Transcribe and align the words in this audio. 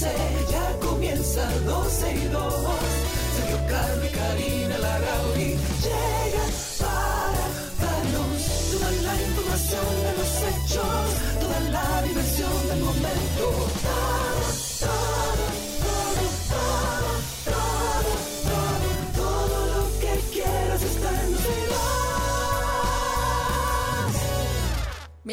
12, 0.00 0.16
ya 0.50 0.78
comienza 0.80 1.46
12 1.66 2.14
y 2.14 2.28
2. 2.28 2.54
Sergio 3.36 3.58
Carlos 3.68 4.06
y 4.06 4.16
Karina 4.16 4.78
Larrauri 4.78 5.58
llegan 5.84 6.52
para 6.80 7.44
darnos 7.82 8.42
toda 8.72 8.90
la 8.92 9.14
información 9.20 9.86
de 10.04 10.12
los 10.16 10.32
hechos, 10.48 11.06
toda 11.40 11.60
la 11.68 12.02
diversión 12.02 12.68
del 12.68 12.80
momento. 12.80 14.19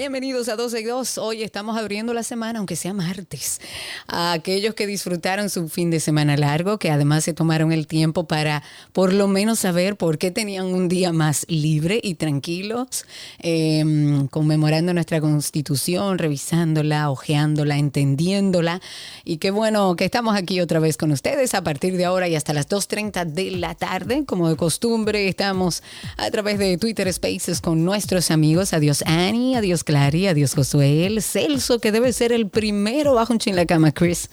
Bienvenidos 0.08 0.48
a 0.48 0.56
12 0.56 0.80
y 0.80 0.84
2. 0.86 1.18
Hoy 1.18 1.44
estamos 1.44 1.78
abriendo 1.78 2.14
la 2.14 2.24
semana, 2.24 2.60
aunque 2.60 2.78
sea 2.78 2.94
martes, 2.94 3.60
a 4.08 4.31
aquellos 4.31 4.73
que 4.73 4.88
disfrutaron 4.88 5.50
su 5.50 5.68
fin 5.68 5.92
de 5.92 6.00
semana 6.00 6.38
largo, 6.38 6.80
que 6.80 6.90
además 6.90 7.26
se 7.26 7.34
tomaron 7.34 7.73
el 7.73 7.88
tiempo 7.88 8.26
para 8.26 8.64
por 8.94 9.12
lo 9.12 9.28
menos 9.28 9.59
saber 9.59 9.98
por 9.98 10.18
qué 10.18 10.31
tenían 10.31 10.68
un 10.68 10.88
día 10.88 11.12
más 11.12 11.46
libre 11.50 12.00
y 12.02 12.16
tranquilos, 12.16 13.06
eh, 13.40 13.84
conmemorando 14.31 14.94
nuestra 14.94 15.20
constitución, 15.20 16.20
revisándola, 16.20 17.09
ojeándola, 17.12 17.78
entendiéndola. 17.78 18.80
Y 19.26 19.40
qué 19.40 19.52
bueno 19.52 19.98
que 19.98 20.06
estamos 20.06 20.38
aquí 20.38 20.62
otra 20.62 20.80
vez 20.80 20.96
con 20.96 21.12
ustedes 21.12 21.53
a 21.53 21.66
partir 21.66 21.98
de 21.98 22.06
ahora 22.06 22.30
y 22.30 22.36
hasta 22.38 22.53
las 22.53 22.70
2.30 22.70 23.26
de 23.26 23.52
la 23.52 23.76
tarde. 23.76 24.24
Como 24.26 24.48
de 24.48 24.56
costumbre, 24.56 25.28
estamos 25.28 25.84
a 26.16 26.31
través 26.31 26.59
de 26.59 26.78
Twitter 26.78 27.12
Spaces 27.12 27.59
con 27.59 27.84
nuestros 27.84 28.31
amigos. 28.31 28.72
Adiós 28.72 29.03
Annie, 29.06 29.58
adiós 29.58 29.84
Clary, 29.98 30.28
adiós 30.28 30.53
Josué, 30.53 31.09
Celso, 31.22 31.80
que 31.80 31.92
debe 31.92 32.14
ser 32.14 32.31
el 32.31 32.50
primero 32.50 33.16
bajo 33.16 33.34
un 33.34 33.40
chin 33.40 33.56
la 33.56 33.66
cama, 33.66 33.92
Chris. 33.92 34.30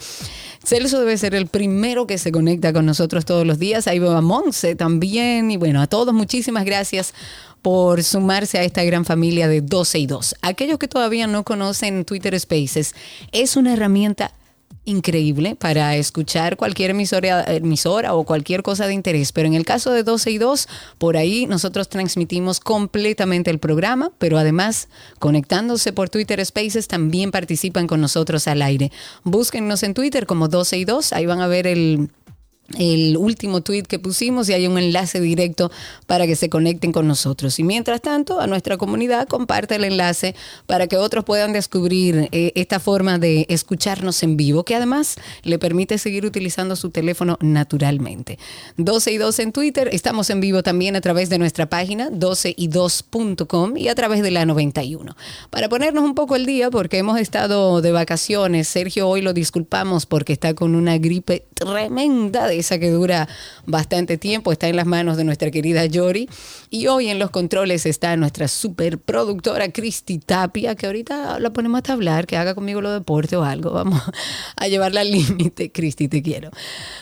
Celso 0.62 1.00
debe 1.00 1.16
ser 1.16 1.34
el 1.34 1.46
primero 1.46 2.06
que 2.06 2.18
se 2.18 2.30
conecta 2.32 2.74
con 2.74 2.84
nosotros 2.84 3.24
todos 3.24 3.46
los 3.46 3.58
días. 3.58 3.86
Ahí 3.86 3.98
veo 3.98 4.12
a 4.12 4.20
Monse 4.20 4.74
también. 4.74 5.50
Y 5.50 5.56
bueno, 5.56 5.80
a 5.80 5.86
todos 5.86 6.12
muchísimas 6.12 6.66
gracias 6.66 7.14
por 7.62 8.02
sumarse 8.02 8.58
a 8.58 8.62
esta 8.62 8.84
gran 8.84 9.06
familia 9.06 9.48
de 9.48 9.62
12 9.62 10.00
y 10.00 10.06
2. 10.06 10.34
Aquellos 10.42 10.78
que 10.78 10.86
todavía 10.86 11.26
no 11.26 11.44
conocen 11.44 12.04
Twitter 12.04 12.38
Spaces, 12.38 12.94
es 13.32 13.56
una 13.56 13.72
herramienta 13.72 14.32
increíble 14.84 15.56
para 15.56 15.96
escuchar 15.96 16.56
cualquier 16.56 16.90
emisora, 16.90 17.44
emisora 17.44 18.14
o 18.14 18.24
cualquier 18.24 18.62
cosa 18.62 18.86
de 18.86 18.94
interés. 18.94 19.32
Pero 19.32 19.48
en 19.48 19.54
el 19.54 19.64
caso 19.64 19.92
de 19.92 20.02
12 20.02 20.30
y 20.30 20.38
2, 20.38 20.68
por 20.98 21.16
ahí 21.16 21.46
nosotros 21.46 21.88
transmitimos 21.88 22.60
completamente 22.60 23.50
el 23.50 23.58
programa, 23.58 24.12
pero 24.18 24.38
además 24.38 24.88
conectándose 25.18 25.92
por 25.92 26.10
Twitter 26.10 26.44
Spaces 26.44 26.88
también 26.88 27.30
participan 27.30 27.86
con 27.86 28.00
nosotros 28.00 28.46
al 28.48 28.62
aire. 28.62 28.92
Búsquennos 29.22 29.82
en 29.82 29.94
Twitter 29.94 30.26
como 30.26 30.48
12 30.48 30.78
y 30.78 30.84
2, 30.84 31.12
ahí 31.12 31.26
van 31.26 31.40
a 31.40 31.46
ver 31.46 31.66
el 31.66 32.10
el 32.78 33.16
último 33.16 33.60
tweet 33.60 33.82
que 33.82 33.98
pusimos 33.98 34.48
y 34.48 34.54
hay 34.54 34.66
un 34.66 34.78
enlace 34.78 35.20
directo 35.20 35.70
para 36.06 36.26
que 36.26 36.34
se 36.34 36.48
conecten 36.48 36.92
con 36.92 37.06
nosotros. 37.06 37.58
Y 37.58 37.62
mientras 37.62 38.00
tanto, 38.00 38.40
a 38.40 38.46
nuestra 38.46 38.76
comunidad 38.78 39.28
comparte 39.28 39.76
el 39.76 39.84
enlace 39.84 40.34
para 40.66 40.86
que 40.86 40.96
otros 40.96 41.24
puedan 41.24 41.52
descubrir 41.52 42.28
eh, 42.32 42.52
esta 42.54 42.80
forma 42.80 43.18
de 43.18 43.46
escucharnos 43.48 44.22
en 44.22 44.36
vivo, 44.36 44.64
que 44.64 44.74
además 44.74 45.16
le 45.42 45.58
permite 45.58 45.98
seguir 45.98 46.24
utilizando 46.24 46.74
su 46.76 46.90
teléfono 46.90 47.38
naturalmente. 47.40 48.38
12 48.76 49.12
y 49.12 49.18
2 49.18 49.38
en 49.40 49.52
Twitter, 49.52 49.88
estamos 49.92 50.30
en 50.30 50.40
vivo 50.40 50.62
también 50.62 50.96
a 50.96 51.00
través 51.00 51.28
de 51.28 51.38
nuestra 51.38 51.66
página 51.66 52.10
12y2.com 52.10 53.76
y 53.76 53.88
a 53.88 53.94
través 53.94 54.22
de 54.22 54.30
la 54.30 54.46
91. 54.46 55.16
Para 55.50 55.68
ponernos 55.68 56.02
un 56.02 56.14
poco 56.14 56.36
el 56.36 56.46
día, 56.46 56.70
porque 56.70 56.98
hemos 56.98 57.18
estado 57.18 57.82
de 57.82 57.92
vacaciones, 57.92 58.68
Sergio 58.68 59.08
hoy 59.08 59.20
lo 59.20 59.32
disculpamos 59.32 60.06
porque 60.06 60.32
está 60.32 60.54
con 60.54 60.74
una 60.74 60.98
gripe 60.98 61.44
tremenda 61.54 62.46
de 62.46 62.53
esa 62.54 62.78
que 62.78 62.90
dura 62.90 63.28
bastante 63.66 64.18
tiempo, 64.18 64.52
está 64.52 64.68
en 64.68 64.76
las 64.76 64.86
manos 64.86 65.16
de 65.16 65.24
nuestra 65.24 65.50
querida 65.50 65.84
Yori. 65.84 66.28
Y 66.70 66.86
hoy 66.86 67.08
en 67.08 67.18
los 67.18 67.30
controles 67.30 67.86
está 67.86 68.16
nuestra 68.16 68.48
superproductora 68.48 69.70
Cristi 69.70 70.18
Tapia, 70.18 70.74
que 70.74 70.86
ahorita 70.86 71.38
la 71.38 71.52
ponemos 71.52 71.82
a 71.88 71.92
hablar, 71.92 72.26
que 72.26 72.36
haga 72.36 72.54
conmigo 72.54 72.80
lo 72.80 72.92
deporte 72.92 73.36
o 73.36 73.44
algo. 73.44 73.70
Vamos 73.70 74.02
a 74.56 74.68
llevarla 74.68 75.02
al 75.02 75.10
límite, 75.10 75.70
Cristi, 75.70 76.08
te 76.08 76.22
quiero. 76.22 76.50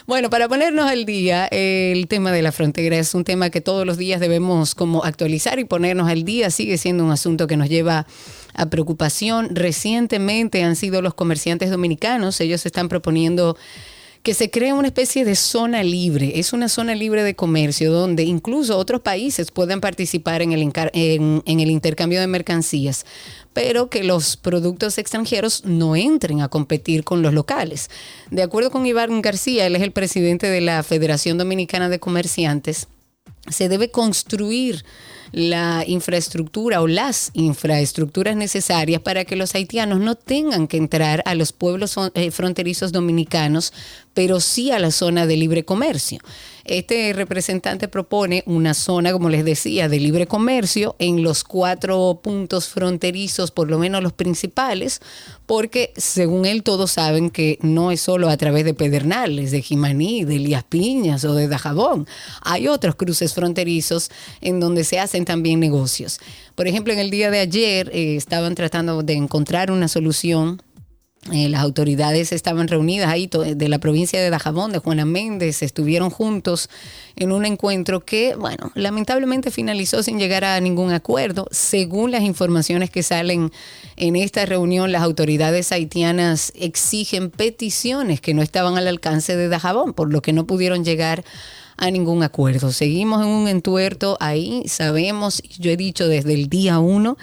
Bueno, 0.06 0.30
para 0.30 0.48
ponernos 0.48 0.90
al 0.90 1.04
día, 1.04 1.46
el 1.50 2.08
tema 2.08 2.32
de 2.32 2.42
la 2.42 2.52
frontera 2.52 2.96
es 2.96 3.14
un 3.14 3.24
tema 3.24 3.50
que 3.50 3.60
todos 3.60 3.86
los 3.86 3.96
días 3.96 4.20
debemos 4.20 4.74
como 4.74 5.04
actualizar 5.04 5.58
y 5.58 5.64
ponernos 5.64 6.08
al 6.08 6.24
día. 6.24 6.50
Sigue 6.50 6.78
siendo 6.78 7.04
un 7.04 7.10
asunto 7.10 7.46
que 7.46 7.56
nos 7.56 7.68
lleva 7.68 8.06
a 8.54 8.66
preocupación. 8.66 9.54
Recientemente 9.54 10.62
han 10.62 10.76
sido 10.76 11.02
los 11.02 11.14
comerciantes 11.14 11.70
dominicanos, 11.70 12.40
ellos 12.40 12.66
están 12.66 12.88
proponiendo 12.88 13.56
que 14.22 14.34
se 14.34 14.50
cree 14.50 14.72
una 14.72 14.88
especie 14.88 15.24
de 15.24 15.34
zona 15.34 15.82
libre. 15.82 16.38
Es 16.38 16.52
una 16.52 16.68
zona 16.68 16.94
libre 16.94 17.24
de 17.24 17.34
comercio 17.34 17.92
donde 17.92 18.22
incluso 18.22 18.78
otros 18.78 19.00
países 19.00 19.50
puedan 19.50 19.80
participar 19.80 20.42
en 20.42 20.52
el, 20.52 20.70
en 20.92 21.60
el 21.60 21.70
intercambio 21.70 22.20
de 22.20 22.28
mercancías, 22.28 23.04
pero 23.52 23.90
que 23.90 24.04
los 24.04 24.36
productos 24.36 24.98
extranjeros 24.98 25.64
no 25.64 25.96
entren 25.96 26.40
a 26.40 26.48
competir 26.48 27.02
con 27.02 27.22
los 27.22 27.34
locales. 27.34 27.90
De 28.30 28.42
acuerdo 28.42 28.70
con 28.70 28.86
Iván 28.86 29.22
García, 29.22 29.66
él 29.66 29.74
es 29.74 29.82
el 29.82 29.92
presidente 29.92 30.48
de 30.48 30.60
la 30.60 30.82
Federación 30.84 31.36
Dominicana 31.36 31.88
de 31.88 31.98
Comerciantes, 31.98 32.86
se 33.50 33.68
debe 33.68 33.90
construir 33.90 34.84
la 35.32 35.84
infraestructura 35.86 36.82
o 36.82 36.86
las 36.86 37.30
infraestructuras 37.32 38.36
necesarias 38.36 39.00
para 39.00 39.24
que 39.24 39.34
los 39.34 39.54
haitianos 39.54 39.98
no 39.98 40.14
tengan 40.14 40.68
que 40.68 40.76
entrar 40.76 41.22
a 41.26 41.34
los 41.34 41.52
pueblos 41.52 41.96
eh, 42.14 42.30
fronterizos 42.30 42.92
dominicanos, 42.92 43.72
pero 44.14 44.40
sí 44.40 44.70
a 44.70 44.78
la 44.78 44.90
zona 44.90 45.26
de 45.26 45.36
libre 45.36 45.64
comercio. 45.64 46.20
Este 46.64 47.12
representante 47.12 47.88
propone 47.88 48.44
una 48.46 48.74
zona, 48.74 49.12
como 49.12 49.28
les 49.28 49.44
decía, 49.44 49.88
de 49.88 49.98
libre 49.98 50.28
comercio 50.28 50.94
en 51.00 51.24
los 51.24 51.42
cuatro 51.42 52.20
puntos 52.22 52.68
fronterizos, 52.68 53.50
por 53.50 53.68
lo 53.68 53.78
menos 53.78 54.02
los 54.02 54.12
principales, 54.12 55.00
porque 55.46 55.92
según 55.96 56.46
él 56.46 56.62
todos 56.62 56.92
saben 56.92 57.30
que 57.30 57.58
no 57.62 57.90
es 57.90 58.00
solo 58.00 58.28
a 58.28 58.36
través 58.36 58.64
de 58.64 58.74
Pedernales, 58.74 59.50
de 59.50 59.60
Jimaní, 59.60 60.24
de 60.24 60.36
Elías 60.36 60.62
Piñas 60.62 61.24
o 61.24 61.34
de 61.34 61.48
Dajabón. 61.48 62.06
Hay 62.42 62.68
otros 62.68 62.94
cruces 62.94 63.34
fronterizos 63.34 64.10
en 64.40 64.60
donde 64.60 64.84
se 64.84 65.00
hacen 65.00 65.24
también 65.24 65.58
negocios. 65.58 66.20
Por 66.54 66.68
ejemplo, 66.68 66.92
en 66.92 67.00
el 67.00 67.10
día 67.10 67.30
de 67.30 67.40
ayer 67.40 67.90
eh, 67.92 68.14
estaban 68.16 68.54
tratando 68.54 69.02
de 69.02 69.14
encontrar 69.14 69.72
una 69.72 69.88
solución 69.88 70.62
eh, 71.30 71.48
las 71.48 71.62
autoridades 71.62 72.32
estaban 72.32 72.66
reunidas 72.66 73.08
ahí 73.08 73.30
de 73.32 73.68
la 73.68 73.78
provincia 73.78 74.20
de 74.20 74.28
Dajabón, 74.28 74.72
de 74.72 74.80
Juana 74.80 75.04
Méndez, 75.04 75.62
estuvieron 75.62 76.10
juntos 76.10 76.68
en 77.14 77.30
un 77.30 77.44
encuentro 77.44 78.00
que, 78.00 78.34
bueno, 78.34 78.72
lamentablemente 78.74 79.52
finalizó 79.52 80.02
sin 80.02 80.18
llegar 80.18 80.44
a 80.44 80.58
ningún 80.58 80.90
acuerdo. 80.90 81.46
Según 81.52 82.10
las 82.10 82.22
informaciones 82.22 82.90
que 82.90 83.04
salen 83.04 83.52
en 83.94 84.16
esta 84.16 84.46
reunión, 84.46 84.90
las 84.90 85.02
autoridades 85.02 85.70
haitianas 85.70 86.52
exigen 86.56 87.30
peticiones 87.30 88.20
que 88.20 88.34
no 88.34 88.42
estaban 88.42 88.76
al 88.76 88.88
alcance 88.88 89.36
de 89.36 89.46
Dajabón, 89.46 89.92
por 89.94 90.12
lo 90.12 90.22
que 90.22 90.32
no 90.32 90.44
pudieron 90.44 90.84
llegar 90.84 91.24
a 91.76 91.88
ningún 91.92 92.24
acuerdo. 92.24 92.72
Seguimos 92.72 93.22
en 93.22 93.28
un 93.28 93.46
entuerto 93.46 94.16
ahí, 94.18 94.64
sabemos, 94.66 95.40
yo 95.58 95.70
he 95.70 95.76
dicho 95.76 96.08
desde 96.08 96.34
el 96.34 96.48
día 96.48 96.80
uno, 96.80 97.16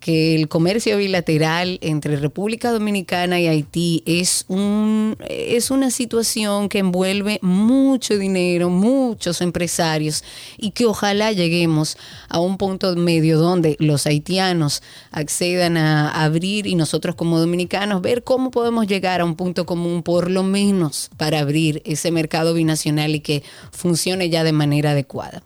que 0.00 0.34
el 0.34 0.48
comercio 0.48 0.96
bilateral 0.96 1.78
entre 1.82 2.16
República 2.16 2.72
Dominicana 2.72 3.38
y 3.38 3.46
Haití 3.46 4.02
es, 4.06 4.46
un, 4.48 5.16
es 5.28 5.70
una 5.70 5.90
situación 5.90 6.70
que 6.70 6.78
envuelve 6.78 7.38
mucho 7.42 8.18
dinero, 8.18 8.70
muchos 8.70 9.42
empresarios 9.42 10.24
y 10.56 10.70
que 10.70 10.86
ojalá 10.86 11.32
lleguemos 11.32 11.98
a 12.30 12.40
un 12.40 12.56
punto 12.56 12.96
medio 12.96 13.38
donde 13.38 13.76
los 13.78 14.06
haitianos 14.06 14.82
accedan 15.12 15.76
a 15.76 16.24
abrir 16.24 16.66
y 16.66 16.74
nosotros 16.74 17.14
como 17.14 17.38
dominicanos 17.38 18.00
ver 18.00 18.24
cómo 18.24 18.50
podemos 18.50 18.86
llegar 18.86 19.20
a 19.20 19.24
un 19.26 19.36
punto 19.36 19.66
común 19.66 20.02
por 20.02 20.30
lo 20.30 20.42
menos 20.42 21.10
para 21.18 21.40
abrir 21.40 21.82
ese 21.84 22.10
mercado 22.10 22.54
binacional 22.54 23.14
y 23.14 23.20
que 23.20 23.42
funcione 23.70 24.30
ya 24.30 24.44
de 24.44 24.52
manera 24.52 24.92
adecuada. 24.92 25.42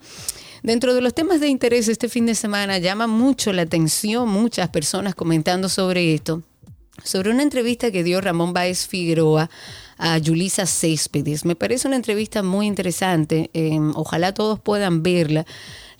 Dentro 0.65 0.95
de 0.95 1.01
los 1.01 1.13
temas 1.13 1.39
de 1.41 1.47
interés 1.47 1.87
este 1.89 2.09
fin 2.09 2.25
de 2.25 2.33
semana 2.33 2.79
llama 2.79 3.05
mucho 3.05 3.53
la 3.53 3.61
atención 3.61 4.27
muchas 4.27 4.67
personas 4.69 5.13
comentando 5.13 5.69
sobre 5.69 6.15
esto 6.15 6.41
sobre 7.03 7.29
una 7.29 7.43
entrevista 7.43 7.91
que 7.91 8.03
dio 8.03 8.19
Ramón 8.19 8.51
Báez 8.51 8.87
Figueroa 8.87 9.51
a 9.99 10.17
Yulisa 10.17 10.65
Céspedes. 10.65 11.45
Me 11.45 11.55
parece 11.55 11.87
una 11.87 11.97
entrevista 11.97 12.41
muy 12.41 12.65
interesante, 12.65 13.51
em, 13.53 13.91
ojalá 13.95 14.33
todos 14.33 14.59
puedan 14.59 15.03
verla. 15.03 15.45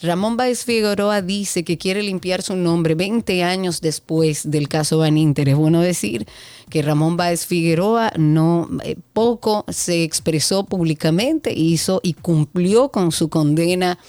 Ramón 0.02 0.36
Báez 0.36 0.66
Figueroa 0.66 1.22
dice 1.22 1.64
que 1.64 1.78
quiere 1.78 2.02
limpiar 2.02 2.42
su 2.42 2.56
nombre 2.56 2.96
20 2.96 3.44
años 3.44 3.82
después 3.82 4.50
del 4.50 4.68
caso 4.68 4.98
Van 4.98 5.16
Inter. 5.16 5.48
Es 5.48 5.56
bueno 5.56 5.82
decir 5.82 6.26
que 6.72 6.82
Ramón 6.82 7.18
Báez 7.18 7.46
Figueroa 7.46 8.14
no 8.18 8.68
eh, 8.84 8.96
poco 9.14 9.64
se 9.70 10.04
expresó 10.04 10.64
públicamente, 10.64 11.54
hizo 11.54 12.02
y 12.04 12.14
cumplió 12.14 12.90
con 12.90 13.12
su 13.12 13.30
condena 13.30 14.00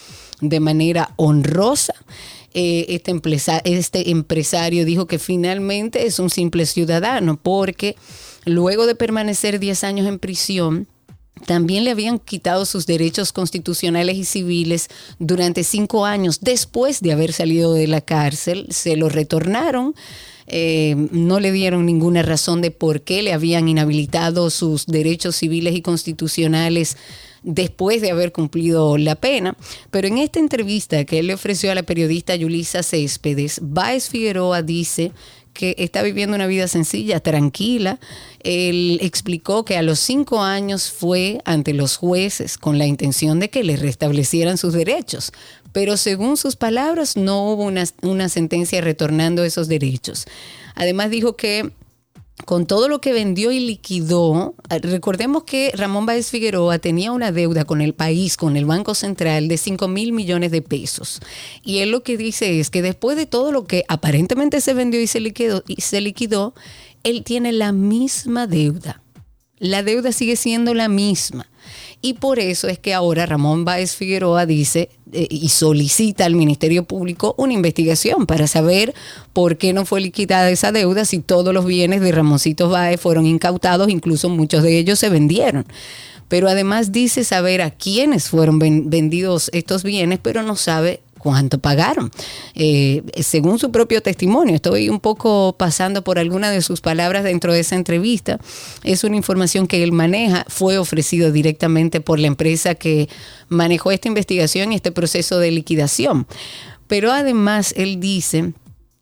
de 0.41 0.61
manera 0.61 1.12
honrosa. 1.17 1.94
Eh, 2.55 2.87
este, 2.88 3.12
este 3.65 4.11
empresario 4.11 4.85
dijo 4.85 5.06
que 5.06 5.19
finalmente 5.19 6.06
es 6.06 6.19
un 6.19 6.31
simple 6.31 6.65
ciudadano 6.65 7.37
porque 7.37 7.97
luego 8.47 8.87
de 8.87 8.94
permanecer 8.94 9.61
10 9.61 9.85
años 9.85 10.06
en 10.06 10.19
prisión, 10.19 10.88
también 11.44 11.85
le 11.85 11.91
habían 11.91 12.19
quitado 12.19 12.65
sus 12.65 12.87
derechos 12.87 13.33
constitucionales 13.33 14.17
y 14.17 14.25
civiles 14.25 14.88
durante 15.19 15.65
cinco 15.65 16.06
años 16.06 16.41
después 16.41 17.00
de 17.00 17.12
haber 17.12 17.33
salido 17.35 17.75
de 17.75 17.87
la 17.87 18.00
cárcel. 18.00 18.67
Se 18.71 18.97
lo 18.97 19.11
retornaron. 19.11 19.94
Eh, 20.47 20.94
no 21.11 21.41
le 21.41 21.53
dieron 21.53 21.85
ninguna 21.85 22.23
razón 22.23 22.62
de 22.62 22.71
por 22.71 23.03
qué 23.03 23.23
le 23.23 23.33
habían 23.33 23.69
inhabilitado 23.69 24.49
sus 24.49 24.87
derechos 24.87 25.37
civiles 25.37 25.75
y 25.75 25.83
constitucionales 25.83 26.97
después 27.47 28.03
de 28.03 28.11
haber 28.11 28.33
cumplido 28.33 28.99
la 28.99 29.15
pena. 29.15 29.57
Pero 29.91 30.09
en 30.09 30.19
esta 30.19 30.39
entrevista 30.39 31.05
que 31.07 31.21
él 31.21 31.29
le 31.29 31.35
ofreció 31.35 31.71
a 31.73 31.75
la 31.75 31.85
periodista 31.85 32.35
Yulisa 32.35 32.83
Céspedes, 32.83 33.61
Baez 33.63 34.11
Figueroa 34.11 34.63
dice 34.63 35.13
que 35.55 35.75
está 35.79 36.03
viviendo 36.03 36.37
una 36.37 36.47
vida 36.47 36.69
sencilla, 36.69 37.21
tranquila. 37.21 37.99
Él 38.41 38.99
explicó 39.01 39.65
que 39.65 39.77
a 39.77 39.83
los 39.83 39.99
cinco 39.99 40.43
años 40.43 40.91
fue 40.91 41.41
ante 41.45 41.73
los 41.73 41.97
jueces 41.97 42.59
con 42.59 42.79
la 42.79 42.87
intención 42.87 43.41
de 43.41 43.49
que 43.49 43.65
le 43.65 43.77
restablecieran 43.77 44.59
sus 44.59 44.75
derechos, 44.75 45.33
pero 45.73 45.97
según 45.97 46.37
sus 46.37 46.57
palabras 46.57 47.17
no 47.17 47.51
hubo 47.51 47.65
una, 47.65 47.85
una 48.03 48.29
sentencia 48.29 48.81
retornando 48.81 49.45
esos 49.45 49.69
derechos. 49.69 50.27
Además 50.75 51.11
dijo 51.11 51.37
que 51.37 51.71
con 52.44 52.67
todo 52.67 52.88
lo 52.88 53.00
que 53.00 53.12
vendió 53.12 53.50
y 53.50 53.61
liquidó, 53.61 54.55
eh, 54.69 54.79
recordemos 54.79 55.44
que 55.44 55.73
Ramón 55.75 56.06
Báez 56.06 56.31
Figueroa 56.31 56.79
tenía 56.79 57.12
una 57.12 57.33
deuda 57.33 57.65
con 57.65 57.81
el 57.81 57.94
país, 57.94 58.37
con 58.37 58.56
el 58.56 58.67
Banco 58.67 58.94
Central, 58.94 59.49
de 59.49 59.56
5 59.56 59.88
mil 59.88 60.12
millones 60.12 60.50
de 60.50 60.62
pesos. 60.62 61.21
Y 61.65 61.79
él 61.79 61.91
lo 61.91 62.03
que 62.03 62.17
dice 62.17 62.61
es 62.61 62.71
que 62.71 62.83
después 62.83 63.17
de 63.17 63.27
todo 63.27 63.53
lo 63.53 63.65
que 63.65 63.85
aparentemente 63.88 64.61
se 64.61 64.75
vendió 64.75 65.00
y 65.00 65.06
se 65.06 65.21
liquidó, 65.21 65.65
y 65.67 65.81
se 65.81 66.00
liquidó 66.00 66.55
él 67.06 67.23
tiene 67.23 67.53
la 67.53 67.71
misma 67.71 68.49
deuda. 68.49 69.00
La 69.59 69.85
deuda 69.85 70.11
sigue 70.11 70.35
siendo 70.35 70.75
la 70.75 70.88
misma. 70.88 71.49
Y 72.03 72.15
por 72.15 72.39
eso 72.39 72.69
es 72.69 72.79
que 72.79 72.95
ahora 72.95 73.27
Ramón 73.27 73.65
Báez 73.65 73.97
Figueroa 73.97 74.47
dice 74.47 74.91
eh, 75.13 75.27
y 75.31 75.49
solicita 75.49 76.25
al 76.25 76.35
Ministerio 76.35 76.85
Público 76.85 77.35
una 77.39 77.53
investigación 77.53 78.27
para 78.27 78.47
saber 78.47 78.95
por 79.33 79.57
qué 79.57 79.73
no 79.73 79.85
fue 79.85 80.01
liquidada 80.01 80.51
esa 80.51 80.73
deuda 80.73 81.05
si 81.05 81.21
todos 81.21 81.53
los 81.55 81.65
bienes 81.65 82.01
de 82.01 82.13
Ramoncito 82.13 82.69
Báez 82.69 83.01
fueron 83.01 83.27
incautados, 83.27 83.89
incluso 83.89 84.29
muchos 84.29 84.63
de 84.63 84.79
ellos 84.79 84.99
se 84.99 85.09
vendieron. 85.09 85.67
Pero 86.29 86.49
además 86.49 86.93
dice 86.93 87.25
saber 87.25 87.63
a 87.63 87.71
quiénes 87.71 88.29
fueron 88.29 88.59
vendidos 88.59 89.49
estos 89.53 89.85
bienes, 89.85 90.19
pero 90.21 90.43
no 90.43 90.57
sabe 90.57 91.01
cuánto 91.26 91.58
pagaron. 91.58 92.12
Eh, 92.55 93.02
según 93.20 93.58
su 93.58 93.73
propio 93.73 94.00
testimonio, 94.00 94.55
estoy 94.55 94.88
un 94.88 95.00
poco 95.00 95.56
pasando 95.58 96.05
por 96.05 96.20
alguna 96.20 96.52
de 96.52 96.62
sus 96.62 96.81
palabras 96.81 97.25
dentro 97.25 97.52
de 97.52 97.58
esa 97.58 97.75
entrevista, 97.75 98.38
es 98.84 99.02
una 99.02 99.17
información 99.17 99.67
que 99.67 99.82
él 99.82 99.90
maneja, 99.90 100.44
fue 100.46 100.78
ofrecido 100.78 101.32
directamente 101.32 102.00
por 102.00 102.20
la 102.20 102.28
empresa 102.28 102.76
que 102.76 103.08
manejó 103.49 103.90
esta 103.90 104.06
investigación 104.06 104.73
y 104.73 104.76
este 104.76 104.93
proceso 104.93 105.40
de 105.40 105.50
liquidación. 105.50 106.28
Pero 106.87 107.11
además 107.11 107.75
él 107.76 107.99
dice 107.99 108.52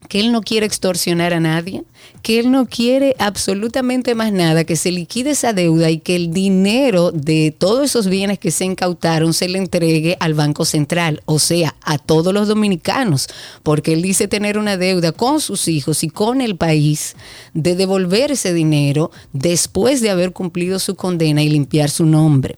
que 0.08 0.20
él 0.20 0.32
no 0.32 0.42
quiere 0.42 0.66
extorsionar 0.66 1.32
a 1.32 1.40
nadie, 1.40 1.82
que 2.22 2.40
él 2.40 2.50
no 2.50 2.66
quiere 2.66 3.16
absolutamente 3.18 4.14
más 4.14 4.32
nada, 4.32 4.64
que 4.64 4.76
se 4.76 4.90
liquide 4.90 5.30
esa 5.30 5.52
deuda 5.52 5.90
y 5.90 5.98
que 5.98 6.16
el 6.16 6.32
dinero 6.32 7.10
de 7.12 7.54
todos 7.56 7.84
esos 7.84 8.08
bienes 8.08 8.38
que 8.38 8.50
se 8.50 8.64
incautaron 8.64 9.34
se 9.34 9.48
le 9.48 9.58
entregue 9.58 10.16
al 10.20 10.34
Banco 10.34 10.64
Central, 10.64 11.22
o 11.24 11.38
sea, 11.38 11.74
a 11.82 11.98
todos 11.98 12.32
los 12.32 12.48
dominicanos, 12.48 13.28
porque 13.62 13.92
él 13.92 14.02
dice 14.02 14.28
tener 14.28 14.58
una 14.58 14.76
deuda 14.76 15.12
con 15.12 15.40
sus 15.40 15.68
hijos 15.68 16.04
y 16.04 16.08
con 16.08 16.40
el 16.40 16.56
país 16.56 17.16
de 17.52 17.74
devolver 17.74 18.32
ese 18.32 18.52
dinero 18.52 19.10
después 19.32 20.00
de 20.00 20.10
haber 20.10 20.32
cumplido 20.32 20.78
su 20.78 20.94
condena 20.94 21.42
y 21.42 21.48
limpiar 21.48 21.90
su 21.90 22.06
nombre 22.06 22.56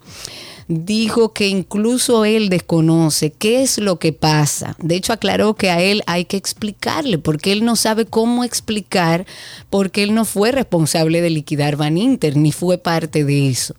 dijo 0.69 1.33
que 1.33 1.49
incluso 1.49 2.25
él 2.25 2.49
desconoce 2.49 3.31
qué 3.31 3.63
es 3.63 3.79
lo 3.79 3.99
que 3.99 4.13
pasa. 4.13 4.77
De 4.79 4.97
hecho, 4.97 5.13
aclaró 5.13 5.55
que 5.55 5.71
a 5.71 5.81
él 5.81 6.03
hay 6.07 6.25
que 6.25 6.37
explicarle, 6.37 7.19
porque 7.19 7.53
él 7.53 7.65
no 7.65 7.77
sabe 7.77 8.07
cómo 8.07 8.45
explicar, 8.45 9.27
porque 9.71 10.03
él 10.03 10.15
no 10.15 10.25
fue 10.25 10.53
responsable 10.53 11.21
de 11.21 11.31
liquidar 11.31 11.77
Van 11.77 11.99
Inter, 11.99 12.37
ni 12.37 12.53
fue 12.53 12.79
parte 12.79 13.25
de 13.25 13.49
eso 13.49 13.75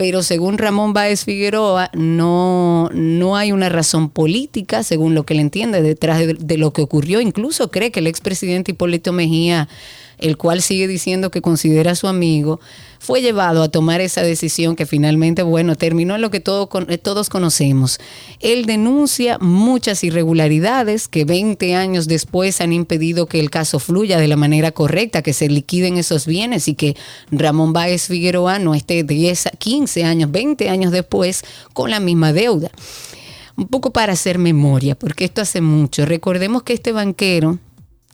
pero 0.00 0.22
según 0.22 0.56
Ramón 0.56 0.94
Báez 0.94 1.26
Figueroa, 1.26 1.90
no, 1.92 2.88
no 2.94 3.36
hay 3.36 3.52
una 3.52 3.68
razón 3.68 4.08
política, 4.08 4.82
según 4.82 5.14
lo 5.14 5.24
que 5.24 5.34
él 5.34 5.40
entiende, 5.40 5.82
detrás 5.82 6.20
de, 6.20 6.32
de, 6.32 6.56
lo 6.56 6.72
que 6.72 6.80
ocurrió. 6.80 7.20
Incluso 7.20 7.70
cree 7.70 7.90
que 7.90 8.00
el 8.00 8.06
expresidente 8.06 8.70
Hipólito 8.70 9.12
Mejía 9.12 9.68
el 10.20 10.36
cual 10.36 10.62
sigue 10.62 10.86
diciendo 10.86 11.30
que 11.30 11.42
considera 11.42 11.92
a 11.92 11.96
su 11.96 12.06
amigo, 12.06 12.60
fue 13.00 13.22
llevado 13.22 13.62
a 13.62 13.70
tomar 13.70 14.02
esa 14.02 14.22
decisión 14.22 14.76
que 14.76 14.84
finalmente, 14.84 15.42
bueno, 15.42 15.74
terminó 15.74 16.14
en 16.14 16.20
lo 16.20 16.30
que 16.30 16.36
eh, 16.38 16.98
todos 16.98 17.28
conocemos. 17.30 17.98
Él 18.40 18.66
denuncia 18.66 19.38
muchas 19.38 20.04
irregularidades 20.04 21.08
que 21.08 21.24
20 21.24 21.74
años 21.74 22.08
después 22.08 22.60
han 22.60 22.74
impedido 22.74 23.26
que 23.26 23.40
el 23.40 23.48
caso 23.48 23.78
fluya 23.78 24.18
de 24.18 24.28
la 24.28 24.36
manera 24.36 24.72
correcta, 24.72 25.22
que 25.22 25.32
se 25.32 25.48
liquiden 25.48 25.96
esos 25.96 26.26
bienes 26.26 26.68
y 26.68 26.74
que 26.74 26.94
Ramón 27.30 27.72
Báez 27.72 28.06
Figueroa 28.06 28.58
no 28.58 28.74
esté 28.74 29.02
10, 29.02 29.48
15 29.58 30.04
años, 30.04 30.30
20 30.30 30.68
años 30.68 30.92
después 30.92 31.42
con 31.72 31.90
la 31.90 32.00
misma 32.00 32.34
deuda. 32.34 32.70
Un 33.56 33.66
poco 33.66 33.92
para 33.92 34.12
hacer 34.12 34.38
memoria, 34.38 34.94
porque 34.94 35.24
esto 35.24 35.40
hace 35.40 35.60
mucho. 35.60 36.04
Recordemos 36.06 36.62
que 36.62 36.72
este 36.74 36.92
banquero 36.92 37.58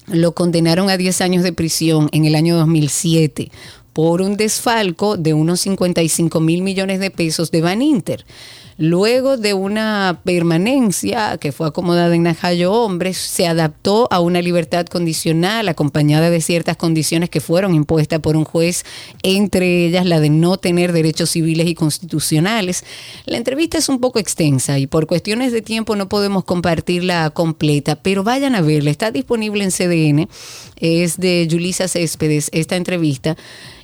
lo 0.06 0.32
condenaron 0.32 0.90
a 0.90 0.96
10 0.96 1.20
años 1.20 1.42
de 1.42 1.52
prisión 1.52 2.08
en 2.12 2.24
el 2.24 2.34
año 2.34 2.56
2007 2.56 3.50
por 3.92 4.20
un 4.20 4.36
desfalco 4.36 5.16
de 5.16 5.32
unos 5.32 5.60
55 5.60 6.40
mil 6.40 6.62
millones 6.62 7.00
de 7.00 7.10
pesos 7.10 7.50
de 7.50 7.62
Van 7.62 7.80
Inter. 7.80 8.26
Luego 8.78 9.38
de 9.38 9.54
una 9.54 10.20
permanencia 10.22 11.38
que 11.38 11.50
fue 11.50 11.66
acomodada 11.66 12.14
en 12.14 12.24
Najayo 12.24 12.74
Hombres, 12.74 13.16
se 13.16 13.46
adaptó 13.46 14.06
a 14.10 14.20
una 14.20 14.42
libertad 14.42 14.84
condicional 14.84 15.66
acompañada 15.70 16.28
de 16.28 16.42
ciertas 16.42 16.76
condiciones 16.76 17.30
que 17.30 17.40
fueron 17.40 17.74
impuestas 17.74 18.20
por 18.20 18.36
un 18.36 18.44
juez, 18.44 18.84
entre 19.22 19.86
ellas 19.86 20.04
la 20.04 20.20
de 20.20 20.28
no 20.28 20.58
tener 20.58 20.92
derechos 20.92 21.30
civiles 21.30 21.68
y 21.68 21.74
constitucionales. 21.74 22.84
La 23.24 23.38
entrevista 23.38 23.78
es 23.78 23.88
un 23.88 23.98
poco 23.98 24.18
extensa 24.18 24.78
y 24.78 24.86
por 24.86 25.06
cuestiones 25.06 25.52
de 25.52 25.62
tiempo 25.62 25.96
no 25.96 26.10
podemos 26.10 26.44
compartirla 26.44 27.30
completa, 27.30 27.96
pero 27.96 28.24
vayan 28.24 28.54
a 28.54 28.60
verla, 28.60 28.90
está 28.90 29.10
disponible 29.10 29.64
en 29.64 29.70
CDN, 29.70 30.28
es 30.76 31.16
de 31.16 31.48
Julisa 31.50 31.88
Céspedes 31.88 32.50
esta 32.52 32.76
entrevista. 32.76 33.38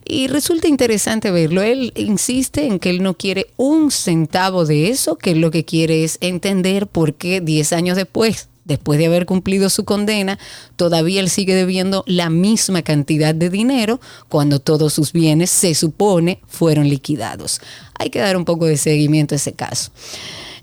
Y 0.05 0.27
resulta 0.27 0.69
interesante 0.69 1.31
verlo. 1.31 1.63
Él 1.63 1.93
insiste 1.97 2.67
en 2.67 2.79
que 2.79 2.91
él 2.91 3.03
no 3.03 3.15
quiere 3.15 3.47
un 3.57 3.91
centavo 3.91 4.65
de 4.65 4.89
eso, 4.89 5.17
que 5.17 5.35
lo 5.35 5.51
que 5.51 5.65
quiere 5.65 6.05
es 6.05 6.19
entender 6.21 6.87
por 6.87 7.15
qué 7.15 7.41
10 7.41 7.73
años 7.73 7.97
después, 7.97 8.49
después 8.65 8.99
de 8.99 9.07
haber 9.07 9.27
cumplido 9.27 9.71
su 9.71 9.85
condena, 9.85 10.39
todavía 10.77 11.21
él 11.21 11.31
sigue 11.31 11.55
debiendo 11.55 12.05
la 12.07 12.31
misma 12.31 12.83
cantidad 12.83 13.35
de 13.35 13.51
dinero 13.51 14.01
cuando 14.29 14.61
todos 14.61 14.93
sus 14.93 15.13
bienes 15.13 15.51
se 15.51 15.75
supone 15.75 16.41
fueron 16.49 16.89
liquidados. 16.89 17.61
Hay 17.99 18.11
que 18.11 18.19
dar 18.19 18.37
un 18.37 18.45
poco 18.45 18.67
de 18.67 18.77
seguimiento 18.77 19.35
a 19.35 19.37
ese 19.37 19.53
caso. 19.53 19.93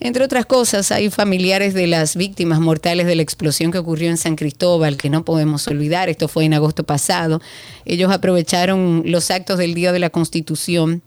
Entre 0.02 0.24
otras 0.24 0.46
cosas, 0.46 0.92
hay 0.92 1.10
familiares 1.10 1.74
de 1.74 1.86
las 1.86 2.16
víctimas 2.16 2.60
mortales 2.60 3.06
de 3.06 3.16
la 3.16 3.22
explosión 3.22 3.72
que 3.72 3.80
ocurrió 3.80 4.10
en 4.10 4.18
San 4.18 4.38
Cristóbal, 4.38 4.96
que 4.96 5.10
no 5.10 5.26
podemos 5.26 5.68
olvidar, 5.68 6.08
esto 6.08 6.30
fue 6.30 6.46
en 6.46 6.54
agosto 6.54 6.86
pasado. 6.86 7.42
Ellos 7.84 8.10
aprovecharon 8.10 9.04
los 9.06 9.30
actos 9.30 9.58
del 9.58 9.74
Día 9.74 9.92
de 9.92 10.00
la 10.00 10.10
Constitución 10.10 11.02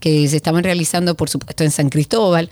que 0.00 0.26
se 0.28 0.36
estaban 0.36 0.64
realizando, 0.64 1.14
por 1.14 1.28
supuesto, 1.28 1.64
en 1.64 1.70
San 1.70 1.90
Cristóbal, 1.90 2.50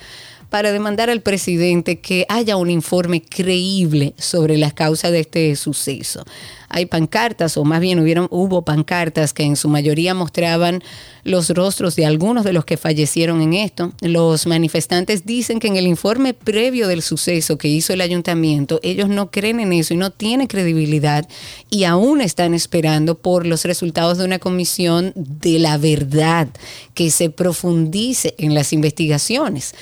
para 0.52 0.70
demandar 0.70 1.08
al 1.08 1.22
presidente 1.22 1.98
que 1.98 2.26
haya 2.28 2.58
un 2.58 2.68
informe 2.68 3.22
creíble 3.22 4.12
sobre 4.18 4.58
las 4.58 4.74
causas 4.74 5.10
de 5.10 5.20
este 5.20 5.56
suceso 5.56 6.26
hay 6.72 6.86
pancartas, 6.86 7.58
o 7.58 7.64
más 7.64 7.80
bien 7.80 8.00
hubieron, 8.00 8.26
hubo 8.30 8.62
pancartas 8.62 9.34
que 9.34 9.42
en 9.42 9.56
su 9.56 9.68
mayoría 9.68 10.14
mostraban 10.14 10.82
los 11.22 11.50
rostros 11.50 11.96
de 11.96 12.06
algunos 12.06 12.44
de 12.44 12.54
los 12.54 12.64
que 12.64 12.78
fallecieron 12.78 13.42
en 13.42 13.52
esto. 13.52 13.92
Los 14.00 14.46
manifestantes 14.46 15.26
dicen 15.26 15.60
que 15.60 15.68
en 15.68 15.76
el 15.76 15.86
informe 15.86 16.32
previo 16.32 16.88
del 16.88 17.02
suceso 17.02 17.58
que 17.58 17.68
hizo 17.68 17.92
el 17.92 18.00
ayuntamiento, 18.00 18.80
ellos 18.82 19.10
no 19.10 19.30
creen 19.30 19.60
en 19.60 19.74
eso 19.74 19.92
y 19.92 19.98
no 19.98 20.10
tienen 20.10 20.46
credibilidad 20.46 21.28
y 21.68 21.84
aún 21.84 22.22
están 22.22 22.54
esperando 22.54 23.18
por 23.18 23.46
los 23.46 23.66
resultados 23.66 24.16
de 24.16 24.24
una 24.24 24.38
comisión 24.38 25.12
de 25.14 25.58
la 25.58 25.76
verdad 25.76 26.48
que 26.94 27.10
se 27.10 27.28
profundice 27.28 28.34
en 28.38 28.54
las 28.54 28.72
investigaciones. 28.72 29.74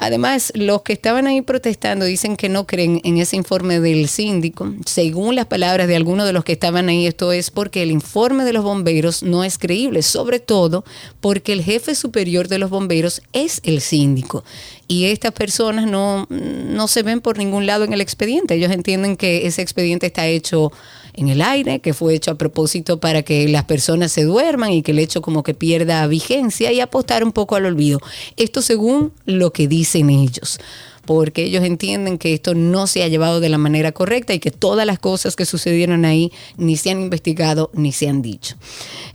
Además, 0.00 0.52
los 0.54 0.82
que 0.82 0.92
estaban 0.92 1.26
ahí 1.26 1.42
protestando 1.42 2.04
dicen 2.04 2.36
que 2.36 2.48
no 2.48 2.66
creen 2.66 3.00
en 3.02 3.18
ese 3.18 3.34
informe 3.34 3.80
del 3.80 4.08
síndico. 4.08 4.72
Según 4.86 5.34
las 5.34 5.46
palabras 5.46 5.88
de 5.88 5.96
algunos 5.96 6.24
de 6.24 6.32
los 6.32 6.44
que 6.44 6.52
estaban 6.52 6.88
ahí, 6.88 7.06
esto 7.06 7.32
es 7.32 7.50
porque 7.50 7.82
el 7.82 7.90
informe 7.90 8.44
de 8.44 8.52
los 8.52 8.62
bomberos 8.62 9.24
no 9.24 9.42
es 9.42 9.58
creíble, 9.58 10.02
sobre 10.02 10.38
todo 10.38 10.84
porque 11.20 11.52
el 11.52 11.62
jefe 11.62 11.96
superior 11.96 12.46
de 12.46 12.58
los 12.58 12.70
bomberos 12.70 13.22
es 13.32 13.60
el 13.64 13.80
síndico. 13.80 14.44
Y 14.86 15.06
estas 15.06 15.32
personas 15.32 15.86
no, 15.86 16.28
no 16.30 16.86
se 16.86 17.02
ven 17.02 17.20
por 17.20 17.36
ningún 17.36 17.66
lado 17.66 17.84
en 17.84 17.92
el 17.92 18.00
expediente. 18.00 18.54
Ellos 18.54 18.70
entienden 18.70 19.16
que 19.16 19.48
ese 19.48 19.62
expediente 19.62 20.06
está 20.06 20.28
hecho 20.28 20.72
en 21.18 21.28
el 21.28 21.42
aire, 21.42 21.80
que 21.80 21.94
fue 21.94 22.14
hecho 22.14 22.30
a 22.30 22.38
propósito 22.38 23.00
para 23.00 23.22
que 23.22 23.48
las 23.48 23.64
personas 23.64 24.12
se 24.12 24.22
duerman 24.22 24.72
y 24.72 24.82
que 24.82 24.92
el 24.92 25.00
hecho 25.00 25.20
como 25.20 25.42
que 25.42 25.52
pierda 25.52 26.06
vigencia 26.06 26.72
y 26.72 26.80
apostar 26.80 27.24
un 27.24 27.32
poco 27.32 27.56
al 27.56 27.66
olvido. 27.66 28.00
Esto 28.36 28.62
según 28.62 29.12
lo 29.24 29.52
que 29.52 29.66
dicen 29.66 30.10
ellos 30.10 30.58
porque 31.04 31.44
ellos 31.44 31.64
entienden 31.64 32.18
que 32.18 32.34
esto 32.34 32.54
no 32.54 32.86
se 32.86 33.02
ha 33.02 33.08
llevado 33.08 33.40
de 33.40 33.48
la 33.48 33.56
manera 33.56 33.92
correcta 33.92 34.34
y 34.34 34.40
que 34.40 34.50
todas 34.50 34.86
las 34.86 34.98
cosas 34.98 35.36
que 35.36 35.46
sucedieron 35.46 36.04
ahí 36.04 36.30
ni 36.58 36.76
se 36.76 36.90
han 36.90 37.00
investigado 37.00 37.70
ni 37.72 37.92
se 37.92 38.10
han 38.10 38.20
dicho. 38.20 38.56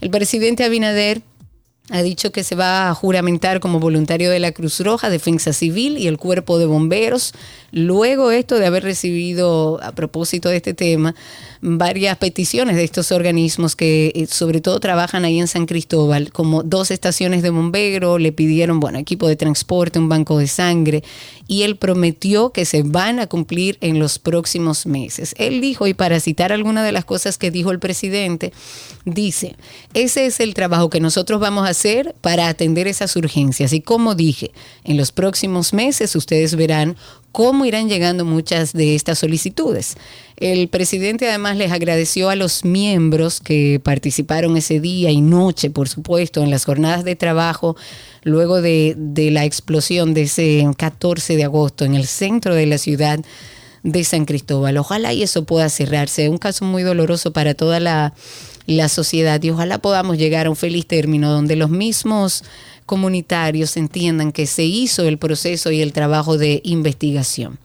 El 0.00 0.10
presidente 0.10 0.64
Abinader 0.64 1.22
ha 1.90 2.02
dicho 2.02 2.32
que 2.32 2.44
se 2.44 2.56
va 2.56 2.88
a 2.88 2.94
juramentar 2.94 3.60
como 3.60 3.78
voluntario 3.78 4.30
de 4.30 4.40
la 4.40 4.52
Cruz 4.52 4.80
Roja, 4.80 5.10
Defensa 5.10 5.52
Civil 5.52 5.98
y 5.98 6.06
el 6.06 6.16
Cuerpo 6.16 6.58
de 6.58 6.64
Bomberos. 6.64 7.34
Luego 7.72 8.30
esto 8.30 8.58
de 8.58 8.66
haber 8.66 8.84
recibido, 8.84 9.78
a 9.82 9.92
propósito 9.92 10.48
de 10.48 10.56
este 10.56 10.72
tema, 10.72 11.14
varias 11.66 12.18
peticiones 12.18 12.76
de 12.76 12.84
estos 12.84 13.10
organismos 13.10 13.74
que 13.74 14.12
eh, 14.14 14.26
sobre 14.26 14.60
todo 14.60 14.78
trabajan 14.80 15.24
ahí 15.24 15.40
en 15.40 15.48
San 15.48 15.64
Cristóbal, 15.64 16.30
como 16.30 16.62
dos 16.62 16.90
estaciones 16.90 17.42
de 17.42 17.48
bombero, 17.48 18.18
le 18.18 18.32
pidieron, 18.32 18.80
bueno, 18.80 18.98
equipo 18.98 19.26
de 19.28 19.36
transporte, 19.36 19.98
un 19.98 20.10
banco 20.10 20.36
de 20.36 20.46
sangre, 20.46 21.02
y 21.48 21.62
él 21.62 21.76
prometió 21.76 22.50
que 22.50 22.66
se 22.66 22.82
van 22.82 23.18
a 23.18 23.28
cumplir 23.28 23.78
en 23.80 23.98
los 23.98 24.18
próximos 24.18 24.84
meses. 24.84 25.34
Él 25.38 25.62
dijo, 25.62 25.86
y 25.86 25.94
para 25.94 26.20
citar 26.20 26.52
algunas 26.52 26.84
de 26.84 26.92
las 26.92 27.06
cosas 27.06 27.38
que 27.38 27.50
dijo 27.50 27.70
el 27.70 27.78
presidente, 27.78 28.52
dice, 29.06 29.56
ese 29.94 30.26
es 30.26 30.40
el 30.40 30.52
trabajo 30.52 30.90
que 30.90 31.00
nosotros 31.00 31.40
vamos 31.40 31.66
a 31.66 31.70
hacer 31.70 32.14
para 32.20 32.48
atender 32.48 32.88
esas 32.88 33.16
urgencias. 33.16 33.72
Y 33.72 33.80
como 33.80 34.14
dije, 34.14 34.50
en 34.84 34.98
los 34.98 35.12
próximos 35.12 35.72
meses 35.72 36.14
ustedes 36.14 36.56
verán 36.56 36.96
cómo 37.34 37.64
irán 37.64 37.88
llegando 37.88 38.24
muchas 38.24 38.72
de 38.72 38.94
estas 38.94 39.18
solicitudes. 39.18 39.96
El 40.36 40.68
presidente 40.68 41.28
además 41.28 41.56
les 41.56 41.72
agradeció 41.72 42.30
a 42.30 42.36
los 42.36 42.64
miembros 42.64 43.40
que 43.40 43.80
participaron 43.82 44.56
ese 44.56 44.78
día 44.78 45.10
y 45.10 45.20
noche, 45.20 45.68
por 45.68 45.88
supuesto, 45.88 46.44
en 46.44 46.50
las 46.52 46.64
jornadas 46.64 47.02
de 47.02 47.16
trabajo 47.16 47.74
luego 48.22 48.62
de, 48.62 48.94
la 49.32 49.44
explosión 49.44 50.14
de 50.14 50.22
ese 50.22 50.64
14 50.76 51.34
de 51.34 51.42
agosto 51.42 51.84
en 51.84 51.96
el 51.96 52.06
centro 52.06 52.54
de 52.54 52.66
la 52.66 52.78
ciudad 52.78 53.18
de 53.82 54.04
San 54.04 54.26
Cristóbal. 54.26 54.76
Ojalá 54.76 55.12
y 55.12 55.24
eso 55.24 55.42
pueda 55.44 55.68
cerrarse. 55.70 56.28
Un 56.28 56.38
caso 56.38 56.64
muy 56.64 56.84
doloroso 56.84 57.32
para 57.32 57.54
toda 57.54 57.80
la, 57.80 58.14
la 58.66 58.88
sociedad 58.88 59.42
y 59.42 59.50
ojalá 59.50 59.78
podamos 59.78 60.18
llegar 60.18 60.46
a 60.46 60.50
un 60.50 60.56
feliz 60.56 60.86
término 60.86 61.32
donde 61.32 61.56
los 61.56 61.68
mismos 61.68 62.44
comunitarios 62.86 63.76
entiendan 63.76 64.32
que 64.32 64.46
se 64.46 64.64
hizo 64.64 65.04
el 65.04 65.18
proceso 65.18 65.70
y 65.70 65.80
el 65.80 65.92
trabajo 65.92 66.38
de 66.38 66.60
investigación. 66.64 67.58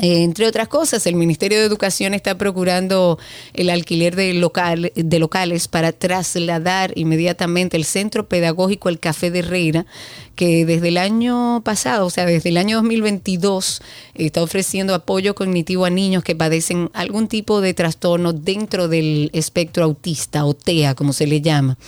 Eh, 0.00 0.24
entre 0.24 0.48
otras 0.48 0.66
cosas, 0.66 1.06
el 1.06 1.14
Ministerio 1.14 1.60
de 1.60 1.66
Educación 1.66 2.14
está 2.14 2.36
procurando 2.36 3.16
el 3.52 3.70
alquiler 3.70 4.16
de, 4.16 4.34
local, 4.34 4.90
de 4.96 5.18
locales 5.20 5.68
para 5.68 5.92
trasladar 5.92 6.92
inmediatamente 6.96 7.76
el 7.76 7.84
centro 7.84 8.28
pedagógico 8.28 8.88
El 8.88 8.98
Café 8.98 9.30
de 9.30 9.38
Herrera, 9.38 9.86
que 10.34 10.66
desde 10.66 10.88
el 10.88 10.96
año 10.96 11.62
pasado, 11.64 12.06
o 12.06 12.10
sea, 12.10 12.26
desde 12.26 12.48
el 12.48 12.56
año 12.56 12.78
2022, 12.78 13.82
está 14.16 14.42
ofreciendo 14.42 14.96
apoyo 14.96 15.36
cognitivo 15.36 15.84
a 15.84 15.90
niños 15.90 16.24
que 16.24 16.34
padecen 16.34 16.90
algún 16.92 17.28
tipo 17.28 17.60
de 17.60 17.72
trastorno 17.72 18.32
dentro 18.32 18.88
del 18.88 19.30
espectro 19.32 19.84
autista 19.84 20.44
o 20.44 20.54
TEA, 20.54 20.96
como 20.96 21.12
se 21.12 21.28
le 21.28 21.40
llama. 21.40 21.78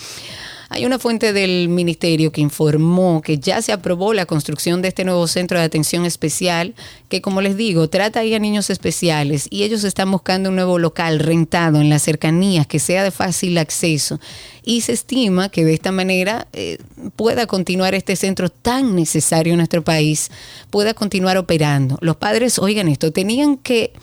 Hay 0.76 0.84
una 0.84 0.98
fuente 0.98 1.32
del 1.32 1.70
ministerio 1.70 2.30
que 2.32 2.42
informó 2.42 3.22
que 3.22 3.38
ya 3.38 3.62
se 3.62 3.72
aprobó 3.72 4.12
la 4.12 4.26
construcción 4.26 4.82
de 4.82 4.88
este 4.88 5.06
nuevo 5.06 5.26
centro 5.26 5.58
de 5.58 5.64
atención 5.64 6.04
especial, 6.04 6.74
que 7.08 7.22
como 7.22 7.40
les 7.40 7.56
digo, 7.56 7.88
trata 7.88 8.20
ahí 8.20 8.34
a 8.34 8.38
niños 8.38 8.68
especiales 8.68 9.46
y 9.48 9.62
ellos 9.62 9.84
están 9.84 10.10
buscando 10.10 10.50
un 10.50 10.56
nuevo 10.56 10.78
local 10.78 11.18
rentado 11.18 11.80
en 11.80 11.88
las 11.88 12.02
cercanías 12.02 12.66
que 12.66 12.78
sea 12.78 13.04
de 13.04 13.10
fácil 13.10 13.56
acceso. 13.56 14.20
Y 14.64 14.82
se 14.82 14.92
estima 14.92 15.48
que 15.48 15.64
de 15.64 15.72
esta 15.72 15.92
manera 15.92 16.46
eh, 16.52 16.76
pueda 17.16 17.46
continuar 17.46 17.94
este 17.94 18.14
centro 18.14 18.50
tan 18.50 18.94
necesario 18.94 19.54
en 19.54 19.60
nuestro 19.60 19.82
país, 19.82 20.30
pueda 20.68 20.92
continuar 20.92 21.38
operando. 21.38 21.96
Los 22.02 22.16
padres, 22.16 22.58
oigan 22.58 22.88
esto, 22.88 23.12
tenían 23.12 23.56
que 23.56 23.94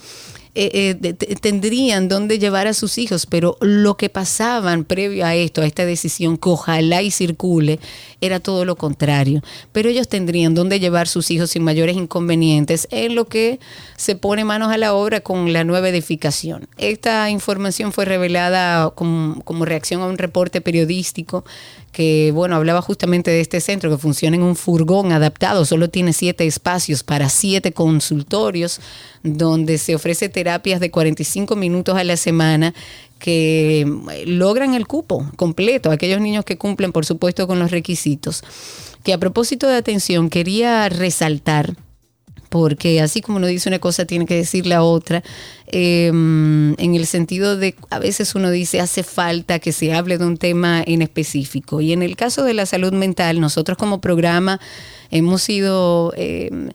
eh, 0.55 0.95
eh, 1.01 1.13
tendrían 1.41 2.07
dónde 2.07 2.37
llevar 2.37 2.67
a 2.67 2.73
sus 2.73 2.99
hijos, 2.99 3.25
pero 3.25 3.57
lo 3.59 3.97
que 3.97 4.09
pasaban 4.09 4.83
previo 4.83 5.25
a 5.25 5.33
esto, 5.33 5.61
a 5.61 5.65
esta 5.65 5.83
decisión 5.83 6.37
que 6.37 6.49
ojalá 6.49 7.01
y 7.01 7.09
circule, 7.09 7.79
era 8.21 8.39
todo 8.39 8.63
lo 8.63 8.75
contrario. 8.75 9.41
Pero 9.71 9.89
ellos 9.89 10.07
tendrían 10.07 10.53
dónde 10.53 10.79
llevar 10.79 11.07
sus 11.07 11.31
hijos 11.31 11.49
sin 11.49 11.63
mayores 11.63 11.95
inconvenientes 11.95 12.87
en 12.91 13.15
lo 13.15 13.25
que 13.25 13.59
se 13.97 14.15
pone 14.15 14.45
manos 14.45 14.71
a 14.71 14.77
la 14.77 14.93
obra 14.93 15.21
con 15.21 15.53
la 15.53 15.63
nueva 15.63 15.89
edificación. 15.89 16.67
Esta 16.77 17.31
información 17.31 17.91
fue 17.91 18.05
revelada 18.05 18.91
como, 18.91 19.41
como 19.43 19.65
reacción 19.65 20.01
a 20.01 20.05
un 20.05 20.19
reporte 20.19 20.61
periodístico 20.61 21.45
que 21.93 22.31
bueno, 22.33 22.55
hablaba 22.55 22.81
justamente 22.81 23.31
de 23.31 23.39
este 23.39 23.61
centro 23.61 23.89
que 23.89 23.97
funciona 23.97 24.35
en 24.35 24.43
un 24.43 24.55
furgón 24.57 25.11
adaptado, 25.13 25.63
solo 25.63 25.89
tiene 25.89 26.11
siete 26.11 26.45
espacios 26.45 27.03
para 27.03 27.29
siete 27.29 27.71
consultorios, 27.71 28.81
donde 29.21 29.77
se 29.77 29.95
ofrece 29.95 30.27
terapias 30.27 30.81
de 30.81 30.91
45 30.91 31.55
minutos 31.55 31.95
a 31.95 32.03
la 32.03 32.17
semana 32.17 32.73
que 33.19 33.81
eh, 33.81 34.25
logran 34.25 34.73
el 34.73 34.87
cupo 34.87 35.25
completo, 35.37 35.91
aquellos 35.91 36.19
niños 36.19 36.43
que 36.43 36.57
cumplen, 36.57 36.91
por 36.91 37.05
supuesto, 37.05 37.47
con 37.47 37.59
los 37.59 37.71
requisitos. 37.71 38.43
Que 39.03 39.13
a 39.13 39.17
propósito 39.19 39.67
de 39.67 39.77
atención, 39.77 40.29
quería 40.29 40.89
resaltar 40.89 41.75
porque 42.53 43.01
así 43.01 43.19
como 43.21 43.37
uno 43.39 43.47
dice 43.47 43.67
una 43.67 43.79
cosa, 43.79 44.05
tiene 44.05 44.27
que 44.27 44.35
decir 44.35 44.67
la 44.67 44.83
otra, 44.83 45.23
em, 45.65 46.75
en 46.79 46.93
el 46.93 47.07
sentido 47.07 47.57
de, 47.57 47.73
a 47.89 47.97
veces 47.97 48.35
uno 48.35 48.51
dice, 48.51 48.79
hace 48.79 49.01
falta 49.01 49.57
que 49.57 49.71
se 49.71 49.91
hable 49.91 50.19
de 50.19 50.25
un 50.27 50.37
tema 50.37 50.83
en 50.85 51.01
específico. 51.01 51.81
Y 51.81 51.93
en 51.93 52.03
el 52.03 52.15
caso 52.15 52.43
de 52.43 52.53
la 52.53 52.67
salud 52.67 52.93
mental, 52.93 53.39
nosotros 53.39 53.75
como 53.75 54.01
programa 54.01 54.59
hemos 55.09 55.41
sido... 55.41 56.13
Em, 56.15 56.69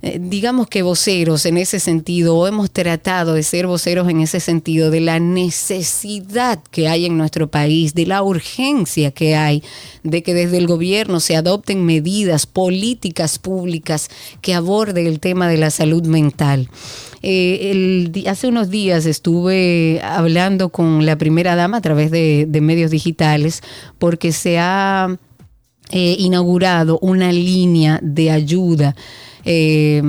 eh, 0.00 0.18
digamos 0.20 0.68
que 0.68 0.82
voceros 0.82 1.44
en 1.44 1.56
ese 1.56 1.80
sentido, 1.80 2.36
o 2.36 2.46
hemos 2.46 2.70
tratado 2.70 3.34
de 3.34 3.42
ser 3.42 3.66
voceros 3.66 4.08
en 4.08 4.20
ese 4.20 4.38
sentido, 4.38 4.92
de 4.92 5.00
la 5.00 5.18
necesidad 5.18 6.60
que 6.70 6.88
hay 6.88 7.06
en 7.06 7.18
nuestro 7.18 7.50
país, 7.50 7.94
de 7.94 8.06
la 8.06 8.22
urgencia 8.22 9.10
que 9.10 9.34
hay, 9.34 9.62
de 10.04 10.22
que 10.22 10.34
desde 10.34 10.58
el 10.58 10.68
gobierno 10.68 11.18
se 11.18 11.34
adopten 11.34 11.84
medidas, 11.84 12.46
políticas 12.46 13.40
públicas 13.40 14.08
que 14.40 14.54
aborden 14.54 15.04
el 15.06 15.18
tema 15.18 15.48
de 15.48 15.56
la 15.56 15.70
salud 15.70 16.06
mental. 16.06 16.68
Eh, 17.22 18.12
hace 18.28 18.46
unos 18.46 18.70
días 18.70 19.04
estuve 19.04 20.00
hablando 20.04 20.68
con 20.68 21.04
la 21.04 21.18
primera 21.18 21.56
dama 21.56 21.78
a 21.78 21.80
través 21.80 22.12
de, 22.12 22.46
medios 22.62 22.92
digitales 22.92 23.62
porque 23.98 24.30
se 24.30 24.58
ha 24.58 25.08
eh, 25.90 26.16
inaugurado 26.18 26.98
una 27.00 27.32
línea 27.32 27.98
de 28.02 28.30
ayuda 28.30 28.94
eh, 29.50 30.02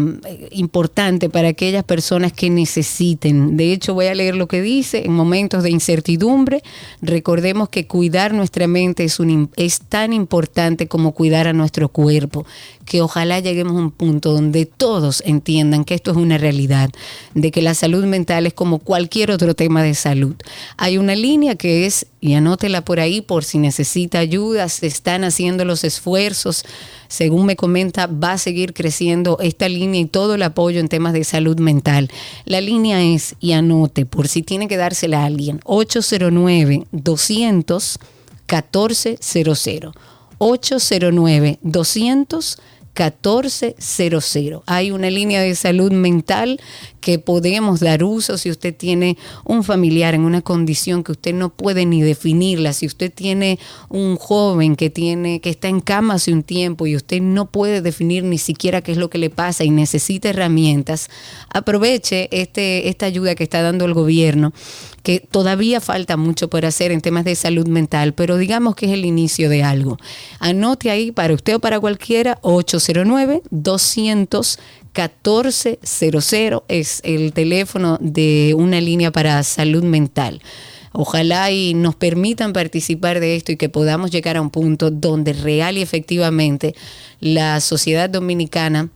importante 0.52 1.30
para 1.30 1.48
aquellas 1.48 1.86
personas 1.86 2.34
que 2.34 2.50
necesiten. 2.50 3.56
De 3.56 3.72
hecho, 3.72 3.94
voy 3.94 4.08
a 4.08 4.14
leer 4.14 4.36
lo 4.36 4.50
que 4.50 4.62
dice. 4.62 5.06
En 5.06 5.14
momentos 5.14 5.64
de 5.64 5.70
incertidumbre, 5.70 6.62
recordemos 7.02 7.70
que 7.70 7.88
cuidar 7.88 8.34
nuestra 8.34 8.68
mente 8.68 9.06
es, 9.06 9.18
es 9.56 9.80
tan 9.80 10.12
importante 10.12 10.88
como 10.88 11.14
cuidar 11.14 11.48
a 11.48 11.54
nuestro 11.54 11.88
cuerpo, 11.88 12.46
que 12.90 13.02
ojalá 13.02 13.40
lleguemos 13.40 13.74
a 13.74 13.80
un 13.80 13.92
punto 13.92 14.34
donde 14.34 14.66
todos 14.66 15.22
entiendan 15.26 15.86
que 15.86 15.94
esto 15.94 16.12
es 16.12 16.18
una 16.18 16.38
realidad, 16.38 16.90
de 17.36 17.52
que 17.52 17.62
la 17.62 17.76
salud 17.76 18.04
mental 18.04 18.48
es 18.48 18.54
como 18.54 18.80
cualquier 18.80 19.32
otro 19.32 19.54
tema 19.54 19.84
de 19.84 19.94
salud. 19.94 20.36
Hay 20.76 20.98
una 20.98 21.16
línea 21.16 21.56
que 21.56 21.86
es, 21.86 22.08
y 22.20 22.34
anótela 22.34 22.84
por 22.84 23.00
ahí 23.00 23.22
por 23.22 23.46
si 23.46 23.60
necesita 23.60 24.20
ayuda, 24.20 24.68
se 24.68 24.88
están 24.88 25.24
haciendo 25.24 25.64
los 25.64 25.84
esfuerzos 25.84 26.66
según 27.08 27.48
me 27.48 27.56
comenta, 27.56 28.08
va 28.08 28.34
a 28.34 28.38
seguir 28.38 28.74
creciendo 28.74 29.40
esta 29.42 29.68
línea 29.68 30.02
y 30.02 30.06
todo 30.06 30.36
el 30.36 30.44
apoyo 30.44 30.80
en 30.80 30.88
temas 30.88 31.14
de 31.14 31.24
salud 31.24 31.60
mental. 31.60 32.10
La 32.46 32.62
línea 32.62 33.02
es, 33.04 33.36
y 33.40 33.54
anote, 33.54 34.06
por 34.06 34.28
si 34.28 34.44
tiene 34.44 34.68
que 34.68 34.78
dársela 34.78 35.24
a 35.24 35.26
alguien, 35.26 35.60
809 35.66 36.86
200 36.92 38.00
1400. 38.48 39.94
809 40.38 41.60
200 41.62 42.60
1400. 42.96 44.64
Hay 44.66 44.92
una 44.92 45.10
línea 45.10 45.42
de 45.42 45.56
salud 45.56 45.92
mental 45.92 46.60
que 47.00 47.18
podemos 47.18 47.80
dar 47.80 48.04
uso 48.04 48.38
si 48.38 48.50
usted 48.50 48.76
tiene 48.76 49.18
un 49.46 49.64
familiar 49.64 50.16
en 50.16 50.22
una 50.22 50.42
condición 50.42 51.04
que 51.04 51.14
usted 51.14 51.34
no 51.34 51.50
puede 51.50 51.86
ni 51.86 52.02
definirla, 52.02 52.74
si 52.74 52.86
usted 52.86 53.12
tiene 53.14 53.58
un 53.88 54.18
joven 54.18 54.76
que 54.76 54.90
tiene 54.90 55.40
que 55.40 55.50
está 55.50 55.70
en 55.70 55.80
cama 55.80 56.16
hace 56.16 56.34
un 56.34 56.44
tiempo 56.44 56.88
y 56.88 56.96
usted 56.96 57.22
no 57.22 57.50
puede 57.50 57.82
definir 57.82 58.24
ni 58.24 58.38
siquiera 58.38 58.82
qué 58.82 58.92
es 58.92 58.98
lo 58.98 59.10
que 59.10 59.18
le 59.18 59.30
pasa 59.30 59.64
y 59.64 59.70
necesita 59.70 60.30
herramientas, 60.30 61.10
aproveche 61.50 62.28
este 62.32 62.90
esta 62.90 63.06
ayuda 63.06 63.36
que 63.36 63.44
está 63.44 63.62
dando 63.62 63.86
el 63.86 63.94
gobierno 63.94 64.54
que 65.04 65.20
todavía 65.20 65.82
falta 65.82 66.18
mucho 66.18 66.50
por 66.50 66.66
hacer 66.66 66.92
en 66.92 67.02
temas 67.02 67.26
de 67.26 67.36
salud 67.36 67.68
mental, 67.68 68.14
pero 68.14 68.38
digamos 68.38 68.76
que 68.76 68.88
es 68.88 68.92
el 68.92 69.06
inicio 69.06 69.50
de 69.50 69.64
algo. 69.64 69.98
Anote 70.40 70.92
ahí 70.92 71.12
para 71.12 71.34
usted 71.34 71.56
o 71.56 71.60
para 71.60 71.80
cualquiera 71.80 72.40
809 72.42 73.42
200 73.50 74.60
1400 74.94 76.64
es 76.68 77.02
el 77.04 77.32
teléfono 77.34 77.98
de 78.02 78.54
una 78.58 78.82
línea 78.82 79.12
para 79.12 79.44
salud 79.44 79.84
mental. 79.84 80.42
Ojalá 80.92 81.52
y 81.52 81.76
nos 81.76 81.96
permitan 81.96 82.54
participar 82.54 83.20
de 83.20 83.36
esto 83.36 83.52
y 83.52 83.58
que 83.58 83.70
podamos 83.70 84.10
llegar 84.10 84.38
a 84.38 84.42
un 84.42 84.50
punto 84.50 84.90
donde 84.90 85.34
real 85.34 85.78
y 85.78 85.82
efectivamente 85.82 86.76
la 87.20 87.60
sociedad 87.60 88.10
dominicana 88.10 88.90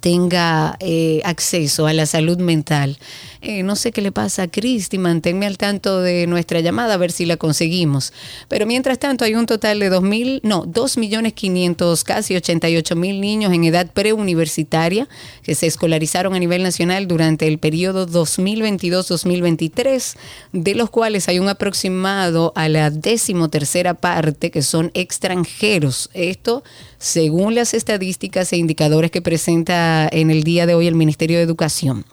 tenga 0.00 0.76
eh, 0.80 1.20
acceso 1.24 1.86
a 1.86 1.92
la 1.92 2.06
salud 2.06 2.38
mental. 2.38 2.98
Eh, 3.42 3.62
no 3.62 3.74
sé 3.74 3.90
qué 3.90 4.02
le 4.02 4.12
pasa 4.12 4.42
a 4.42 4.48
Cristi, 4.48 4.98
manténme 4.98 5.46
al 5.46 5.56
tanto 5.56 6.02
de 6.02 6.26
nuestra 6.26 6.60
llamada 6.60 6.92
a 6.94 6.98
ver 6.98 7.10
si 7.10 7.24
la 7.24 7.38
conseguimos. 7.38 8.12
Pero 8.48 8.66
mientras 8.66 8.98
tanto 8.98 9.24
hay 9.24 9.34
un 9.34 9.46
total 9.46 9.78
de 9.78 9.88
2 9.88 10.02
mil, 10.02 10.40
no, 10.42 10.66
2 10.66 10.98
millones 10.98 11.32
500, 11.32 12.04
casi 12.04 12.36
88 12.36 12.96
mil 12.96 13.18
niños 13.20 13.54
en 13.54 13.64
edad 13.64 13.90
preuniversitaria 13.90 15.08
que 15.42 15.54
se 15.54 15.66
escolarizaron 15.66 16.34
a 16.34 16.38
nivel 16.38 16.62
nacional 16.62 17.08
durante 17.08 17.48
el 17.48 17.58
periodo 17.58 18.06
2022-2023, 18.06 20.16
de 20.52 20.74
los 20.74 20.90
cuales 20.90 21.26
hay 21.28 21.38
un 21.38 21.48
aproximado 21.48 22.52
a 22.56 22.68
la 22.68 22.90
decimotercera 22.90 23.94
parte 23.94 24.50
que 24.50 24.60
son 24.60 24.90
extranjeros. 24.92 26.10
Esto 26.12 26.62
según 27.00 27.54
las 27.54 27.72
estadísticas 27.72 28.52
e 28.52 28.58
indicadores 28.58 29.10
que 29.10 29.22
presenta 29.22 30.06
en 30.12 30.30
el 30.30 30.44
día 30.44 30.66
de 30.66 30.74
hoy 30.74 30.86
el 30.86 30.94
Ministerio 30.94 31.38
de 31.38 31.44
Educación. 31.44 32.04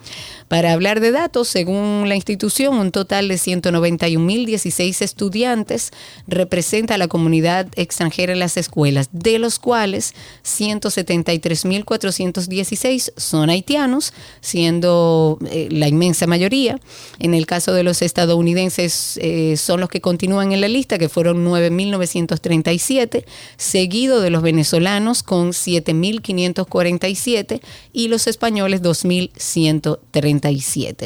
Para 0.48 0.72
hablar 0.72 1.01
de 1.01 1.12
datos, 1.12 1.50
según 1.50 2.06
la 2.08 2.16
institución, 2.16 2.77
un 2.77 2.92
total 2.92 3.27
de 3.27 3.36
191.016 3.36 5.01
estudiantes 5.01 5.92
representa 6.25 6.96
a 6.96 6.98
la 6.98 7.10
comunidad 7.10 7.68
extranjera 7.75 8.32
en 8.32 8.39
las 8.39 8.56
escuelas, 8.56 9.10
de 9.12 9.39
los 9.39 9.60
cuales 9.60 10.13
173.416 10.46 13.12
son 13.18 13.50
haitianos, 13.50 14.13
siendo 14.39 15.38
eh, 15.51 15.68
la 15.70 15.89
inmensa 15.89 16.27
mayoría. 16.27 16.80
En 17.20 17.34
el 17.34 17.46
caso 17.46 17.74
de 17.74 17.84
los 17.84 18.01
estadounidenses 18.01 19.20
eh, 19.22 19.58
son 19.58 19.82
los 19.82 19.89
que 19.89 20.00
continúan 20.00 20.54
en 20.54 20.62
la 20.62 20.70
lista, 20.70 20.98
que 20.98 21.10
fueron 21.10 21.46
9.937, 21.46 23.25
seguido 23.58 24.22
de 24.22 24.30
los 24.30 24.42
venezolanos 24.42 25.24
con 25.24 25.50
7.547 25.50 27.60
y 27.92 28.08
los 28.08 28.27
españoles 28.27 28.82
2.130 28.82 30.37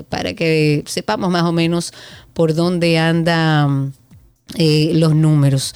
para 0.03 0.33
que 0.33 0.83
sepamos 0.85 1.29
más 1.29 1.43
o 1.43 1.51
menos 1.51 1.93
por 2.33 2.53
dónde 2.53 2.97
andan 2.97 3.93
eh, 4.55 4.91
los 4.93 5.15
números. 5.15 5.73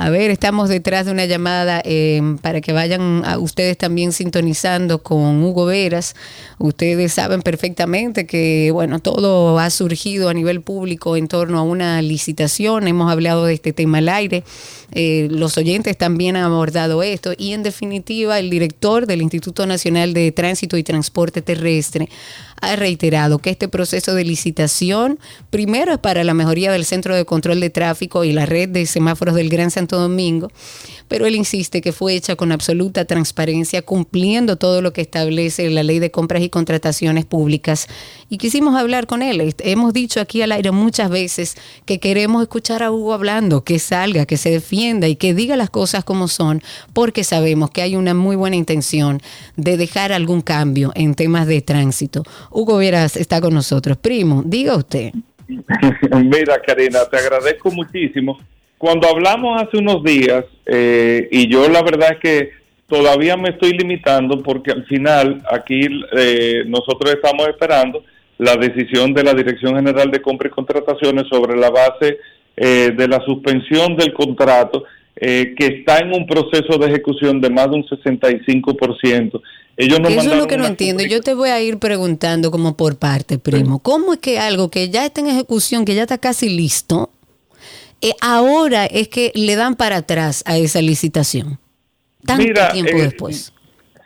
A 0.00 0.10
ver, 0.10 0.30
estamos 0.30 0.68
detrás 0.68 1.06
de 1.06 1.10
una 1.10 1.24
llamada 1.24 1.82
eh, 1.84 2.22
para 2.40 2.60
que 2.60 2.72
vayan 2.72 3.24
a 3.24 3.36
ustedes 3.36 3.76
también 3.76 4.12
sintonizando 4.12 5.02
con 5.02 5.42
Hugo 5.42 5.66
Veras. 5.66 6.14
Ustedes 6.58 7.14
saben 7.14 7.42
perfectamente 7.42 8.24
que, 8.24 8.70
bueno, 8.72 9.00
todo 9.00 9.58
ha 9.58 9.70
surgido 9.70 10.28
a 10.28 10.34
nivel 10.34 10.60
público 10.60 11.16
en 11.16 11.26
torno 11.26 11.58
a 11.58 11.62
una 11.62 12.00
licitación. 12.00 12.86
Hemos 12.86 13.10
hablado 13.10 13.46
de 13.46 13.54
este 13.54 13.72
tema 13.72 13.98
al 13.98 14.08
aire. 14.08 14.44
Eh, 14.92 15.26
los 15.32 15.58
oyentes 15.58 15.98
también 15.98 16.36
han 16.36 16.44
abordado 16.44 17.02
esto. 17.02 17.32
Y 17.36 17.52
en 17.52 17.64
definitiva, 17.64 18.38
el 18.38 18.50
director 18.50 19.04
del 19.04 19.20
Instituto 19.20 19.66
Nacional 19.66 20.14
de 20.14 20.30
Tránsito 20.30 20.76
y 20.76 20.84
Transporte 20.84 21.42
Terrestre 21.42 22.08
ha 22.60 22.76
reiterado 22.76 23.38
que 23.38 23.50
este 23.50 23.68
proceso 23.68 24.14
de 24.14 24.24
licitación 24.24 25.18
primero 25.50 25.92
es 25.92 25.98
para 25.98 26.24
la 26.24 26.34
mejoría 26.34 26.72
del 26.72 26.84
centro 26.84 27.14
de 27.14 27.24
control 27.24 27.60
de 27.60 27.70
tráfico 27.70 28.17
y 28.24 28.32
la 28.32 28.46
red 28.46 28.68
de 28.68 28.86
semáforos 28.86 29.34
del 29.34 29.48
Gran 29.48 29.70
Santo 29.70 29.98
Domingo, 29.98 30.50
pero 31.08 31.26
él 31.26 31.34
insiste 31.34 31.80
que 31.80 31.92
fue 31.92 32.14
hecha 32.14 32.36
con 32.36 32.52
absoluta 32.52 33.04
transparencia, 33.04 33.82
cumpliendo 33.82 34.56
todo 34.56 34.82
lo 34.82 34.92
que 34.92 35.00
establece 35.00 35.70
la 35.70 35.82
ley 35.82 35.98
de 35.98 36.10
compras 36.10 36.42
y 36.42 36.50
contrataciones 36.50 37.24
públicas. 37.24 37.88
Y 38.28 38.38
quisimos 38.38 38.76
hablar 38.76 39.06
con 39.06 39.22
él. 39.22 39.54
Hemos 39.60 39.92
dicho 39.92 40.20
aquí 40.20 40.42
al 40.42 40.52
aire 40.52 40.70
muchas 40.70 41.10
veces 41.10 41.56
que 41.86 41.98
queremos 41.98 42.42
escuchar 42.42 42.82
a 42.82 42.92
Hugo 42.92 43.14
hablando, 43.14 43.64
que 43.64 43.78
salga, 43.78 44.26
que 44.26 44.36
se 44.36 44.50
defienda 44.50 45.08
y 45.08 45.16
que 45.16 45.34
diga 45.34 45.56
las 45.56 45.70
cosas 45.70 46.04
como 46.04 46.28
son, 46.28 46.62
porque 46.92 47.24
sabemos 47.24 47.70
que 47.70 47.82
hay 47.82 47.96
una 47.96 48.14
muy 48.14 48.36
buena 48.36 48.56
intención 48.56 49.20
de 49.56 49.76
dejar 49.76 50.12
algún 50.12 50.42
cambio 50.42 50.92
en 50.94 51.14
temas 51.14 51.46
de 51.46 51.62
tránsito. 51.62 52.22
Hugo 52.50 52.76
Veras 52.76 53.16
está 53.16 53.40
con 53.40 53.54
nosotros. 53.54 53.96
Primo, 53.96 54.42
diga 54.44 54.76
usted. 54.76 55.12
Mira, 56.24 56.60
Karina, 56.64 57.00
te 57.10 57.16
agradezco 57.16 57.70
muchísimo. 57.70 58.38
Cuando 58.76 59.08
hablamos 59.08 59.60
hace 59.60 59.78
unos 59.78 60.04
días, 60.04 60.44
eh, 60.66 61.28
y 61.32 61.50
yo 61.50 61.68
la 61.68 61.82
verdad 61.82 62.12
es 62.12 62.18
que 62.18 62.50
todavía 62.86 63.36
me 63.36 63.50
estoy 63.50 63.72
limitando 63.72 64.42
porque 64.42 64.72
al 64.72 64.84
final 64.86 65.42
aquí 65.50 65.80
eh, 66.16 66.64
nosotros 66.66 67.12
estamos 67.12 67.48
esperando 67.48 68.04
la 68.38 68.56
decisión 68.56 69.12
de 69.14 69.24
la 69.24 69.34
Dirección 69.34 69.74
General 69.74 70.10
de 70.10 70.22
Compra 70.22 70.48
y 70.48 70.52
Contrataciones 70.52 71.26
sobre 71.28 71.56
la 71.56 71.70
base 71.70 72.18
eh, 72.56 72.92
de 72.96 73.08
la 73.08 73.20
suspensión 73.24 73.96
del 73.96 74.12
contrato 74.12 74.84
que 75.20 75.66
está 75.66 75.98
en 75.98 76.12
un 76.12 76.26
proceso 76.26 76.78
de 76.78 76.86
ejecución 76.86 77.40
de 77.40 77.50
más 77.50 77.70
de 77.70 77.76
un 77.76 77.84
65%. 77.84 79.40
Ellos 79.76 80.00
Eso 80.08 80.32
es 80.32 80.36
lo 80.36 80.46
que 80.48 80.56
no 80.56 80.66
entiendo. 80.66 81.04
Yo 81.04 81.20
te 81.20 81.34
voy 81.34 81.50
a 81.50 81.60
ir 81.60 81.78
preguntando 81.78 82.50
como 82.50 82.76
por 82.76 82.98
parte, 82.98 83.38
primo. 83.38 83.78
¿Cómo 83.78 84.14
es 84.14 84.18
que 84.18 84.38
algo 84.38 84.70
que 84.70 84.88
ya 84.90 85.06
está 85.06 85.20
en 85.20 85.28
ejecución, 85.28 85.84
que 85.84 85.94
ya 85.94 86.02
está 86.02 86.18
casi 86.18 86.48
listo, 86.48 87.10
eh, 88.00 88.12
ahora 88.20 88.86
es 88.86 89.08
que 89.08 89.32
le 89.34 89.56
dan 89.56 89.74
para 89.74 89.96
atrás 89.96 90.44
a 90.46 90.56
esa 90.56 90.80
licitación. 90.80 91.58
Tanto 92.24 92.52
tiempo 92.72 92.96
eh, 92.96 93.02
después. 93.02 93.52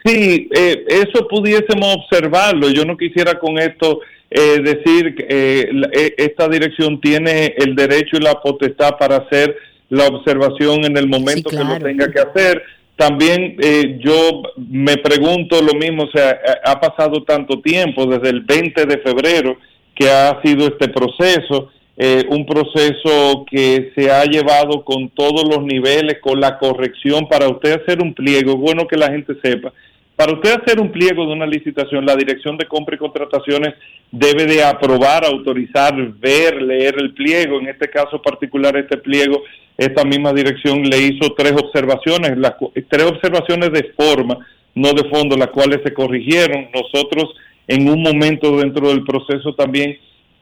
Sí, 0.05 0.48
eh, 0.55 0.85
eso 0.88 1.29
pudiésemos 1.29 1.96
observarlo. 1.96 2.70
Yo 2.70 2.85
no 2.85 2.96
quisiera 2.96 3.38
con 3.38 3.59
esto 3.59 4.01
decir 4.35 5.14
que 5.14 5.68
esta 6.16 6.48
dirección 6.48 6.98
tiene 7.03 7.55
el 7.59 7.77
derecho 7.77 8.16
y 8.16 8.20
la 8.20 8.40
potestad 8.40 8.96
para 8.98 9.16
hacer 9.16 9.55
la 9.92 10.07
observación 10.07 10.85
en 10.85 10.96
el 10.96 11.07
momento 11.07 11.50
que 11.50 11.57
lo 11.57 11.78
tenga 11.78 12.11
que 12.11 12.20
hacer. 12.20 12.62
También 12.96 13.57
yo 14.00 14.42
me 14.57 14.96
pregunto 14.96 15.61
lo 15.61 15.74
mismo, 15.74 16.05
o 16.05 16.11
sea, 16.11 16.38
ha 16.64 16.81
pasado 16.81 17.24
tanto 17.24 17.61
tiempo 17.61 18.07
desde 18.07 18.31
el 18.31 18.40
20 18.40 18.87
de 18.87 18.98
febrero 18.98 19.57
que 19.94 20.11
ha 20.11 20.40
sido 20.42 20.66
este 20.66 20.88
proceso 20.88 21.70
eh, 21.96 22.24
un 22.31 22.46
proceso 22.46 23.44
que 23.50 23.92
se 23.94 24.11
ha 24.11 24.24
llevado 24.24 24.83
con 24.83 25.11
todos 25.11 25.44
los 25.44 25.62
niveles, 25.62 26.18
con 26.20 26.40
la 26.40 26.59
corrección. 26.59 27.28
Para 27.28 27.48
usted 27.48 27.83
hacer 27.83 28.00
un 28.00 28.14
pliego, 28.14 28.52
es 28.52 28.59
bueno 28.59 28.87
que 28.88 28.96
la 28.96 29.11
gente 29.12 29.35
sepa, 29.42 29.72
para 30.16 30.33
usted 30.35 30.61
hacer 30.61 30.79
un 30.79 30.92
pliego 30.92 31.27
de 31.27 31.33
una 31.33 31.46
licitación, 31.46 32.05
la 32.05 32.16
Dirección 32.16 32.57
de 32.57 32.66
Compra 32.66 32.94
y 32.94 32.98
Contrataciones 32.98 33.75
debe 34.11 34.44
de 34.46 34.62
aprobar, 34.62 35.25
autorizar, 35.25 35.94
ver, 36.18 36.61
leer 36.61 36.96
el 36.98 37.14
pliego. 37.14 37.59
En 37.59 37.68
este 37.68 37.88
caso 37.88 38.20
particular, 38.20 38.77
este 38.77 38.98
pliego, 38.98 39.42
esta 39.77 40.05
misma 40.05 40.33
dirección 40.33 40.83
le 40.83 40.98
hizo 40.98 41.33
tres 41.35 41.53
observaciones, 41.53 42.37
las, 42.37 42.55
tres 42.88 43.05
observaciones 43.05 43.72
de 43.72 43.92
forma, 43.96 44.38
no 44.75 44.92
de 44.92 45.09
fondo, 45.09 45.37
las 45.37 45.48
cuales 45.48 45.81
se 45.83 45.94
corrigieron. 45.94 46.68
Nosotros 46.75 47.31
en 47.66 47.88
un 47.88 48.03
momento 48.03 48.59
dentro 48.59 48.88
del 48.88 49.05
proceso 49.05 49.55
también 49.55 49.96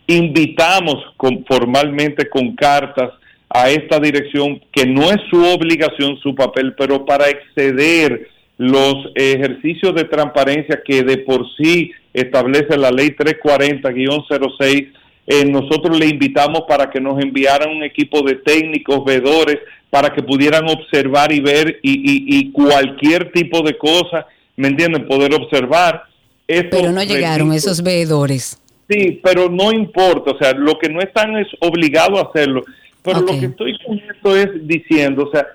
invitamos 0.09 0.97
formalmente 1.47 2.29
con 2.29 2.57
cartas 2.57 3.13
a 3.49 3.71
esta 3.71 4.01
dirección, 4.01 4.61
que 4.73 4.87
no 4.87 5.11
es 5.11 5.19
su 5.29 5.45
obligación, 5.45 6.19
su 6.19 6.35
papel, 6.35 6.75
pero 6.77 7.05
para 7.05 7.29
exceder 7.29 8.29
los 8.61 8.95
ejercicios 9.15 9.95
de 9.95 10.05
transparencia 10.05 10.83
que 10.85 11.03
de 11.03 11.17
por 11.17 11.47
sí 11.57 11.93
establece 12.13 12.77
la 12.77 12.91
ley 12.91 13.09
340-06 13.17 14.93
eh, 15.27 15.47
nosotros 15.47 15.99
le 15.99 16.09
invitamos 16.09 16.65
para 16.69 16.91
que 16.91 17.01
nos 17.01 17.19
enviaran 17.23 17.71
un 17.71 17.83
equipo 17.85 18.21
de 18.21 18.35
técnicos, 18.35 19.03
veedores, 19.03 19.61
para 19.89 20.13
que 20.13 20.23
pudieran 20.23 20.69
observar 20.69 21.33
y 21.33 21.41
ver 21.41 21.79
y, 21.83 22.53
cualquier 22.53 23.33
tipo 23.33 23.63
de 23.63 23.79
cosa, 23.79 24.27
¿me 24.57 24.69
entienden? 24.69 25.07
Poder 25.07 25.33
observar. 25.33 26.03
pero 26.47 26.93
no 26.93 27.03
llegaron 27.03 27.55
esos 27.55 27.83
veedores. 27.83 28.61
Sí, 28.91 29.21
pero 29.23 29.49
no 29.49 29.73
importa, 29.73 30.33
o 30.33 30.39
sea, 30.39 30.53
lo 30.53 30.79
que 30.79 30.91
no 30.91 31.01
están 31.01 31.35
es 31.39 31.49
obligado 31.61 32.19
a 32.19 32.29
hacerlo. 32.29 32.63
Pero 33.03 33.21
lo 33.21 33.29
que 33.29 33.47
estoy 33.47 33.79
con 33.87 33.99
esto 33.99 34.37
es 34.37 34.67
diciendo, 34.67 35.29
o 35.29 35.31
sea, 35.31 35.47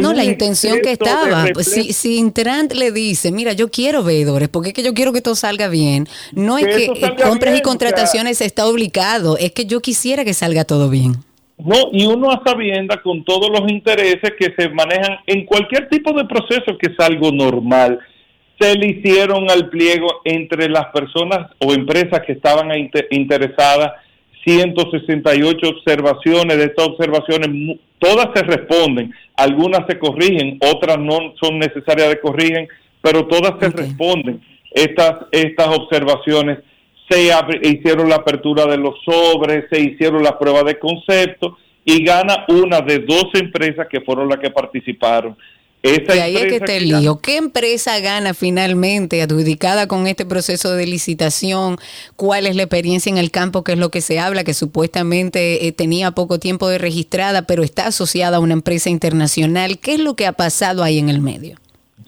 no, 0.00 0.12
la 0.12 0.24
intención 0.24 0.80
que 0.82 0.92
estaba. 0.92 1.46
Pues, 1.52 1.70
si, 1.70 1.92
si 1.92 2.18
Intrant 2.18 2.72
le 2.72 2.92
dice, 2.92 3.32
mira, 3.32 3.52
yo 3.52 3.70
quiero 3.70 4.02
veedores, 4.04 4.48
porque 4.48 4.68
es 4.68 4.74
que 4.74 4.82
yo 4.82 4.94
quiero 4.94 5.12
que 5.12 5.20
todo 5.20 5.34
salga 5.34 5.68
bien. 5.68 6.06
No 6.32 6.58
es 6.58 6.66
que, 6.66 6.86
compras 7.22 7.58
y 7.58 7.62
contrataciones 7.62 8.40
está 8.40 8.66
obligado, 8.66 9.36
es 9.36 9.52
que 9.52 9.66
yo 9.66 9.80
quisiera 9.80 10.24
que 10.24 10.34
salga 10.34 10.64
todo 10.64 10.88
bien. 10.88 11.16
No, 11.58 11.90
y 11.92 12.06
uno 12.06 12.30
a 12.30 12.42
sabienda 12.44 13.02
con 13.02 13.24
todos 13.24 13.50
los 13.50 13.70
intereses 13.70 14.32
que 14.38 14.54
se 14.56 14.68
manejan 14.70 15.18
en 15.26 15.44
cualquier 15.44 15.88
tipo 15.88 16.12
de 16.12 16.24
proceso 16.24 16.78
que 16.78 16.92
es 16.92 17.00
algo 17.00 17.30
normal. 17.32 17.98
Se 18.58 18.74
le 18.74 18.88
hicieron 18.88 19.50
al 19.50 19.68
pliego 19.68 20.20
entre 20.24 20.68
las 20.68 20.86
personas 20.86 21.50
o 21.58 21.72
empresas 21.72 22.22
que 22.26 22.32
estaban 22.32 22.70
interesadas 23.10 23.92
168 24.44 25.68
observaciones. 25.68 26.56
De 26.56 26.64
estas 26.64 26.88
observaciones, 26.88 27.78
todas 27.98 28.28
se 28.34 28.42
responden, 28.42 29.12
algunas 29.36 29.86
se 29.88 29.98
corrigen, 29.98 30.58
otras 30.60 30.98
no 30.98 31.34
son 31.40 31.58
necesarias 31.58 32.08
de 32.08 32.20
corrigen, 32.20 32.68
pero 33.00 33.26
todas 33.26 33.54
se 33.60 33.70
responden. 33.70 34.40
Estas, 34.72 35.26
estas 35.32 35.68
observaciones 35.68 36.58
se 37.08 37.30
hicieron 37.62 38.08
la 38.08 38.16
apertura 38.16 38.66
de 38.66 38.78
los 38.78 38.94
sobres, 39.04 39.64
se 39.70 39.80
hicieron 39.80 40.22
la 40.22 40.38
prueba 40.38 40.62
de 40.62 40.78
concepto 40.78 41.58
y 41.84 42.04
gana 42.04 42.44
una 42.48 42.80
de 42.80 43.00
dos 43.00 43.26
empresas 43.34 43.88
que 43.88 44.00
fueron 44.00 44.28
las 44.28 44.38
que 44.38 44.50
participaron. 44.50 45.36
Esa 45.82 46.14
y 46.14 46.18
ahí 46.18 46.36
es 46.36 46.46
que 46.46 46.60
te 46.60 46.80
lío. 46.80 47.20
¿Qué 47.20 47.38
empresa 47.38 47.98
gana 48.00 48.34
finalmente 48.34 49.22
adjudicada 49.22 49.86
con 49.86 50.06
este 50.06 50.26
proceso 50.26 50.74
de 50.74 50.86
licitación? 50.86 51.76
¿Cuál 52.16 52.46
es 52.46 52.54
la 52.54 52.64
experiencia 52.64 53.08
en 53.08 53.16
el 53.16 53.30
campo? 53.30 53.64
¿Qué 53.64 53.72
es 53.72 53.78
lo 53.78 53.90
que 53.90 54.02
se 54.02 54.18
habla? 54.18 54.44
Que 54.44 54.52
supuestamente 54.52 55.66
eh, 55.66 55.72
tenía 55.72 56.10
poco 56.10 56.38
tiempo 56.38 56.68
de 56.68 56.76
registrada, 56.76 57.46
pero 57.46 57.62
está 57.62 57.86
asociada 57.86 58.36
a 58.36 58.40
una 58.40 58.52
empresa 58.52 58.90
internacional. 58.90 59.78
¿Qué 59.78 59.94
es 59.94 60.00
lo 60.00 60.16
que 60.16 60.26
ha 60.26 60.32
pasado 60.32 60.82
ahí 60.82 60.98
en 60.98 61.08
el 61.08 61.22
medio? 61.22 61.56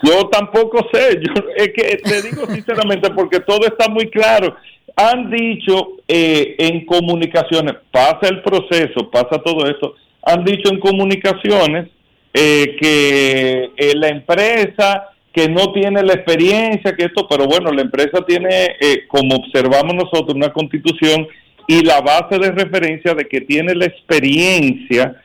Yo 0.02 0.28
tampoco 0.28 0.86
sé. 0.92 1.20
Yo, 1.22 1.32
es 1.56 1.68
que 1.74 1.96
te 1.96 2.22
digo 2.22 2.46
sinceramente 2.52 3.10
porque 3.10 3.40
todo 3.40 3.66
está 3.66 3.88
muy 3.88 4.10
claro. 4.10 4.54
Han 4.96 5.30
dicho 5.30 5.92
eh, 6.06 6.56
en 6.58 6.84
comunicaciones, 6.84 7.76
pasa 7.90 8.28
el 8.28 8.42
proceso, 8.42 9.10
pasa 9.10 9.42
todo 9.42 9.66
esto. 9.66 9.94
Han 10.24 10.44
dicho 10.44 10.70
en 10.70 10.78
comunicaciones 10.78 11.88
eh, 12.34 12.76
que 12.80 13.70
eh, 13.76 13.92
la 13.94 14.08
empresa 14.08 15.08
que 15.32 15.48
no 15.48 15.72
tiene 15.72 16.02
la 16.02 16.14
experiencia, 16.14 16.94
que 16.94 17.04
esto, 17.04 17.26
pero 17.28 17.46
bueno, 17.46 17.70
la 17.72 17.82
empresa 17.82 18.24
tiene, 18.26 18.76
eh, 18.80 19.04
como 19.08 19.36
observamos 19.36 19.94
nosotros, 19.94 20.34
una 20.34 20.52
constitución 20.52 21.26
y 21.66 21.84
la 21.84 22.00
base 22.00 22.38
de 22.38 22.50
referencia 22.50 23.14
de 23.14 23.26
que 23.26 23.40
tiene 23.42 23.74
la 23.74 23.86
experiencia 23.86 25.16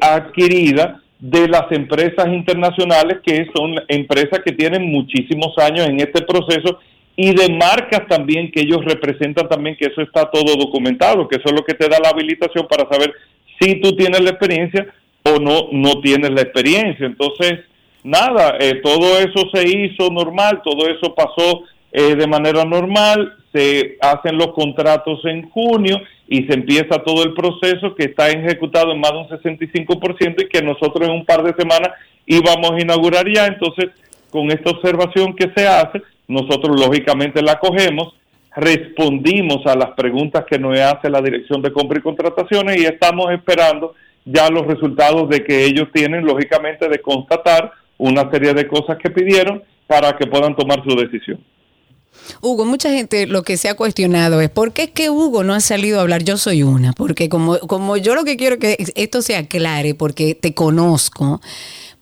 adquirida 0.00 1.02
de 1.18 1.48
las 1.48 1.72
empresas 1.72 2.28
internacionales, 2.28 3.18
que 3.24 3.46
son 3.54 3.74
empresas 3.88 4.40
que 4.44 4.52
tienen 4.52 4.90
muchísimos 4.90 5.58
años 5.58 5.88
en 5.88 5.98
este 5.98 6.22
proceso, 6.22 6.78
y 7.16 7.34
de 7.34 7.52
marcas 7.52 8.06
también 8.08 8.50
que 8.52 8.60
ellos 8.60 8.84
representan 8.84 9.48
también, 9.48 9.76
que 9.76 9.86
eso 9.86 10.00
está 10.02 10.30
todo 10.30 10.54
documentado, 10.56 11.28
que 11.28 11.36
eso 11.36 11.48
es 11.48 11.52
lo 11.52 11.64
que 11.64 11.74
te 11.74 11.88
da 11.88 11.98
la 12.02 12.10
habilitación 12.10 12.66
para 12.68 12.88
saber 12.88 13.12
si 13.60 13.80
tú 13.80 13.94
tienes 13.96 14.20
la 14.22 14.30
experiencia 14.30 14.86
o 15.24 15.38
no, 15.38 15.68
no 15.72 16.00
tienes 16.00 16.30
la 16.30 16.42
experiencia. 16.42 17.06
Entonces, 17.06 17.60
nada, 18.02 18.56
eh, 18.58 18.80
todo 18.82 19.18
eso 19.18 19.48
se 19.52 19.68
hizo 19.68 20.10
normal, 20.10 20.62
todo 20.64 20.88
eso 20.88 21.14
pasó 21.14 21.62
eh, 21.92 22.14
de 22.14 22.26
manera 22.26 22.64
normal, 22.64 23.36
se 23.52 23.98
hacen 24.00 24.38
los 24.38 24.52
contratos 24.52 25.20
en 25.24 25.48
junio 25.50 26.00
y 26.28 26.44
se 26.44 26.54
empieza 26.54 27.02
todo 27.04 27.24
el 27.24 27.34
proceso 27.34 27.94
que 27.96 28.04
está 28.04 28.30
ejecutado 28.30 28.92
en 28.92 29.00
más 29.00 29.10
de 29.10 29.18
un 29.18 29.28
65% 29.28 30.44
y 30.44 30.48
que 30.48 30.62
nosotros 30.62 31.08
en 31.08 31.14
un 31.14 31.24
par 31.24 31.42
de 31.42 31.54
semanas 31.54 31.90
íbamos 32.26 32.70
a 32.70 32.80
inaugurar 32.80 33.26
ya. 33.28 33.46
Entonces, 33.46 33.90
con 34.30 34.50
esta 34.50 34.70
observación 34.70 35.34
que 35.34 35.50
se 35.54 35.66
hace, 35.66 36.00
nosotros 36.28 36.80
lógicamente 36.80 37.42
la 37.42 37.58
cogemos, 37.58 38.14
respondimos 38.54 39.66
a 39.66 39.74
las 39.74 39.90
preguntas 39.90 40.44
que 40.48 40.58
nos 40.58 40.78
hace 40.78 41.10
la 41.10 41.20
Dirección 41.20 41.60
de 41.62 41.72
Compra 41.72 41.98
y 41.98 42.02
Contrataciones 42.02 42.80
y 42.80 42.84
estamos 42.84 43.32
esperando 43.32 43.94
ya 44.24 44.48
los 44.50 44.66
resultados 44.66 45.28
de 45.28 45.44
que 45.44 45.64
ellos 45.64 45.88
tienen, 45.92 46.24
lógicamente, 46.24 46.88
de 46.88 47.00
constatar 47.00 47.72
una 47.98 48.30
serie 48.30 48.54
de 48.54 48.66
cosas 48.66 48.96
que 49.02 49.10
pidieron 49.10 49.62
para 49.86 50.16
que 50.16 50.26
puedan 50.26 50.54
tomar 50.56 50.82
su 50.84 50.96
decisión. 50.96 51.40
Hugo, 52.40 52.64
mucha 52.64 52.90
gente 52.90 53.26
lo 53.26 53.42
que 53.42 53.56
se 53.56 53.68
ha 53.68 53.74
cuestionado 53.74 54.40
es 54.40 54.50
por 54.50 54.72
qué 54.72 54.84
es 54.84 54.90
que 54.90 55.10
Hugo 55.10 55.44
no 55.44 55.54
ha 55.54 55.60
salido 55.60 55.98
a 55.98 56.02
hablar. 56.02 56.22
Yo 56.22 56.36
soy 56.36 56.62
una, 56.62 56.92
porque 56.92 57.28
como, 57.28 57.58
como 57.60 57.96
yo 57.96 58.14
lo 58.14 58.24
que 58.24 58.36
quiero 58.36 58.58
que 58.58 58.76
esto 58.94 59.22
se 59.22 59.36
aclare, 59.36 59.94
porque 59.94 60.34
te 60.34 60.54
conozco, 60.54 61.40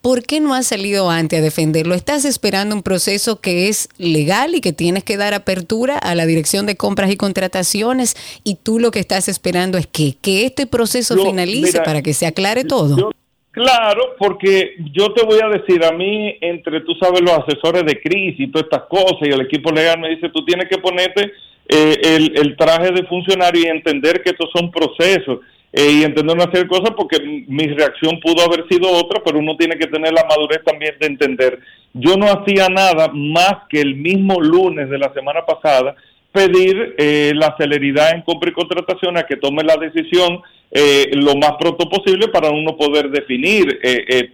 ¿por 0.02 0.22
qué 0.22 0.40
no 0.40 0.54
has 0.54 0.66
salido 0.66 1.10
antes 1.10 1.38
a 1.38 1.42
defenderlo? 1.42 1.94
¿Estás 1.94 2.24
esperando 2.24 2.74
un 2.74 2.82
proceso 2.82 3.40
que 3.40 3.68
es 3.68 3.88
legal 3.98 4.54
y 4.54 4.60
que 4.60 4.72
tienes 4.72 5.04
que 5.04 5.16
dar 5.16 5.34
apertura 5.34 5.98
a 5.98 6.14
la 6.14 6.26
Dirección 6.26 6.66
de 6.66 6.76
Compras 6.76 7.10
y 7.10 7.16
Contrataciones 7.16 8.14
y 8.44 8.56
tú 8.56 8.78
lo 8.78 8.90
que 8.90 9.00
estás 9.00 9.28
esperando 9.28 9.78
es 9.78 9.86
que, 9.86 10.14
que 10.20 10.44
este 10.44 10.66
proceso 10.66 11.16
finalice 11.16 11.80
para 11.80 12.02
que 12.02 12.14
se 12.14 12.26
aclare 12.26 12.64
todo? 12.64 13.10
claro, 13.50 14.14
porque 14.18 14.76
yo 14.92 15.12
te 15.14 15.24
voy 15.24 15.40
a 15.42 15.48
decir, 15.48 15.84
a 15.84 15.90
mí, 15.90 16.36
entre 16.40 16.80
tú 16.82 16.94
sabes, 16.94 17.20
los 17.22 17.32
asesores 17.32 17.84
de 17.84 18.00
crisis 18.00 18.38
y 18.38 18.52
todas 18.52 18.66
estas 18.70 18.84
cosas 18.88 19.18
y 19.22 19.30
el 19.30 19.40
equipo 19.40 19.72
legal 19.72 19.98
me 19.98 20.10
dice, 20.10 20.28
tú 20.28 20.44
tienes 20.44 20.68
que 20.68 20.78
ponerte 20.78 21.32
eh, 21.68 22.00
el, 22.04 22.38
el 22.38 22.56
traje 22.56 22.92
de 22.92 23.04
funcionario 23.06 23.62
y 23.62 23.66
entender 23.66 24.22
que 24.22 24.30
estos 24.30 24.48
son 24.54 24.70
procesos 24.70 25.40
eh, 25.72 25.90
y 25.92 26.02
entender 26.02 26.34
una 26.34 26.46
serie 26.46 26.62
de 26.62 26.68
cosas 26.68 26.90
porque 26.96 27.18
mi 27.46 27.66
reacción 27.66 28.18
pudo 28.20 28.42
haber 28.42 28.66
sido 28.68 28.90
otra, 28.90 29.20
pero 29.24 29.38
uno 29.38 29.56
tiene 29.56 29.76
que 29.76 29.86
tener 29.86 30.12
la 30.12 30.24
madurez 30.24 30.62
también 30.64 30.94
de 30.98 31.06
entender. 31.06 31.60
Yo 31.92 32.16
no 32.16 32.26
hacía 32.26 32.68
nada 32.68 33.10
más 33.12 33.54
que 33.68 33.80
el 33.80 33.96
mismo 33.96 34.40
lunes 34.40 34.88
de 34.88 34.98
la 34.98 35.12
semana 35.12 35.44
pasada 35.44 35.94
pedir 36.32 36.94
eh, 36.98 37.32
la 37.34 37.54
celeridad 37.58 38.14
en 38.14 38.22
compra 38.22 38.50
y 38.50 38.54
contratación 38.54 39.16
a 39.16 39.24
que 39.24 39.36
tome 39.36 39.62
la 39.62 39.76
decisión 39.76 40.40
eh, 40.70 41.10
lo 41.12 41.34
más 41.36 41.52
pronto 41.58 41.88
posible 41.88 42.28
para 42.28 42.50
uno 42.50 42.76
poder 42.76 43.10
definir 43.10 43.80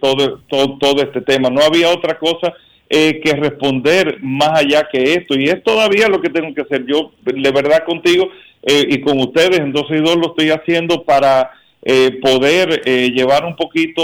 todo, 0.01 0.41
todo, 0.47 0.77
todo 0.77 1.01
este 1.01 1.21
tema. 1.21 1.49
No 1.49 1.61
había 1.61 1.89
otra 1.89 2.17
cosa 2.17 2.53
que 2.87 3.33
responder 3.39 4.19
más 4.21 4.59
allá 4.59 4.87
que 4.91 5.13
esto. 5.13 5.35
Y 5.35 5.45
es 5.45 5.63
todavía 5.63 6.07
lo 6.07 6.21
que 6.21 6.29
tengo 6.29 6.53
que 6.53 6.61
hacer. 6.61 6.85
Yo, 6.85 7.11
de 7.23 7.51
verdad, 7.51 7.83
contigo 7.85 8.29
eh, 8.67 8.87
y 8.89 9.01
con 9.01 9.19
ustedes 9.19 9.59
en 9.59 9.71
12 9.71 9.95
y 9.95 10.01
2 10.01 10.15
lo 10.15 10.27
estoy 10.29 10.49
haciendo 10.49 11.03
para 11.03 11.51
eh, 11.83 12.17
poder 12.19 12.81
eh, 12.85 13.11
llevar 13.11 13.45
un 13.45 13.55
poquito, 13.55 14.01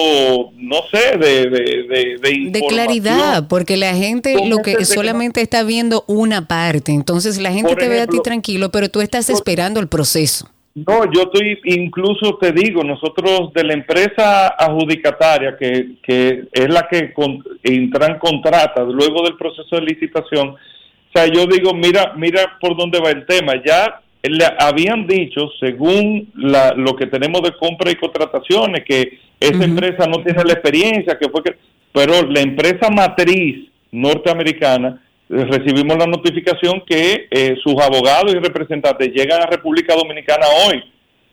no 0.56 0.82
sé, 0.91 1.17
de, 1.17 1.50
de, 1.50 2.52
de, 2.52 2.62
claridad, 2.70 3.48
porque 3.48 3.76
la 3.76 3.96
gente 3.96 4.36
lo 4.48 4.60
que 4.60 4.86
solamente 4.86 5.41
está 5.41 5.63
viendo 5.63 6.04
una 6.06 6.48
parte, 6.48 6.91
entonces 6.91 7.39
la 7.39 7.52
gente 7.52 7.76
te 7.76 7.88
ve 7.88 8.02
a 8.02 8.06
ti 8.06 8.20
tranquilo, 8.24 8.70
pero 8.70 8.89
tú 8.89 9.02
estás 9.02 9.32
esperando 9.32 9.80
el 9.80 9.88
proceso. 9.88 10.48
No, 10.73 11.03
yo 11.12 11.23
estoy, 11.23 11.60
incluso 11.65 12.38
te 12.39 12.53
digo, 12.53 12.84
nosotros 12.84 13.51
de 13.53 13.63
la 13.65 13.73
empresa 13.73 14.47
adjudicataria, 14.47 15.57
que, 15.57 15.95
que 16.01 16.43
es 16.51 16.69
la 16.69 16.88
que 16.89 17.12
con, 17.12 17.43
Intran 17.63 18.17
contrata 18.19 18.84
luego 18.84 19.23
del 19.23 19.36
proceso 19.36 19.75
de 19.75 19.81
licitación, 19.81 20.49
o 20.49 21.12
sea, 21.13 21.27
yo 21.27 21.45
digo, 21.45 21.73
mira, 21.73 22.13
mira 22.15 22.57
por 22.62 22.77
dónde 22.77 22.99
va 23.01 23.10
el 23.10 23.25
tema. 23.25 23.53
Ya 23.65 23.99
le 24.23 24.45
habían 24.60 25.05
dicho, 25.07 25.49
según 25.60 26.31
lo 26.36 26.95
que 26.95 27.07
tenemos 27.07 27.41
de 27.41 27.51
compra 27.57 27.91
y 27.91 27.95
contrataciones, 27.95 28.86
que 28.86 29.19
esa 29.38 29.65
empresa 29.65 30.07
no 30.07 30.23
tiene 30.23 30.43
la 30.45 30.53
experiencia, 30.53 31.17
que 31.19 31.29
fue 31.29 31.43
que, 31.43 31.57
pero 31.91 32.21
la 32.23 32.39
empresa 32.39 32.89
matriz 32.89 33.67
norteamericana 33.91 35.01
recibimos 35.32 35.98
la 35.98 36.06
notificación 36.06 36.84
que 36.86 37.28
eh, 37.32 37.56
sus 37.63 37.82
abogados 37.82 38.34
y 38.34 38.39
representantes 38.39 39.10
llegan 39.13 39.41
a 39.41 39.46
República 39.46 39.96
Dominicana 39.96 40.46
hoy 40.67 40.84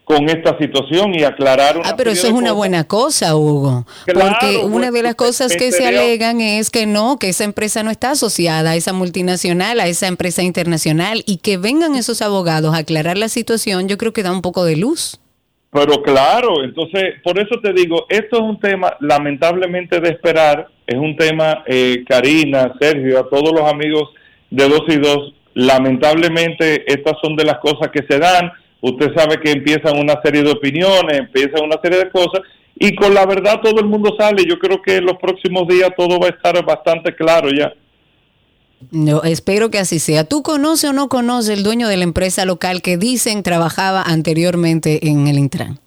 con 0.05 0.27
esta 0.31 0.57
situación 0.59 1.15
y 1.15 1.23
aclarar 1.23 1.83
Ah, 1.85 1.95
pero 1.95 2.11
eso 2.11 2.29
es 2.29 2.33
una 2.33 2.53
buena 2.53 2.85
cosa, 2.85 3.37
Hugo. 3.37 3.85
porque 4.07 4.57
una 4.57 4.91
de 4.91 5.03
las 5.03 5.15
cosas 5.17 5.55
que 5.55 5.71
se 5.71 5.87
alegan 5.87 6.41
es 6.41 6.71
que 6.71 6.87
no, 6.87 7.19
que 7.19 7.29
esa 7.29 7.45
empresa 7.45 7.83
no 7.83 7.91
está 7.91 8.13
asociada 8.13 8.71
a 8.71 8.77
esa 8.77 8.95
multinacional, 8.95 9.81
a 9.81 9.87
esa 9.87 10.07
empresa 10.07 10.43
internacional 10.43 11.23
y 11.27 11.39
que 11.39 11.59
vengan 11.59 11.95
esos 11.95 12.23
abogados 12.23 12.75
a 12.75 12.79
aclarar 12.79 13.19
la 13.19 13.29
situación, 13.29 13.87
yo 13.87 13.99
creo 13.99 14.15
que 14.15 14.23
da 14.23 14.33
un 14.33 14.41
poco 14.41 14.65
de 14.65 14.77
luz. 14.77 15.21
Pero 15.71 16.03
claro, 16.03 16.65
entonces, 16.65 17.17
por 17.23 17.39
eso 17.39 17.61
te 17.63 17.73
digo, 17.73 18.07
esto 18.09 18.37
es 18.37 18.43
un 18.43 18.59
tema 18.59 18.97
lamentablemente 19.01 20.01
de 20.01 20.11
esperar, 20.11 20.69
es 20.87 20.97
un 20.97 21.15
tema, 21.17 21.63
eh, 21.67 22.05
Karina, 22.09 22.73
Sergio, 22.81 23.21
a 23.21 23.29
todos 23.29 23.53
los 23.53 23.71
amigos 23.71 24.09
de 24.51 24.67
dos 24.67 24.83
y 24.89 24.97
dos, 24.97 25.35
lamentablemente 25.55 26.91
estas 26.91 27.19
son 27.23 27.37
de 27.37 27.45
las 27.45 27.59
cosas 27.59 27.91
que 27.93 28.03
se 28.09 28.19
dan, 28.19 28.51
usted 28.81 29.13
sabe 29.15 29.41
que 29.41 29.51
empiezan 29.51 29.99
una 29.99 30.21
serie 30.23 30.43
de 30.43 30.53
opiniones, 30.53 31.19
empiezan 31.19 31.65
una 31.65 31.79
serie 31.83 31.99
de 31.99 32.11
cosas, 32.11 32.41
y 32.81 32.95
con 32.95 33.13
la 33.13 33.27
verdad 33.27 33.61
todo 33.61 33.81
el 33.81 33.87
mundo 33.87 34.15
sale. 34.19 34.45
Yo 34.45 34.59
creo 34.59 34.81
que 34.81 34.97
en 34.97 35.07
los 35.07 35.19
próximos 35.19 35.67
días 35.67 35.91
todo 35.97 36.19
va 36.21 36.29
a 36.29 36.31
estar 36.31 36.65
bastante 36.65 37.15
claro 37.15 37.51
ya. 37.51 37.73
No, 38.91 39.23
espero 39.23 39.71
que 39.71 39.79
así 39.79 39.99
sea. 39.99 40.25
¿Tú 40.25 40.43
conoces 40.43 40.91
o 40.91 40.93
no 40.93 41.09
conoces 41.09 41.57
el 41.57 41.65
dueño 41.65 41.89
de 41.89 41.97
la 41.97 42.05
empresa 42.05 42.45
local 42.45 42.81
que 42.81 42.97
dicen 42.97 43.43
trabajaba 43.43 44.03
anteriormente 44.03 45.09
en 45.09 45.27
el 45.27 45.39
Intran? 45.39 45.79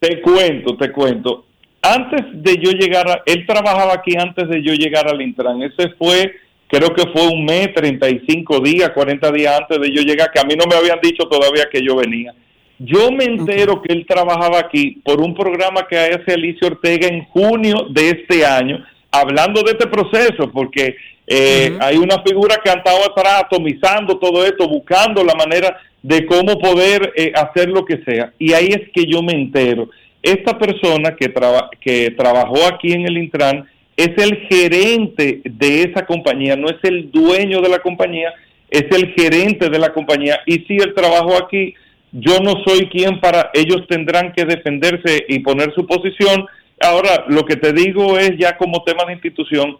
Te 0.00 0.20
cuento, 0.20 0.76
te 0.76 0.90
cuento. 0.90 1.44
Antes 1.82 2.22
de 2.42 2.56
yo 2.56 2.72
llegar, 2.72 3.08
a, 3.10 3.22
él 3.26 3.46
trabajaba 3.46 3.94
aquí 3.94 4.16
antes 4.16 4.48
de 4.48 4.62
yo 4.62 4.72
llegar 4.72 5.08
al 5.08 5.20
Intran. 5.20 5.62
Ese 5.62 5.90
fue, 5.98 6.34
creo 6.68 6.94
que 6.94 7.06
fue 7.12 7.28
un 7.28 7.44
mes, 7.44 7.72
35 7.74 8.60
días, 8.60 8.90
40 8.90 9.30
días 9.30 9.60
antes 9.60 9.80
de 9.80 9.94
yo 9.94 10.02
llegar, 10.02 10.30
que 10.32 10.40
a 10.40 10.44
mí 10.44 10.54
no 10.56 10.64
me 10.66 10.76
habían 10.76 10.98
dicho 11.02 11.24
todavía 11.24 11.68
que 11.70 11.82
yo 11.82 11.96
venía. 11.96 12.34
Yo 12.78 13.12
me 13.12 13.24
entero 13.24 13.80
que 13.80 13.92
él 13.92 14.04
trabajaba 14.06 14.58
aquí 14.58 15.00
por 15.04 15.20
un 15.20 15.34
programa 15.34 15.86
que 15.88 15.96
hace 15.96 16.32
Alicia 16.32 16.66
Ortega 16.66 17.06
en 17.06 17.24
junio 17.26 17.86
de 17.90 18.10
este 18.10 18.44
año, 18.44 18.84
hablando 19.14 19.62
de 19.62 19.72
este 19.72 19.86
proceso, 19.86 20.50
porque 20.52 20.96
eh, 21.26 21.76
hay 21.80 21.96
una 21.96 22.22
figura 22.22 22.56
que 22.62 22.70
ha 22.70 22.74
estado 22.74 23.10
atrás 23.10 23.44
atomizando 23.44 24.18
todo 24.18 24.44
esto, 24.44 24.68
buscando 24.68 25.24
la 25.24 25.34
manera 25.34 25.78
de 26.02 26.26
cómo 26.26 26.58
poder 26.58 27.12
eh, 27.16 27.32
hacer 27.34 27.68
lo 27.68 27.84
que 27.84 28.02
sea. 28.04 28.32
Y 28.38 28.52
ahí 28.52 28.68
es 28.68 28.90
que 28.92 29.06
yo 29.06 29.22
me 29.22 29.32
entero. 29.32 29.88
Esta 30.22 30.58
persona 30.58 31.14
que, 31.16 31.32
que 31.80 32.10
trabajó 32.10 32.66
aquí 32.66 32.92
en 32.92 33.06
el 33.06 33.18
Intran 33.18 33.66
es 33.96 34.10
el 34.18 34.36
gerente 34.48 35.40
de 35.44 35.82
esa 35.82 36.04
compañía, 36.04 36.56
no 36.56 36.68
es 36.68 36.78
el 36.82 37.10
dueño 37.10 37.60
de 37.60 37.68
la 37.68 37.78
compañía, 37.78 38.32
es 38.68 38.84
el 38.90 39.12
gerente 39.14 39.70
de 39.70 39.78
la 39.78 39.92
compañía. 39.92 40.40
Y 40.46 40.60
si 40.60 40.76
él 40.76 40.92
trabajó 40.94 41.36
aquí, 41.36 41.74
yo 42.12 42.38
no 42.40 42.54
soy 42.66 42.88
quien 42.88 43.20
para, 43.20 43.50
ellos 43.54 43.86
tendrán 43.88 44.32
que 44.32 44.44
defenderse 44.44 45.24
y 45.28 45.38
poner 45.40 45.72
su 45.74 45.86
posición. 45.86 46.46
Ahora, 46.84 47.24
lo 47.28 47.46
que 47.46 47.56
te 47.56 47.72
digo 47.72 48.18
es 48.18 48.36
ya 48.36 48.58
como 48.58 48.82
tema 48.84 49.06
de 49.06 49.14
institución, 49.14 49.78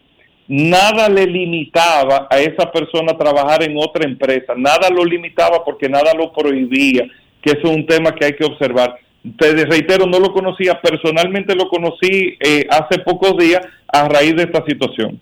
nada 0.48 1.08
le 1.08 1.26
limitaba 1.26 2.26
a 2.30 2.38
esa 2.38 2.72
persona 2.72 3.12
a 3.12 3.18
trabajar 3.18 3.62
en 3.62 3.76
otra 3.76 4.04
empresa, 4.04 4.54
nada 4.56 4.88
lo 4.88 5.04
limitaba 5.04 5.62
porque 5.64 5.86
nada 5.86 6.14
lo 6.14 6.32
prohibía, 6.32 7.04
que 7.42 7.50
eso 7.50 7.60
es 7.64 7.76
un 7.76 7.86
tema 7.86 8.14
que 8.14 8.24
hay 8.24 8.32
que 8.34 8.44
observar. 8.44 8.96
Te 9.38 9.66
reitero, 9.66 10.06
no 10.06 10.18
lo 10.18 10.32
conocía, 10.32 10.80
personalmente 10.80 11.54
lo 11.54 11.68
conocí 11.68 12.36
eh, 12.40 12.66
hace 12.70 12.98
pocos 13.00 13.36
días 13.36 13.60
a 13.88 14.08
raíz 14.08 14.34
de 14.36 14.44
esta 14.44 14.64
situación. 14.64 15.20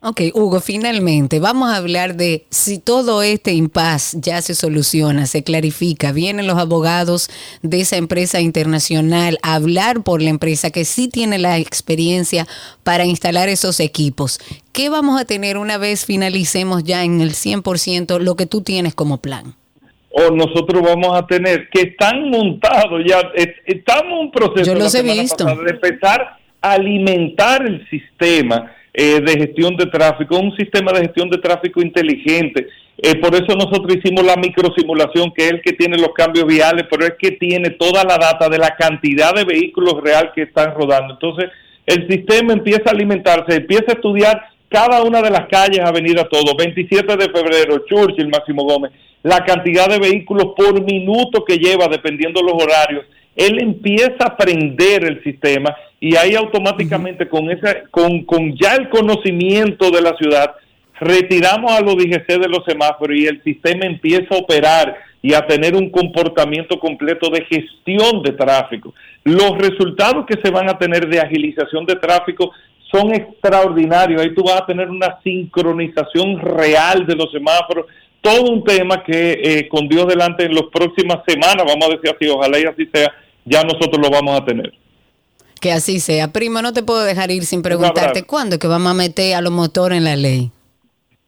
Ok, 0.00 0.20
Hugo, 0.32 0.60
finalmente 0.60 1.40
vamos 1.40 1.70
a 1.70 1.76
hablar 1.76 2.14
de 2.14 2.46
si 2.50 2.78
todo 2.78 3.24
este 3.24 3.52
impas 3.54 4.16
ya 4.20 4.40
se 4.42 4.54
soluciona, 4.54 5.26
se 5.26 5.42
clarifica, 5.42 6.12
vienen 6.12 6.46
los 6.46 6.56
abogados 6.56 7.28
de 7.62 7.80
esa 7.80 7.96
empresa 7.96 8.40
internacional 8.40 9.38
a 9.42 9.56
hablar 9.56 10.04
por 10.04 10.22
la 10.22 10.30
empresa 10.30 10.70
que 10.70 10.84
sí 10.84 11.08
tiene 11.08 11.38
la 11.38 11.58
experiencia 11.58 12.46
para 12.84 13.06
instalar 13.06 13.48
esos 13.48 13.80
equipos. 13.80 14.38
¿Qué 14.72 14.88
vamos 14.88 15.20
a 15.20 15.24
tener 15.24 15.58
una 15.58 15.78
vez 15.78 16.06
finalicemos 16.06 16.84
ya 16.84 17.02
en 17.02 17.20
el 17.20 17.30
100% 17.30 18.20
lo 18.20 18.36
que 18.36 18.46
tú 18.46 18.60
tienes 18.60 18.94
como 18.94 19.20
plan? 19.20 19.56
O 20.10 20.30
nosotros 20.30 20.80
vamos 20.80 21.18
a 21.18 21.26
tener 21.26 21.68
que 21.70 21.80
están 21.80 22.30
montados 22.30 23.02
ya, 23.04 23.20
estamos 23.66 24.12
en 24.12 24.18
un 24.18 24.30
proceso 24.30 24.62
Yo 24.62 24.78
los 24.78 24.94
he 24.94 25.02
visto. 25.02 25.44
de 25.44 25.70
empezar 25.70 26.38
a 26.60 26.72
alimentar 26.72 27.66
el 27.66 27.84
sistema 27.90 28.77
eh, 28.92 29.20
de 29.20 29.32
gestión 29.32 29.76
de 29.76 29.86
tráfico, 29.86 30.38
un 30.38 30.56
sistema 30.56 30.92
de 30.92 31.02
gestión 31.02 31.28
de 31.30 31.38
tráfico 31.38 31.80
inteligente. 31.80 32.66
Eh, 32.96 33.14
por 33.16 33.34
eso 33.34 33.54
nosotros 33.54 33.96
hicimos 33.96 34.24
la 34.24 34.36
microsimulación, 34.36 35.32
que 35.32 35.44
es 35.44 35.50
el 35.52 35.62
que 35.62 35.72
tiene 35.72 35.98
los 35.98 36.12
cambios 36.14 36.46
viales, 36.46 36.86
pero 36.90 37.06
es 37.06 37.14
que 37.18 37.32
tiene 37.32 37.70
toda 37.70 38.02
la 38.02 38.18
data 38.18 38.48
de 38.48 38.58
la 38.58 38.74
cantidad 38.76 39.34
de 39.34 39.44
vehículos 39.44 40.00
real 40.02 40.32
que 40.34 40.42
están 40.42 40.74
rodando. 40.74 41.14
Entonces, 41.14 41.50
el 41.86 42.08
sistema 42.08 42.52
empieza 42.52 42.82
a 42.86 42.92
alimentarse, 42.92 43.56
empieza 43.56 43.92
a 43.92 43.94
estudiar 43.94 44.42
cada 44.68 45.02
una 45.02 45.22
de 45.22 45.30
las 45.30 45.46
calles, 45.48 45.80
avenida 45.80 46.28
todo, 46.28 46.56
27 46.56 47.16
de 47.16 47.30
febrero, 47.30 47.84
Churchill, 47.88 48.28
Máximo 48.28 48.64
Gómez, 48.64 48.92
la 49.22 49.44
cantidad 49.44 49.88
de 49.88 49.98
vehículos 49.98 50.54
por 50.56 50.82
minuto 50.84 51.44
que 51.44 51.56
lleva, 51.56 51.88
dependiendo 51.88 52.42
los 52.42 52.62
horarios. 52.62 53.06
Él 53.38 53.62
empieza 53.62 54.16
a 54.20 54.26
aprender 54.26 55.04
el 55.04 55.22
sistema 55.22 55.74
y 56.00 56.16
ahí 56.16 56.34
automáticamente 56.34 57.28
con 57.28 57.50
esa 57.50 57.84
con, 57.90 58.24
con 58.24 58.54
ya 58.56 58.74
el 58.74 58.88
conocimiento 58.90 59.90
de 59.90 60.02
la 60.02 60.14
ciudad 60.16 60.54
retiramos 61.00 61.72
a 61.72 61.80
los 61.80 61.96
DGC 61.96 62.26
de 62.26 62.48
los 62.48 62.64
semáforos 62.66 63.16
y 63.16 63.26
el 63.26 63.42
sistema 63.42 63.86
empieza 63.86 64.34
a 64.34 64.38
operar 64.38 64.96
y 65.22 65.34
a 65.34 65.46
tener 65.46 65.74
un 65.74 65.90
comportamiento 65.90 66.78
completo 66.78 67.30
de 67.30 67.44
gestión 67.44 68.22
de 68.22 68.32
tráfico. 68.32 68.94
Los 69.24 69.56
resultados 69.58 70.26
que 70.26 70.40
se 70.42 70.50
van 70.50 70.68
a 70.68 70.78
tener 70.78 71.08
de 71.08 71.20
agilización 71.20 71.86
de 71.86 71.96
tráfico 71.96 72.52
son 72.90 73.14
extraordinarios. 73.14 74.22
Ahí 74.22 74.34
tú 74.34 74.42
vas 74.42 74.62
a 74.62 74.66
tener 74.66 74.88
una 74.88 75.18
sincronización 75.22 76.40
real 76.40 77.06
de 77.06 77.16
los 77.16 77.30
semáforos. 77.30 77.86
Todo 78.20 78.50
un 78.50 78.64
tema 78.64 79.02
que 79.04 79.40
eh, 79.42 79.68
con 79.68 79.88
Dios 79.88 80.06
delante 80.06 80.44
en 80.44 80.54
las 80.54 80.64
próximas 80.72 81.18
semanas, 81.26 81.64
vamos 81.66 81.86
a 81.86 81.96
decir 81.96 82.10
así, 82.14 82.28
ojalá 82.28 82.58
y 82.58 82.64
así 82.64 82.88
sea, 82.92 83.12
ya 83.48 83.62
nosotros 83.62 83.98
lo 84.02 84.10
vamos 84.10 84.40
a 84.40 84.44
tener. 84.44 84.72
Que 85.60 85.72
así 85.72 85.98
sea. 86.00 86.28
Primo, 86.32 86.62
no 86.62 86.72
te 86.72 86.82
puedo 86.82 87.02
dejar 87.02 87.30
ir 87.30 87.44
sin 87.44 87.62
preguntarte 87.62 88.22
cuándo 88.22 88.54
es 88.56 88.60
que 88.60 88.68
vamos 88.68 88.90
a 88.90 88.94
meter 88.94 89.34
a 89.34 89.40
los 89.40 89.52
motores 89.52 89.98
en 89.98 90.04
la 90.04 90.16
ley. 90.16 90.50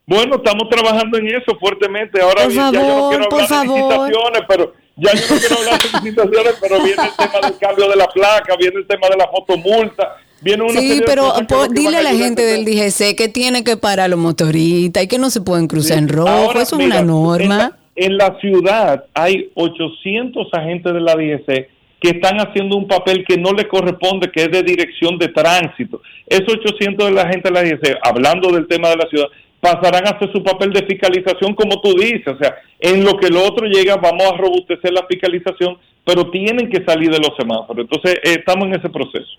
Bueno, 0.06 0.36
estamos 0.36 0.68
trabajando 0.68 1.18
en 1.18 1.28
eso 1.28 1.56
fuertemente. 1.58 2.20
Ahora 2.20 2.42
por 2.44 2.52
bien, 2.52 2.60
favor, 2.62 2.74
ya 2.74 2.80
yo 2.80 2.88
no 2.98 3.08
quiero 3.10 3.28
por 3.28 3.42
hablar 3.42 3.48
favor. 3.48 3.68
de 3.68 3.80
licitaciones, 3.80 4.42
pero 4.48 4.74
ya 4.96 5.12
yo 5.14 5.20
no 5.34 5.40
quiero 5.40 5.56
hablar 5.58 5.78
de 5.80 5.88
licitaciones, 5.98 6.54
pero 6.60 6.74
viene 6.82 7.02
el 7.02 7.16
tema 7.16 7.46
del 7.48 7.58
cambio 7.58 7.88
de 7.88 7.96
la 7.96 8.06
placa, 8.08 8.56
viene 8.56 8.76
el 8.78 8.86
tema 8.86 9.08
de 9.08 9.16
la 9.16 9.28
fotomulta. 9.28 10.16
Viene 10.42 10.62
una 10.64 10.80
Sí, 10.80 11.02
pero 11.04 11.34
po- 11.48 11.68
dile 11.68 11.98
a 11.98 12.02
la 12.02 12.14
gente 12.14 12.42
del 12.42 12.64
DGC 12.64 13.14
que 13.14 13.28
tiene 13.28 13.62
que 13.62 13.76
parar 13.76 14.08
los 14.10 14.18
motoristas 14.18 15.02
y 15.02 15.06
que 15.06 15.18
no 15.18 15.28
se 15.30 15.42
pueden 15.42 15.66
cruzar 15.68 15.98
en 15.98 16.08
rojo. 16.08 16.28
Ahora, 16.28 16.62
Eso 16.62 16.76
es 16.78 16.84
mira, 16.86 17.00
una 17.00 17.06
norma. 17.06 17.78
En 17.94 18.16
la, 18.16 18.30
en 18.30 18.32
la 18.34 18.40
ciudad 18.40 19.04
hay 19.14 19.50
800 19.54 20.48
agentes 20.54 20.94
de 20.94 21.00
la 21.00 21.14
DGC 21.14 21.68
que 22.00 22.10
están 22.10 22.38
haciendo 22.38 22.76
un 22.76 22.88
papel 22.88 23.24
que 23.26 23.36
no 23.36 23.52
le 23.52 23.68
corresponde, 23.68 24.30
que 24.30 24.42
es 24.42 24.50
de 24.50 24.62
dirección 24.62 25.18
de 25.18 25.28
tránsito. 25.28 26.00
Esos 26.26 26.54
800 26.54 27.06
de 27.08 27.12
la 27.12 27.28
gente 27.28 27.48
de 27.48 27.54
la 27.54 27.62
DGC, 27.62 27.98
hablando 28.02 28.50
del 28.50 28.66
tema 28.66 28.88
de 28.88 28.96
la 28.96 29.06
ciudad, 29.08 29.26
pasarán 29.60 30.06
a 30.06 30.16
hacer 30.16 30.32
su 30.32 30.42
papel 30.42 30.72
de 30.72 30.86
fiscalización 30.86 31.54
como 31.54 31.80
tú 31.80 31.94
dices. 31.94 32.28
O 32.28 32.38
sea, 32.38 32.56
en 32.80 33.04
lo 33.04 33.18
que 33.18 33.28
lo 33.28 33.44
otro 33.44 33.66
llega, 33.66 33.96
vamos 33.96 34.32
a 34.32 34.36
robustecer 34.36 34.92
la 34.92 35.06
fiscalización, 35.06 35.76
pero 36.04 36.30
tienen 36.30 36.70
que 36.70 36.82
salir 36.84 37.10
de 37.10 37.18
los 37.18 37.36
semáforos. 37.38 37.84
Entonces, 37.84 38.14
eh, 38.24 38.36
estamos 38.38 38.66
en 38.68 38.76
ese 38.76 38.88
proceso. 38.88 39.38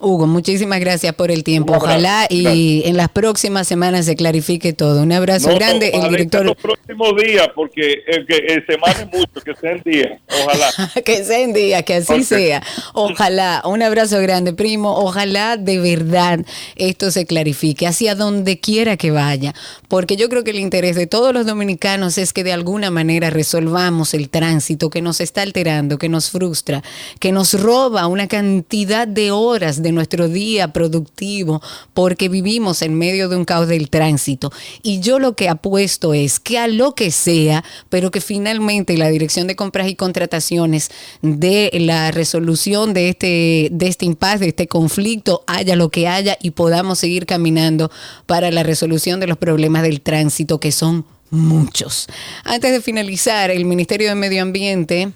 Hugo, 0.00 0.26
muchísimas 0.26 0.80
gracias 0.80 1.14
por 1.14 1.30
el 1.30 1.44
tiempo. 1.44 1.74
Abrazo. 1.74 1.90
Ojalá 1.92 2.26
y 2.30 2.82
en 2.86 2.96
las 2.96 3.10
próximas 3.10 3.68
semanas 3.68 4.06
se 4.06 4.16
clarifique 4.16 4.72
todo. 4.72 5.02
Un 5.02 5.12
abrazo 5.12 5.50
No, 5.50 5.56
grande. 5.56 5.90
el 5.94 6.08
director. 6.08 6.46
Los 6.46 6.56
próximos 6.56 7.12
días, 7.22 7.48
porque 7.54 8.02
eh, 8.06 8.24
que 8.26 8.64
se 8.66 8.78
mane 8.78 9.04
mucho, 9.12 9.40
que 9.44 9.54
sean 9.54 9.82
días. 9.84 10.18
Ojalá. 10.42 10.70
que 11.04 11.22
sea 11.22 11.40
en 11.40 11.52
día, 11.52 11.82
que 11.82 11.96
así 11.96 12.24
sea. 12.24 12.62
Ojalá, 12.94 13.62
un 13.66 13.82
abrazo 13.82 14.18
grande, 14.20 14.54
primo. 14.54 14.96
Ojalá 14.96 15.58
de 15.58 15.78
verdad 15.78 16.40
esto 16.76 17.10
se 17.10 17.26
clarifique 17.26 17.86
hacia 17.86 18.14
donde 18.14 18.58
quiera 18.58 18.96
que 18.96 19.10
vaya. 19.10 19.54
Porque 19.86 20.16
yo 20.16 20.30
creo 20.30 20.44
que 20.44 20.50
el 20.52 20.60
interés 20.60 20.96
de 20.96 21.06
todos 21.06 21.34
los 21.34 21.44
dominicanos 21.46 22.16
es 22.16 22.32
que 22.32 22.42
de 22.42 22.54
alguna 22.54 22.90
manera 22.90 23.28
resolvamos 23.28 24.14
el 24.14 24.30
tránsito 24.30 24.88
que 24.88 25.02
nos 25.02 25.20
está 25.20 25.42
alterando, 25.42 25.98
que 25.98 26.08
nos 26.08 26.30
frustra, 26.30 26.82
que 27.18 27.32
nos 27.32 27.52
roba 27.60 28.06
una 28.06 28.26
cantidad 28.26 29.06
de 29.06 29.30
horas 29.30 29.59
de 29.60 29.92
nuestro 29.92 30.28
día 30.28 30.72
productivo 30.72 31.62
porque 31.94 32.28
vivimos 32.28 32.82
en 32.82 32.94
medio 32.94 33.28
de 33.28 33.36
un 33.36 33.44
caos 33.44 33.68
del 33.68 33.90
tránsito. 33.90 34.50
Y 34.82 35.00
yo 35.00 35.18
lo 35.18 35.36
que 35.36 35.48
apuesto 35.48 36.14
es 36.14 36.40
que 36.40 36.58
a 36.58 36.66
lo 36.66 36.94
que 36.94 37.10
sea, 37.10 37.62
pero 37.88 38.10
que 38.10 38.20
finalmente 38.20 38.96
la 38.96 39.08
Dirección 39.08 39.46
de 39.46 39.56
Compras 39.56 39.88
y 39.88 39.94
Contrataciones 39.94 40.90
de 41.22 41.70
la 41.74 42.10
resolución 42.10 42.94
de 42.94 43.10
este, 43.10 43.68
de 43.70 43.86
este 43.86 44.06
impasse, 44.06 44.40
de 44.40 44.48
este 44.48 44.66
conflicto, 44.66 45.44
haya 45.46 45.76
lo 45.76 45.90
que 45.90 46.08
haya 46.08 46.36
y 46.40 46.52
podamos 46.52 46.98
seguir 46.98 47.26
caminando 47.26 47.90
para 48.26 48.50
la 48.50 48.62
resolución 48.62 49.20
de 49.20 49.26
los 49.26 49.36
problemas 49.36 49.82
del 49.82 50.00
tránsito 50.00 50.58
que 50.58 50.72
son 50.72 51.04
muchos. 51.30 52.06
Antes 52.44 52.72
de 52.72 52.80
finalizar, 52.80 53.50
el 53.50 53.64
Ministerio 53.64 54.08
de 54.08 54.14
Medio 54.14 54.42
Ambiente 54.42 55.12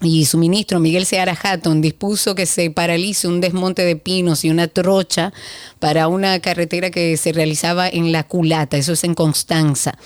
y 0.00 0.26
su 0.26 0.38
ministro 0.38 0.78
Miguel 0.78 1.06
Seara 1.06 1.36
Hatton 1.40 1.80
dispuso 1.80 2.34
que 2.34 2.46
se 2.46 2.70
paralice 2.70 3.26
un 3.26 3.40
desmonte 3.40 3.84
de 3.84 3.96
pinos 3.96 4.44
y 4.44 4.50
una 4.50 4.68
trocha 4.68 5.32
para 5.80 6.06
una 6.08 6.38
carretera 6.40 6.90
que 6.90 7.16
se 7.16 7.32
realizaba 7.32 7.88
en 7.88 8.12
La 8.12 8.22
Culata, 8.22 8.76
eso 8.76 8.92
es 8.92 9.02
en 9.02 9.14
Constanza 9.14 9.98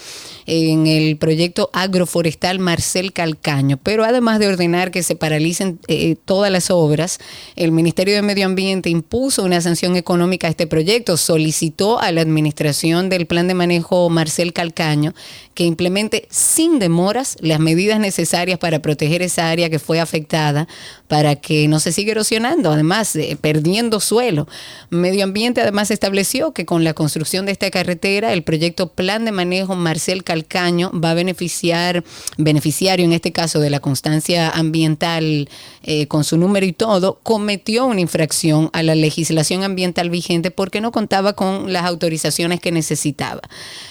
en 0.47 0.87
el 0.87 1.17
proyecto 1.17 1.71
agroforestal 1.73 2.59
Marcel 2.59 3.13
Calcaño. 3.13 3.79
Pero 3.83 4.05
además 4.05 4.39
de 4.39 4.49
ordenar 4.49 4.91
que 4.91 5.03
se 5.03 5.17
paralicen 5.17 5.79
eh, 5.89 6.17
todas 6.25 6.51
las 6.51 6.71
obras, 6.71 7.19
el 7.57 7.73
Ministerio 7.73 8.15
de 8.15 8.23
Medio 8.23 8.47
Ambiente 8.47 8.91
impuso 8.91 9.45
una 9.45 9.61
sanción 9.61 9.97
económica 9.97 10.47
a 10.47 10.51
este 10.51 10.67
proyecto, 10.67 11.17
solicitó 11.17 12.01
a 12.01 12.13
la 12.13 12.21
administración 12.21 13.09
del 13.09 13.27
plan 13.27 13.49
de 13.49 13.55
manejo 13.55 14.09
Marcel 14.11 14.53
Calcaño 14.53 15.15
que 15.55 15.65
implemente 15.65 16.27
sin 16.31 16.79
demoras 16.79 17.37
las 17.41 17.61
medidas 17.61 18.01
necesarias 18.01 18.59
para 18.59 18.81
proteger 18.81 19.23
esa 19.23 19.51
área 19.51 19.69
que 19.69 19.79
fue 19.79 20.01
afectada 20.01 20.67
para 21.13 21.37
que 21.37 21.69
no 21.69 21.79
se 21.79 21.93
siga 21.93 22.13
erosionando, 22.13 22.73
además 22.73 23.15
eh, 23.17 23.37
perdiendo 23.39 24.01
suelo. 24.01 24.49
Medio 24.89 25.25
Ambiente 25.25 25.61
además 25.61 25.91
estableció 25.91 26.53
que 26.53 26.65
con 26.65 26.85
la 26.85 26.95
construcción 26.95 27.45
de 27.45 27.53
esta 27.53 27.71
carretera, 27.71 28.33
el 28.33 28.43
proyecto 28.43 28.89
Plan 28.89 29.27
de 29.27 29.31
Manejo 29.31 29.77
Marcel 29.77 30.25
Calcaño 30.25 30.91
va 30.99 31.11
a 31.11 31.15
beneficiar, 31.15 32.03
beneficiario 32.39 33.05
en 33.05 33.13
este 33.13 33.31
caso 33.31 33.61
de 33.61 33.69
la 33.69 33.81
constancia 33.81 34.49
ambiental 34.49 35.51
eh, 35.83 36.07
con 36.07 36.25
su 36.25 36.39
número 36.39 36.65
y 36.65 36.73
todo, 36.73 37.21
cometió 37.23 37.85
una 37.85 38.01
infracción 38.01 38.71
a 38.73 38.83
la 38.83 38.95
legislación 38.95 39.65
ambiental 39.65 40.09
vigente 40.09 40.51
porque 40.51 40.81
no 40.81 40.93
contaba 40.93 41.35
con 41.35 41.75
las 41.75 41.85
autorizaciones 41.85 42.59
que 42.59 42.73
necesitaba. 42.73 43.43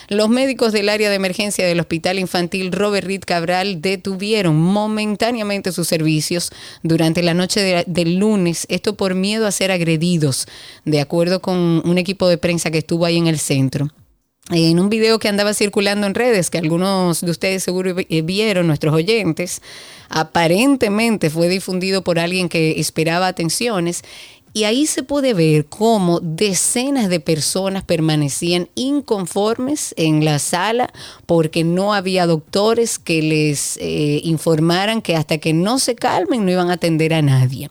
Los 0.08 0.28
médicos 0.28 0.74
del 0.74 0.90
área 0.90 1.10
de 1.10 1.16
emergencia 1.16 1.68
del 1.68 1.80
Hospital 1.80 2.18
Infantil 2.18 2.72
Robert 2.72 3.06
Reed 3.06 3.22
Cabral 3.26 3.80
detuvieron 3.80 4.56
momentáneamente 4.56 5.72
sus 5.72 5.88
servicios 5.88 6.50
durante 6.84 7.11
la 7.16 7.34
noche 7.34 7.84
del 7.86 8.16
lunes, 8.16 8.66
esto 8.70 8.96
por 8.96 9.16
miedo 9.16 9.46
a 9.46 9.52
ser 9.52 9.72
agredidos, 9.72 10.48
de 10.86 11.02
acuerdo 11.02 11.42
con 11.42 11.58
un 11.58 11.98
equipo 11.98 12.28
de 12.28 12.38
prensa 12.38 12.72
que 12.72 12.80
estuvo 12.80 13.06
ahí 13.06 13.18
en 13.18 13.28
el 13.28 13.40
centro. 13.40 13.90
En 14.50 14.80
un 14.80 14.90
video 14.90 15.20
que 15.20 15.30
andaba 15.30 15.54
circulando 15.54 16.08
en 16.08 16.16
redes, 16.16 16.50
que 16.50 16.58
algunos 16.58 17.22
de 17.22 17.32
ustedes 17.32 17.64
seguro 17.64 17.96
vieron, 18.24 18.68
nuestros 18.68 18.94
oyentes, 18.94 19.62
aparentemente 20.10 21.30
fue 21.30 21.48
difundido 21.48 22.04
por 22.04 22.20
alguien 22.20 22.50
que 22.50 22.80
esperaba 22.80 23.28
atenciones 23.28 24.04
y 24.54 24.66
ahí 24.66 24.86
se 24.86 25.04
puede 25.04 25.34
ver 25.34 25.66
cómo 25.66 26.20
decenas 26.20 27.10
de 27.10 27.20
personas 27.20 27.84
permanecían 27.84 28.70
inconformes 28.76 29.94
en 29.98 30.26
la 30.26 30.40
sala 30.40 30.92
porque 31.26 31.64
no 31.64 31.94
había 31.94 32.26
doctores 32.26 33.00
que 33.00 33.22
les 33.22 33.78
eh, 33.78 34.20
informaran 34.24 35.02
que 35.02 35.16
hasta 35.16 35.38
que 35.38 35.54
no 35.54 35.80
se 35.80 35.96
calmen 35.96 36.46
no 36.46 36.52
iban 36.52 36.70
a 36.70 36.74
atender 36.74 37.14
a 37.14 37.22
nadie. 37.22 37.70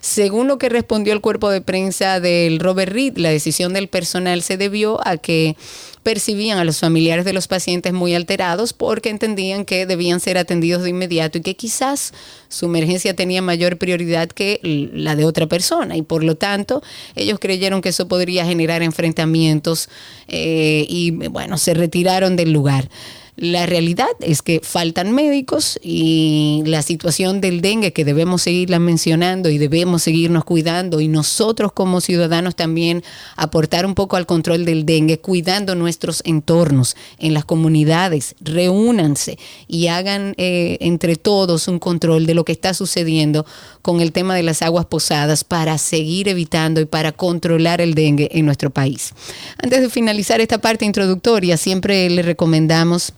Según 0.00 0.48
lo 0.48 0.58
que 0.58 0.68
respondió 0.68 1.14
el 1.14 1.22
cuerpo 1.22 1.48
de 1.48 1.62
prensa 1.62 2.20
del 2.20 2.60
Robert 2.60 2.92
Reed, 2.92 3.16
la 3.16 3.30
decisión 3.30 3.72
del 3.72 3.88
personal 3.88 4.42
se 4.42 4.58
debió 4.58 5.00
a 5.06 5.16
que 5.16 5.56
percibían 6.04 6.58
a 6.58 6.64
los 6.64 6.78
familiares 6.78 7.24
de 7.24 7.32
los 7.32 7.48
pacientes 7.48 7.92
muy 7.92 8.14
alterados 8.14 8.72
porque 8.72 9.08
entendían 9.08 9.64
que 9.64 9.86
debían 9.86 10.20
ser 10.20 10.38
atendidos 10.38 10.84
de 10.84 10.90
inmediato 10.90 11.38
y 11.38 11.40
que 11.40 11.56
quizás 11.56 12.12
su 12.48 12.66
emergencia 12.66 13.16
tenía 13.16 13.42
mayor 13.42 13.78
prioridad 13.78 14.28
que 14.28 14.60
la 14.62 15.16
de 15.16 15.24
otra 15.24 15.48
persona 15.48 15.96
y 15.96 16.02
por 16.02 16.22
lo 16.22 16.36
tanto 16.36 16.82
ellos 17.16 17.38
creyeron 17.40 17.80
que 17.80 17.88
eso 17.88 18.06
podría 18.06 18.44
generar 18.44 18.82
enfrentamientos 18.82 19.88
eh, 20.28 20.86
y 20.88 21.10
bueno, 21.10 21.58
se 21.58 21.74
retiraron 21.74 22.36
del 22.36 22.52
lugar. 22.52 22.88
La 23.36 23.66
realidad 23.66 24.06
es 24.20 24.42
que 24.42 24.60
faltan 24.62 25.10
médicos 25.10 25.80
y 25.82 26.62
la 26.66 26.82
situación 26.82 27.40
del 27.40 27.62
dengue 27.62 27.92
que 27.92 28.04
debemos 28.04 28.42
seguirla 28.42 28.78
mencionando 28.78 29.50
y 29.50 29.58
debemos 29.58 30.04
seguirnos 30.04 30.44
cuidando 30.44 31.00
y 31.00 31.08
nosotros 31.08 31.72
como 31.72 32.00
ciudadanos 32.00 32.54
también 32.54 33.02
aportar 33.34 33.86
un 33.86 33.96
poco 33.96 34.14
al 34.14 34.26
control 34.26 34.64
del 34.64 34.86
dengue, 34.86 35.18
cuidando 35.18 35.74
nuestros 35.74 36.22
entornos 36.24 36.96
en 37.18 37.34
las 37.34 37.44
comunidades, 37.44 38.36
reúnanse 38.40 39.36
y 39.66 39.88
hagan 39.88 40.34
eh, 40.36 40.78
entre 40.80 41.16
todos 41.16 41.66
un 41.66 41.80
control 41.80 42.26
de 42.26 42.34
lo 42.34 42.44
que 42.44 42.52
está 42.52 42.72
sucediendo 42.72 43.44
con 43.82 44.00
el 44.00 44.12
tema 44.12 44.36
de 44.36 44.44
las 44.44 44.62
aguas 44.62 44.86
posadas 44.86 45.42
para 45.42 45.76
seguir 45.78 46.28
evitando 46.28 46.80
y 46.80 46.84
para 46.84 47.10
controlar 47.10 47.80
el 47.80 47.94
dengue 47.94 48.28
en 48.32 48.46
nuestro 48.46 48.70
país. 48.70 49.12
Antes 49.60 49.80
de 49.80 49.90
finalizar 49.90 50.40
esta 50.40 50.58
parte 50.58 50.84
introductoria, 50.84 51.56
siempre 51.56 52.08
le 52.08 52.22
recomendamos 52.22 53.12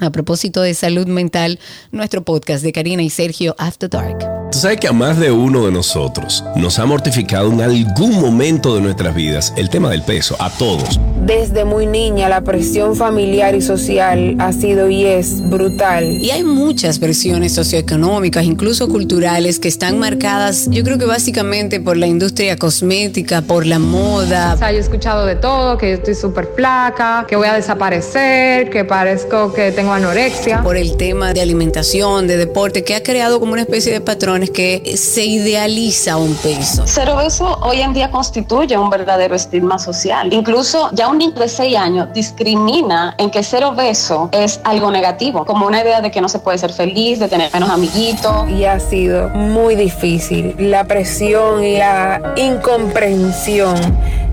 a 0.00 0.10
propósito 0.10 0.62
de 0.62 0.74
salud 0.74 1.06
mental, 1.06 1.58
nuestro 1.90 2.24
podcast 2.24 2.62
de 2.62 2.72
Karina 2.72 3.02
y 3.02 3.10
Sergio 3.10 3.54
After 3.58 3.90
Dark. 3.90 4.37
Tú 4.50 4.60
sabes 4.60 4.80
que 4.80 4.88
a 4.88 4.92
más 4.92 5.20
de 5.20 5.30
uno 5.30 5.66
de 5.66 5.72
nosotros 5.72 6.42
nos 6.56 6.78
ha 6.78 6.86
mortificado 6.86 7.52
en 7.52 7.60
algún 7.60 8.18
momento 8.18 8.74
de 8.74 8.80
nuestras 8.80 9.14
vidas 9.14 9.52
el 9.56 9.68
tema 9.68 9.90
del 9.90 10.02
peso, 10.02 10.36
a 10.38 10.48
todos. 10.48 10.98
Desde 11.26 11.66
muy 11.66 11.86
niña 11.86 12.30
la 12.30 12.40
presión 12.40 12.96
familiar 12.96 13.54
y 13.54 13.60
social 13.60 14.36
ha 14.38 14.52
sido 14.54 14.88
y 14.88 15.04
es 15.04 15.46
brutal. 15.50 16.04
Y 16.04 16.30
hay 16.30 16.44
muchas 16.44 16.98
presiones 16.98 17.52
socioeconómicas, 17.52 18.44
incluso 18.44 18.88
culturales, 18.88 19.58
que 19.58 19.68
están 19.68 19.98
marcadas, 19.98 20.68
yo 20.70 20.82
creo 20.82 20.96
que 20.96 21.04
básicamente 21.04 21.80
por 21.80 21.98
la 21.98 22.06
industria 22.06 22.56
cosmética, 22.56 23.42
por 23.42 23.66
la 23.66 23.78
moda. 23.78 24.54
O 24.54 24.56
sea, 24.56 24.72
yo 24.72 24.78
he 24.78 24.80
escuchado 24.80 25.26
de 25.26 25.36
todo, 25.36 25.76
que 25.76 25.92
estoy 25.92 26.14
súper 26.14 26.48
flaca, 26.56 27.26
que 27.28 27.36
voy 27.36 27.48
a 27.48 27.54
desaparecer, 27.54 28.70
que 28.70 28.86
parezco 28.86 29.52
que 29.52 29.72
tengo 29.72 29.92
anorexia. 29.92 30.62
Por 30.62 30.78
el 30.78 30.96
tema 30.96 31.34
de 31.34 31.42
alimentación, 31.42 32.26
de 32.26 32.38
deporte, 32.38 32.82
que 32.82 32.94
ha 32.94 33.02
creado 33.02 33.40
como 33.40 33.52
una 33.52 33.62
especie 33.62 33.92
de 33.92 34.00
patrón 34.00 34.37
es 34.42 34.50
que 34.50 34.96
se 34.96 35.24
idealiza 35.24 36.16
un 36.16 36.34
peso. 36.34 36.86
Ser 36.86 37.10
obeso 37.10 37.58
hoy 37.62 37.80
en 37.80 37.92
día 37.92 38.10
constituye 38.10 38.76
un 38.76 38.90
verdadero 38.90 39.34
estigma 39.34 39.78
social. 39.78 40.32
Incluso 40.32 40.90
ya 40.92 41.08
un 41.08 41.18
niño 41.18 41.34
de 41.34 41.48
6 41.48 41.76
años 41.76 42.08
discrimina 42.14 43.14
en 43.18 43.30
que 43.30 43.42
ser 43.42 43.64
obeso 43.64 44.28
es 44.32 44.60
algo 44.64 44.90
negativo, 44.90 45.44
como 45.44 45.66
una 45.66 45.82
idea 45.82 46.00
de 46.00 46.10
que 46.10 46.20
no 46.20 46.28
se 46.28 46.38
puede 46.38 46.58
ser 46.58 46.72
feliz, 46.72 47.18
de 47.18 47.28
tener 47.28 47.52
menos 47.52 47.70
amiguitos. 47.70 48.48
Y 48.50 48.64
ha 48.64 48.78
sido 48.80 49.28
muy 49.30 49.74
difícil. 49.74 50.54
La 50.58 50.84
presión 50.84 51.64
y 51.64 51.78
la 51.78 52.34
incomprensión 52.36 53.76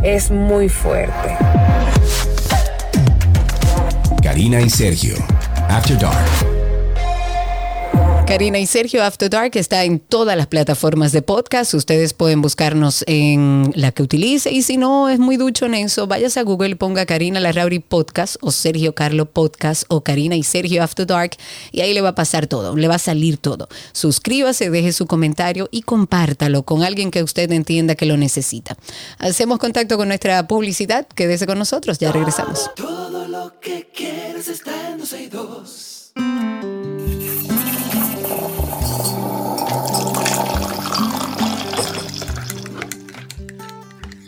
es 0.03 0.31
muy 0.31 0.69
fuerte. 0.69 1.37
Karina 4.21 4.61
y 4.61 4.69
Sergio, 4.69 5.15
After 5.69 5.97
Dark. 5.97 6.44
Karina 8.25 8.57
y 8.57 8.65
Sergio 8.65 9.03
After 9.03 9.29
Dark 9.29 9.51
está 9.53 9.83
en 9.83 9.99
todas 9.99 10.35
las 10.35 10.47
plataformas 10.47 11.11
de 11.11 11.21
podcast. 11.21 11.75
Ustedes 11.75 12.13
pueden 12.13 12.41
buscarnos 12.41 13.03
en 13.05 13.71
la 13.75 13.91
que 13.91 14.01
utilice 14.01 14.51
y 14.51 14.63
si 14.63 14.77
no 14.77 15.09
es 15.09 15.19
muy 15.19 15.37
ducho 15.37 15.67
en 15.67 15.75
eso, 15.75 16.07
váyase 16.07 16.39
a 16.39 16.43
Google 16.43 16.75
ponga 16.75 17.05
Karina 17.05 17.39
Larrauri 17.39 17.77
Podcast 17.79 18.37
o 18.41 18.51
Sergio 18.51 18.95
Carlo 18.95 19.27
Podcast 19.27 19.83
o 19.89 20.03
Karina 20.03 20.35
y 20.35 20.41
Sergio 20.41 20.81
After 20.81 21.05
Dark 21.05 21.37
y 21.71 21.81
ahí 21.81 21.93
le 21.93 22.01
va 22.01 22.09
a 22.09 22.15
pasar 22.15 22.47
todo, 22.47 22.75
le 22.75 22.87
va 22.87 22.95
a 22.95 22.99
salir 22.99 23.37
todo. 23.37 23.69
Suscríbase, 23.91 24.71
deje 24.71 24.91
su 24.91 25.05
comentario 25.05 25.69
y 25.71 25.83
compártalo 25.83 26.63
con 26.63 26.81
alguien 26.81 27.11
que 27.11 27.21
usted 27.21 27.51
entienda 27.51 27.93
que 27.93 28.07
lo 28.07 28.17
necesita. 28.17 28.75
Hacemos 29.19 29.59
contacto 29.59 29.97
con 29.97 30.07
nuestra 30.07 30.47
publicidad, 30.47 31.07
quédese 31.07 31.45
con 31.45 31.59
nosotros, 31.59 31.99
ya 31.99 32.11
regresamos. 32.11 32.71
Todo 32.75 33.27
lo 33.27 33.59
que 33.59 33.87
quieres 33.93 34.47
está 34.47 34.91
en 34.91 34.99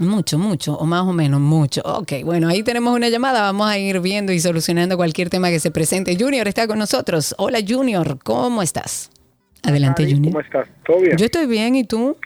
Mucho, 0.00 0.38
mucho, 0.38 0.76
o 0.76 0.86
más 0.86 1.02
o 1.02 1.12
menos 1.12 1.40
mucho. 1.40 1.82
Ok, 1.84 2.12
bueno, 2.24 2.48
ahí 2.48 2.62
tenemos 2.62 2.94
una 2.94 3.08
llamada. 3.08 3.42
Vamos 3.42 3.68
a 3.68 3.78
ir 3.78 4.00
viendo 4.00 4.32
y 4.32 4.40
solucionando 4.40 4.96
cualquier 4.96 5.30
tema 5.30 5.50
que 5.50 5.58
se 5.58 5.70
presente. 5.70 6.16
Junior 6.18 6.46
está 6.46 6.66
con 6.66 6.78
nosotros. 6.78 7.34
Hola, 7.38 7.60
Junior, 7.66 8.18
¿cómo 8.22 8.62
estás? 8.62 9.10
Adelante, 9.64 10.02
Ari, 10.02 10.12
Junior. 10.12 10.32
¿Cómo 10.32 10.40
estás? 10.44 10.68
¿Todo 10.84 11.00
bien? 11.00 11.16
Yo 11.16 11.24
estoy 11.24 11.46
bien, 11.46 11.74
¿y 11.74 11.84
tú? 11.84 12.16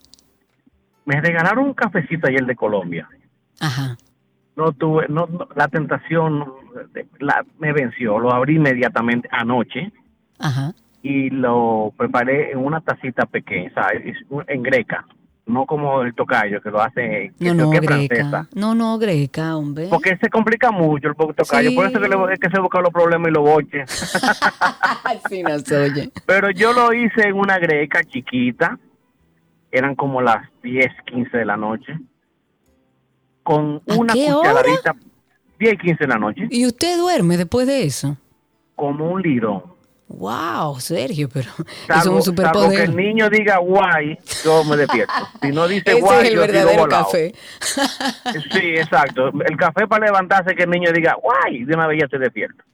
Me 1.04 1.20
regalaron 1.20 1.66
un 1.66 1.74
cafecito 1.74 2.26
ayer 2.26 2.44
de 2.44 2.56
Colombia. 2.56 3.08
Ajá. 3.60 3.96
No 4.56 4.72
tuve, 4.72 5.06
no, 5.08 5.26
no, 5.26 5.48
la 5.54 5.68
tentación 5.68 6.44
la- 7.18 7.44
me 7.58 7.72
venció. 7.72 8.18
Lo 8.18 8.32
abrí 8.32 8.56
inmediatamente 8.56 9.28
anoche 9.30 9.92
Ajá. 10.38 10.72
y 11.02 11.28
lo 11.30 11.92
preparé 11.96 12.52
en 12.52 12.58
una 12.58 12.80
tacita 12.80 13.26
pequeña, 13.26 13.70
¿sabes? 13.74 14.16
En 14.48 14.62
greca, 14.62 15.04
no 15.44 15.66
como 15.66 16.00
el 16.02 16.14
tocayo 16.14 16.60
que 16.62 16.70
lo 16.70 16.80
hace 16.80 17.32
que 17.38 17.44
No, 17.44 17.54
no, 17.54 17.70
greca. 17.70 17.86
francesa. 17.86 18.48
No, 18.54 18.74
no, 18.74 18.98
greca, 18.98 19.56
hombre. 19.56 19.88
Porque 19.90 20.16
se 20.16 20.30
complica 20.30 20.70
mucho 20.70 21.08
el 21.08 21.14
tocayo, 21.34 21.68
Sí. 21.70 21.76
por 21.76 21.86
eso 21.86 22.00
que 22.00 22.08
le, 22.08 22.16
es 22.32 22.40
que 22.40 22.48
se 22.50 22.58
buscan 22.58 22.82
los 22.82 22.92
problemas 22.92 23.28
y 23.28 23.34
los 23.34 23.42
boches. 23.44 23.84
Así 25.04 25.44
oye. 25.76 26.10
Pero 26.24 26.50
yo 26.50 26.72
lo 26.72 26.94
hice 26.94 27.28
en 27.28 27.34
una 27.36 27.58
greca 27.58 28.02
chiquita, 28.04 28.78
eran 29.70 29.94
como 29.94 30.22
las 30.22 30.48
10, 30.62 30.86
15 31.04 31.36
de 31.36 31.44
la 31.44 31.58
noche, 31.58 31.98
con 33.46 33.80
¿A 33.88 33.94
una 33.94 34.12
qué 34.12 34.32
hora? 34.32 34.50
cucharadita, 34.52 34.96
10, 35.60 35.78
15 35.78 35.96
de 36.04 36.08
la 36.08 36.18
noche, 36.18 36.46
¿Y 36.50 36.66
usted 36.66 36.98
duerme 36.98 37.36
después 37.36 37.66
de 37.66 37.84
eso? 37.84 38.16
como 38.74 39.10
un 39.12 39.22
lirón. 39.22 39.62
Wow, 40.08 40.78
Sergio, 40.80 41.28
pero 41.32 41.48
eso 41.58 41.64
es 41.64 41.86
Salvo, 41.86 41.96
un 41.96 42.02
salvo 42.04 42.16
que 42.18 42.22
superpoder. 42.24 42.80
el 42.90 42.96
niño 42.96 43.30
diga 43.30 43.56
guay, 43.58 44.18
yo 44.44 44.62
me 44.64 44.76
despierto. 44.76 45.12
Si 45.42 45.50
no 45.52 45.66
dice 45.66 45.82
Ese 45.92 46.00
guay, 46.00 46.18
es 46.20 46.28
el 46.28 46.34
yo 46.34 46.40
verdadero 46.42 46.86
café. 46.88 47.34
Sí, 48.52 48.66
exacto. 48.76 49.28
El 49.28 49.56
café 49.56 49.86
para 49.88 50.06
levantarse 50.06 50.54
que 50.54 50.64
el 50.64 50.70
niño 50.70 50.92
diga 50.92 51.16
guay, 51.20 51.64
de 51.64 51.74
una 51.74 51.86
vez 51.86 52.00
ya 52.02 52.08
se 52.08 52.18
despierta. 52.18 52.64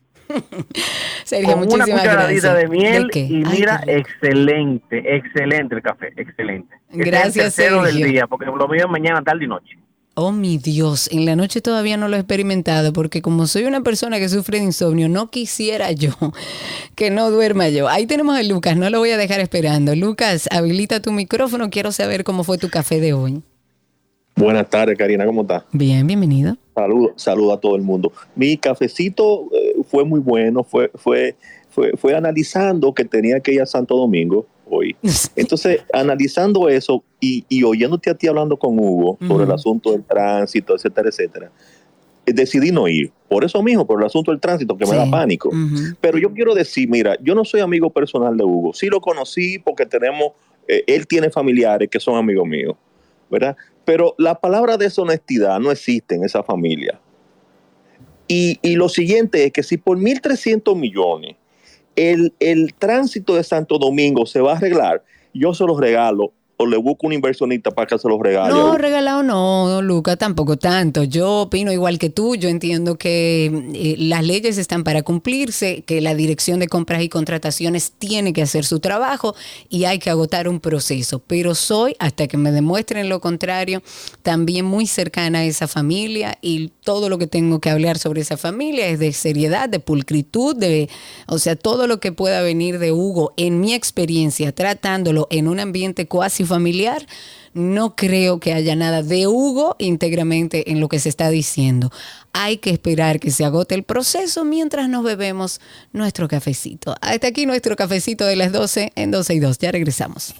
Sergio, 1.25 1.55
con 1.59 1.73
una 1.73 1.85
cucharadita 1.85 2.53
gracias. 2.55 2.57
de 2.57 2.69
miel 2.69 3.11
y 3.15 3.45
mira, 3.45 3.83
excelente, 3.87 5.17
excelente 5.17 5.75
el 5.77 5.83
café, 5.83 6.13
excelente. 6.17 6.75
Ese 6.89 7.01
es 7.01 7.07
el 7.07 7.11
Gracias, 7.13 7.35
tercero 7.57 7.85
Sergio. 7.85 8.01
del 8.05 8.13
día, 8.13 8.27
porque 8.27 8.47
lo 8.47 8.69
mío 8.69 8.85
es 8.85 8.91
mañana, 8.91 9.23
tarde 9.23 9.45
y 9.45 9.49
noche. 9.49 9.79
Oh, 10.15 10.31
mi 10.31 10.59
Dios, 10.59 11.09
en 11.11 11.25
la 11.25 11.37
noche 11.37 11.63
todavía 11.63 11.97
no 11.97 12.07
lo 12.07 12.17
he 12.17 12.19
experimentado 12.19 12.93
porque 12.93 13.23
como 13.23 13.47
soy 13.47 13.65
una 13.65 13.81
persona 13.81 14.19
que 14.19 14.29
sufre 14.29 14.59
de 14.59 14.65
insomnio, 14.65 15.09
no 15.09 15.31
quisiera 15.31 15.91
yo 15.93 16.11
que 16.95 17.11
no 17.11 17.31
duerma 17.31 17.71
yo. 17.71 17.89
Ahí 17.89 18.07
tenemos 18.07 18.37
a 18.37 18.43
Lucas, 18.43 18.77
no 18.77 18.91
lo 18.91 18.99
voy 18.99 19.11
a 19.11 19.17
dejar 19.17 19.41
esperando. 19.41 19.97
Lucas, 19.97 20.49
habilita 20.51 21.01
tu 21.01 21.13
micrófono, 21.13 21.71
quiero 21.71 21.93
saber 21.93 22.25
cómo 22.25 22.45
fue 22.45 22.59
tu 22.59 22.69
café 22.69 23.01
de 23.01 23.15
hoy. 23.15 23.43
Buenas 24.37 24.69
tardes, 24.69 24.99
Karina, 24.99 25.25
¿cómo 25.25 25.43
estás? 25.43 25.65
Bien, 25.73 26.07
bienvenido. 26.07 26.59
Saludo, 26.75 27.15
saludo 27.17 27.55
a 27.55 27.61
todo 27.61 27.77
el 27.77 27.83
mundo. 27.83 28.13
Mi 28.35 28.59
cafecito 28.59 29.49
eh, 29.55 29.77
fue 29.89 30.05
muy 30.05 30.21
bueno, 30.21 30.63
fue, 30.63 30.91
fue, 30.95 31.37
fue, 31.71 31.93
fue 31.97 32.15
analizando 32.15 32.93
que 32.93 33.07
tenía 33.07 33.41
que 33.41 33.55
ir 33.55 33.63
a 33.63 33.67
Santo 33.67 33.97
Domingo 33.97 34.47
hoy. 34.73 34.97
Entonces, 35.37 35.83
analizando 35.93 36.69
eso 36.69 37.05
y, 37.21 37.45
y 37.49 37.63
oyéndote 37.63 38.11
a 38.11 38.15
ti 38.15 38.27
hablando 38.27 38.57
con 38.57 38.79
Hugo 38.79 39.19
sobre 39.27 39.45
el 39.45 39.53
asunto 39.53 39.93
del 39.93 40.03
tránsito, 40.05 40.75
etcétera, 40.75 41.09
etcétera, 41.09 41.53
eh, 42.25 42.33
decidí 42.33 42.71
no 42.71 42.89
ir. 42.89 43.13
Por 43.29 43.45
eso 43.45 43.63
mismo, 43.63 43.87
por 43.87 44.01
el 44.01 44.07
asunto 44.07 44.31
del 44.31 44.41
tránsito, 44.41 44.77
que 44.77 44.87
me 44.87 44.97
da 44.97 45.11
pánico. 45.11 45.51
Pero 46.01 46.19
yo 46.19 46.33
quiero 46.33 46.55
decir, 46.55 46.89
mira, 46.89 47.17
yo 47.23 47.35
no 47.35 47.45
soy 47.45 47.61
amigo 47.61 47.91
personal 47.91 48.37
de 48.37 48.45
Hugo. 48.45 48.73
Sí 48.75 48.87
lo 48.89 49.01
conocí 49.01 49.59
porque 49.59 49.87
tenemos, 49.87 50.33
eh, 50.69 50.85
él 50.87 51.07
tiene 51.07 51.31
familiares 51.31 51.89
que 51.89 51.99
son 51.99 52.17
amigos 52.17 52.47
míos, 52.47 52.77
¿verdad? 53.31 53.57
Pero 53.85 54.15
la 54.19 54.39
palabra 54.39 54.77
deshonestidad 54.77 55.59
no 55.61 55.71
existe 55.71 56.15
en 56.15 56.25
esa 56.25 56.43
familia. 56.43 57.01
Y, 58.29 58.59
y 58.63 58.77
lo 58.77 58.89
siguiente 58.89 59.45
es 59.45 59.53
que 59.53 59.63
si 59.63 59.77
por 59.77 59.99
1.300 59.99 60.77
millones 60.77 61.37
el, 61.97 62.33
el 62.41 62.75
tránsito 62.75 63.35
de 63.35 63.45
Santo 63.45 63.79
Domingo 63.79 64.27
se 64.27 64.41
va 64.41 64.53
a 64.53 64.57
arreglar, 64.57 65.03
yo 65.35 65.55
se 65.55 65.65
los 65.65 65.79
regalo 65.79 66.33
o 66.63 66.67
le 66.67 66.77
busco 66.77 67.07
un 67.07 67.13
inversionista 67.13 67.71
para 67.71 67.87
que 67.87 67.99
se 67.99 68.09
los 68.09 68.19
regale. 68.21 68.53
No, 68.53 68.77
regalado 68.77 69.23
no, 69.23 69.83
Luca, 69.83 70.17
tampoco 70.17 70.57
tanto. 70.57 71.05
Yo 71.05 71.43
opino 71.43 71.73
igual 71.73 71.99
que 71.99 72.11
tú. 72.11 72.37
Yo 72.37 72.49
entiendo 72.49 72.97
que 72.97 73.47
eh, 73.75 73.97
las 73.99 74.25
leyes 74.25 74.59
están 74.59 74.85
para 74.85 75.03
cumplirse, 75.03 75.83
que 75.83 76.01
la 76.01 76.15
Dirección 76.15 76.61
de 76.61 76.69
Compras 76.69 77.03
y 77.03 77.09
Contrataciones 77.09 77.93
tiene 77.99 78.33
que 78.33 78.43
hacer 78.43 78.65
su 78.65 78.81
trabajo 78.81 79.35
y 79.69 79.85
hay 79.85 79.99
que 79.99 80.11
agotar 80.11 80.49
un 80.49 80.61
proceso. 80.61 81.21
Pero 81.21 81.55
soy, 81.55 81.95
hasta 81.99 82.27
que 82.27 82.37
me 82.37 82.53
demuestren 82.53 83.09
lo 83.09 83.21
contrario, 83.21 83.83
también 84.23 84.65
muy 84.65 84.87
cercana 84.87 85.41
a 85.41 85.45
esa 85.45 85.69
familia 85.69 86.39
y 86.41 86.73
todo 86.83 87.09
lo 87.09 87.19
que 87.19 87.27
tengo 87.27 87.61
que 87.61 87.71
hablar 87.71 87.99
sobre 87.99 88.21
esa 88.21 88.37
familia 88.37 88.87
es 88.89 88.99
de 88.99 89.13
seriedad, 89.13 89.69
de 89.69 89.81
pulcritud, 89.81 90.57
de, 90.57 90.89
o 91.27 91.39
sea, 91.39 91.57
todo 91.57 91.87
lo 91.87 92.01
que 92.01 92.13
pueda 92.13 92.43
venir 92.43 92.79
de 92.79 92.93
Hugo 92.93 93.33
en 93.37 93.61
mi 93.61 93.75
experiencia 93.75 94.53
tratándolo 94.53 95.27
en 95.31 95.49
un 95.49 95.61
ambiente 95.61 96.07
cuasi 96.07 96.45
familiar, 96.53 97.07
no 97.55 97.97
creo 97.97 98.41
que 98.41 98.53
haya 98.53 98.77
nada 98.77 99.03
de 99.03 99.27
Hugo 99.27 99.75
íntegramente 99.79 100.71
en 100.71 100.81
lo 100.81 100.89
que 100.89 100.99
se 100.99 101.09
está 101.09 101.31
diciendo. 101.31 101.91
Hay 102.35 102.59
que 102.59 102.71
esperar 102.71 103.21
que 103.21 103.31
se 103.31 103.45
agote 103.45 103.75
el 103.75 103.85
proceso 103.85 104.45
mientras 104.45 104.89
nos 104.89 105.03
bebemos 105.03 105.61
nuestro 105.93 106.29
cafecito. 106.29 106.95
Hasta 107.01 107.29
aquí 107.29 107.47
nuestro 107.47 107.75
cafecito 107.75 108.27
de 108.27 108.37
las 108.37 108.53
12 108.53 108.93
en 108.95 109.11
12 109.11 109.35
y 109.35 109.41
2. 109.41 109.59
Ya 109.59 109.73
regresamos. 109.73 110.35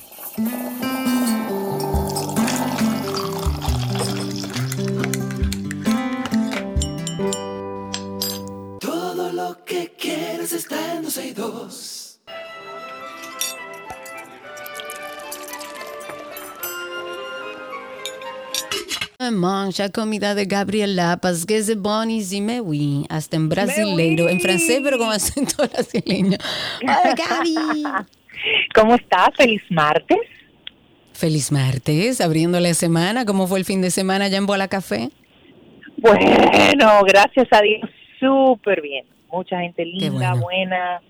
Todo 8.81 9.33
lo 9.33 9.65
que 9.65 9.93
quieres 9.99 10.53
está 10.53 10.95
en 10.95 11.05
12 11.05 11.27
y 11.27 11.33
2. 11.33 12.03
Mancha 19.31 19.91
comida 19.91 20.35
de 20.35 20.47
Gabriel 20.47 20.97
Lapas, 20.97 21.47
que 21.47 21.57
es 21.57 21.81
buenísima, 21.81 22.61
oui. 22.61 23.07
Hasta 23.09 23.37
en 23.37 23.49
brasileiro, 23.49 24.29
en 24.29 24.41
francés, 24.41 24.81
pero 24.83 24.99
con 24.99 25.11
acento 25.11 25.55
brasileño. 25.73 26.37
Hola, 26.83 27.15
Gaby. 27.15 27.85
¿Cómo 28.75 28.95
estás? 28.95 29.29
Feliz 29.37 29.63
martes. 29.71 30.19
Feliz 31.13 31.53
martes, 31.53 32.21
abriendo 32.21 32.59
la 32.59 32.75
semana. 32.75 33.25
¿Cómo 33.25 33.47
fue 33.47 33.59
el 33.59 33.65
fin 33.65 33.81
de 33.81 33.91
semana 33.91 34.25
allá 34.25 34.39
en 34.39 34.47
Bola 34.47 34.69
Café? 34.69 35.11
Bueno, 35.99 37.03
gracias 37.07 37.47
a 37.53 37.61
Dios, 37.61 37.89
súper 38.19 38.81
bien. 38.81 39.05
Mucha 39.31 39.61
gente 39.61 39.85
linda, 39.85 40.33
bueno. 40.33 40.43
buena, 40.43 41.01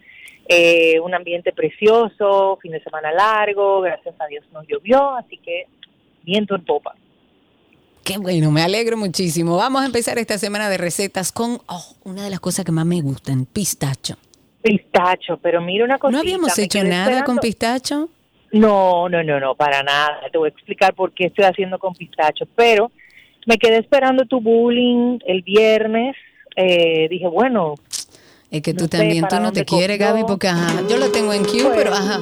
eh, 0.48 1.00
un 1.00 1.14
ambiente 1.14 1.52
precioso, 1.52 2.58
fin 2.60 2.72
de 2.72 2.82
semana 2.82 3.10
largo, 3.12 3.80
gracias 3.80 4.14
a 4.20 4.26
Dios 4.26 4.44
no 4.52 4.62
llovió, 4.64 5.16
así 5.16 5.38
que 5.38 5.66
viento 6.22 6.54
en 6.54 6.64
popa. 6.64 6.94
Qué 8.04 8.18
bueno, 8.18 8.50
me 8.50 8.62
alegro 8.62 8.96
muchísimo. 8.96 9.56
Vamos 9.56 9.82
a 9.82 9.86
empezar 9.86 10.18
esta 10.18 10.36
semana 10.36 10.68
de 10.68 10.76
recetas 10.76 11.30
con 11.30 11.60
oh, 11.68 11.94
una 12.04 12.24
de 12.24 12.30
las 12.30 12.40
cosas 12.40 12.64
que 12.64 12.72
más 12.72 12.84
me 12.84 13.00
gustan, 13.00 13.46
pistacho. 13.46 14.16
Pistacho, 14.60 15.36
pero 15.36 15.60
mira 15.60 15.84
una 15.84 15.98
cosita. 15.98 16.16
¿No 16.16 16.20
habíamos 16.20 16.58
hecho 16.58 16.82
nada 16.82 17.22
con 17.24 17.38
pistacho? 17.38 18.08
No, 18.52 19.08
no, 19.08 19.22
no, 19.22 19.38
no, 19.38 19.54
para 19.54 19.82
nada. 19.82 20.20
Te 20.30 20.38
voy 20.38 20.48
a 20.48 20.50
explicar 20.50 20.94
por 20.94 21.12
qué 21.12 21.26
estoy 21.26 21.44
haciendo 21.44 21.78
con 21.78 21.94
pistacho. 21.94 22.44
Pero 22.56 22.90
me 23.46 23.56
quedé 23.56 23.78
esperando 23.78 24.24
tu 24.24 24.40
bullying 24.40 25.18
el 25.24 25.42
viernes. 25.42 26.16
Eh, 26.56 27.08
dije, 27.08 27.26
bueno. 27.28 27.74
Es 28.50 28.62
que 28.62 28.74
tú 28.74 28.84
no 28.84 28.88
también, 28.88 29.26
tú 29.28 29.36
no 29.40 29.52
te 29.52 29.64
quieres. 29.64 29.98
Gaby, 29.98 30.24
porque 30.26 30.48
ajá, 30.48 30.82
yo 30.88 30.96
lo 30.96 31.10
tengo 31.10 31.32
en 31.32 31.44
queue, 31.44 31.64
Pues, 31.64 31.76
pero 31.76 31.94
ajá. 31.94 32.20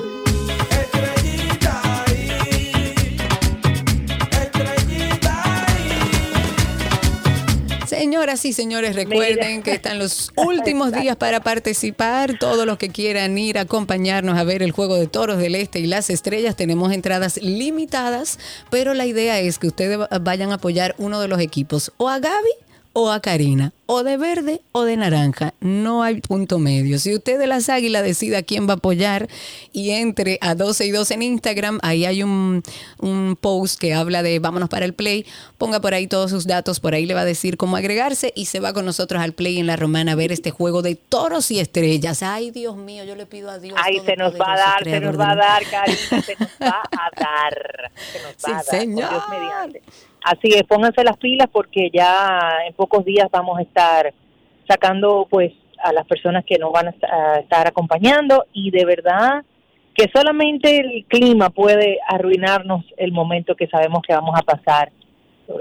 Señoras 8.00 8.46
y 8.46 8.54
señores, 8.54 8.96
recuerden 8.96 9.62
que 9.62 9.72
están 9.72 9.98
los 9.98 10.32
últimos 10.36 10.90
días 10.90 11.16
para 11.16 11.40
participar. 11.40 12.38
Todos 12.38 12.64
los 12.64 12.78
que 12.78 12.88
quieran 12.88 13.36
ir 13.36 13.58
a 13.58 13.62
acompañarnos 13.62 14.38
a 14.38 14.44
ver 14.44 14.62
el 14.62 14.72
juego 14.72 14.96
de 14.96 15.06
toros 15.06 15.36
del 15.36 15.54
Este 15.54 15.80
y 15.80 15.86
las 15.86 16.08
estrellas, 16.08 16.56
tenemos 16.56 16.94
entradas 16.94 17.36
limitadas, 17.42 18.38
pero 18.70 18.94
la 18.94 19.04
idea 19.04 19.38
es 19.38 19.58
que 19.58 19.66
ustedes 19.66 19.98
vayan 20.22 20.50
a 20.50 20.54
apoyar 20.54 20.94
uno 20.96 21.20
de 21.20 21.28
los 21.28 21.40
equipos, 21.40 21.92
o 21.98 22.08
a 22.08 22.20
Gaby 22.20 22.48
o 22.92 23.10
a 23.10 23.20
Karina, 23.20 23.72
o 23.86 24.02
de 24.02 24.16
verde 24.16 24.60
o 24.72 24.82
de 24.82 24.96
naranja. 24.96 25.54
No 25.60 26.02
hay 26.02 26.20
punto 26.20 26.58
medio. 26.58 26.98
Si 26.98 27.14
usted 27.14 27.38
de 27.38 27.46
las 27.46 27.68
águilas 27.68 28.02
decide 28.02 28.36
a 28.36 28.42
quién 28.42 28.68
va 28.68 28.72
a 28.72 28.76
apoyar 28.76 29.28
y 29.72 29.90
entre 29.90 30.38
a 30.40 30.54
12 30.56 30.86
y 30.86 30.90
2 30.90 31.10
en 31.12 31.22
Instagram, 31.22 31.78
ahí 31.82 32.04
hay 32.04 32.22
un, 32.22 32.62
un 32.98 33.36
post 33.40 33.78
que 33.80 33.94
habla 33.94 34.22
de 34.24 34.38
vámonos 34.40 34.68
para 34.68 34.84
el 34.84 34.94
play. 34.94 35.24
Ponga 35.56 35.80
por 35.80 35.94
ahí 35.94 36.08
todos 36.08 36.30
sus 36.30 36.46
datos, 36.46 36.80
por 36.80 36.94
ahí 36.94 37.06
le 37.06 37.14
va 37.14 37.20
a 37.20 37.24
decir 37.24 37.56
cómo 37.56 37.76
agregarse 37.76 38.32
y 38.34 38.46
se 38.46 38.58
va 38.60 38.72
con 38.72 38.84
nosotros 38.84 39.22
al 39.22 39.34
play 39.34 39.58
en 39.58 39.66
la 39.68 39.76
romana 39.76 40.12
a 40.12 40.16
ver 40.16 40.32
este 40.32 40.50
juego 40.50 40.82
de 40.82 40.96
toros 40.96 41.50
y 41.52 41.60
estrellas. 41.60 42.22
Ay, 42.24 42.50
Dios 42.50 42.76
mío, 42.76 43.04
yo 43.04 43.14
le 43.14 43.26
pido 43.26 43.50
a 43.50 43.58
Dios. 43.58 43.78
Ay, 43.82 44.00
se 44.04 44.16
nos 44.16 44.34
va 44.34 44.54
a 44.54 44.56
dar, 44.56 44.84
se 44.84 45.00
nos 45.00 45.18
va 45.18 45.30
a 45.30 45.36
dar, 45.36 45.62
Karina, 45.70 46.22
se 46.22 46.36
nos 46.38 46.50
va 46.60 46.82
a 46.90 47.10
dar. 47.20 47.92
Se 48.12 48.18
nos 48.22 48.32
va 48.32 48.34
Sí, 48.36 48.50
a 48.50 48.54
dar, 48.54 48.64
señor. 48.64 49.10
Dios 49.10 49.22
mediante. 49.30 49.82
Así 50.24 50.48
es, 50.54 50.62
pónganse 50.64 51.02
las 51.04 51.16
pilas 51.16 51.48
porque 51.50 51.90
ya 51.92 52.58
en 52.66 52.74
pocos 52.74 53.04
días 53.04 53.28
vamos 53.30 53.58
a 53.58 53.62
estar 53.62 54.12
sacando 54.68 55.26
pues 55.30 55.52
a 55.82 55.92
las 55.92 56.06
personas 56.06 56.44
que 56.44 56.58
nos 56.58 56.72
van 56.72 56.88
a 56.88 56.90
est- 56.90 57.04
a 57.04 57.38
estar 57.40 57.66
acompañando 57.66 58.44
y 58.52 58.70
de 58.70 58.84
verdad 58.84 59.42
que 59.94 60.10
solamente 60.14 60.78
el 60.78 61.04
clima 61.06 61.50
puede 61.50 61.98
arruinarnos 62.06 62.84
el 62.96 63.12
momento 63.12 63.54
que 63.56 63.66
sabemos 63.66 64.02
que 64.06 64.12
vamos 64.14 64.34
a 64.38 64.42
pasar. 64.42 64.92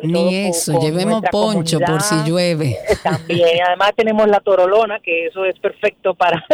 Ni 0.04 0.36
eso, 0.50 0.74
con 0.74 0.82
llevemos 0.82 1.24
poncho 1.32 1.80
por 1.80 2.02
si 2.02 2.16
llueve. 2.30 2.76
También, 3.02 3.40
y 3.58 3.60
además 3.60 3.94
tenemos 3.96 4.28
la 4.28 4.40
torolona, 4.40 5.00
que 5.00 5.26
eso 5.26 5.46
es 5.46 5.58
perfecto 5.60 6.14
para, 6.14 6.46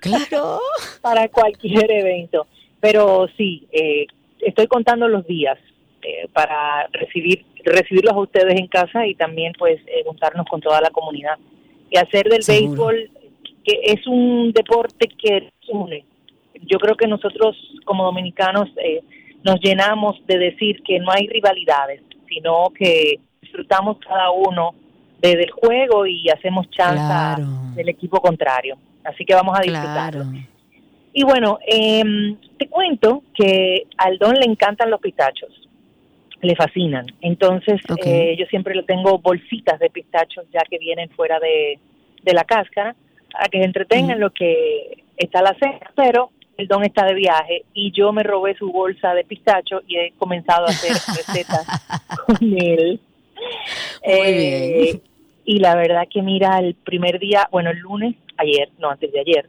para 1.00 1.28
cualquier 1.28 1.90
evento. 1.90 2.46
Pero 2.80 3.28
sí, 3.36 3.68
eh, 3.70 4.06
estoy 4.40 4.66
contando 4.66 5.06
los 5.08 5.26
días 5.26 5.58
eh, 6.02 6.26
para 6.32 6.88
recibir 6.92 7.44
recibirlos 7.64 8.14
a 8.14 8.18
ustedes 8.20 8.58
en 8.58 8.66
casa 8.66 9.06
y 9.06 9.14
también 9.14 9.52
pues 9.58 9.80
eh, 9.86 10.02
juntarnos 10.06 10.46
con 10.46 10.60
toda 10.60 10.80
la 10.80 10.90
comunidad 10.90 11.38
y 11.90 11.96
hacer 11.98 12.28
del 12.28 12.42
Seguro. 12.42 12.86
béisbol 12.88 13.10
que 13.64 13.80
es 13.84 14.06
un 14.06 14.52
deporte 14.52 15.06
que 15.08 15.50
une. 15.68 16.04
Yo 16.62 16.78
creo 16.78 16.94
que 16.96 17.06
nosotros 17.06 17.56
como 17.84 18.04
dominicanos 18.04 18.68
eh, 18.82 19.00
nos 19.44 19.60
llenamos 19.60 20.16
de 20.26 20.38
decir 20.38 20.82
que 20.82 20.98
no 20.98 21.10
hay 21.12 21.26
rivalidades, 21.28 22.02
sino 22.28 22.70
que 22.78 23.18
disfrutamos 23.42 23.98
cada 23.98 24.30
uno 24.30 24.74
de- 25.20 25.36
del 25.36 25.50
juego 25.50 26.06
y 26.06 26.28
hacemos 26.30 26.68
chanza 26.70 27.34
Claro. 27.36 27.44
del 27.74 27.88
equipo 27.90 28.20
contrario. 28.20 28.76
Así 29.04 29.24
que 29.24 29.34
vamos 29.34 29.58
a 29.58 29.62
disfrutarlo. 29.62 30.22
Claro. 30.24 30.38
Y 31.12 31.24
bueno, 31.24 31.58
em, 31.66 32.36
te 32.56 32.68
cuento 32.68 33.22
que 33.34 33.86
al 33.98 34.16
Don 34.18 34.34
le 34.34 34.46
encantan 34.46 34.90
los 34.90 35.00
pistachos, 35.00 35.50
le 36.42 36.56
fascinan. 36.56 37.06
Entonces, 37.20 37.80
eh, 38.04 38.36
yo 38.38 38.46
siempre 38.46 38.74
le 38.74 38.82
tengo 38.82 39.18
bolsitas 39.18 39.78
de 39.78 39.90
pistachos 39.90 40.46
ya 40.52 40.60
que 40.68 40.78
vienen 40.78 41.10
fuera 41.10 41.38
de, 41.38 41.78
de 42.22 42.32
la 42.32 42.44
cáscara, 42.44 42.94
a 43.38 43.48
que 43.48 43.58
se 43.58 43.64
entretengan 43.64 44.16
en 44.16 44.20
lo 44.20 44.30
que 44.30 45.04
está 45.16 45.42
la 45.42 45.54
cena, 45.54 45.90
pero 45.94 46.30
el 46.56 46.68
Don 46.68 46.84
está 46.84 47.06
de 47.06 47.14
viaje 47.14 47.64
y 47.74 47.90
yo 47.92 48.12
me 48.12 48.22
robé 48.22 48.54
su 48.56 48.70
bolsa 48.70 49.14
de 49.14 49.24
pistacho 49.24 49.80
y 49.86 49.96
he 49.96 50.12
comenzado 50.18 50.66
a 50.66 50.70
hacer 50.70 50.92
recetas 51.16 51.66
con 52.26 52.36
él. 52.40 53.00
Muy 54.04 54.32
bien. 54.32 55.02
Y 55.44 55.58
la 55.58 55.74
verdad 55.74 56.06
que 56.08 56.22
mira, 56.22 56.58
el 56.58 56.74
primer 56.74 57.18
día, 57.18 57.48
bueno, 57.50 57.70
el 57.70 57.78
lunes, 57.78 58.14
ayer, 58.36 58.68
no, 58.78 58.90
antes 58.90 59.10
de 59.10 59.20
ayer, 59.20 59.48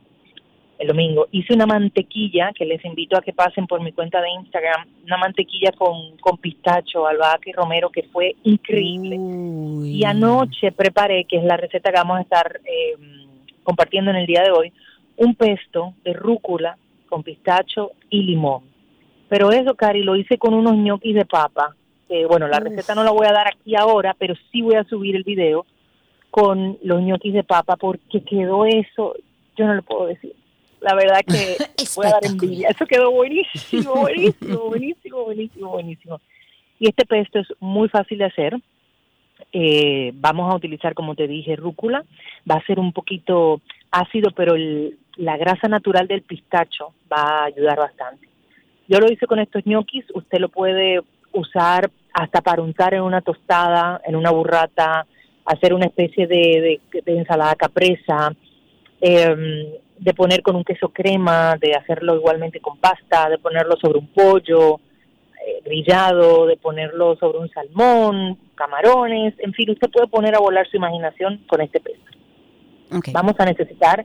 el 0.81 0.87
domingo, 0.87 1.27
hice 1.31 1.53
una 1.53 1.67
mantequilla 1.67 2.51
que 2.55 2.65
les 2.65 2.83
invito 2.83 3.15
a 3.15 3.21
que 3.21 3.33
pasen 3.33 3.67
por 3.67 3.81
mi 3.81 3.91
cuenta 3.91 4.19
de 4.19 4.31
Instagram, 4.31 4.87
una 5.05 5.17
mantequilla 5.17 5.71
con, 5.73 6.17
con 6.17 6.37
pistacho, 6.37 7.05
albahaca 7.05 7.51
y 7.51 7.53
romero 7.53 7.91
que 7.91 8.01
fue 8.11 8.35
increíble. 8.43 9.15
Y 9.85 10.03
anoche 10.05 10.71
preparé, 10.71 11.25
que 11.25 11.37
es 11.37 11.43
la 11.43 11.55
receta 11.55 11.91
que 11.91 11.99
vamos 11.99 12.17
a 12.17 12.21
estar 12.21 12.59
eh, 12.65 12.95
compartiendo 13.61 14.09
en 14.09 14.17
el 14.17 14.25
día 14.25 14.41
de 14.41 14.49
hoy, 14.49 14.73
un 15.17 15.35
pesto 15.35 15.93
de 16.03 16.13
rúcula 16.13 16.75
con 17.07 17.21
pistacho 17.21 17.91
y 18.09 18.23
limón. 18.23 18.63
Pero 19.29 19.51
eso, 19.51 19.75
Cari, 19.75 20.01
lo 20.01 20.15
hice 20.15 20.39
con 20.39 20.55
unos 20.55 20.75
ñoquis 20.77 21.13
de 21.13 21.25
papa. 21.25 21.75
bueno, 22.27 22.47
la 22.47 22.57
Uf. 22.57 22.63
receta 22.63 22.95
no 22.95 23.03
la 23.03 23.11
voy 23.11 23.27
a 23.27 23.33
dar 23.33 23.47
aquí 23.47 23.75
ahora, 23.75 24.15
pero 24.17 24.33
sí 24.51 24.63
voy 24.63 24.75
a 24.75 24.83
subir 24.85 25.15
el 25.15 25.23
video 25.23 25.67
con 26.31 26.79
los 26.81 27.03
ñoquis 27.03 27.35
de 27.35 27.43
papa 27.43 27.75
porque 27.75 28.23
quedó 28.23 28.65
eso, 28.65 29.13
yo 29.55 29.67
no 29.67 29.75
lo 29.75 29.83
puedo 29.83 30.07
decir. 30.07 30.40
La 30.81 30.95
verdad 30.95 31.21
que 31.25 31.57
voy 31.95 32.05
a 32.07 32.09
dar 32.11 32.25
envidia. 32.25 32.69
Eso 32.69 32.85
quedó 32.85 33.11
buenísimo, 33.11 33.93
buenísimo, 34.01 34.59
buenísimo, 34.65 35.23
buenísimo, 35.23 35.69
buenísimo. 35.69 36.21
Y 36.79 36.89
este 36.89 37.05
pesto 37.05 37.39
es 37.39 37.47
muy 37.59 37.87
fácil 37.89 38.17
de 38.17 38.25
hacer. 38.25 38.57
Eh, 39.53 40.11
vamos 40.15 40.51
a 40.51 40.55
utilizar, 40.55 40.93
como 40.93 41.15
te 41.15 41.27
dije, 41.27 41.55
rúcula. 41.55 42.03
Va 42.49 42.55
a 42.55 42.65
ser 42.65 42.79
un 42.79 42.91
poquito 42.93 43.61
ácido, 43.91 44.31
pero 44.31 44.55
el- 44.55 44.97
la 45.17 45.37
grasa 45.37 45.67
natural 45.67 46.07
del 46.07 46.21
pistacho 46.23 46.93
va 47.11 47.41
a 47.41 47.45
ayudar 47.45 47.77
bastante. 47.77 48.27
Yo 48.87 48.99
lo 48.99 49.11
hice 49.11 49.27
con 49.27 49.39
estos 49.39 49.65
ñoquis. 49.65 50.05
Usted 50.13 50.39
lo 50.39 50.49
puede 50.49 51.01
usar 51.33 51.91
hasta 52.13 52.41
para 52.41 52.61
untar 52.61 52.93
en 52.93 53.01
una 53.01 53.21
tostada, 53.21 54.01
en 54.05 54.15
una 54.15 54.31
burrata, 54.31 55.05
hacer 55.45 55.73
una 55.73 55.85
especie 55.85 56.27
de, 56.27 56.79
de- 56.91 57.01
de 57.01 57.17
ensalada 57.17 57.55
capresa, 57.55 58.33
eh, 59.01 59.79
de 60.01 60.15
poner 60.15 60.41
con 60.41 60.55
un 60.55 60.63
queso 60.63 60.89
crema, 60.89 61.55
de 61.61 61.75
hacerlo 61.75 62.15
igualmente 62.15 62.59
con 62.59 62.77
pasta, 62.77 63.29
de 63.29 63.37
ponerlo 63.37 63.77
sobre 63.79 63.99
un 63.99 64.07
pollo 64.07 64.79
eh, 65.45 65.61
grillado, 65.63 66.47
de 66.47 66.57
ponerlo 66.57 67.15
sobre 67.17 67.37
un 67.37 67.49
salmón, 67.49 68.39
camarones, 68.55 69.35
en 69.37 69.53
fin, 69.53 69.69
usted 69.69 69.91
puede 69.91 70.07
poner 70.07 70.35
a 70.35 70.39
volar 70.39 70.67
su 70.67 70.77
imaginación 70.77 71.43
con 71.47 71.61
este 71.61 71.79
pesto. 71.79 72.11
Vamos 73.13 73.35
a 73.37 73.45
necesitar 73.45 74.03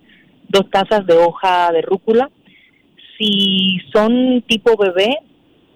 dos 0.49 0.71
tazas 0.71 1.07
de 1.07 1.15
hoja 1.17 1.73
de 1.73 1.81
rúcula. 1.81 2.31
Si 3.19 3.79
son 3.91 4.43
tipo 4.47 4.77
bebé, 4.77 5.19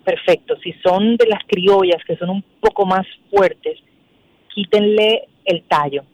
perfecto. 0.04 0.54
Si 0.62 0.72
son 0.84 1.16
de 1.16 1.26
las 1.26 1.42
criollas, 1.46 2.04
que 2.06 2.16
son 2.16 2.28
un 2.28 2.44
poco 2.60 2.84
más 2.84 3.06
fuertes, 3.30 3.78
quítenle 4.54 5.28
el 5.46 5.62
tallo, 5.62 6.04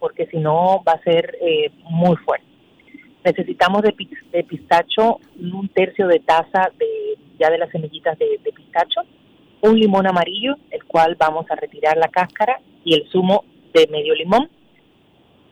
porque 0.00 0.26
si 0.26 0.38
no 0.38 0.82
va 0.86 0.92
a 0.94 1.02
ser 1.04 1.38
eh, 1.40 1.70
muy 1.84 2.16
fuerte. 2.16 2.51
Necesitamos 3.24 3.82
de, 3.82 3.94
de 4.32 4.44
pistacho 4.44 5.18
un 5.38 5.68
tercio 5.68 6.08
de 6.08 6.20
taza 6.20 6.70
de 6.78 7.18
ya 7.38 7.50
de 7.50 7.58
las 7.58 7.70
semillitas 7.70 8.18
de, 8.18 8.38
de 8.42 8.52
pistacho, 8.52 9.00
un 9.62 9.78
limón 9.78 10.06
amarillo, 10.06 10.56
el 10.70 10.84
cual 10.84 11.16
vamos 11.18 11.46
a 11.50 11.56
retirar 11.56 11.96
la 11.96 12.08
cáscara 12.08 12.60
y 12.84 12.94
el 12.94 13.08
zumo 13.10 13.44
de 13.72 13.86
medio 13.88 14.14
limón, 14.14 14.48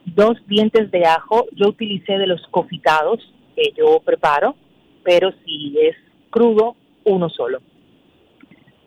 dos 0.04 0.36
dientes 0.46 0.90
de 0.90 1.04
ajo, 1.06 1.46
yo 1.52 1.68
utilicé 1.68 2.18
de 2.18 2.26
los 2.26 2.46
confitados 2.48 3.20
que 3.54 3.72
yo 3.76 4.00
preparo, 4.00 4.54
pero 5.02 5.32
si 5.44 5.76
es 5.80 5.96
crudo, 6.30 6.76
uno 7.04 7.28
solo. 7.28 7.60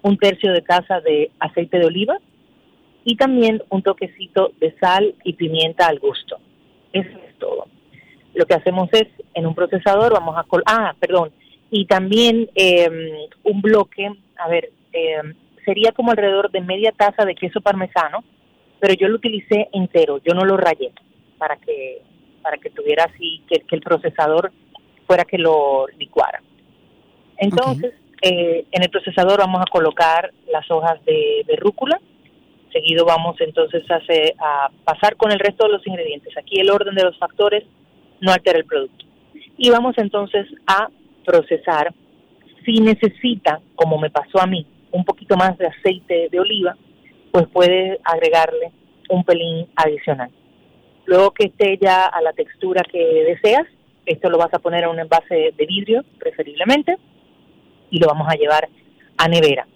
Un 0.01 0.17
tercio 0.17 0.51
de 0.51 0.61
taza 0.61 0.99
de 0.99 1.31
aceite 1.39 1.79
de 1.79 1.85
oliva 1.85 2.17
y 3.05 3.15
también 3.15 3.61
un 3.69 3.81
toquecito 3.81 4.51
de 4.59 4.75
sal 4.79 5.15
y 5.23 5.33
pimienta 5.33 5.87
al 5.87 5.99
gusto. 5.99 6.37
Eso 6.91 7.17
es 7.27 7.37
todo. 7.37 7.65
Lo 8.33 8.45
que 8.45 8.55
hacemos 8.55 8.89
es, 8.93 9.07
en 9.33 9.45
un 9.45 9.55
procesador 9.55 10.13
vamos 10.13 10.37
a... 10.37 10.43
col 10.43 10.63
ah, 10.65 10.93
perdón. 10.99 11.31
Y 11.69 11.85
también 11.85 12.49
eh, 12.55 12.89
un 13.43 13.61
bloque, 13.61 14.09
a 14.37 14.47
ver, 14.47 14.69
eh, 14.91 15.21
sería 15.65 15.91
como 15.91 16.11
alrededor 16.11 16.51
de 16.51 16.61
media 16.61 16.91
taza 16.91 17.25
de 17.25 17.35
queso 17.35 17.61
parmesano, 17.61 18.23
pero 18.79 18.93
yo 18.93 19.07
lo 19.07 19.15
utilicé 19.15 19.69
entero, 19.71 20.19
yo 20.25 20.33
no 20.33 20.45
lo 20.45 20.57
rayé 20.57 20.91
para 21.37 21.55
que 21.57 22.01
para 22.41 22.57
que 22.57 22.69
tuviera 22.69 23.05
así, 23.05 23.41
que, 23.47 23.61
que 23.61 23.75
el 23.75 23.81
procesador 23.81 24.51
fuera 25.07 25.23
que 25.23 25.37
lo 25.37 25.87
licuara. 25.97 26.41
Entonces, 27.37 27.93
eh, 28.21 28.65
en 28.69 28.83
el 28.83 28.89
procesador 28.89 29.39
vamos 29.39 29.61
a 29.61 29.71
colocar 29.71 30.31
las 30.51 30.69
hojas 30.69 31.03
de, 31.05 31.43
de 31.47 31.55
rúcula, 31.55 31.99
Seguido 32.73 33.05
vamos 33.05 33.39
entonces 33.39 33.89
a, 33.91 33.95
hacer- 33.97 34.33
a 34.39 34.69
pasar 34.83 35.15
con 35.15 35.31
el 35.31 35.37
resto 35.39 35.65
de 35.67 35.73
los 35.73 35.85
ingredientes. 35.85 36.35
Aquí 36.35 36.59
el 36.59 36.71
orden 36.71 36.95
de 36.95 37.03
los 37.03 37.17
factores 37.19 37.63
no 38.23 38.31
altera 38.31 38.57
el 38.59 38.65
producto. 38.65 39.05
Y 39.57 39.69
vamos 39.69 39.95
entonces 39.97 40.47
a 40.65 40.87
procesar. 41.25 41.93
Si 42.65 42.79
necesita, 42.79 43.59
como 43.75 43.97
me 43.99 44.09
pasó 44.09 44.41
a 44.41 44.47
mí, 44.47 44.65
un 44.91 45.03
poquito 45.03 45.35
más 45.35 45.57
de 45.57 45.67
aceite 45.67 46.29
de 46.31 46.39
oliva, 46.39 46.75
pues 47.31 47.47
puede 47.47 47.99
agregarle 48.03 48.71
un 49.09 49.23
pelín 49.23 49.67
adicional. 49.75 50.29
Luego 51.05 51.31
que 51.31 51.47
esté 51.47 51.77
ya 51.81 52.05
a 52.05 52.21
la 52.21 52.31
textura 52.31 52.81
que 52.89 52.99
deseas, 53.25 53.67
esto 54.05 54.29
lo 54.29 54.37
vas 54.37 54.53
a 54.53 54.59
poner 54.59 54.83
en 54.83 54.89
un 54.91 54.99
envase 54.99 55.53
de 55.57 55.65
vidrio, 55.65 56.03
preferiblemente, 56.19 56.95
y 57.89 57.99
lo 57.99 58.07
vamos 58.07 58.27
a 58.29 58.35
llevar 58.35 58.69
a 59.17 59.27
nevera. 59.27 59.67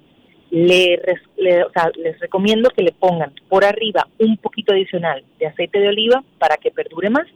Le, 0.50 1.02
le- 1.38 1.64
o 1.66 1.72
sea, 1.72 1.91
les 1.98 2.18
recomiendo 2.22 2.70
que 2.70 2.84
le 2.84 2.93
pongan 2.93 3.34
por 3.50 3.66
arriba 3.66 4.08
un 4.20 4.38
poquito 4.38 4.72
adicional 4.74 5.26
de 5.39 5.48
aceite 5.48 5.80
de 5.80 5.89
oliva 5.89 6.24
para 6.39 6.56
que 6.56 6.72
perdure 6.72 7.10
más 7.10 7.28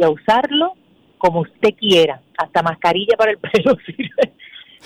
y 0.00 0.04
a 0.04 0.10
usarlo 0.10 0.72
como 1.18 1.40
usted 1.40 1.74
quiera. 1.78 2.22
Hasta 2.38 2.62
mascarilla 2.62 3.16
para 3.16 3.32
el 3.32 3.38
pelo 3.38 3.76
sirve. 3.86 4.32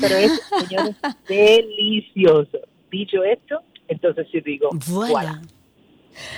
Pero 0.00 0.16
es, 0.16 0.42
señores, 0.66 0.96
delicioso. 1.28 2.58
Dicho 2.90 3.22
esto, 3.22 3.60
entonces 3.88 4.26
sí 4.30 4.40
digo, 4.40 4.70
Voilà. 4.88 5.40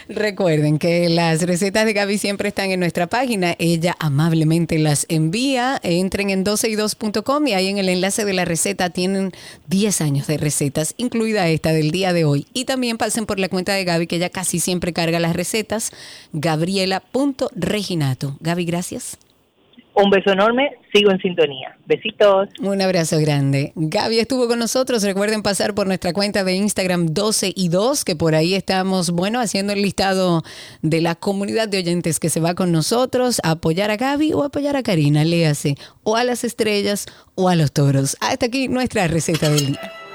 Recuerden 0.08 0.78
que 0.78 1.08
las 1.08 1.42
recetas 1.42 1.86
de 1.86 1.92
Gaby 1.92 2.18
siempre 2.18 2.48
están 2.48 2.70
en 2.70 2.80
nuestra 2.80 3.06
página. 3.06 3.54
Ella 3.58 3.96
amablemente 3.98 4.78
las 4.78 5.06
envía. 5.08 5.80
Entren 5.82 6.30
en 6.30 6.44
12y2.com 6.44 7.46
y 7.46 7.54
ahí 7.54 7.68
en 7.68 7.78
el 7.78 7.88
enlace 7.88 8.24
de 8.24 8.32
la 8.32 8.44
receta 8.44 8.90
tienen 8.90 9.32
10 9.68 10.00
años 10.00 10.26
de 10.26 10.38
recetas, 10.38 10.94
incluida 10.96 11.48
esta 11.48 11.72
del 11.72 11.90
día 11.90 12.12
de 12.12 12.24
hoy. 12.24 12.46
Y 12.52 12.64
también 12.64 12.98
pasen 12.98 13.26
por 13.26 13.38
la 13.38 13.48
cuenta 13.48 13.74
de 13.74 13.84
Gaby, 13.84 14.06
que 14.06 14.16
ella 14.16 14.30
casi 14.30 14.60
siempre 14.60 14.92
carga 14.92 15.20
las 15.20 15.36
recetas. 15.36 15.90
Gabriela.reginato. 16.32 18.36
Gaby, 18.40 18.64
gracias. 18.64 19.18
Un 19.98 20.10
beso 20.10 20.30
enorme, 20.30 20.72
sigo 20.92 21.10
en 21.10 21.18
sintonía. 21.20 21.74
Besitos. 21.86 22.50
Un 22.60 22.82
abrazo 22.82 23.18
grande. 23.18 23.72
Gaby 23.76 24.18
estuvo 24.18 24.46
con 24.46 24.58
nosotros. 24.58 25.02
Recuerden 25.02 25.42
pasar 25.42 25.74
por 25.74 25.86
nuestra 25.86 26.12
cuenta 26.12 26.44
de 26.44 26.52
Instagram 26.52 27.14
12 27.14 27.54
y 27.56 27.70
2, 27.70 28.04
que 28.04 28.14
por 28.14 28.34
ahí 28.34 28.54
estamos, 28.54 29.10
bueno, 29.10 29.40
haciendo 29.40 29.72
el 29.72 29.80
listado 29.80 30.42
de 30.82 31.00
la 31.00 31.14
comunidad 31.14 31.68
de 31.68 31.78
oyentes 31.78 32.20
que 32.20 32.28
se 32.28 32.40
va 32.40 32.54
con 32.54 32.72
nosotros, 32.72 33.40
a 33.42 33.52
apoyar 33.52 33.90
a 33.90 33.96
Gaby 33.96 34.34
o 34.34 34.44
apoyar 34.44 34.76
a 34.76 34.82
Karina, 34.82 35.24
léase, 35.24 35.76
o 36.02 36.16
a 36.16 36.24
las 36.24 36.44
estrellas 36.44 37.06
o 37.34 37.48
a 37.48 37.56
los 37.56 37.72
toros. 37.72 38.18
Hasta 38.20 38.46
aquí 38.46 38.68
nuestra 38.68 39.08
receta 39.08 39.48
del 39.48 39.68
día. 39.68 40.05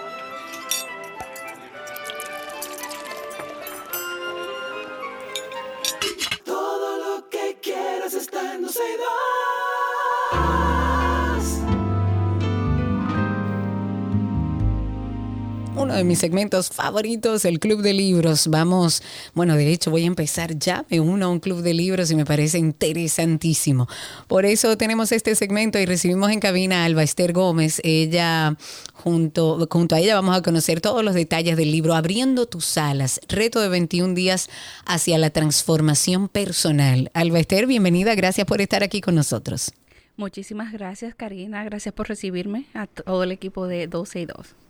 Uno 15.82 15.96
de 15.96 16.04
mis 16.04 16.20
segmentos 16.20 16.70
favoritos, 16.70 17.44
el 17.44 17.60
Club 17.60 17.82
de 17.82 17.94
Libros. 17.94 18.48
Vamos, 18.50 19.02
bueno, 19.34 19.56
de 19.56 19.74
hecho 19.74 19.90
voy 19.90 20.04
a 20.04 20.06
empezar 20.06 20.56
ya, 20.56 20.86
me 20.92 21.00
uno 21.00 21.26
a 21.26 21.30
un 21.30 21.40
Club 21.40 21.64
de 21.64 21.74
Libros 21.74 22.12
y 22.12 22.16
me 22.16 22.24
parece 22.24 22.60
interesantísimo. 22.60 23.88
Por 24.28 24.46
eso 24.46 24.78
tenemos 24.78 25.12
este 25.12 25.34
segmento 25.34 25.80
y 25.80 25.88
recibimos 25.88 26.30
en 26.30 26.40
cabina 26.40 26.84
a 26.84 26.86
Alba 26.86 27.02
Esther 27.02 27.34
Gómez. 27.34 27.82
Ella, 27.84 28.56
junto, 28.94 29.68
junto 29.72 29.96
a 29.96 30.00
ella 30.00 30.14
vamos 30.14 30.38
a 30.38 30.44
conocer 30.44 30.82
todos 30.82 31.04
los 31.04 31.16
detalles 31.16 31.58
del 31.58 31.72
libro 31.72 31.96
Abriendo 31.96 32.46
tus 32.46 32.78
alas, 32.78 33.20
reto 33.28 33.60
de 33.60 33.70
21 33.70 34.14
días 34.14 34.52
hacia 34.86 35.18
la 35.18 35.32
transformación 35.32 36.28
personal. 36.28 37.10
Alba 37.16 37.40
Esther, 37.40 37.66
bienvenida, 37.66 38.14
gracias 38.14 38.46
por 38.46 38.62
estar 38.62 38.84
aquí 38.84 39.02
con 39.02 39.16
nosotros. 39.16 39.72
Muchísimas 40.16 40.72
gracias, 40.74 41.16
Karina. 41.16 41.64
Gracias 41.64 41.92
por 41.96 42.08
recibirme 42.08 42.68
a 42.76 42.86
todo 42.86 43.24
el 43.24 43.32
equipo 43.32 43.66
de 43.66 43.88
12 43.88 44.20
y 44.20 44.26
2. 44.28 44.61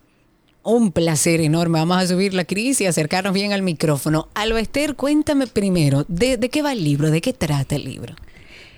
Un 0.64 0.92
placer 0.92 1.40
enorme. 1.40 1.80
Vamos 1.80 1.96
a 1.96 2.06
subir 2.06 2.34
la 2.34 2.44
crisis 2.44 2.82
y 2.82 2.86
acercarnos 2.86 3.32
bien 3.32 3.52
al 3.52 3.62
micrófono. 3.62 4.28
Alba 4.34 4.60
Esther, 4.60 4.94
cuéntame 4.94 5.48
primero, 5.48 6.04
¿de, 6.06 6.36
de 6.36 6.48
qué 6.50 6.62
va 6.62 6.72
el 6.72 6.84
libro? 6.84 7.10
¿De 7.10 7.20
qué 7.20 7.32
trata 7.32 7.74
el 7.74 7.84
libro? 7.84 8.14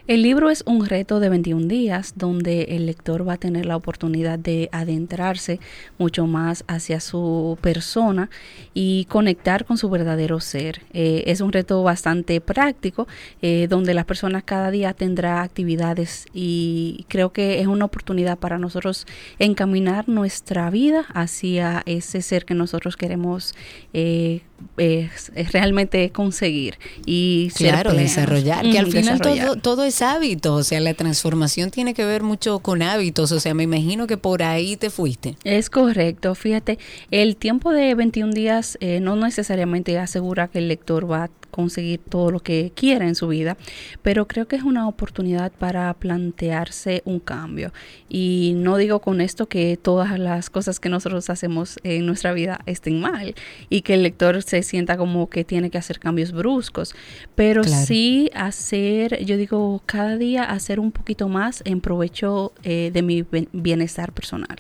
El 0.07 0.21
libro 0.21 0.51
es 0.51 0.63
un 0.67 0.85
reto 0.85 1.19
de 1.19 1.31
21 1.31 1.67
días 1.67 2.13
donde 2.15 2.65
el 2.77 2.85
lector 2.85 3.27
va 3.27 3.35
a 3.35 3.39
tener 3.39 3.65
la 3.65 3.75
oportunidad 3.75 4.39
de 4.39 4.69
adentrarse 4.71 5.61
mucho 5.97 6.27
más 6.27 6.63
hacia 6.69 7.01
su 7.01 7.57
persona 7.63 8.29
y 8.75 9.07
conectar 9.07 9.65
con 9.65 9.79
su 9.79 9.89
verdadero 9.89 10.41
ser. 10.41 10.83
Eh, 10.93 11.23
es 11.29 11.41
un 11.41 11.53
reto 11.53 11.83
bastante 11.83 12.43
práctico 12.43 13.09
eh, 13.41 13.67
donde 13.67 13.95
las 13.95 14.05
personas 14.05 14.43
cada 14.45 14.71
día 14.71 14.93
tendrá 14.93 15.41
actividades 15.41 16.27
y 16.35 17.07
creo 17.09 17.33
que 17.33 17.63
es 17.63 17.67
una 17.67 17.87
oportunidad 17.87 18.39
para 18.39 18.59
nosotros 18.59 19.07
encaminar 19.39 20.07
nuestra 20.07 20.69
vida 20.69 21.07
hacia 21.15 21.83
ese 21.87 22.21
ser 22.21 22.45
que 22.45 22.53
nosotros 22.53 22.99
queremos 22.99 23.55
eh, 23.95 24.43
es- 24.77 25.31
es 25.35 25.53
realmente 25.53 26.11
conseguir 26.11 26.75
y 27.07 27.51
Claro, 27.55 27.93
desarrollar, 27.93 28.63
que 28.63 28.79
al 28.79 28.87
final 28.87 29.21
todo 29.63 29.85
es 29.85 30.03
hábito, 30.03 30.55
o 30.55 30.63
sea, 30.63 30.81
la 30.81 30.95
transformación 30.95 31.71
tiene 31.71 31.95
que 31.95 32.05
ver 32.05 32.23
mucho 32.23 32.59
con 32.61 32.83
hábitos, 32.83 33.33
o 33.33 33.41
sea, 33.41 33.55
me 33.55 33.63
imagino 33.65 34.07
que 34.07 34.17
por 34.17 34.43
ahí 34.43 34.77
te 34.77 34.91
fuiste. 34.91 35.37
Es 35.45 35.71
correcto, 35.71 36.35
fíjate, 36.35 36.79
el 37.11 37.37
tiempo 37.37 37.73
de 37.73 37.95
21 37.95 38.33
días 38.33 38.77
eh, 38.81 39.01
no 39.01 39.17
necesariamente 39.17 39.99
asegura 39.99 40.49
que 40.49 40.59
el 40.59 40.69
lector 40.69 41.11
va 41.11 41.25
a 41.25 41.31
conseguir 41.55 42.01
todo 42.09 42.31
lo 42.31 42.41
que 42.41 42.73
quiera 42.75 43.07
en 43.07 43.15
su 43.15 43.29
vida, 43.29 43.57
pero 44.03 44.27
creo 44.27 44.47
que 44.49 44.57
es 44.57 44.63
una 44.65 44.89
oportunidad 44.89 45.53
para 45.53 45.95
plantearse 45.95 47.03
un 47.05 47.21
cambio. 47.21 47.73
Y 48.09 48.55
no 48.57 48.77
digo 48.77 48.99
con 49.01 49.21
esto 49.21 49.47
que 49.47 49.77
todas 49.81 50.19
las 50.19 50.51
cosas 50.51 50.81
que 50.81 50.89
nosotros 50.89 51.31
hacemos 51.31 51.79
en 51.85 52.07
nuestra 52.07 52.33
vida 52.33 52.61
estén 52.67 53.01
mal 53.01 53.35
y 53.71 53.83
que 53.83 53.95
el 53.95 54.03
lector 54.03 54.43
se 54.43 54.63
sienta 54.63 54.97
como 54.97 55.29
que 55.31 55.45
tiene 55.45 55.71
que 55.71 55.79
hacer 55.79 55.99
cambios 56.01 56.33
bruscos, 56.33 56.95
pero 57.35 57.63
Claro. 57.63 57.87
sí 57.87 58.31
hacer, 58.35 59.25
yo 59.25 59.37
digo, 59.37 59.81
cada 59.87 60.17
día 60.17 60.43
hacer 60.45 60.81
un 60.81 60.91
poquito 60.91 61.29
más 61.29 61.63
en 61.65 61.81
provecho 61.81 62.53
eh, 62.65 62.91
de 62.93 63.03
mi 63.03 63.25
bienestar 63.53 64.13
personal. 64.13 64.57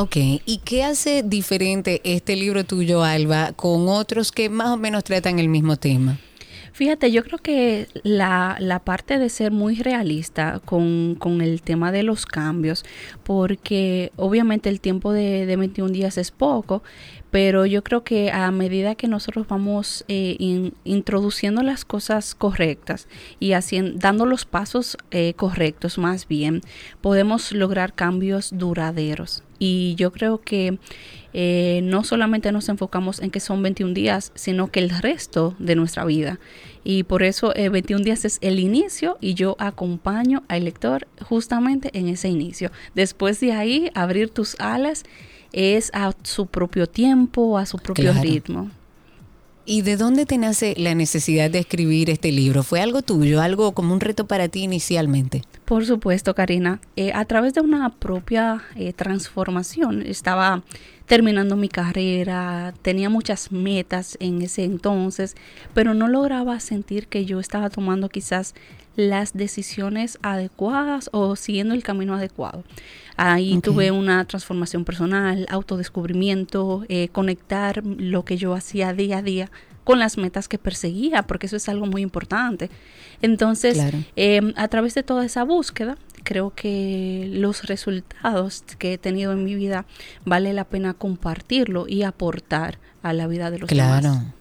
Ok, 0.00 0.14
¿y 0.46 0.60
qué 0.64 0.84
hace 0.84 1.24
diferente 1.24 2.00
este 2.04 2.36
libro 2.36 2.62
tuyo, 2.62 3.02
Alba, 3.02 3.52
con 3.54 3.88
otros 3.88 4.30
que 4.30 4.48
más 4.48 4.68
o 4.68 4.76
menos 4.76 5.02
tratan 5.02 5.40
el 5.40 5.48
mismo 5.48 5.76
tema? 5.76 6.18
Fíjate, 6.72 7.10
yo 7.10 7.24
creo 7.24 7.38
que 7.40 7.88
la, 8.04 8.56
la 8.60 8.78
parte 8.78 9.18
de 9.18 9.28
ser 9.28 9.50
muy 9.50 9.74
realista 9.82 10.60
con, 10.64 11.16
con 11.18 11.40
el 11.40 11.62
tema 11.62 11.90
de 11.90 12.04
los 12.04 12.26
cambios, 12.26 12.84
porque 13.24 14.12
obviamente 14.14 14.68
el 14.68 14.80
tiempo 14.80 15.12
de, 15.12 15.46
de 15.46 15.56
21 15.56 15.90
días 15.92 16.16
es 16.16 16.30
poco, 16.30 16.84
pero 17.32 17.66
yo 17.66 17.82
creo 17.82 18.04
que 18.04 18.30
a 18.30 18.52
medida 18.52 18.94
que 18.94 19.08
nosotros 19.08 19.48
vamos 19.48 20.04
eh, 20.06 20.36
in- 20.38 20.74
introduciendo 20.84 21.64
las 21.64 21.84
cosas 21.84 22.36
correctas 22.36 23.08
y 23.40 23.54
haciendo, 23.54 23.98
dando 23.98 24.26
los 24.26 24.44
pasos 24.44 24.96
eh, 25.10 25.34
correctos 25.34 25.98
más 25.98 26.28
bien, 26.28 26.60
podemos 27.00 27.50
lograr 27.50 27.94
cambios 27.94 28.50
duraderos. 28.56 29.42
Y 29.58 29.94
yo 29.96 30.12
creo 30.12 30.40
que 30.40 30.78
eh, 31.32 31.80
no 31.82 32.04
solamente 32.04 32.52
nos 32.52 32.68
enfocamos 32.68 33.20
en 33.20 33.30
que 33.30 33.40
son 33.40 33.62
21 33.62 33.92
días, 33.94 34.32
sino 34.34 34.70
que 34.70 34.80
el 34.80 34.90
resto 34.90 35.54
de 35.58 35.74
nuestra 35.74 36.04
vida. 36.04 36.38
Y 36.84 37.02
por 37.02 37.22
eso 37.22 37.54
eh, 37.54 37.68
21 37.68 38.02
días 38.04 38.24
es 38.24 38.38
el 38.40 38.60
inicio 38.60 39.18
y 39.20 39.34
yo 39.34 39.56
acompaño 39.58 40.42
al 40.48 40.64
lector 40.64 41.06
justamente 41.22 41.90
en 41.98 42.08
ese 42.08 42.28
inicio. 42.28 42.70
Después 42.94 43.40
de 43.40 43.52
ahí, 43.52 43.90
abrir 43.94 44.30
tus 44.30 44.58
alas 44.60 45.04
es 45.52 45.90
a 45.92 46.12
su 46.22 46.46
propio 46.46 46.86
tiempo, 46.86 47.58
a 47.58 47.66
su 47.66 47.78
propio 47.78 48.12
Claro. 48.12 48.22
ritmo. 48.22 48.70
¿Y 49.70 49.82
de 49.82 49.98
dónde 49.98 50.24
te 50.24 50.38
nace 50.38 50.72
la 50.78 50.94
necesidad 50.94 51.50
de 51.50 51.58
escribir 51.58 52.08
este 52.08 52.32
libro? 52.32 52.62
¿Fue 52.62 52.80
algo 52.80 53.02
tuyo, 53.02 53.42
algo 53.42 53.72
como 53.72 53.92
un 53.92 54.00
reto 54.00 54.26
para 54.26 54.48
ti 54.48 54.62
inicialmente? 54.62 55.42
Por 55.66 55.84
supuesto, 55.84 56.34
Karina. 56.34 56.80
Eh, 56.96 57.12
a 57.14 57.26
través 57.26 57.52
de 57.52 57.60
una 57.60 57.90
propia 57.90 58.62
eh, 58.76 58.94
transformación, 58.94 60.00
estaba 60.00 60.62
terminando 61.04 61.54
mi 61.54 61.68
carrera, 61.68 62.72
tenía 62.80 63.10
muchas 63.10 63.52
metas 63.52 64.16
en 64.20 64.40
ese 64.40 64.64
entonces, 64.64 65.36
pero 65.74 65.92
no 65.92 66.08
lograba 66.08 66.60
sentir 66.60 67.06
que 67.06 67.26
yo 67.26 67.38
estaba 67.38 67.68
tomando 67.68 68.08
quizás 68.08 68.54
las 68.98 69.32
decisiones 69.32 70.18
adecuadas 70.22 71.08
o 71.12 71.36
siguiendo 71.36 71.72
el 71.72 71.84
camino 71.84 72.14
adecuado. 72.14 72.64
Ahí 73.16 73.60
tuve 73.60 73.92
una 73.92 74.24
transformación 74.24 74.84
personal, 74.84 75.46
autodescubrimiento, 75.50 76.84
eh, 76.88 77.08
conectar 77.12 77.80
lo 77.84 78.24
que 78.24 78.36
yo 78.36 78.54
hacía 78.54 78.92
día 78.92 79.18
a 79.18 79.22
día 79.22 79.50
con 79.84 80.00
las 80.00 80.18
metas 80.18 80.48
que 80.48 80.58
perseguía, 80.58 81.22
porque 81.22 81.46
eso 81.46 81.56
es 81.56 81.68
algo 81.68 81.86
muy 81.86 82.02
importante. 82.02 82.70
Entonces, 83.22 83.78
em, 84.16 84.52
a 84.56 84.66
través 84.66 84.94
de 84.94 85.04
toda 85.04 85.24
esa 85.24 85.44
búsqueda, 85.44 85.96
creo 86.24 86.52
que 86.52 87.30
los 87.32 87.68
resultados 87.68 88.64
que 88.78 88.94
he 88.94 88.98
tenido 88.98 89.30
en 89.30 89.44
mi 89.44 89.54
vida 89.54 89.86
vale 90.24 90.52
la 90.54 90.64
pena 90.64 90.92
compartirlo 90.92 91.86
y 91.86 92.02
aportar 92.02 92.80
a 93.04 93.12
la 93.12 93.28
vida 93.28 93.52
de 93.52 93.60
los 93.60 93.70
demás. 93.70 94.00
Claro. 94.00 94.37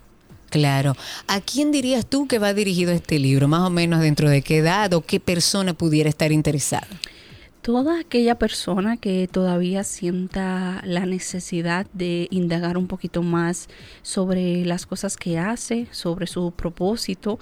Claro. 0.50 0.96
¿A 1.28 1.42
quién 1.42 1.72
dirías 1.72 2.06
tú 2.06 2.28
que 2.28 2.40
va 2.40 2.54
dirigido 2.54 2.92
este 2.92 3.20
libro? 3.20 3.48
Más 3.48 3.62
o 3.62 3.70
menos 3.70 4.00
dentro 4.02 4.30
de 4.30 4.42
qué 4.42 4.58
edad 4.58 4.94
o 4.94 5.02
qué 5.02 5.20
persona 5.20 5.74
pudiera 5.74 6.10
estar 6.10 6.32
interesada 6.32 6.88
toda 7.68 8.00
aquella 8.00 8.36
persona 8.36 8.96
que 8.96 9.28
todavía 9.28 9.84
sienta 9.84 10.82
la 10.86 11.06
necesidad 11.06 11.86
de 11.92 12.30
indagar 12.32 12.78
un 12.78 12.88
poquito 12.88 13.24
más 13.24 13.68
sobre 14.04 14.64
las 14.64 14.86
cosas 14.86 15.18
que 15.18 15.38
hace, 15.38 15.86
sobre 15.92 16.28
su 16.28 16.52
propósito, 16.52 17.40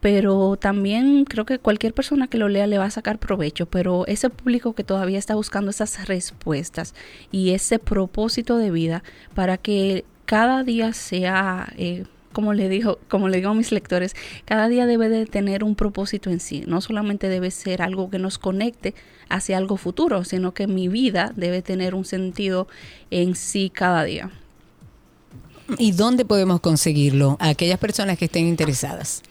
pero 0.00 0.56
también 0.56 1.26
creo 1.26 1.44
que 1.44 1.58
cualquier 1.58 1.92
persona 1.92 2.28
que 2.28 2.38
lo 2.38 2.48
lea 2.48 2.66
le 2.66 2.78
va 2.78 2.86
a 2.86 2.90
sacar 2.90 3.18
provecho, 3.18 3.66
pero 3.66 4.06
ese 4.06 4.30
público 4.30 4.72
que 4.74 4.84
todavía 4.84 5.18
está 5.18 5.34
buscando 5.34 5.70
esas 5.70 6.08
respuestas 6.08 6.94
y 7.30 7.50
ese 7.50 7.78
propósito 7.78 8.56
de 8.56 8.70
vida 8.70 9.02
para 9.34 9.58
que 9.58 10.06
cada 10.24 10.64
día 10.64 10.94
sea... 10.94 11.70
Eh, 11.76 12.04
como 12.32 12.52
le 12.52 12.68
digo, 12.68 12.98
como 13.08 13.28
le 13.28 13.38
digo 13.38 13.50
a 13.50 13.54
mis 13.54 13.72
lectores, 13.72 14.14
cada 14.44 14.68
día 14.68 14.86
debe 14.86 15.08
de 15.08 15.26
tener 15.26 15.64
un 15.64 15.74
propósito 15.74 16.30
en 16.30 16.40
sí. 16.40 16.64
No 16.66 16.80
solamente 16.80 17.28
debe 17.28 17.50
ser 17.50 17.82
algo 17.82 18.10
que 18.10 18.18
nos 18.18 18.38
conecte 18.38 18.94
hacia 19.28 19.56
algo 19.56 19.76
futuro, 19.76 20.24
sino 20.24 20.54
que 20.54 20.66
mi 20.66 20.88
vida 20.88 21.32
debe 21.36 21.62
tener 21.62 21.94
un 21.94 22.04
sentido 22.04 22.68
en 23.10 23.34
sí 23.34 23.70
cada 23.74 24.04
día. 24.04 24.30
¿Y 25.76 25.92
dónde 25.92 26.24
podemos 26.24 26.60
conseguirlo? 26.60 27.36
A 27.40 27.50
aquellas 27.50 27.78
personas 27.78 28.18
que 28.18 28.24
estén 28.24 28.46
interesadas. 28.46 29.22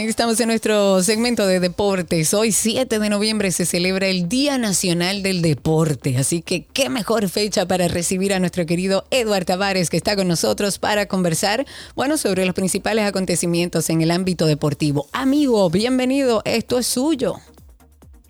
Estamos 0.06 0.40
en 0.40 0.50
nuestro 0.50 1.02
segmento 1.02 1.48
de 1.48 1.60
deportes. 1.60 2.32
Hoy 2.36 2.52
7 2.52 3.00
de 3.00 3.10
noviembre 3.10 3.50
se 3.50 3.66
celebra 3.66 4.06
el 4.06 4.30
Día 4.30 4.60
Nacional 4.60 5.24
del 5.24 5.42
Deporte, 5.42 6.18
así 6.18 6.44
que 6.44 6.66
qué 6.66 6.88
mejor 6.90 7.28
fecha 7.30 7.68
para 7.68 7.88
recibir 7.88 8.32
a 8.32 8.40
nuestro 8.40 8.68
querido 8.68 9.06
Eduard 9.10 9.46
Tavares 9.46 9.90
que 9.90 9.98
está 9.98 10.16
con 10.16 10.28
nosotros 10.28 10.78
para 10.78 11.08
conversar, 11.08 11.66
bueno, 11.96 12.18
sobre 12.18 12.46
los 12.46 12.54
principales 12.54 13.06
acontecimientos 13.06 13.90
en 13.90 14.02
el 14.02 14.12
ámbito 14.12 14.46
deportivo. 14.46 15.08
Amigo, 15.14 15.68
bienvenido, 15.72 16.44
esto 16.46 16.78
es 16.78 16.86
suyo. 16.86 17.34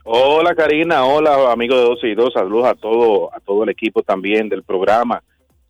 Hola 0.05 0.55
Karina, 0.55 1.05
hola 1.05 1.51
amigos 1.51 1.79
de 1.79 1.83
12 1.83 2.07
y 2.07 2.15
2, 2.15 2.33
saludos 2.33 2.67
a 2.67 2.75
todo, 2.75 3.35
a 3.35 3.41
todo 3.41 3.65
el 3.65 3.69
equipo 3.69 4.01
también 4.03 4.47
del 4.47 4.63
programa, 4.63 5.21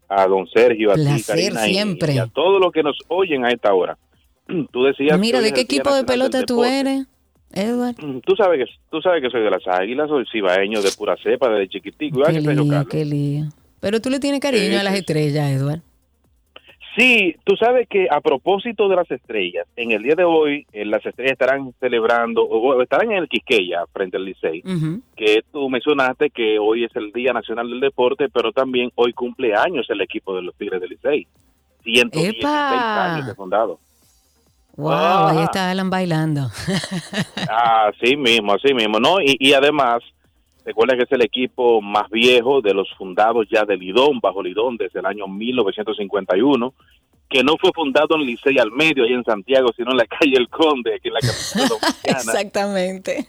a 0.08 0.28
don 0.28 0.48
Sergio, 0.48 0.92
a 0.92 0.96
ti 0.96 1.24
Karina 1.26 1.64
siempre. 1.64 2.14
y 2.14 2.18
a 2.20 2.28
todos 2.28 2.62
los 2.62 2.72
que 2.72 2.84
nos 2.84 2.98
oyen 3.08 3.46
a 3.46 3.50
esta 3.50 3.74
hora. 3.74 3.98
Tú 4.72 4.84
decías... 4.84 5.20
Mira, 5.20 5.42
¿de 5.42 5.52
qué 5.54 5.62
equipo 5.62 5.94
de 5.94 6.04
pelota 6.04 6.44
tú 6.44 6.64
eres, 6.64 7.08
Edward? 7.52 7.96
Mm, 8.02 8.20
tú 8.20 8.36
sabes 8.36 8.66
que 8.66 8.72
tú 8.90 9.02
sabes 9.02 9.22
que 9.22 9.30
soy 9.30 9.42
de 9.42 9.52
las 9.52 9.68
Águilas, 9.68 10.10
soy 10.10 10.26
cibaeño 10.32 10.82
de 10.82 10.92
pura 10.98 11.16
cepa 11.22 11.50
desde 11.50 11.70
chiquitico. 11.70 12.24
Qué 12.24 12.42
lío, 12.42 12.86
qué 12.90 13.06
lío. 13.06 13.46
Pero 13.80 14.02
tú 14.02 14.10
le 14.10 14.20
tienes 14.20 14.40
cariño 14.40 14.80
a 14.80 14.84
las 14.84 14.96
estrellas, 14.96 15.52
Edward. 15.52 15.82
Sí, 16.98 17.36
tú 17.44 17.56
sabes 17.56 17.88
que 17.88 18.08
a 18.10 18.22
propósito 18.22 18.90
de 18.90 18.96
las 18.96 19.10
estrellas, 19.12 19.68
en 19.76 19.92
el 19.92 20.02
día 20.02 20.16
de 20.16 20.24
hoy 20.24 20.66
eh, 20.74 20.84
las 20.84 21.06
estrellas 21.06 21.34
estarán 21.34 21.72
celebrando, 21.80 22.42
o 22.42 22.82
estarán 22.82 23.12
en 23.12 23.20
el 23.20 23.30
Quisqueya 23.30 23.86
frente 23.94 24.18
al 24.18 24.26
Licey, 24.26 24.64
que 25.16 25.44
tú 25.52 25.70
mencionaste 25.70 26.32
que 26.32 26.58
hoy 26.58 26.86
es 26.86 26.96
el 26.96 27.12
Día 27.12 27.34
Nacional 27.34 27.70
del 27.70 27.82
Deporte, 27.82 28.30
pero 28.30 28.52
también 28.52 28.90
hoy 28.96 29.14
cumple 29.14 29.54
años 29.54 29.86
el 29.90 30.02
equipo 30.02 30.36
de 30.36 30.42
los 30.42 30.56
Tigres 30.56 30.82
del 30.82 30.90
Licey. 30.90 31.28
116 31.84 32.44
años 32.44 33.28
de 33.28 33.36
fundado. 33.36 33.80
Wow, 34.78 35.28
ahí 35.28 35.44
está 35.44 35.72
Alan 35.72 35.90
bailando. 35.90 36.42
así 37.50 38.16
mismo, 38.16 38.54
así 38.54 38.76
mismo, 38.76 39.00
¿no? 39.00 39.20
Y, 39.20 39.36
y 39.40 39.54
además, 39.54 40.04
recuerda 40.64 40.96
que 40.96 41.04
es 41.04 41.12
el 41.12 41.24
equipo 41.24 41.82
más 41.82 42.08
viejo 42.12 42.62
de 42.62 42.76
los 42.76 42.88
fundados 42.96 43.48
ya 43.50 43.66
de 43.66 43.76
Lidón, 43.76 44.20
bajo 44.20 44.44
Lidón, 44.44 44.78
desde 44.78 45.00
el 45.00 45.08
año 45.08 45.28
1951, 45.28 46.74
que 47.28 47.44
no 47.44 47.58
fue 47.58 47.72
fundado 47.74 48.16
en 48.16 48.22
Licey 48.22 48.60
al 48.60 48.72
medio, 48.72 49.04
ahí 49.04 49.14
en 49.14 49.24
Santiago, 49.24 49.70
sino 49.76 49.92
en 49.92 49.98
la 49.98 50.06
calle 50.20 50.38
El 50.38 50.48
Conde, 50.48 50.94
aquí 50.94 51.08
en 51.08 51.14
la 51.16 51.22
capital 51.22 51.68
dominicana. 51.70 51.92
Exactamente. 52.20 53.28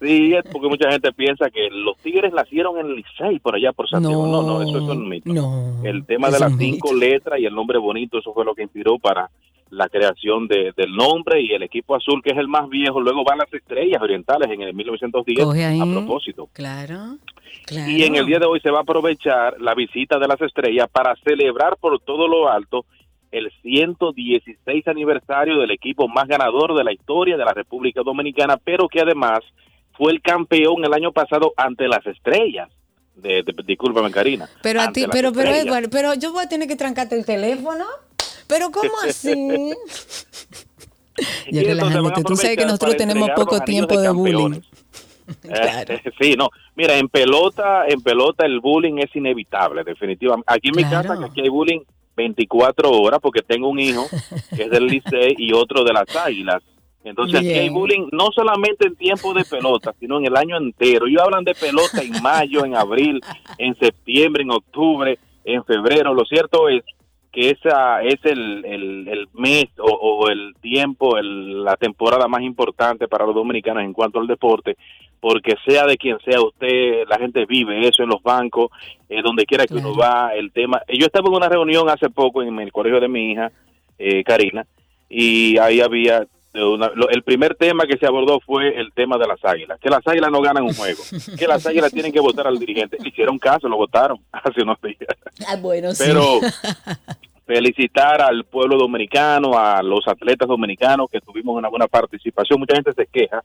Sí, 0.00 0.34
es 0.34 0.44
porque 0.50 0.68
mucha 0.68 0.90
gente 0.90 1.12
piensa 1.12 1.50
que 1.50 1.68
los 1.70 1.98
Tigres 1.98 2.32
nacieron 2.32 2.78
en 2.78 2.94
Licey, 2.94 3.38
por 3.38 3.54
allá 3.54 3.72
por 3.72 3.88
Santiago. 3.88 4.26
No, 4.26 4.42
no, 4.42 4.62
eso 4.62 4.78
es 4.78 4.84
un 4.84 5.08
mito. 5.08 5.30
No, 5.32 5.82
el 5.84 6.06
tema 6.06 6.30
de 6.30 6.40
las 6.40 6.56
cinco 6.56 6.94
letras 6.94 7.38
y 7.38 7.44
el 7.44 7.54
nombre 7.54 7.78
bonito, 7.78 8.18
eso 8.18 8.32
fue 8.32 8.46
lo 8.46 8.54
que 8.54 8.62
inspiró 8.62 8.98
para 8.98 9.30
la 9.74 9.88
creación 9.88 10.46
de, 10.46 10.72
del 10.76 10.94
nombre 10.94 11.40
y 11.42 11.52
el 11.52 11.62
equipo 11.62 11.96
azul, 11.96 12.22
que 12.22 12.30
es 12.30 12.38
el 12.38 12.48
más 12.48 12.68
viejo. 12.68 13.00
Luego 13.00 13.24
van 13.24 13.38
las 13.38 13.52
estrellas 13.52 14.00
orientales 14.00 14.50
en 14.50 14.62
el 14.62 14.74
1910 14.74 15.80
a 15.80 15.84
propósito. 15.84 16.48
Claro, 16.52 17.18
Y 17.70 18.04
en 18.04 18.16
el 18.16 18.26
día 18.26 18.38
de 18.38 18.46
hoy 18.46 18.60
se 18.60 18.70
va 18.70 18.78
a 18.78 18.82
aprovechar 18.82 19.60
la 19.60 19.74
visita 19.74 20.18
de 20.18 20.28
las 20.28 20.40
estrellas 20.40 20.88
para 20.90 21.14
celebrar 21.24 21.76
por 21.78 22.00
todo 22.00 22.28
lo 22.28 22.48
alto 22.48 22.84
el 23.30 23.50
116 23.62 24.86
aniversario 24.86 25.58
del 25.58 25.72
equipo 25.72 26.06
más 26.06 26.28
ganador 26.28 26.76
de 26.76 26.84
la 26.84 26.92
historia 26.92 27.36
de 27.36 27.44
la 27.44 27.52
República 27.52 28.02
Dominicana, 28.04 28.56
pero 28.58 28.88
que 28.88 29.00
además 29.00 29.40
fue 29.96 30.12
el 30.12 30.22
campeón 30.22 30.84
el 30.84 30.94
año 30.94 31.10
pasado 31.10 31.52
ante 31.56 31.88
las 31.88 32.06
estrellas. 32.06 32.70
De, 33.16 33.42
de, 33.42 33.54
discúlpame, 33.64 34.10
Karina. 34.10 34.48
Pero 34.62 34.80
a 34.80 34.92
ti, 34.92 35.06
pero, 35.10 35.32
pero, 35.32 35.50
Edward, 35.50 35.88
pero 35.90 36.14
yo 36.14 36.32
voy 36.32 36.44
a 36.44 36.48
tener 36.48 36.68
que 36.68 36.76
trancarte 36.76 37.16
el 37.16 37.24
teléfono. 37.24 37.84
Pero 38.46 38.70
¿cómo 38.70 38.92
así? 39.08 39.74
ya 41.50 41.62
relajándote, 41.62 42.22
tú 42.24 42.36
sabes 42.36 42.56
que 42.56 42.64
nosotros 42.64 42.96
tenemos 42.96 43.30
poco 43.30 43.60
tiempo 43.60 44.00
de, 44.00 44.10
bullying. 44.10 44.60
claro. 45.40 45.94
sí, 46.20 46.34
no. 46.36 46.50
Mira, 46.74 46.98
en 46.98 47.08
pelota, 47.08 47.86
en 47.88 48.00
pelota 48.02 48.44
el 48.44 48.60
bullying 48.60 48.98
es 48.98 49.14
inevitable, 49.16 49.84
definitivamente. 49.84 50.52
Aquí 50.52 50.68
en 50.68 50.76
mi 50.76 50.84
casa, 50.84 51.16
que 51.18 51.24
aquí 51.24 51.40
hay 51.40 51.48
bullying 51.48 51.80
24 52.16 52.90
horas, 52.90 53.20
porque 53.22 53.42
tengo 53.42 53.68
un 53.68 53.78
hijo 53.78 54.06
que 54.54 54.64
es 54.64 54.70
del 54.70 54.86
Licey 54.86 55.34
y 55.38 55.52
otro 55.52 55.84
de 55.84 55.92
las 55.92 56.14
Águilas. 56.14 56.62
Entonces 57.04 57.40
aquí 57.40 57.50
hay 57.52 57.68
bullying 57.68 58.08
no 58.12 58.30
solamente 58.34 58.86
en 58.86 58.96
tiempo 58.96 59.34
de 59.34 59.44
pelota, 59.44 59.94
sino 60.00 60.18
en 60.18 60.26
el 60.26 60.36
año 60.36 60.56
entero. 60.56 61.06
Ellos 61.06 61.22
hablan 61.22 61.44
de 61.44 61.54
pelota 61.54 62.02
en 62.02 62.22
mayo, 62.22 62.64
en 62.64 62.74
abril, 62.76 63.20
en 63.58 63.76
septiembre, 63.78 64.42
en 64.42 64.50
octubre, 64.50 65.18
en 65.44 65.64
febrero. 65.64 66.14
Lo 66.14 66.24
cierto 66.24 66.68
es 66.70 66.82
que 67.34 67.50
esa 67.50 68.00
es 68.02 68.20
el, 68.22 68.64
el, 68.64 69.28
mes 69.34 69.66
o, 69.78 70.28
el 70.28 70.54
tiempo, 70.60 71.20
la 71.20 71.76
temporada 71.76 72.28
más 72.28 72.42
importante 72.42 73.08
para 73.08 73.26
los 73.26 73.34
dominicanos 73.34 73.82
en 73.82 73.92
cuanto 73.92 74.20
al 74.20 74.28
deporte, 74.28 74.76
porque 75.18 75.56
sea 75.66 75.84
de 75.84 75.96
quien 75.96 76.18
sea 76.20 76.40
usted, 76.40 77.08
la 77.08 77.18
gente 77.18 77.44
vive 77.44 77.88
eso 77.88 78.04
en 78.04 78.10
los 78.10 78.22
bancos, 78.22 78.70
eh, 79.08 79.20
donde 79.20 79.46
quiera 79.46 79.66
que 79.66 79.74
uno 79.74 79.96
va, 79.96 80.32
el 80.32 80.52
tema. 80.52 80.80
Yo 80.88 81.06
estaba 81.06 81.28
en 81.28 81.34
una 81.34 81.48
reunión 81.48 81.88
hace 81.88 82.08
poco 82.08 82.40
en 82.40 82.56
el 82.60 82.70
colegio 82.70 83.00
de 83.00 83.08
mi 83.08 83.32
hija, 83.32 83.50
eh, 83.98 84.22
Karina, 84.22 84.64
y 85.08 85.58
ahí 85.58 85.80
había 85.80 86.26
el 86.54 87.22
primer 87.24 87.56
tema 87.56 87.84
que 87.84 87.98
se 87.98 88.06
abordó 88.06 88.38
fue 88.40 88.80
el 88.80 88.92
tema 88.92 89.18
de 89.18 89.26
las 89.26 89.44
águilas, 89.44 89.78
que 89.80 89.90
las 89.90 90.06
águilas 90.06 90.30
no 90.30 90.40
ganan 90.40 90.62
un 90.62 90.72
juego, 90.72 91.02
que 91.36 91.48
las 91.48 91.66
águilas 91.66 91.92
tienen 91.92 92.12
que 92.12 92.20
votar 92.20 92.46
al 92.46 92.58
dirigente. 92.58 92.96
Hicieron 93.04 93.38
caso, 93.38 93.68
lo 93.68 93.76
votaron 93.76 94.18
hace 94.32 94.62
unos 94.62 94.80
días. 94.80 95.16
Ah, 95.48 95.56
bueno, 95.56 95.90
Pero 95.98 96.40
felicitar 97.46 98.22
al 98.22 98.44
pueblo 98.44 98.78
dominicano, 98.78 99.58
a 99.58 99.82
los 99.82 100.06
atletas 100.06 100.48
dominicanos 100.48 101.08
que 101.10 101.20
tuvimos 101.20 101.56
una 101.56 101.68
buena 101.68 101.88
participación. 101.88 102.60
Mucha 102.60 102.76
gente 102.76 102.92
se 102.92 103.06
queja 103.06 103.42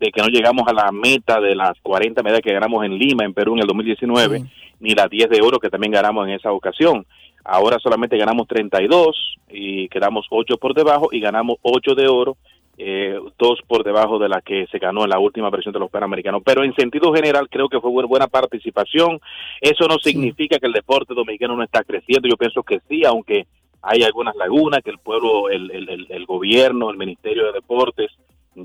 de 0.00 0.10
que 0.10 0.20
no 0.20 0.28
llegamos 0.28 0.66
a 0.66 0.72
la 0.72 0.90
meta 0.90 1.40
de 1.40 1.54
las 1.54 1.78
40 1.82 2.22
medallas 2.22 2.42
que 2.42 2.52
ganamos 2.52 2.84
en 2.84 2.98
Lima, 2.98 3.24
en 3.24 3.34
Perú, 3.34 3.54
en 3.54 3.60
el 3.60 3.66
2019, 3.66 4.44
ni 4.80 4.94
las 4.94 5.08
10 5.08 5.28
de 5.28 5.42
oro 5.42 5.60
que 5.60 5.70
también 5.70 5.92
ganamos 5.92 6.26
en 6.26 6.34
esa 6.34 6.50
ocasión. 6.50 7.06
Ahora 7.44 7.78
solamente 7.78 8.16
ganamos 8.16 8.46
32 8.48 9.36
y 9.48 9.88
quedamos 9.88 10.26
8 10.30 10.56
por 10.58 10.74
debajo 10.74 11.08
y 11.12 11.20
ganamos 11.20 11.56
8 11.62 11.94
de 11.94 12.08
oro, 12.08 12.36
eh, 12.78 13.18
dos 13.38 13.60
por 13.66 13.84
debajo 13.84 14.18
de 14.18 14.28
la 14.28 14.40
que 14.40 14.66
se 14.70 14.78
ganó 14.78 15.04
en 15.04 15.10
la 15.10 15.18
última 15.18 15.50
versión 15.50 15.72
de 15.72 15.80
los 15.80 15.90
Panamericanos. 15.90 16.42
Pero 16.44 16.64
en 16.64 16.74
sentido 16.74 17.12
general 17.12 17.48
creo 17.48 17.68
que 17.68 17.80
fue 17.80 17.90
buena 17.90 18.26
participación. 18.26 19.20
Eso 19.60 19.86
no 19.86 19.98
significa 19.98 20.58
que 20.58 20.66
el 20.66 20.72
deporte 20.72 21.14
dominicano 21.14 21.56
no 21.56 21.62
está 21.62 21.82
creciendo. 21.84 22.28
Yo 22.28 22.36
pienso 22.36 22.62
que 22.62 22.80
sí, 22.88 23.04
aunque 23.04 23.46
hay 23.82 24.02
algunas 24.02 24.36
lagunas 24.36 24.80
que 24.82 24.90
el 24.90 24.98
pueblo, 24.98 25.48
el, 25.48 25.70
el, 25.70 26.06
el 26.08 26.26
gobierno, 26.26 26.90
el 26.90 26.98
Ministerio 26.98 27.46
de 27.46 27.52
Deportes 27.52 28.10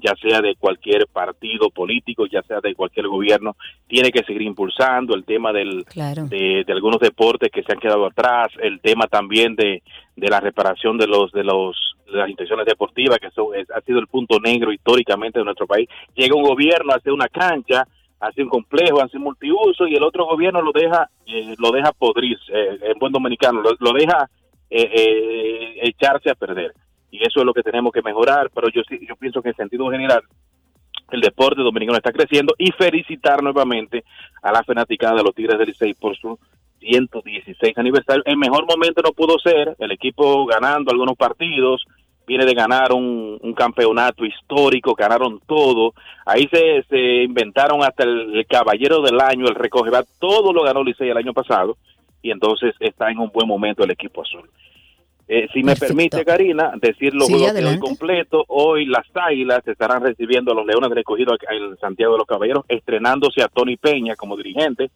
ya 0.02 0.14
sea 0.22 0.42
de 0.42 0.56
cualquier 0.56 1.08
partido 1.08 1.70
político, 1.70 2.26
ya 2.26 2.42
sea 2.44 2.60
de 2.62 2.76
cualquier 2.76 3.08
gobierno, 3.08 3.56
tiene 3.88 4.12
que 4.12 4.24
seguir 4.24 4.42
impulsando 4.44 5.16
el 5.16 5.24
tema 5.24 5.52
del, 5.52 5.86
de, 5.94 6.66
algunos 6.68 7.00
deportes 7.00 7.52
que 7.52 7.64
se 7.64 7.72
han 7.72 7.80
quedado 7.80 8.06
atrás, 8.06 8.50
el 8.62 8.80
tema 8.82 9.08
también 9.08 9.56
de, 9.56 9.84
de 10.16 10.28
la 10.28 10.40
reparación 10.40 10.98
de 10.98 11.08
los 11.08 11.32
de 11.32 11.44
los 11.44 11.96
las 12.08 12.30
intenciones 12.30 12.66
deportivas 12.66 13.18
que 13.20 13.28
ha 13.28 13.82
sido 13.82 14.00
el 14.00 14.08
punto 14.08 14.40
negro 14.40 14.72
históricamente 14.72 15.40
de 15.40 15.46
nuestro 15.46 15.66
país. 15.66 15.90
Llega 16.14 16.36
un 16.36 16.44
gobierno, 16.44 16.94
hace 16.94 17.12
una 17.12 17.28
cancha, 17.28 17.88
hace 18.20 18.44
un 18.44 18.50
complejo, 18.50 19.02
hace 19.02 19.18
un 19.18 19.24
multiuso 19.24 19.88
y 19.88 19.96
el 19.96 20.04
otro 20.04 20.26
gobierno 20.26 20.62
lo 20.62 20.72
deja 20.72 21.10
eh, 21.26 21.56
lo 21.58 21.72
deja 21.72 21.92
podrir, 21.92 22.38
eh, 22.54 22.80
en 22.82 23.00
buen 23.00 23.12
dominicano, 23.12 23.62
lo, 23.62 23.94
deja 23.94 24.30
eh, 24.70 25.80
echarse 25.82 26.30
a 26.30 26.36
perder 26.36 26.74
y 27.16 27.24
eso 27.24 27.40
es 27.40 27.46
lo 27.46 27.54
que 27.54 27.64
tenemos 27.64 27.94
que 27.94 28.02
mejorar, 28.02 28.50
pero 28.54 28.68
yo 28.70 28.82
yo 29.08 29.16
pienso 29.16 29.42
que 29.42 29.50
en 29.50 29.56
sentido 29.56 29.90
general 29.90 30.22
el 31.12 31.22
deporte 31.22 31.62
dominicano 31.62 31.98
está 31.98 32.12
creciendo 32.12 32.54
y 32.58 32.72
felicitar 32.72 33.42
nuevamente 33.42 34.04
a 34.42 34.52
la 34.52 34.64
fanaticada 34.64 35.16
de 35.16 35.24
los 35.24 35.36
Tigres 35.36 35.58
del 35.58 35.68
Licey 35.68 35.94
por 35.94 36.18
su 36.18 36.38
116 36.80 37.78
aniversario. 37.78 38.24
El 38.26 38.38
mejor 38.38 38.66
momento 38.68 39.02
no 39.02 39.12
pudo 39.12 39.38
ser, 39.40 39.76
el 39.80 39.92
equipo 39.92 40.46
ganando 40.46 40.92
algunos 40.92 41.16
partidos, 41.16 41.86
viene 42.28 42.46
de 42.46 42.54
ganar 42.54 42.92
un, 42.92 43.54
campeonato 43.56 44.26
histórico, 44.26 44.96
ganaron 44.96 45.40
todo, 45.46 45.94
ahí 46.26 46.48
se, 46.52 46.84
se 46.90 47.24
inventaron 47.24 47.84
hasta 47.84 48.04
el, 48.04 48.46
caballero 48.50 49.02
del 49.02 49.22
año, 49.22 49.46
el 49.46 49.56
recoge, 49.56 49.92
todo 50.20 50.52
lo 50.52 50.64
ganó 50.64 50.84
Licey 50.84 51.10
el 51.10 51.18
año 51.18 51.34
pasado 51.34 51.78
y 52.22 52.32
entonces 52.32 52.74
está 52.80 53.10
en 53.12 53.20
un 53.20 53.30
buen 53.30 53.48
momento 53.48 53.84
el 53.84 53.92
equipo 53.92 54.24
azul. 54.24 54.50
Eh, 55.28 55.48
si 55.54 55.64
me 55.64 55.76
permite, 55.76 56.24
Karina, 56.24 56.74
decir 56.80 57.16
los 57.16 57.28
juegos 57.28 57.54
de 57.54 57.66
hoy 57.66 57.80
completo, 57.80 58.46
hoy 58.48 58.86
las 58.86 59.08
Águilas 59.16 59.68
estarán 59.68 60.04
recibiendo 60.04 60.52
a 60.52 60.56
los 60.56 60.68
Leones 60.68 60.90
de 60.90 60.96
Recogido 60.96 61.36
en 61.50 61.78
Santiago 61.78 62.14
de 62.14 62.20
los 62.20 62.28
Caballeros, 62.28 62.64
estrenándose 62.68 63.42
a 63.42 63.48
Tony 63.48 63.76
Peña 63.76 64.16
como 64.16 64.38
dirigente. 64.38 64.92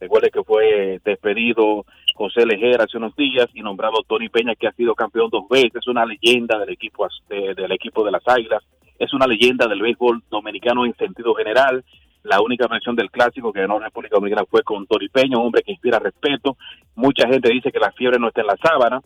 Recuerde 0.00 0.30
que 0.30 0.42
fue 0.42 1.00
despedido 1.04 1.84
José 2.14 2.46
Lejera 2.46 2.84
hace 2.84 2.96
unos 2.96 3.14
días 3.16 3.48
y 3.52 3.60
nombrado 3.60 4.02
Tony 4.06 4.30
Peña, 4.30 4.54
que 4.54 4.66
ha 4.66 4.72
sido 4.72 4.94
campeón 4.94 5.28
dos 5.30 5.46
veces, 5.48 5.76
es 5.76 5.88
una 5.88 6.06
leyenda 6.06 6.58
del 6.58 6.70
equipo, 6.70 7.06
del 7.28 7.72
equipo 7.72 8.02
de 8.04 8.12
las 8.12 8.26
Águilas, 8.26 8.62
es 8.98 9.12
una 9.12 9.26
leyenda 9.26 9.66
del 9.66 9.82
béisbol 9.82 10.22
dominicano 10.30 10.86
en 10.86 10.96
sentido 10.96 11.34
general. 11.34 11.84
La 12.22 12.40
única 12.40 12.66
versión 12.66 12.96
del 12.96 13.10
clásico 13.10 13.52
que 13.52 13.60
ganó 13.60 13.78
República 13.78 14.16
Dominicana 14.16 14.46
fue 14.50 14.62
con 14.62 14.86
Tony 14.86 15.08
Peña, 15.08 15.38
un 15.38 15.46
hombre 15.46 15.62
que 15.62 15.72
inspira 15.72 15.98
respeto. 15.98 16.56
Mucha 16.94 17.28
gente 17.28 17.50
dice 17.50 17.70
que 17.70 17.78
la 17.78 17.92
fiebre 17.92 18.18
no 18.18 18.28
está 18.28 18.40
en 18.40 18.48
la 18.48 18.56
sábana, 18.56 19.00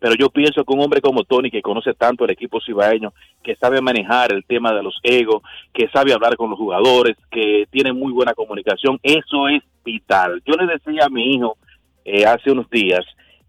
pero 0.00 0.14
yo 0.14 0.30
pienso 0.30 0.64
que 0.64 0.72
un 0.72 0.80
hombre 0.80 1.00
como 1.00 1.24
Tony, 1.24 1.50
que 1.50 1.62
conoce 1.62 1.94
tanto 1.94 2.24
el 2.24 2.30
equipo 2.30 2.60
cibaeño, 2.60 3.12
que 3.42 3.54
sabe 3.56 3.80
manejar 3.80 4.32
el 4.32 4.44
tema 4.44 4.72
de 4.72 4.82
los 4.82 4.98
egos, 5.02 5.42
que 5.72 5.88
sabe 5.88 6.12
hablar 6.12 6.36
con 6.36 6.50
los 6.50 6.58
jugadores, 6.58 7.16
que 7.30 7.66
tiene 7.70 7.92
muy 7.92 8.10
buena 8.12 8.34
comunicación, 8.34 8.98
eso 9.02 9.48
es 9.48 9.62
vital. 9.84 10.42
Yo 10.46 10.54
le 10.54 10.66
decía 10.66 11.04
a 11.04 11.10
mi 11.10 11.34
hijo 11.34 11.58
eh, 12.04 12.24
hace 12.24 12.50
unos 12.50 12.68
días 12.70 13.04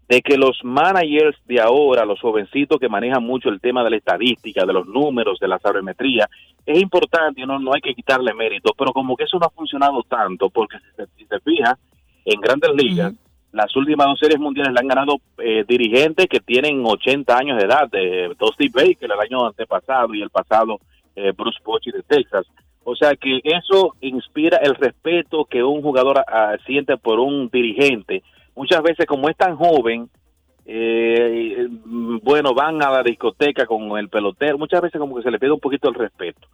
de 0.08 0.20
que 0.20 0.36
los 0.36 0.58
managers 0.62 1.38
de 1.46 1.58
ahora, 1.58 2.04
los 2.04 2.20
jovencitos 2.20 2.78
que 2.78 2.88
manejan 2.88 3.24
mucho 3.24 3.48
el 3.48 3.62
tema 3.62 3.82
de 3.82 3.90
la 3.90 3.96
estadística, 3.96 4.66
de 4.66 4.72
los 4.74 4.86
números, 4.86 5.38
de 5.40 5.48
la 5.48 5.58
sabermetría, 5.58 6.28
es 6.66 6.82
importante, 6.82 7.46
no, 7.46 7.58
no 7.58 7.72
hay 7.72 7.80
que 7.80 7.94
quitarle 7.94 8.34
mérito, 8.34 8.74
pero 8.76 8.92
como 8.92 9.16
que 9.16 9.24
eso 9.24 9.38
no 9.38 9.46
ha 9.46 9.50
funcionado 9.50 10.02
tanto, 10.02 10.50
porque 10.50 10.76
si 11.16 11.24
se, 11.24 11.40
fija, 11.40 11.78
en 12.26 12.40
grandes 12.42 12.70
ligas, 12.74 13.14
las 13.52 13.74
últimas 13.76 14.06
dos 14.06 14.18
series 14.18 14.40
mundiales 14.40 14.72
la 14.72 14.80
han 14.80 14.88
ganado 14.88 15.20
eh, 15.38 15.64
dirigentes 15.68 16.26
que 16.26 16.40
tienen 16.40 16.82
80 16.84 17.36
años 17.36 17.58
de 17.58 17.64
edad, 17.64 17.88
de 17.90 18.34
Dusty 18.38 18.68
Baker 18.68 19.10
el 19.10 19.20
año 19.20 19.46
antepasado 19.46 20.14
y 20.14 20.22
el 20.22 20.30
pasado 20.30 20.80
eh, 21.14 21.32
Bruce 21.36 21.58
Bochy 21.62 21.90
de 21.90 22.02
Texas. 22.02 22.46
O 22.84 22.96
sea 22.96 23.14
que 23.14 23.40
eso 23.44 23.94
inspira 24.00 24.56
el 24.56 24.74
respeto 24.74 25.44
que 25.44 25.62
un 25.62 25.82
jugador 25.82 26.24
ah, 26.26 26.56
siente 26.66 26.96
por 26.96 27.20
un 27.20 27.48
dirigente. 27.48 28.22
Muchas 28.56 28.82
veces 28.82 29.06
como 29.06 29.28
es 29.28 29.36
tan 29.36 29.56
joven, 29.56 30.08
eh, 30.64 31.68
bueno, 32.22 32.54
van 32.54 32.82
a 32.82 32.90
la 32.90 33.02
discoteca 33.02 33.66
con 33.66 33.98
el 33.98 34.08
pelotero, 34.08 34.58
muchas 34.58 34.80
veces 34.80 34.98
como 34.98 35.16
que 35.16 35.22
se 35.22 35.30
le 35.30 35.38
pide 35.38 35.52
un 35.52 35.60
poquito 35.60 35.88
el 35.88 35.94
respeto. 35.94 36.48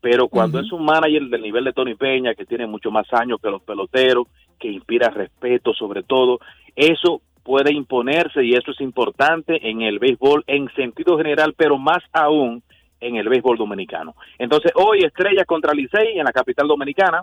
Pero 0.00 0.28
cuando 0.28 0.58
es 0.58 0.70
un 0.72 0.84
manager 0.84 1.22
del 1.28 1.42
nivel 1.42 1.64
de 1.64 1.72
Tony 1.72 1.94
Peña, 1.94 2.34
que 2.34 2.44
tiene 2.44 2.66
mucho 2.66 2.90
más 2.90 3.06
años 3.12 3.38
que 3.40 3.50
los 3.50 3.62
peloteros, 3.62 4.26
que 4.62 4.68
inspira 4.68 5.10
respeto 5.10 5.74
sobre 5.74 6.04
todo, 6.04 6.38
eso 6.76 7.20
puede 7.42 7.72
imponerse 7.72 8.44
y 8.44 8.52
eso 8.52 8.70
es 8.70 8.80
importante 8.80 9.68
en 9.68 9.82
el 9.82 9.98
béisbol 9.98 10.44
en 10.46 10.72
sentido 10.74 11.18
general, 11.18 11.54
pero 11.56 11.76
más 11.76 11.98
aún 12.12 12.62
en 13.00 13.16
el 13.16 13.28
béisbol 13.28 13.58
dominicano. 13.58 14.14
Entonces, 14.38 14.70
hoy 14.76 15.00
Estrella 15.00 15.44
contra 15.44 15.74
Licey 15.74 16.16
en 16.16 16.24
la 16.24 16.32
capital 16.32 16.68
dominicana, 16.68 17.22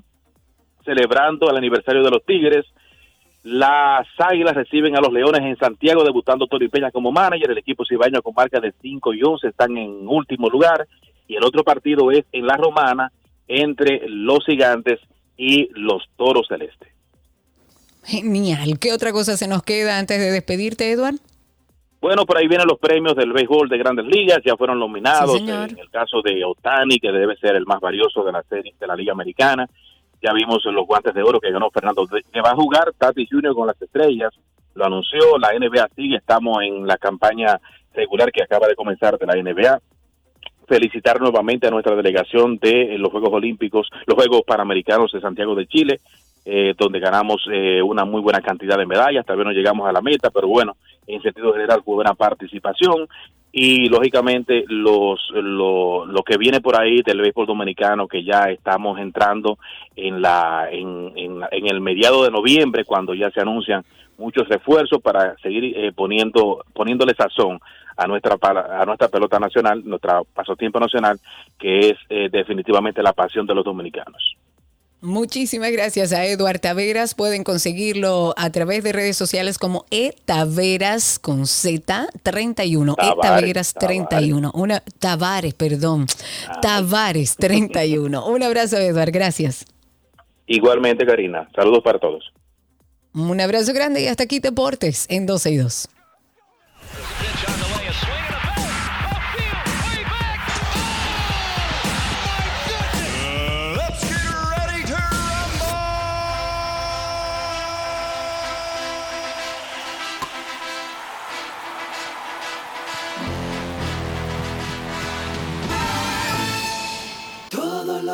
celebrando 0.83 1.49
el 1.49 1.55
aniversario 1.55 2.03
de 2.03 2.11
los 2.11 2.25
Tigres. 2.25 2.65
Las 3.43 4.05
Águilas 4.17 4.53
reciben 4.53 4.97
a 4.97 4.99
los 4.99 5.13
Leones 5.13 5.41
en 5.41 5.57
Santiago, 5.57 6.03
debutando 6.03 6.47
Tony 6.47 6.67
Peña 6.67 6.91
como 6.91 7.13
manager. 7.13 7.51
El 7.51 7.59
equipo 7.59 7.85
cibaño 7.85 8.21
con 8.21 8.33
marca 8.35 8.59
de 8.59 8.73
5 8.81 9.13
y 9.13 9.23
11 9.23 9.47
están 9.47 9.77
en 9.77 10.05
último 10.05 10.49
lugar. 10.49 10.85
Y 11.25 11.35
el 11.35 11.45
otro 11.45 11.63
partido 11.63 12.11
es 12.11 12.25
en 12.33 12.45
La 12.45 12.57
Romana 12.57 13.13
entre 13.47 14.09
los 14.09 14.45
Gigantes 14.45 14.99
y 15.37 15.69
los 15.73 16.03
Toros 16.17 16.47
Celeste. 16.49 16.98
Genial. 18.09 18.79
¿Qué 18.79 18.91
otra 18.91 19.11
cosa 19.11 19.37
se 19.37 19.47
nos 19.47 19.61
queda 19.61 19.99
antes 19.99 20.19
de 20.19 20.31
despedirte, 20.31 20.91
Eduard? 20.91 21.15
Bueno, 22.01 22.25
por 22.25 22.37
ahí 22.37 22.47
vienen 22.47 22.65
los 22.65 22.79
premios 22.79 23.15
del 23.15 23.33
béisbol 23.33 23.69
de 23.69 23.77
Grandes 23.77 24.05
Ligas, 24.05 24.39
ya 24.43 24.55
fueron 24.55 24.79
nominados 24.79 25.39
en 25.39 25.77
el 25.77 25.89
caso 25.91 26.21
de 26.23 26.43
Otani, 26.43 26.97
que 26.97 27.11
debe 27.11 27.35
ser 27.35 27.55
el 27.55 27.65
más 27.65 27.79
valioso 27.79 28.23
de 28.23 28.31
la 28.31 28.41
serie 28.43 28.73
de 28.79 28.87
la 28.87 28.95
Liga 28.95 29.11
Americana. 29.11 29.69
Ya 30.23 30.33
vimos 30.33 30.63
los 30.65 30.87
guantes 30.87 31.13
de 31.13 31.21
oro 31.21 31.39
que 31.39 31.51
ganó 31.51 31.69
Fernando, 31.69 32.07
que 32.07 32.41
va 32.41 32.51
a 32.51 32.55
jugar 32.55 32.93
Tati 32.97 33.27
Junior 33.29 33.53
con 33.53 33.67
las 33.67 33.79
estrellas. 33.79 34.33
Lo 34.73 34.85
anunció, 34.85 35.37
la 35.37 35.49
NBA 35.53 35.89
sigue, 35.95 36.17
estamos 36.17 36.63
en 36.63 36.87
la 36.87 36.97
campaña 36.97 37.59
regular 37.93 38.31
que 38.31 38.41
acaba 38.41 38.67
de 38.67 38.75
comenzar 38.75 39.17
de 39.19 39.25
la 39.27 39.35
NBA. 39.35 39.79
Felicitar 40.67 41.19
nuevamente 41.19 41.67
a 41.67 41.71
nuestra 41.71 41.95
delegación 41.95 42.57
de 42.57 42.97
los 42.97 43.11
Juegos 43.11 43.33
Olímpicos, 43.33 43.89
los 44.07 44.15
Juegos 44.15 44.43
Panamericanos 44.47 45.11
de 45.11 45.21
Santiago 45.21 45.53
de 45.53 45.67
Chile, 45.67 45.99
eh, 46.45 46.73
donde 46.77 46.99
ganamos 46.99 47.45
eh, 47.51 47.81
una 47.81 48.05
muy 48.05 48.21
buena 48.21 48.41
cantidad 48.41 48.77
de 48.77 48.85
medallas, 48.85 49.25
tal 49.25 49.37
vez 49.37 49.45
no 49.45 49.51
llegamos 49.51 49.87
a 49.87 49.91
la 49.91 50.01
meta, 50.01 50.29
pero 50.29 50.47
bueno, 50.47 50.77
en 51.05 51.21
sentido 51.21 51.51
general 51.53 51.81
fue 51.83 51.95
buena 51.95 52.13
participación 52.13 53.07
y 53.51 53.87
lógicamente 53.89 54.63
los 54.67 55.19
lo, 55.33 56.05
lo 56.05 56.23
que 56.23 56.37
viene 56.37 56.61
por 56.61 56.79
ahí 56.79 57.01
del 57.01 57.21
béisbol 57.21 57.47
dominicano 57.47 58.07
que 58.07 58.23
ya 58.23 58.49
estamos 58.51 58.99
entrando 58.99 59.57
en 59.95 60.21
la 60.21 60.69
en, 60.71 61.11
en, 61.15 61.43
el 61.51 61.81
mediado 61.81 62.23
de 62.23 62.31
noviembre 62.31 62.85
cuando 62.85 63.13
ya 63.13 63.31
se 63.31 63.41
anuncian 63.41 63.83
muchos 64.17 64.47
refuerzos 64.47 65.01
para 65.01 65.35
seguir 65.39 65.75
eh, 65.75 65.91
poniendo 65.93 66.63
poniéndole 66.73 67.15
sazón 67.15 67.59
a 67.97 68.07
nuestra 68.07 68.37
a 68.41 68.85
nuestra 68.85 69.07
pelota 69.07 69.39
nacional, 69.39 69.81
nuestra 69.83 70.21
pasatiempo 70.23 70.79
nacional, 70.79 71.19
que 71.57 71.89
es 71.89 72.31
definitivamente 72.31 73.03
la 73.03 73.11
pasión 73.11 73.45
de 73.45 73.55
los 73.55 73.65
dominicanos. 73.65 74.37
Muchísimas 75.01 75.71
gracias 75.71 76.11
a 76.11 76.25
Eduard 76.25 76.59
Taveras. 76.59 77.15
Pueden 77.15 77.45
conseguirlo 77.45 78.33
a 78.35 78.49
través 78.49 78.83
de 78.83 78.91
redes 78.91 79.15
sociales 79.15 79.57
como 79.57 79.85
etaveras 79.91 81.19
con 81.19 81.47
Z 81.47 82.07
31. 82.21 82.97
Etaveras 82.99 83.73
31. 83.73 84.51
Una 84.53 84.83
Tavares, 84.99 85.53
perdón. 85.53 86.05
Ah. 86.49 86.59
Tavares 86.59 87.37
31. 87.37 88.27
Un 88.27 88.43
abrazo, 88.43 88.77
Eduard. 88.77 89.11
Gracias. 89.11 89.65
Igualmente, 90.47 91.05
Karina. 91.05 91.47
Saludos 91.55 91.81
para 91.81 91.99
todos. 91.99 92.33
Un 93.13 93.39
abrazo 93.39 93.71
grande 93.73 94.01
y 94.01 94.07
hasta 94.07 94.23
aquí 94.23 94.39
Deportes 94.39 95.05
en 95.09 95.25
12 95.25 95.51
y 95.51 95.57
2. 95.57 95.89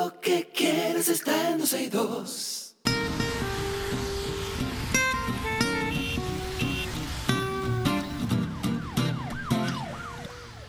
Lo 0.05 0.21
que 0.21 0.47
quieres 0.53 1.07
está 1.07 1.49
en. 1.49 2.44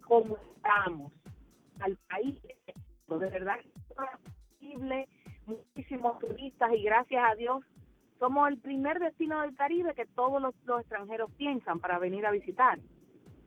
cómo 0.00 0.36
estamos 0.56 1.12
al 1.78 1.96
país. 2.08 2.34
De 3.06 3.16
verdad, 3.18 3.56
es 3.62 3.94
posible 3.94 5.08
muchísimos 5.46 6.18
turistas 6.18 6.72
y 6.74 6.82
gracias 6.82 7.22
a 7.24 7.34
Dios 7.34 7.62
somos 8.18 8.48
el 8.48 8.58
primer 8.58 8.98
destino 9.00 9.40
del 9.42 9.54
Caribe 9.54 9.94
que 9.94 10.06
todos 10.06 10.40
los, 10.40 10.54
los, 10.64 10.80
extranjeros 10.80 11.30
piensan 11.32 11.80
para 11.80 11.98
venir 11.98 12.26
a 12.26 12.30
visitar. 12.30 12.78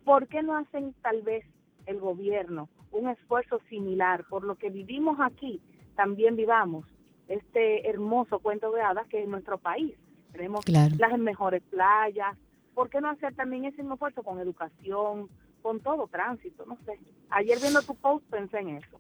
¿Por 0.04 0.28
qué 0.28 0.44
no 0.44 0.56
hacen 0.56 0.94
tal 1.02 1.22
vez 1.22 1.46
el 1.86 2.00
gobierno 2.00 2.70
un 2.92 3.10
esfuerzo 3.10 3.60
similar 3.70 4.26
por 4.30 4.44
lo 4.44 4.56
que 4.56 4.70
vivimos 4.70 5.20
aquí? 5.20 5.62
También 5.96 6.36
vivamos 6.36 6.86
este 7.28 7.90
hermoso 7.90 8.40
cuento 8.40 8.72
de 8.72 8.82
hadas 8.82 9.08
que 9.08 9.24
es 9.24 9.28
nuestro 9.28 9.58
país. 9.58 9.96
Tenemos 10.32 10.64
claro. 10.66 10.96
las 10.98 11.18
mejores 11.18 11.64
playas. 11.64 12.38
¿Por 12.74 12.90
qué 12.90 13.02
no 13.02 13.10
hacer 13.10 13.36
también 13.36 13.66
ese 13.66 13.78
mismo 13.78 13.96
esfuerzo 13.96 14.24
con 14.24 14.40
educación, 14.40 15.30
con 15.62 15.80
todo 15.80 16.08
tránsito? 16.08 16.66
No 16.66 16.78
sé. 16.86 17.00
Ayer 17.30 17.58
viendo 17.60 17.82
tu 17.82 17.96
post 17.96 18.26
pensé 18.30 18.60
en 18.60 18.70
eso. 18.78 19.00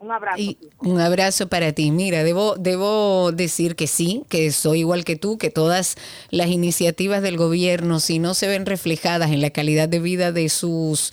Un 0.00 0.12
abrazo. 0.12 0.40
Y 0.40 0.56
un 0.78 0.98
abrazo 0.98 1.48
para 1.48 1.72
ti. 1.72 1.90
Mira, 1.90 2.24
debo, 2.24 2.56
debo 2.56 3.32
decir 3.32 3.76
que 3.76 3.86
sí, 3.86 4.24
que 4.30 4.50
soy 4.50 4.80
igual 4.80 5.04
que 5.04 5.16
tú, 5.16 5.36
que 5.36 5.50
todas 5.50 5.96
las 6.30 6.48
iniciativas 6.48 7.20
del 7.20 7.36
gobierno, 7.36 8.00
si 8.00 8.18
no 8.18 8.32
se 8.32 8.48
ven 8.48 8.64
reflejadas 8.64 9.30
en 9.30 9.42
la 9.42 9.50
calidad 9.50 9.90
de 9.90 9.98
vida 9.98 10.32
de 10.32 10.48
sus 10.48 11.12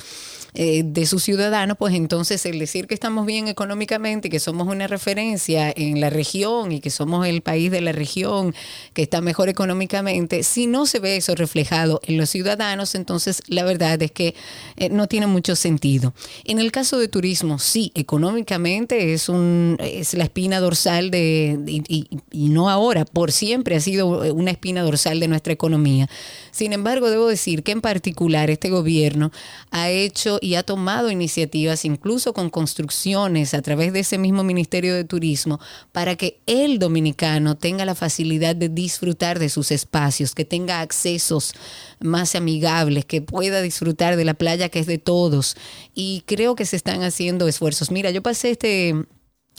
eh, 0.60 0.82
de 0.84 1.06
sus 1.06 1.22
ciudadanos, 1.22 1.78
pues 1.78 1.94
entonces 1.94 2.44
el 2.48 2.58
decir 2.58 2.88
que 2.88 2.96
estamos 2.96 3.28
bien 3.28 3.48
económicamente, 3.48 4.28
que 4.28 4.40
somos 4.40 4.68
una 4.68 4.88
referencia 4.88 5.72
en 5.76 6.02
la 6.02 6.10
región 6.10 6.72
y 6.72 6.80
que 6.80 6.90
somos 6.90 7.28
el 7.28 7.44
país 7.44 7.70
de 7.70 7.80
la 7.80 7.92
región 7.92 8.56
que 8.96 9.04
está 9.04 9.22
mejor 9.22 9.50
económicamente, 9.50 10.42
si 10.42 10.66
no 10.66 10.88
se 10.88 10.98
ve 10.98 11.18
eso 11.18 11.36
reflejado 11.36 12.02
en 12.08 12.18
los 12.18 12.32
ciudadanos, 12.32 12.96
entonces 12.96 13.44
la 13.46 13.66
verdad 13.66 14.02
es 14.02 14.12
que 14.12 14.34
eh, 14.78 14.90
no 14.90 15.06
tiene 15.06 15.28
mucho 15.28 15.56
sentido. 15.56 16.16
En 16.44 16.58
el 16.58 16.72
caso 16.72 16.98
de 16.98 17.08
turismo, 17.08 17.60
sí, 17.60 17.92
económicamente 17.94 19.14
es, 19.14 19.30
un, 19.30 19.78
es 19.80 20.16
la 20.16 20.24
espina 20.24 20.60
dorsal 20.60 21.12
de, 21.12 21.60
y, 21.68 22.50
no 22.50 22.72
ahora, 22.72 23.06
por 23.06 23.32
siempre 23.32 23.76
ha 23.76 23.80
sido 23.80 24.34
una 24.34 24.50
espina 24.50 24.82
dorsal 24.82 25.20
de 25.20 25.28
nuestra 25.28 25.54
economía. 25.54 26.10
Sin 26.58 26.74
embargo, 26.74 27.12
debo 27.12 27.28
decir 27.28 27.62
que 27.62 27.72
en 27.72 27.82
particular 27.82 28.50
este 28.50 28.72
gobierno 28.72 29.32
ha 29.70 29.92
hecho 29.92 30.40
y 30.42 30.56
ha 30.56 30.64
tomado 30.64 31.12
iniciativas, 31.12 31.86
incluso 31.86 32.34
con 32.34 32.50
construcciones 32.50 33.54
a 33.54 33.62
través 33.62 33.94
de 33.94 34.00
ese 34.00 34.18
mismo 34.18 34.44
Ministerio 34.44 34.96
de 34.96 35.04
Turismo, 35.04 35.60
para 35.92 36.16
que 36.16 36.40
el 36.48 36.80
dominicano 36.80 37.58
tenga 37.58 37.86
la 37.86 37.94
facilidad 37.94 38.56
de 38.56 38.70
disfrutar 38.70 39.38
de 39.38 39.50
sus 39.50 39.70
espacios, 39.70 40.34
que 40.34 40.46
tenga 40.46 40.82
accesos 40.82 41.54
más 42.00 42.34
amigables, 42.34 43.06
que 43.06 43.22
pueda 43.22 43.62
disfrutar 43.62 44.16
de 44.16 44.26
la 44.26 44.34
playa 44.34 44.70
que 44.70 44.80
es 44.80 44.88
de 44.88 44.98
todos. 44.98 45.58
Y 45.94 46.24
creo 46.26 46.56
que 46.56 46.66
se 46.66 46.76
están 46.76 47.04
haciendo 47.04 47.48
esfuerzos. 47.48 47.92
Mira, 47.92 48.10
yo 48.10 48.24
pasé 48.24 48.50
este 48.50 48.96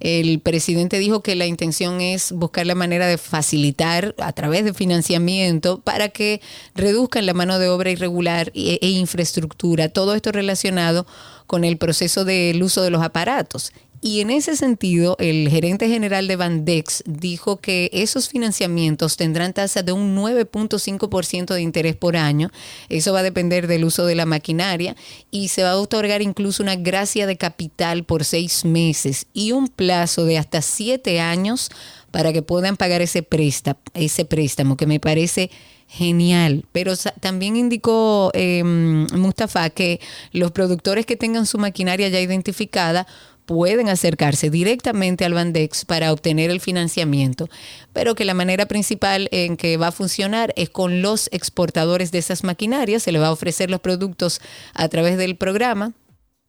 El 0.00 0.40
presidente 0.40 0.98
dijo 0.98 1.22
que 1.22 1.36
la 1.36 1.46
intención 1.46 2.00
es 2.00 2.32
buscar 2.32 2.66
la 2.66 2.74
manera 2.74 3.06
de 3.06 3.18
facilitar 3.18 4.14
a 4.18 4.32
través 4.32 4.64
de 4.64 4.74
financiamiento 4.74 5.80
para 5.80 6.08
que 6.08 6.40
reduzcan 6.74 7.26
la 7.26 7.34
mano 7.34 7.58
de 7.58 7.68
obra 7.68 7.90
irregular 7.90 8.50
e, 8.54 8.78
e 8.80 8.88
infraestructura, 8.88 9.90
todo 9.90 10.14
esto 10.14 10.32
relacionado 10.32 11.06
con 11.46 11.64
el 11.64 11.76
proceso 11.76 12.24
del 12.24 12.62
uso 12.62 12.82
de 12.82 12.90
los 12.90 13.02
aparatos. 13.02 13.72
Y 14.02 14.20
en 14.20 14.30
ese 14.30 14.56
sentido, 14.56 15.14
el 15.18 15.48
gerente 15.50 15.86
general 15.88 16.26
de 16.26 16.36
Bandex 16.36 17.02
dijo 17.06 17.58
que 17.58 17.90
esos 17.92 18.30
financiamientos 18.30 19.18
tendrán 19.18 19.52
tasa 19.52 19.82
de 19.82 19.92
un 19.92 20.16
9.5% 20.16 21.52
de 21.52 21.60
interés 21.60 21.96
por 21.96 22.16
año. 22.16 22.50
Eso 22.88 23.12
va 23.12 23.18
a 23.18 23.22
depender 23.22 23.66
del 23.66 23.84
uso 23.84 24.06
de 24.06 24.14
la 24.14 24.24
maquinaria 24.24 24.96
y 25.30 25.48
se 25.48 25.64
va 25.64 25.72
a 25.72 25.76
otorgar 25.76 26.22
incluso 26.22 26.62
una 26.62 26.76
gracia 26.76 27.26
de 27.26 27.36
capital 27.36 28.04
por 28.04 28.24
seis 28.24 28.64
meses 28.64 29.26
y 29.34 29.52
un 29.52 29.68
plazo 29.68 30.24
de 30.24 30.38
hasta 30.38 30.62
siete 30.62 31.20
años 31.20 31.70
para 32.10 32.32
que 32.32 32.40
puedan 32.40 32.78
pagar 32.78 33.02
ese 33.02 33.22
préstamo, 33.22 33.80
ese 33.92 34.24
préstamo 34.24 34.78
que 34.78 34.86
me 34.86 34.98
parece 34.98 35.50
genial. 35.90 36.64
Pero 36.72 36.96
también 36.96 37.56
indicó 37.56 38.30
eh, 38.32 38.62
Mustafa 38.64 39.68
que 39.70 40.00
los 40.32 40.52
productores 40.52 41.04
que 41.04 41.16
tengan 41.16 41.46
su 41.46 41.58
maquinaria 41.58 42.08
ya 42.08 42.20
identificada 42.20 43.06
pueden 43.50 43.88
acercarse 43.88 44.48
directamente 44.48 45.24
al 45.24 45.34
Bandex 45.34 45.84
para 45.84 46.12
obtener 46.12 46.52
el 46.52 46.60
financiamiento, 46.60 47.48
pero 47.92 48.14
que 48.14 48.24
la 48.24 48.32
manera 48.32 48.66
principal 48.66 49.28
en 49.32 49.56
que 49.56 49.76
va 49.76 49.88
a 49.88 49.92
funcionar 49.92 50.52
es 50.54 50.70
con 50.70 51.02
los 51.02 51.28
exportadores 51.32 52.12
de 52.12 52.18
esas 52.18 52.44
maquinarias, 52.44 53.02
se 53.02 53.10
le 53.10 53.18
va 53.18 53.26
a 53.26 53.32
ofrecer 53.32 53.68
los 53.68 53.80
productos 53.80 54.40
a 54.72 54.88
través 54.88 55.18
del 55.18 55.34
programa 55.34 55.94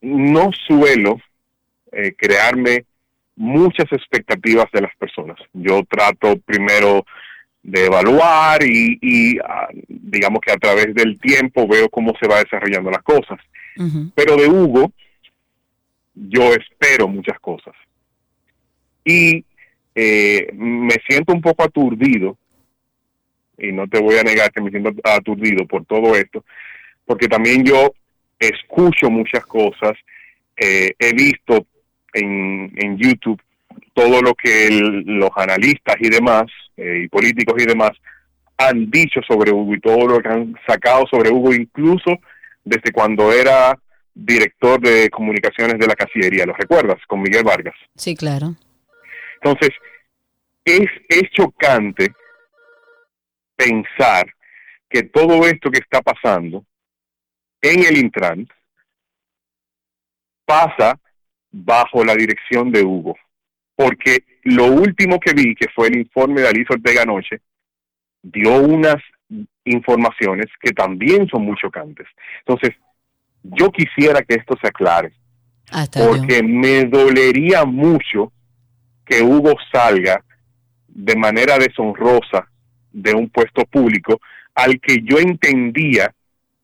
no 0.00 0.50
suelo 0.66 1.18
eh, 1.92 2.14
crearme 2.16 2.84
muchas 3.36 3.90
expectativas 3.92 4.66
de 4.72 4.82
las 4.82 4.96
personas. 4.96 5.38
Yo 5.52 5.82
trato 5.88 6.36
primero 6.44 7.04
de 7.62 7.84
evaluar 7.84 8.62
y, 8.62 9.38
ah, 9.44 9.68
digamos 9.88 10.40
que 10.40 10.52
a 10.52 10.56
través 10.56 10.94
del 10.94 11.18
tiempo 11.20 11.68
veo 11.68 11.88
cómo 11.90 12.12
se 12.20 12.26
va 12.26 12.42
desarrollando 12.42 12.90
las 12.90 13.02
cosas. 13.02 13.38
Pero 14.14 14.36
de 14.36 14.46
Hugo 14.46 14.92
yo 16.14 16.52
espero 16.54 17.08
muchas 17.08 17.38
cosas. 17.40 17.74
Y 19.04 19.44
eh, 19.94 20.50
me 20.54 20.96
siento 21.08 21.32
un 21.32 21.40
poco 21.40 21.64
aturdido, 21.64 22.36
y 23.58 23.72
no 23.72 23.88
te 23.88 24.00
voy 24.00 24.16
a 24.16 24.22
negar 24.22 24.52
que 24.52 24.60
me 24.60 24.70
siento 24.70 24.92
aturdido 25.04 25.66
por 25.66 25.84
todo 25.84 26.14
esto, 26.14 26.44
porque 27.06 27.28
también 27.28 27.64
yo 27.64 27.92
escucho 28.38 29.10
muchas 29.10 29.44
cosas, 29.46 29.92
eh, 30.56 30.92
he 30.98 31.12
visto 31.12 31.66
en, 32.12 32.72
en 32.76 32.98
YouTube 32.98 33.40
todo 33.94 34.22
lo 34.22 34.34
que 34.34 34.68
los 34.70 35.30
analistas 35.36 35.96
y 36.00 36.08
demás, 36.08 36.46
eh, 36.76 37.02
y 37.04 37.08
políticos 37.08 37.54
y 37.58 37.66
demás, 37.66 37.90
han 38.56 38.90
dicho 38.90 39.20
sobre 39.26 39.52
Hugo 39.52 39.74
y 39.74 39.80
todo 39.80 40.06
lo 40.06 40.20
que 40.20 40.28
han 40.28 40.54
sacado 40.66 41.06
sobre 41.10 41.30
Hugo, 41.30 41.54
incluso 41.54 42.18
desde 42.70 42.92
cuando 42.92 43.32
era 43.32 43.76
director 44.14 44.80
de 44.80 45.10
comunicaciones 45.10 45.76
de 45.78 45.86
la 45.88 45.94
Casillería, 45.94 46.46
¿lo 46.46 46.52
recuerdas? 46.52 46.98
Con 47.08 47.20
Miguel 47.20 47.42
Vargas. 47.42 47.74
Sí, 47.96 48.14
claro. 48.14 48.54
Entonces, 49.42 49.70
es, 50.64 50.88
es 51.08 51.30
chocante 51.32 52.12
pensar 53.56 54.32
que 54.88 55.02
todo 55.02 55.44
esto 55.46 55.70
que 55.70 55.80
está 55.80 56.00
pasando 56.00 56.64
en 57.60 57.84
el 57.84 57.98
Intran 57.98 58.48
pasa 60.44 60.98
bajo 61.50 62.04
la 62.04 62.14
dirección 62.14 62.70
de 62.70 62.84
Hugo. 62.84 63.16
Porque 63.74 64.24
lo 64.44 64.66
último 64.66 65.18
que 65.18 65.32
vi, 65.32 65.54
que 65.54 65.68
fue 65.74 65.88
el 65.88 65.98
informe 65.98 66.42
de 66.42 66.48
Alicia 66.48 66.76
Ortega 66.76 67.02
anoche, 67.02 67.40
dio 68.22 68.60
unas 68.60 69.02
informaciones 69.64 70.46
que 70.60 70.72
también 70.72 71.28
son 71.28 71.44
muy 71.44 71.56
chocantes. 71.56 72.06
Entonces, 72.46 72.76
yo 73.42 73.70
quisiera 73.70 74.22
que 74.22 74.34
esto 74.34 74.56
se 74.60 74.68
aclare, 74.68 75.12
porque 75.92 76.42
me 76.42 76.84
dolería 76.84 77.64
mucho 77.64 78.32
que 79.04 79.22
Hugo 79.22 79.54
salga 79.72 80.22
de 80.88 81.16
manera 81.16 81.58
deshonrosa 81.58 82.48
de 82.92 83.14
un 83.14 83.28
puesto 83.30 83.64
público 83.64 84.20
al 84.54 84.80
que 84.80 84.98
yo 85.02 85.18
entendía 85.18 86.12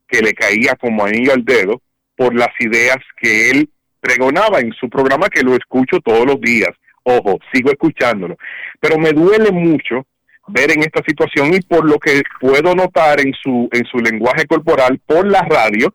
que 0.07 0.21
le 0.21 0.33
caía 0.33 0.75
como 0.75 1.05
anillo 1.05 1.33
al 1.33 1.43
dedo 1.43 1.81
por 2.15 2.35
las 2.35 2.49
ideas 2.59 2.97
que 3.19 3.51
él 3.51 3.69
pregonaba 3.99 4.59
en 4.59 4.73
su 4.73 4.89
programa 4.89 5.29
que 5.29 5.43
lo 5.43 5.55
escucho 5.55 5.99
todos 5.99 6.25
los 6.25 6.39
días. 6.39 6.71
Ojo, 7.03 7.39
sigo 7.53 7.71
escuchándolo. 7.71 8.37
Pero 8.79 8.97
me 8.97 9.11
duele 9.11 9.51
mucho 9.51 10.05
ver 10.47 10.71
en 10.71 10.81
esta 10.81 11.01
situación 11.05 11.53
y 11.53 11.61
por 11.61 11.87
lo 11.87 11.99
que 11.99 12.23
puedo 12.39 12.73
notar 12.73 13.19
en 13.19 13.33
su 13.33 13.69
en 13.71 13.85
su 13.85 13.97
lenguaje 13.97 14.45
corporal 14.45 14.99
por 15.05 15.27
la 15.29 15.41
radio, 15.41 15.93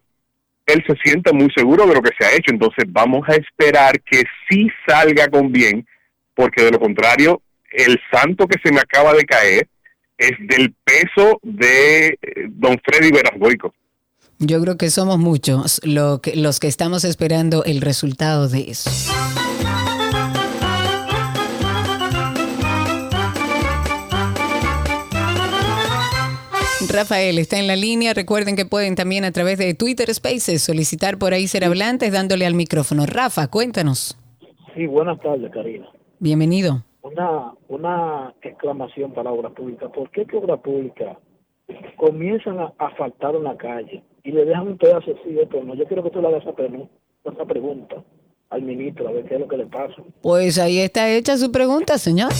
él 0.66 0.84
se 0.86 0.94
siente 1.02 1.32
muy 1.32 1.50
seguro 1.54 1.86
de 1.86 1.94
lo 1.94 2.02
que 2.02 2.10
se 2.18 2.24
ha 2.24 2.32
hecho. 2.32 2.50
Entonces 2.52 2.84
vamos 2.88 3.28
a 3.28 3.34
esperar 3.34 4.00
que 4.02 4.24
sí 4.48 4.68
salga 4.86 5.28
con 5.28 5.50
bien, 5.50 5.86
porque 6.34 6.64
de 6.64 6.70
lo 6.70 6.80
contrario, 6.80 7.42
el 7.70 7.98
santo 8.12 8.46
que 8.46 8.58
se 8.62 8.72
me 8.72 8.80
acaba 8.80 9.14
de 9.14 9.24
caer 9.24 9.68
es 10.18 10.32
del 10.40 10.74
peso 10.84 11.40
de 11.42 12.08
eh, 12.08 12.18
don 12.50 12.80
Freddy 12.84 13.10
Verasgoico. 13.10 13.74
Yo 14.38 14.60
creo 14.60 14.76
que 14.76 14.90
somos 14.90 15.18
muchos 15.18 15.80
lo 15.84 16.20
que, 16.20 16.36
los 16.36 16.58
que 16.58 16.66
estamos 16.66 17.04
esperando 17.04 17.64
el 17.64 17.80
resultado 17.80 18.48
de 18.48 18.70
eso. 18.70 18.90
Rafael 26.92 27.38
está 27.38 27.58
en 27.58 27.66
la 27.66 27.76
línea. 27.76 28.12
Recuerden 28.12 28.54
que 28.54 28.66
pueden 28.66 28.94
también 28.94 29.24
a 29.24 29.32
través 29.32 29.58
de 29.58 29.72
Twitter 29.74 30.12
Spaces 30.12 30.62
solicitar 30.62 31.18
por 31.18 31.32
ahí 31.32 31.46
ser 31.46 31.64
hablantes 31.64 32.12
dándole 32.12 32.44
al 32.44 32.54
micrófono. 32.54 33.06
Rafa, 33.06 33.48
cuéntanos. 33.48 34.18
Sí, 34.74 34.86
buenas 34.86 35.18
tardes, 35.20 35.50
Karina. 35.50 35.88
Bienvenido. 36.18 36.84
Una, 37.02 37.52
una 37.68 38.34
exclamación 38.42 39.12
para 39.12 39.30
obra 39.30 39.50
pública. 39.50 39.88
¿Por 39.88 40.10
qué 40.10 40.26
que 40.26 40.36
obra 40.36 40.58
pública 40.58 41.18
comienzan 41.96 42.58
a 42.58 42.72
asfaltar 42.78 43.36
una 43.36 43.56
calle 43.56 44.02
y 44.24 44.32
le 44.32 44.44
dejan 44.44 44.68
un 44.68 44.78
pedazo 44.78 45.14
así 45.18 45.32
de 45.32 45.48
no. 45.64 45.74
Yo 45.74 45.86
quiero 45.86 46.02
que 46.02 46.10
tú 46.10 46.20
le 46.20 46.28
hagas 46.28 46.42
esa, 46.42 46.52
esa 47.32 47.44
pregunta 47.44 47.96
al 48.50 48.62
ministro, 48.62 49.08
a 49.08 49.12
ver 49.12 49.24
qué 49.24 49.34
es 49.34 49.40
lo 49.40 49.48
que 49.48 49.56
le 49.56 49.66
pasa. 49.66 50.02
Pues 50.20 50.58
ahí 50.58 50.78
está 50.78 51.08
hecha 51.08 51.36
su 51.36 51.50
pregunta, 51.50 51.96
señor. 51.96 52.32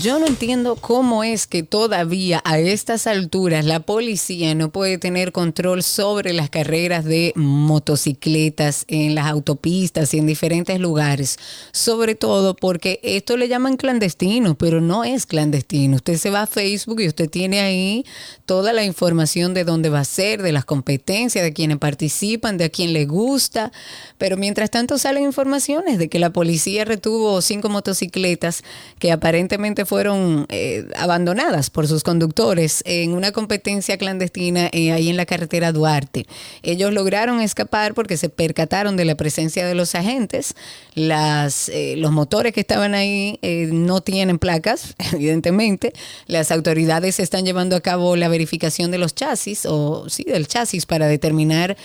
Yo 0.00 0.18
no 0.18 0.26
entiendo 0.26 0.76
cómo 0.76 1.22
es 1.22 1.46
que 1.46 1.62
todavía 1.62 2.40
a 2.46 2.58
estas 2.58 3.06
alturas 3.06 3.66
la 3.66 3.80
policía 3.80 4.54
no 4.54 4.70
puede 4.70 4.96
tener 4.96 5.32
control 5.32 5.82
sobre 5.82 6.32
las 6.32 6.48
carreras 6.48 7.04
de 7.04 7.34
motocicletas 7.36 8.86
en 8.88 9.14
las 9.14 9.26
autopistas 9.26 10.14
y 10.14 10.18
en 10.18 10.26
diferentes 10.26 10.80
lugares. 10.80 11.38
Sobre 11.72 12.14
todo 12.14 12.56
porque 12.56 13.00
esto 13.02 13.36
le 13.36 13.48
llaman 13.48 13.76
clandestino, 13.76 14.54
pero 14.54 14.80
no 14.80 15.04
es 15.04 15.26
clandestino. 15.26 15.96
Usted 15.96 16.16
se 16.16 16.30
va 16.30 16.42
a 16.42 16.46
Facebook 16.46 17.02
y 17.02 17.08
usted 17.08 17.28
tiene 17.28 17.60
ahí 17.60 18.06
toda 18.46 18.72
la 18.72 18.84
información 18.84 19.52
de 19.52 19.64
dónde 19.64 19.90
va 19.90 20.00
a 20.00 20.04
ser, 20.04 20.40
de 20.40 20.52
las 20.52 20.64
competencias, 20.64 21.44
de 21.44 21.52
quienes 21.52 21.76
participan, 21.76 22.56
de 22.56 22.64
a 22.64 22.70
quién 22.70 22.94
le 22.94 23.04
gusta. 23.04 23.72
Pero 24.16 24.38
mientras 24.38 24.70
tanto 24.70 24.96
salen 24.96 25.24
informaciones 25.24 25.98
de 25.98 26.08
que 26.08 26.18
la 26.18 26.32
policía 26.32 26.86
retuvo 26.86 27.42
cinco 27.42 27.68
motocicletas 27.68 28.64
que 28.98 29.12
aparentemente 29.12 29.81
fueron 29.84 30.46
eh, 30.48 30.86
abandonadas 30.96 31.70
por 31.70 31.88
sus 31.88 32.02
conductores 32.02 32.82
en 32.86 33.12
una 33.12 33.32
competencia 33.32 33.98
clandestina 33.98 34.68
eh, 34.72 34.92
ahí 34.92 35.08
en 35.08 35.16
la 35.16 35.26
carretera 35.26 35.72
Duarte. 35.72 36.26
Ellos 36.62 36.92
lograron 36.92 37.40
escapar 37.40 37.94
porque 37.94 38.16
se 38.16 38.28
percataron 38.28 38.96
de 38.96 39.04
la 39.04 39.14
presencia 39.14 39.66
de 39.66 39.74
los 39.74 39.94
agentes. 39.94 40.54
Eh, 40.94 41.94
los 41.96 42.12
motores 42.12 42.52
que 42.52 42.60
estaban 42.60 42.94
ahí 42.94 43.38
no 43.72 44.00
tienen 44.00 44.38
placas, 44.38 44.94
evidentemente. 45.12 45.92
Las 46.26 46.50
autoridades 46.50 47.20
están 47.20 47.44
llevando 47.44 47.76
a 47.76 47.80
cabo 47.80 48.16
la 48.16 48.28
verificación 48.28 48.90
de 48.90 48.98
los 48.98 49.14
chasis 49.14 49.66
o 49.66 50.08
sí, 50.08 50.24
del 50.24 50.46
chasis 50.46 50.86
para 50.86 51.06
determinar 51.06 51.76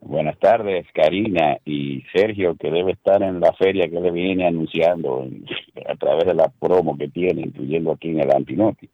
Buenas 0.00 0.38
tardes, 0.38 0.86
Karina 0.94 1.58
y 1.64 2.04
Sergio, 2.14 2.54
que 2.54 2.70
debe 2.70 2.92
estar 2.92 3.20
en 3.22 3.40
la 3.40 3.52
feria 3.54 3.88
que 3.88 3.98
le 4.00 4.12
viene 4.12 4.46
anunciando 4.46 5.26
a 5.88 5.96
través 5.96 6.26
de 6.26 6.34
la 6.34 6.48
promo 6.48 6.96
que 6.96 7.08
tiene, 7.08 7.42
incluyendo 7.42 7.90
aquí 7.92 8.10
en 8.10 8.20
el 8.20 8.30
Antinoti. 8.30 8.88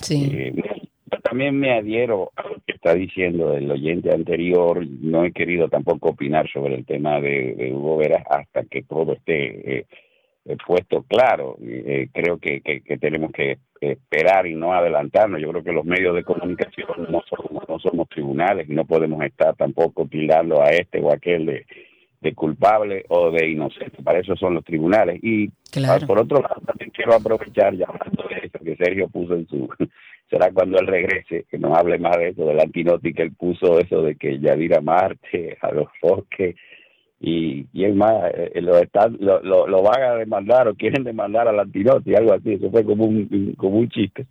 Sí. 0.00 0.28
Eh, 0.32 0.52
también 1.22 1.58
me 1.58 1.72
adhiero 1.72 2.32
a 2.36 2.42
lo 2.42 2.56
que 2.66 2.72
está 2.72 2.94
diciendo 2.94 3.54
el 3.54 3.70
oyente 3.70 4.12
anterior. 4.12 4.86
No 4.86 5.24
he 5.24 5.32
querido 5.32 5.68
tampoco 5.68 6.10
opinar 6.10 6.50
sobre 6.50 6.74
el 6.74 6.84
tema 6.84 7.20
de, 7.20 7.70
Hugo 7.72 7.98
Veras 7.98 8.24
hasta 8.28 8.64
que 8.64 8.82
todo 8.82 9.12
esté 9.12 9.78
eh, 9.78 9.86
eh, 10.44 10.56
puesto 10.66 11.02
claro. 11.02 11.56
creo 12.12 12.38
que, 12.38 12.60
que, 12.60 12.98
tenemos 12.98 13.32
que 13.32 13.58
esperar 13.80 14.46
y 14.46 14.54
no 14.54 14.72
adelantarnos. 14.72 15.40
Yo 15.40 15.50
creo 15.50 15.64
que 15.64 15.72
los 15.72 15.84
medios 15.84 16.14
de 16.14 16.24
comunicación 16.24 16.88
no 17.10 17.22
somos, 17.28 17.68
no 17.68 17.78
somos 17.78 18.08
tribunales 18.08 18.68
y 18.68 18.74
no 18.74 18.84
podemos 18.84 19.22
estar 19.24 19.54
tampoco 19.56 20.06
tildarlo 20.06 20.62
a 20.62 20.68
este 20.68 21.00
o 21.00 21.12
aquel 21.12 21.46
de, 21.46 21.66
de 22.20 22.34
culpable 22.34 23.04
o 23.08 23.30
de 23.30 23.48
inocente. 23.48 24.02
Para 24.02 24.20
eso 24.20 24.36
son 24.36 24.54
los 24.54 24.64
tribunales. 24.64 25.20
Y 25.22 25.48
por 26.06 26.18
otro 26.18 26.40
lado, 26.40 26.60
también 26.64 26.90
quiero 26.90 27.14
aprovechar 27.14 27.74
llamando 27.74 28.24
de 28.28 28.46
esto 28.46 28.58
que 28.60 28.76
Sergio 28.76 29.08
puso 29.08 29.34
en 29.34 29.46
su... 29.48 29.68
Será 30.28 30.50
cuando 30.52 30.78
él 30.78 30.86
regrese, 30.86 31.44
que 31.48 31.58
nos 31.58 31.76
hable 31.76 31.98
más 31.98 32.16
de 32.16 32.28
eso, 32.28 32.46
del 32.46 32.60
antinoti 32.60 33.14
que 33.14 33.22
él 33.22 33.32
puso, 33.32 33.78
eso 33.78 34.02
de 34.02 34.16
que 34.16 34.38
Yadira 34.40 34.80
Marte, 34.80 35.56
a 35.62 35.72
los 35.72 35.86
Foques, 36.00 36.56
y, 37.18 37.66
y 37.72 37.86
más, 37.92 38.30
eh, 38.34 38.60
lo, 38.60 38.76
están, 38.78 39.16
lo, 39.20 39.40
lo, 39.40 39.82
van 39.82 40.02
a 40.02 40.14
demandar 40.16 40.68
o 40.68 40.74
quieren 40.74 41.02
demandar 41.02 41.48
al 41.48 41.58
Antinotti, 41.58 42.14
algo 42.14 42.34
así, 42.34 42.54
eso 42.54 42.70
fue 42.70 42.84
como 42.84 43.06
un, 43.06 43.54
como 43.56 43.78
un 43.78 43.88
chiste. 43.88 44.26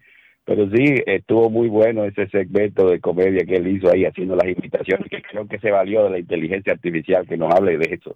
Pero 0.46 0.70
sí, 0.70 1.02
estuvo 1.08 1.50
muy 1.50 1.68
bueno 1.68 2.06
ese 2.06 2.28
segmento 2.28 2.88
de 2.88 3.00
comedia 3.00 3.44
que 3.46 3.56
él 3.56 3.68
hizo 3.68 3.92
ahí 3.92 4.06
haciendo 4.06 4.36
las 4.36 4.48
invitaciones, 4.48 5.10
que 5.10 5.24
creo 5.24 5.48
que 5.48 5.58
se 5.58 5.72
valió 5.72 6.04
de 6.04 6.12
la 6.12 6.20
inteligencia 6.20 6.74
artificial 6.74 7.26
que 7.28 7.38
nos 7.38 7.52
hable 7.52 7.80
de 7.80 7.96
eso. 7.96 8.16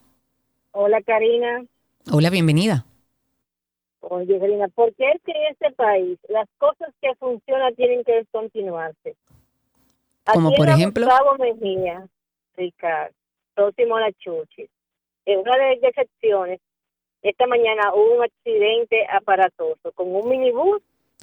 Hola, 0.71 1.03
Karina. 1.03 1.63
Hola, 2.11 2.31
bienvenida. 2.31 2.87
Oye, 4.01 4.41
Karina, 4.41 4.69
¿por 4.69 4.95
qué 4.95 5.11
es 5.11 5.21
que 5.27 5.33
en 5.33 5.53
este 5.53 5.73
país 5.73 6.19
las 6.31 6.49
cosas 6.57 6.89
que 7.03 7.15
funcionan 7.17 7.75
tienen 7.75 8.03
que 8.03 8.15
descontinuarse? 8.15 9.15
Como 10.25 10.55
por 10.55 10.71
ejemplo. 10.71 11.05
Gustavo 11.05 11.37
Mejía, 11.37 12.07
Ricardo, 12.57 13.13
próximo 13.55 13.97
a 13.97 14.01
la 14.01 14.13
Chuchi. 14.13 14.71
En 15.27 15.41
una 15.41 15.55
de 15.59 15.77
las 15.77 15.83
excepciones, 15.83 16.61
esta 17.21 17.47
mañana 17.47 17.93
hubo 17.93 18.17
un 18.17 18.25
accidente 18.25 19.07
aparatoso 19.13 19.93
con 19.95 20.17
un 20.17 20.31
minibús 20.31 20.81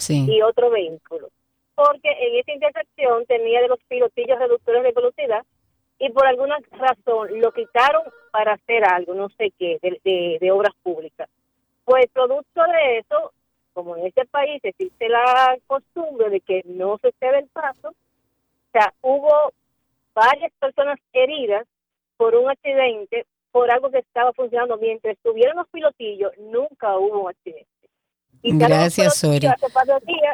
y 0.08 0.40
otro 0.44 0.70
vehículo 0.70 1.32
porque 1.80 2.10
en 2.12 2.36
esa 2.36 2.52
intersección 2.52 3.26
tenía 3.26 3.62
de 3.62 3.70
los 3.70 3.80
pilotillos 3.88 4.38
reductores 4.38 4.84
de 4.84 4.92
velocidad 4.92 5.46
y 5.98 6.12
por 6.12 6.28
alguna 6.28 6.58
razón 6.72 7.40
lo 7.40 7.54
quitaron 7.54 8.04
para 8.32 8.54
hacer 8.56 8.84
algo, 8.84 9.14
no 9.14 9.30
sé 9.30 9.54
qué, 9.58 9.80
de, 9.82 10.52
obras 10.52 10.76
públicas. 10.84 11.30
Pues 11.86 12.08
producto 12.12 12.62
de 12.64 12.98
eso, 12.98 13.32
como 13.72 13.96
en 13.96 14.08
este 14.08 14.26
país 14.26 14.60
existe 14.62 15.08
la 15.08 15.58
costumbre 15.68 16.30
de 16.30 16.42
que 16.42 16.64
no 16.66 16.98
se 16.98 17.14
cede 17.18 17.40
el 17.40 17.48
paso, 17.48 17.88
o 17.90 18.72
sea, 18.74 18.94
hubo 19.02 19.54
varias 20.14 20.52
personas 20.60 21.00
heridas 21.14 21.66
por 22.18 22.36
un 22.36 22.50
accidente, 22.50 23.26
por 23.54 23.72
algo 23.72 23.90
que 23.90 24.00
estaba 24.00 24.34
funcionando. 24.34 24.76
Mientras 24.78 25.16
estuvieron 25.16 25.56
los 25.56 25.70
pilotillos, 25.70 26.38
nunca 26.40 26.98
hubo 26.98 27.22
un 27.22 27.30
accidente. 27.30 27.79
Y 28.42 28.58
Gracias, 28.58 29.18
Sori. 29.18 29.48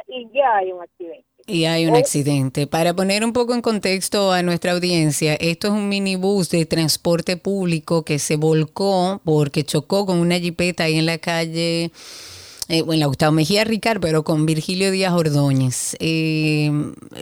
Y 0.07 0.27
ya 0.34 0.57
hay 0.57 0.72
un 0.72 0.82
accidente. 0.82 1.26
Y 1.48 1.65
hay 1.65 1.86
un 1.86 1.95
accidente. 1.95 2.65
Para 2.65 2.95
poner 2.95 3.23
un 3.23 3.32
poco 3.32 3.53
en 3.53 3.61
contexto 3.61 4.32
a 4.32 4.41
nuestra 4.41 4.72
audiencia, 4.72 5.36
esto 5.36 5.68
es 5.68 5.73
un 5.73 5.90
minibús 5.90 6.49
de 6.49 6.65
transporte 6.65 7.38
público 7.38 8.03
que 8.03 8.18
se 8.18 8.36
volcó 8.36 9.22
porque 9.23 9.64
chocó 9.64 10.07
con 10.07 10.18
una 10.18 10.40
jipeta 10.40 10.86
ahí 10.86 10.98
en 10.98 11.06
la 11.06 11.19
calle, 11.19 11.91
eh, 12.68 12.84
en 12.88 12.99
la 12.99 13.06
Gustavo 13.06 13.32
Mejía 13.32 13.64
Ricard, 13.64 13.99
pero 13.99 14.23
con 14.23 14.48
Virgilio 14.48 14.90
Díaz 14.90 15.14
Ordóñez. 15.14 15.95
Eh, 15.99 16.72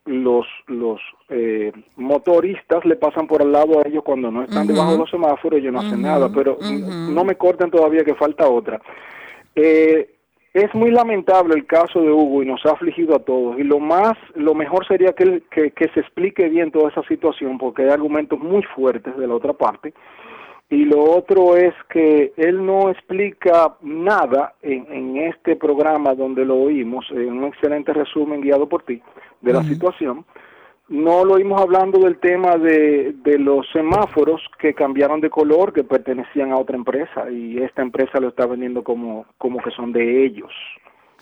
los 0.06 0.46
los 0.68 1.00
eh, 1.30 1.72
motoristas 1.96 2.84
le 2.86 2.96
pasan 2.96 3.28
por 3.28 3.42
al 3.42 3.52
lado 3.52 3.80
a 3.80 3.88
ellos 3.88 4.04
cuando 4.04 4.32
no 4.32 4.44
están 4.44 4.68
debajo 4.68 4.94
de 4.94 4.98
los 4.98 5.10
semáforos, 5.10 5.60
ellos 5.60 5.74
no 5.74 5.80
hacen 5.80 6.02
nada, 6.02 6.30
pero 6.34 6.58
no 6.62 7.24
me 7.24 7.36
corten 7.36 7.70
todavía 7.70 8.04
que 8.04 8.16
falta 8.16 8.48
otra. 8.48 8.82
Eh, 9.56 10.17
es 10.64 10.74
muy 10.74 10.92
lamentable 10.92 11.56
el 11.56 11.66
caso 11.66 12.02
de 12.02 12.12
Hugo 12.12 12.44
y 12.44 12.46
nos 12.46 12.66
ha 12.66 12.72
afligido 12.72 13.16
a 13.16 13.20
todos. 13.20 13.60
Y 13.60 13.64
lo 13.64 13.80
más, 13.80 14.14
lo 14.36 14.54
mejor 14.54 14.88
sería 14.88 15.14
que, 15.14 15.44
que, 15.52 15.72
que 15.72 15.90
se 15.90 16.00
explique 16.00 16.50
bien 16.50 16.72
toda 16.72 16.90
esa 16.90 17.04
situación, 17.04 17.58
porque 17.58 17.84
hay 17.84 17.90
argumentos 17.90 18.40
muy 18.40 18.64
fuertes 18.64 19.16
de 19.18 19.28
la 19.28 19.36
otra 19.36 19.54
parte 19.54 19.94
y 20.70 20.84
lo 20.84 21.02
otro 21.02 21.56
es 21.56 21.74
que 21.90 22.34
él 22.36 22.66
no 22.66 22.90
explica 22.90 23.78
nada 23.82 24.56
en, 24.62 24.86
en 24.92 25.18
este 25.18 25.56
programa 25.56 26.14
donde 26.14 26.44
lo 26.44 26.56
oímos, 26.56 27.06
en 27.12 27.38
un 27.38 27.46
excelente 27.46 27.94
resumen 27.94 28.42
guiado 28.42 28.68
por 28.68 28.84
ti 28.84 29.02
de 29.42 29.54
la 29.54 29.64
situación. 29.64 30.26
No 30.90 31.26
lo 31.26 31.34
oímos 31.34 31.62
hablando 31.62 32.00
del 32.00 32.18
tema 32.20 32.56
de, 32.58 33.14
de 33.24 33.38
los 33.38 33.68
semáforos 33.74 34.42
que 34.58 34.74
cambiaron 34.74 35.20
de 35.20 35.30
color, 35.30 35.74
que 35.74 35.84
pertenecían 35.84 36.52
a 36.52 36.58
otra 36.58 36.78
empresa 36.78 37.30
y 37.30 37.58
esta 37.58 37.82
empresa 37.82 38.20
lo 38.22 38.30
está 38.30 38.46
vendiendo 38.46 38.84
como, 38.84 39.26
como 39.38 39.60
que 39.60 39.72
son 39.72 39.92
de 39.92 40.26
ellos. 40.26 40.52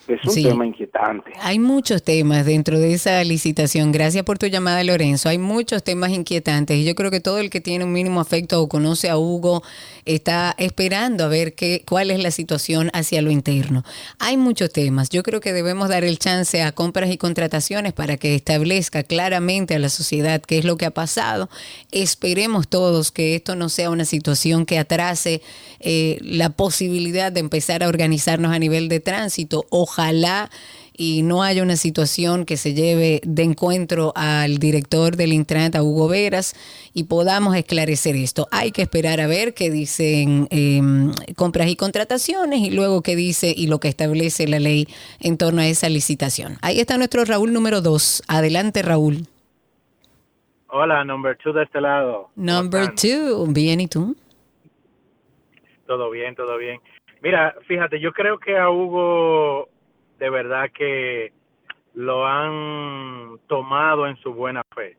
Es 0.08 0.24
un 0.24 0.42
tema 0.42 0.66
inquietante. 0.66 1.32
Hay 1.40 1.58
muchos 1.58 2.02
temas 2.02 2.46
dentro 2.46 2.78
de 2.78 2.94
esa 2.94 3.24
licitación. 3.24 3.90
Gracias 3.90 4.24
por 4.24 4.38
tu 4.38 4.46
llamada, 4.46 4.84
Lorenzo. 4.84 5.28
Hay 5.28 5.38
muchos 5.38 5.82
temas 5.82 6.10
inquietantes 6.10 6.76
y 6.76 6.84
yo 6.84 6.94
creo 6.94 7.10
que 7.10 7.20
todo 7.20 7.38
el 7.38 7.50
que 7.50 7.60
tiene 7.60 7.84
un 7.84 7.92
mínimo 7.92 8.20
afecto 8.20 8.62
o 8.62 8.68
conoce 8.68 9.08
a 9.08 9.18
Hugo 9.18 9.64
está 10.04 10.54
esperando 10.58 11.24
a 11.24 11.28
ver 11.28 11.54
qué, 11.54 11.82
cuál 11.86 12.12
es 12.12 12.22
la 12.22 12.30
situación 12.30 12.90
hacia 12.92 13.20
lo 13.20 13.32
interno. 13.32 13.82
Hay 14.20 14.36
muchos 14.36 14.72
temas. 14.72 15.10
Yo 15.10 15.24
creo 15.24 15.40
que 15.40 15.52
debemos 15.52 15.88
dar 15.88 16.04
el 16.04 16.20
chance 16.20 16.62
a 16.62 16.70
compras 16.70 17.10
y 17.10 17.18
contrataciones 17.18 17.92
para 17.92 18.16
que 18.16 18.36
establezca 18.36 19.02
claramente 19.02 19.74
a 19.74 19.80
la 19.80 19.88
sociedad 19.88 20.40
qué 20.40 20.58
es 20.58 20.64
lo 20.64 20.76
que 20.76 20.86
ha 20.86 20.92
pasado. 20.92 21.50
Esperemos 21.90 22.68
todos 22.68 23.10
que 23.10 23.34
esto 23.34 23.56
no 23.56 23.68
sea 23.68 23.90
una 23.90 24.04
situación 24.04 24.66
que 24.66 24.78
atrase 24.78 25.42
eh, 25.80 26.18
la 26.22 26.50
posibilidad 26.50 27.32
de 27.32 27.40
empezar 27.40 27.82
a 27.82 27.88
organizarnos 27.88 28.52
a 28.52 28.58
nivel 28.60 28.88
de 28.88 29.00
tránsito. 29.00 29.64
Ojalá 29.86 30.50
y 30.96 31.22
no 31.22 31.44
haya 31.44 31.62
una 31.62 31.76
situación 31.76 32.44
que 32.44 32.56
se 32.56 32.74
lleve 32.74 33.20
de 33.24 33.44
encuentro 33.44 34.12
al 34.16 34.58
director 34.58 35.14
del 35.14 35.32
Intran, 35.32 35.76
a 35.76 35.82
Hugo 35.82 36.08
Veras, 36.08 36.54
y 36.92 37.04
podamos 37.04 37.54
esclarecer 37.54 38.16
esto. 38.16 38.48
Hay 38.50 38.72
que 38.72 38.82
esperar 38.82 39.20
a 39.20 39.28
ver 39.28 39.54
qué 39.54 39.70
dicen 39.70 40.48
em, 40.50 41.12
compras 41.36 41.68
y 41.68 41.76
contrataciones 41.76 42.60
y 42.60 42.70
luego 42.72 43.02
qué 43.02 43.14
dice 43.14 43.54
y 43.56 43.68
lo 43.68 43.78
que 43.78 43.86
establece 43.86 44.48
la 44.48 44.58
ley 44.58 44.88
en 45.20 45.38
torno 45.38 45.60
a 45.60 45.66
esa 45.68 45.88
licitación. 45.88 46.56
Ahí 46.62 46.80
está 46.80 46.96
nuestro 46.96 47.24
Raúl 47.24 47.52
número 47.52 47.80
dos. 47.80 48.24
Adelante, 48.26 48.82
Raúl. 48.82 49.28
Hola, 50.68 51.04
number 51.04 51.38
two 51.38 51.52
de 51.52 51.62
este 51.62 51.80
lado. 51.80 52.30
Number 52.34 52.92
two. 52.94 53.46
Bien, 53.52 53.80
¿y 53.80 53.86
tú? 53.86 54.16
Todo 55.86 56.10
bien, 56.10 56.34
todo 56.34 56.58
bien. 56.58 56.80
Mira, 57.22 57.54
fíjate, 57.68 58.00
yo 58.00 58.12
creo 58.12 58.38
que 58.38 58.58
a 58.58 58.68
Hugo 58.68 59.68
de 60.18 60.30
verdad 60.30 60.70
que 60.72 61.32
lo 61.94 62.26
han 62.26 63.38
tomado 63.46 64.06
en 64.06 64.16
su 64.16 64.34
buena 64.34 64.62
fe. 64.74 64.96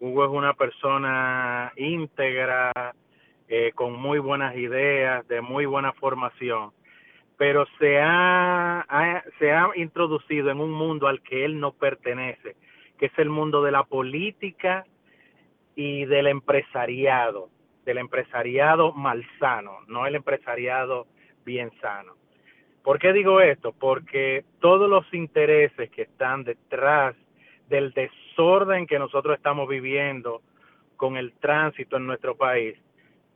Hugo 0.00 0.24
es 0.24 0.30
una 0.30 0.54
persona 0.54 1.72
íntegra, 1.76 2.94
eh, 3.48 3.72
con 3.74 3.94
muy 3.94 4.18
buenas 4.18 4.56
ideas, 4.56 5.26
de 5.28 5.40
muy 5.40 5.66
buena 5.66 5.92
formación, 5.92 6.70
pero 7.36 7.66
se 7.78 7.98
ha, 8.00 9.24
se 9.38 9.52
ha 9.52 9.68
introducido 9.76 10.50
en 10.50 10.60
un 10.60 10.70
mundo 10.70 11.06
al 11.06 11.22
que 11.22 11.44
él 11.44 11.58
no 11.58 11.72
pertenece, 11.72 12.56
que 12.98 13.06
es 13.06 13.18
el 13.18 13.30
mundo 13.30 13.62
de 13.62 13.72
la 13.72 13.84
política 13.84 14.84
y 15.74 16.04
del 16.04 16.26
empresariado, 16.26 17.48
del 17.84 17.98
empresariado 17.98 18.92
malsano, 18.92 19.78
no 19.86 20.06
el 20.06 20.16
empresariado 20.16 21.06
bien 21.44 21.70
sano. 21.80 22.14
¿Por 22.88 22.98
qué 22.98 23.12
digo 23.12 23.42
esto? 23.42 23.74
Porque 23.78 24.46
todos 24.60 24.88
los 24.88 25.04
intereses 25.12 25.90
que 25.90 26.00
están 26.00 26.42
detrás 26.42 27.14
del 27.68 27.92
desorden 27.92 28.86
que 28.86 28.98
nosotros 28.98 29.36
estamos 29.36 29.68
viviendo 29.68 30.40
con 30.96 31.18
el 31.18 31.34
tránsito 31.34 31.98
en 31.98 32.06
nuestro 32.06 32.34
país 32.34 32.78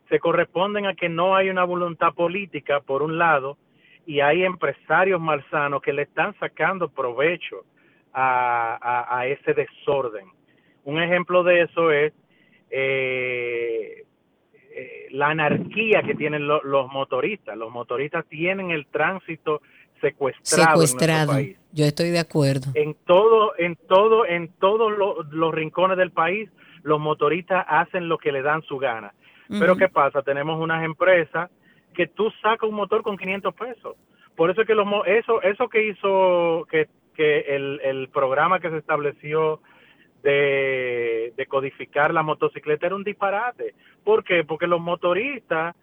se 0.09 0.21
corresponden 0.21 0.87
a 0.87 0.95
que 0.95 1.11
no 1.11 1.37
hay 1.37 1.51
una 1.51 1.65
voluntad 1.65 2.15
política, 2.15 2.81
por 2.81 3.03
un 3.03 3.19
lado, 3.19 3.59
y 4.07 4.21
hay 4.21 4.43
empresarios 4.43 5.21
malsanos 5.21 5.83
que 5.83 5.93
le 5.93 6.05
están 6.05 6.35
sacando 6.39 6.89
provecho 6.89 7.67
a, 8.15 9.25
ese 9.27 9.53
desorden. 9.53 10.29
Un 10.85 10.99
ejemplo 10.99 11.43
de 11.43 11.61
eso 11.61 11.91
es 11.91 12.15
eh, 12.71 14.07
eh, 14.75 15.07
la 15.11 15.29
anarquía 15.29 16.03
que 16.03 16.15
tienen 16.15 16.47
los 16.47 16.93
motoristas. 16.93 17.57
Los 17.57 17.71
motoristas 17.71 18.25
tienen 18.27 18.71
el 18.71 18.87
tránsito 18.87 19.63
secuestrado. 20.01 20.71
Secuestrado. 20.71 21.33
En 21.33 21.37
país. 21.37 21.59
Yo 21.73 21.85
estoy 21.85 22.11
de 22.11 22.19
acuerdo. 22.19 22.71
En 22.75 22.95
todo, 23.07 23.53
en 23.59 23.77
todo, 23.77 24.27
en 24.27 24.49
todos 24.59 24.93
los 25.31 25.55
rincones 25.55 25.97
del 25.97 26.11
país, 26.11 26.51
los 26.83 27.01
motoristas 27.01 27.65
hacen 27.69 28.09
lo 28.09 28.19
que 28.19 28.33
le 28.33 28.43
dan 28.43 28.63
su 28.63 28.79
gana. 28.79 29.15
Pero 29.49 29.77
¿qué 29.77 29.89
pasa? 29.89 30.23
Tenemos 30.23 30.59
unas 30.59 30.83
empresas 30.83 31.51
que 31.95 32.07
tú 32.07 32.31
sacas 32.41 32.69
un 32.69 32.75
motor 32.75 33.03
con 33.03 33.19
500 33.19 33.55
pesos. 33.55 33.97
Por 34.35 34.51
eso 34.51 34.63
es 34.63 34.67
que 34.67 34.75
los, 34.75 34.87
eso, 35.07 35.43
eso 35.43 35.69
que 35.69 35.89
hizo 35.89 36.67
que, 36.71 36.89
que 37.15 37.41
el, 37.41 37.81
el 37.85 38.09
programa 38.09 38.61
que 38.61 38.71
se 38.71 38.79
estableció 38.79 39.61
de, 40.23 41.47
codificar 41.49 42.15
la 42.15 42.23
motocicleta 42.23 42.87
era 42.87 42.97
un 42.97 43.05
disparate. 43.05 43.75
¿Por 44.05 44.25
qué? 44.25 44.45
Porque 44.45 44.67
los 44.67 44.81
motoristas 44.81 45.77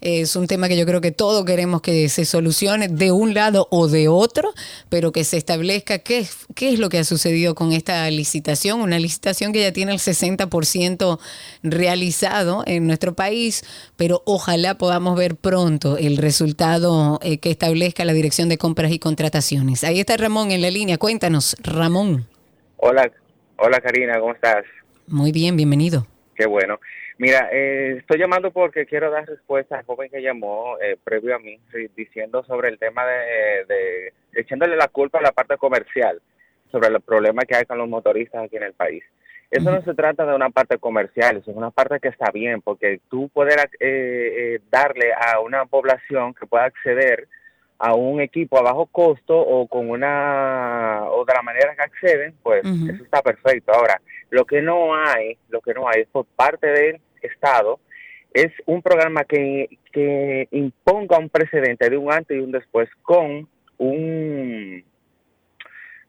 es 0.00 0.36
un 0.36 0.46
tema 0.46 0.68
que 0.68 0.76
yo 0.76 0.86
creo 0.86 1.00
que 1.00 1.12
todos 1.12 1.44
queremos 1.44 1.80
que 1.80 2.08
se 2.08 2.24
solucione 2.24 2.88
de 2.88 3.12
un 3.12 3.34
lado 3.34 3.68
o 3.70 3.88
de 3.88 4.08
otro, 4.08 4.52
pero 4.88 5.12
que 5.12 5.24
se 5.24 5.36
establezca 5.36 5.98
qué, 5.98 6.26
qué 6.54 6.70
es 6.70 6.78
lo 6.78 6.88
que 6.88 6.98
ha 6.98 7.04
sucedido 7.04 7.54
con 7.54 7.72
esta 7.72 8.08
licitación, 8.10 8.80
una 8.80 8.98
licitación 8.98 9.52
que 9.52 9.60
ya 9.60 9.72
tiene 9.72 9.92
el 9.92 9.98
60% 9.98 11.18
realizado 11.62 12.62
en 12.66 12.86
nuestro 12.86 13.14
país, 13.14 13.64
pero 13.96 14.22
ojalá 14.26 14.78
podamos 14.78 15.16
ver 15.16 15.36
pronto 15.36 15.96
el 15.98 16.16
resultado 16.16 17.18
eh, 17.22 17.38
que 17.38 17.50
establezca 17.50 18.04
la 18.04 18.12
Dirección 18.12 18.48
de 18.48 18.58
Compras 18.58 18.92
y 18.92 18.98
Contrataciones. 18.98 19.84
Ahí 19.84 20.00
está 20.00 20.16
Ramón 20.16 20.50
en 20.50 20.62
la 20.62 20.70
línea. 20.70 20.98
Cuéntanos, 20.98 21.56
Ramón. 21.62 22.26
Hola, 22.76 23.10
hola 23.56 23.80
Karina, 23.80 24.18
¿cómo 24.20 24.32
estás? 24.32 24.64
Muy 25.06 25.32
bien, 25.32 25.56
bienvenido. 25.56 26.06
Qué 26.34 26.46
bueno. 26.46 26.78
Mira, 27.18 27.48
eh, 27.50 27.96
estoy 27.98 28.18
llamando 28.18 28.50
porque 28.50 28.84
quiero 28.84 29.10
dar 29.10 29.26
respuesta 29.26 29.78
al 29.78 29.86
joven 29.86 30.10
que 30.10 30.20
llamó 30.20 30.78
eh, 30.80 30.98
previo 31.02 31.34
a 31.34 31.38
mí, 31.38 31.58
diciendo 31.96 32.44
sobre 32.44 32.68
el 32.68 32.78
tema 32.78 33.06
de, 33.06 33.64
de, 33.66 34.12
echándole 34.34 34.76
la 34.76 34.88
culpa 34.88 35.18
a 35.18 35.22
la 35.22 35.32
parte 35.32 35.56
comercial, 35.56 36.20
sobre 36.70 36.88
el 36.88 37.00
problema 37.00 37.44
que 37.44 37.56
hay 37.56 37.64
con 37.64 37.78
los 37.78 37.88
motoristas 37.88 38.44
aquí 38.44 38.56
en 38.56 38.64
el 38.64 38.74
país. 38.74 39.02
Eso 39.50 39.70
no 39.70 39.80
se 39.82 39.94
trata 39.94 40.26
de 40.26 40.34
una 40.34 40.50
parte 40.50 40.76
comercial, 40.78 41.36
eso 41.36 41.50
es 41.50 41.56
una 41.56 41.70
parte 41.70 42.00
que 42.00 42.08
está 42.08 42.30
bien, 42.32 42.60
porque 42.62 43.00
tú 43.08 43.28
poder 43.28 43.70
eh, 43.78 43.78
eh, 43.80 44.60
darle 44.70 45.12
a 45.12 45.40
una 45.40 45.66
población 45.66 46.34
que 46.34 46.46
pueda 46.46 46.64
acceder 46.64 47.28
a 47.78 47.94
un 47.94 48.20
equipo 48.20 48.58
a 48.58 48.62
bajo 48.62 48.86
costo 48.86 49.38
o 49.38 49.68
con 49.68 49.88
una 49.90 51.04
o 51.10 51.24
de 51.24 51.34
la 51.34 51.42
manera 51.42 51.76
que 51.76 51.82
acceden, 51.82 52.34
pues 52.42 52.64
eso 52.64 53.04
está 53.04 53.22
perfecto. 53.22 53.72
Ahora, 53.72 54.00
lo 54.30 54.44
que 54.44 54.62
no 54.62 54.94
hay, 54.94 55.38
lo 55.48 55.60
que 55.60 55.74
no 55.74 55.88
hay 55.88 56.04
por 56.04 56.26
parte 56.26 56.66
del 56.66 57.00
Estado 57.22 57.80
es 58.32 58.52
un 58.66 58.82
programa 58.82 59.24
que, 59.24 59.78
que 59.92 60.48
imponga 60.50 61.18
un 61.18 61.30
precedente 61.30 61.88
de 61.88 61.96
un 61.96 62.12
antes 62.12 62.36
y 62.36 62.40
un 62.40 62.52
después 62.52 62.88
con 63.02 63.48
un 63.78 64.84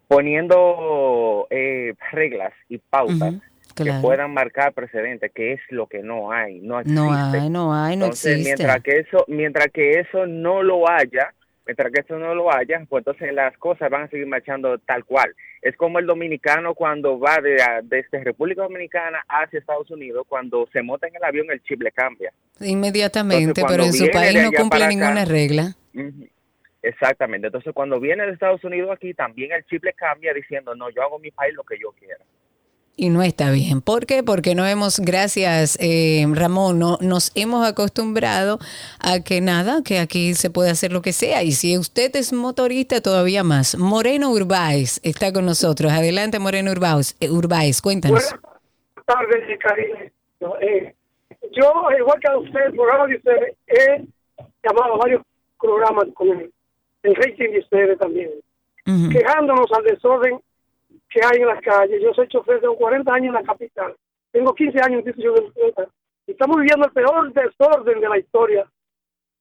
poniendo 0.08 1.48
eh, 1.50 1.94
reglas 2.12 2.54
y 2.70 2.78
pautas 2.78 3.36
que 3.76 3.94
puedan 4.02 4.34
marcar 4.34 4.74
precedentes, 4.74 5.32
que 5.34 5.54
es 5.54 5.60
lo 5.70 5.88
que 5.88 6.02
no 6.02 6.32
hay, 6.32 6.60
no 6.62 6.80
existe. 6.80 7.00
No 7.00 7.14
hay, 7.14 7.50
no 7.50 7.74
hay, 7.74 7.96
no 7.96 8.06
entonces, 8.06 8.44
Mientras 8.44 8.82
que 8.82 8.98
eso, 9.00 9.24
mientras 9.28 9.68
que 9.68 10.00
eso 10.00 10.26
no 10.26 10.64
lo 10.64 10.90
haya, 10.90 11.34
mientras 11.68 11.92
que 11.92 12.02
eso 12.02 12.18
no 12.18 12.34
lo 12.34 12.52
haya, 12.52 12.84
pues 12.90 13.02
entonces 13.02 13.34
las 13.34 13.56
cosas 13.58 13.90
van 13.90 14.04
a 14.04 14.08
seguir 14.08 14.26
marchando 14.26 14.78
tal 14.80 15.04
cual. 15.06 15.36
Es 15.62 15.76
como 15.76 16.00
el 16.00 16.06
dominicano 16.06 16.74
cuando 16.74 17.20
va 17.20 17.38
de, 17.42 17.58
desde 17.84 18.24
República 18.24 18.64
Dominicana 18.64 19.24
hacia 19.28 19.60
Estados 19.60 19.92
Unidos, 19.92 20.26
cuando 20.28 20.68
se 20.72 20.82
monta 20.82 21.08
en 21.08 21.16
el 21.16 21.24
avión 21.24 21.48
el 21.52 21.62
chip 21.64 21.82
le 21.82 21.92
cambia. 21.92 22.32
Inmediatamente, 22.62 23.62
pero 23.68 23.84
en 23.84 23.94
su 23.94 24.10
país 24.10 24.42
no 24.42 24.52
cumple 24.52 24.88
ninguna 24.88 25.26
regla. 25.26 25.76
Exactamente. 26.82 27.48
Entonces, 27.48 27.74
cuando 27.74 28.00
viene 28.00 28.26
de 28.26 28.32
Estados 28.32 28.64
Unidos 28.64 28.90
aquí, 28.92 29.14
también 29.14 29.52
el 29.52 29.66
chip 29.66 29.84
le 29.84 29.94
cambia 29.94 30.34
diciendo, 30.34 30.74
no, 30.74 30.90
yo 30.90 31.02
hago 31.02 31.20
mi 31.20 31.32
país 31.32 31.54
lo 31.54 31.64
que 31.64 31.78
yo 31.78 31.92
quiera. 31.92 32.24
Y 33.00 33.10
no 33.10 33.22
está 33.22 33.52
bien. 33.52 33.82
¿Por 33.82 34.08
qué? 34.08 34.24
Porque 34.24 34.56
no 34.56 34.66
hemos, 34.66 35.00
gracias 35.00 35.78
eh, 35.80 36.26
Ramón, 36.32 36.80
no, 36.80 36.98
nos 37.00 37.32
hemos 37.36 37.64
acostumbrado 37.64 38.58
a 39.00 39.20
que 39.24 39.40
nada, 39.40 39.84
que 39.86 40.00
aquí 40.00 40.34
se 40.34 40.50
puede 40.50 40.72
hacer 40.72 40.92
lo 40.92 41.04
que 41.04 41.14
sea. 41.14 41.44
Y 41.44 41.52
si 41.52 41.78
usted 41.78 42.16
es 42.16 42.34
motorista, 42.34 43.00
todavía 43.00 43.44
más. 43.44 43.78
Moreno 43.78 44.32
Urbáez 44.32 45.00
está 45.04 45.32
con 45.32 45.46
nosotros. 45.46 45.92
Adelante, 45.92 46.40
Moreno 46.40 46.72
Urbáez. 46.72 47.16
Eh, 47.20 47.30
Urbáez 47.30 47.84
cuéntanos. 47.84 48.34
Buenas 48.34 49.06
tardes, 49.06 49.60
Karine. 49.60 50.12
Eh, 50.62 50.96
yo, 51.52 51.72
igual 52.00 52.20
que 52.20 52.32
a 52.32 52.38
usted, 52.40 52.66
el 52.66 52.74
programa 52.74 53.06
de 53.06 53.16
ustedes, 53.18 53.56
he 53.68 54.06
llamado 54.64 54.96
a 54.96 54.98
varios 54.98 55.22
programas 55.62 56.06
con 56.16 56.30
el, 56.30 57.16
rating 57.16 57.52
de 57.52 57.60
ustedes 57.60 58.00
también, 58.00 58.32
quejándonos 58.86 59.72
al 59.72 59.84
desorden 59.84 60.40
que 61.10 61.22
hay 61.24 61.42
en 61.42 61.48
las 61.48 61.62
calles. 61.62 62.02
Yo 62.02 62.14
soy 62.14 62.28
chofer, 62.28 62.60
tengo 62.60 62.78
40 62.78 63.14
años 63.14 63.28
en 63.28 63.34
la 63.34 63.44
capital, 63.44 63.96
tengo 64.32 64.54
15 64.54 64.78
años 64.80 64.92
en 64.92 65.08
institución 65.08 65.36
de 65.36 65.42
bicicleta. 65.42 65.88
Y 66.26 66.32
estamos 66.32 66.58
viviendo 66.58 66.86
el 66.86 66.92
peor 66.92 67.34
desorden 67.34 68.02
de 68.02 68.10
la 68.10 68.18
historia, 68.18 68.70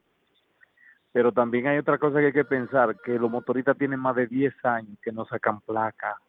Pero 1.12 1.32
también 1.32 1.66
hay 1.66 1.80
otra 1.80 1.98
cosa 1.98 2.20
que 2.20 2.28
hay 2.28 2.34
que 2.34 2.46
pensar, 2.46 2.96
que 3.04 3.18
los 3.18 3.32
motoristas 3.32 3.76
tienen 3.80 4.00
más 4.00 4.16
de 4.16 4.28
10 4.28 4.54
años 4.64 4.96
que 5.02 5.12
no 5.12 5.26
sacan 5.26 5.60
placa 5.62 6.20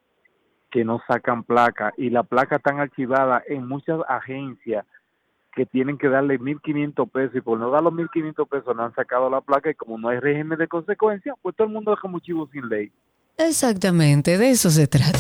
que 0.71 0.85
no 0.85 1.01
sacan 1.07 1.43
placa 1.43 1.93
y 1.97 2.11
la 2.11 2.23
placa 2.23 2.57
están 2.57 2.81
archivada 2.81 3.43
en 3.49 3.67
muchas 3.67 4.01
agencias 4.09 4.85
que 5.55 5.65
tienen 5.67 5.99
que 5.99 6.09
darle 6.09 6.39
1.500 6.39 7.11
pesos 7.11 7.37
y 7.37 7.41
por 7.41 7.59
no 7.59 7.71
dar 7.71 7.83
los 7.83 7.93
1.500 7.93 8.49
pesos 8.49 8.77
no 8.77 8.85
han 8.85 8.95
sacado 8.95 9.29
la 9.29 9.41
placa 9.41 9.71
y 9.71 9.75
como 9.75 9.99
no 9.99 10.09
hay 10.09 10.21
régimen 10.21 10.57
de 10.59 10.69
consecuencia, 10.69 11.35
pues 11.43 11.57
todo 11.57 11.67
el 11.67 11.73
mundo 11.73 11.91
deja 11.91 12.03
como 12.03 12.21
sin 12.21 12.69
ley. 12.69 12.93
Exactamente, 13.37 14.39
de 14.39 14.51
eso 14.51 14.71
se 14.71 14.87
trata. 14.87 15.19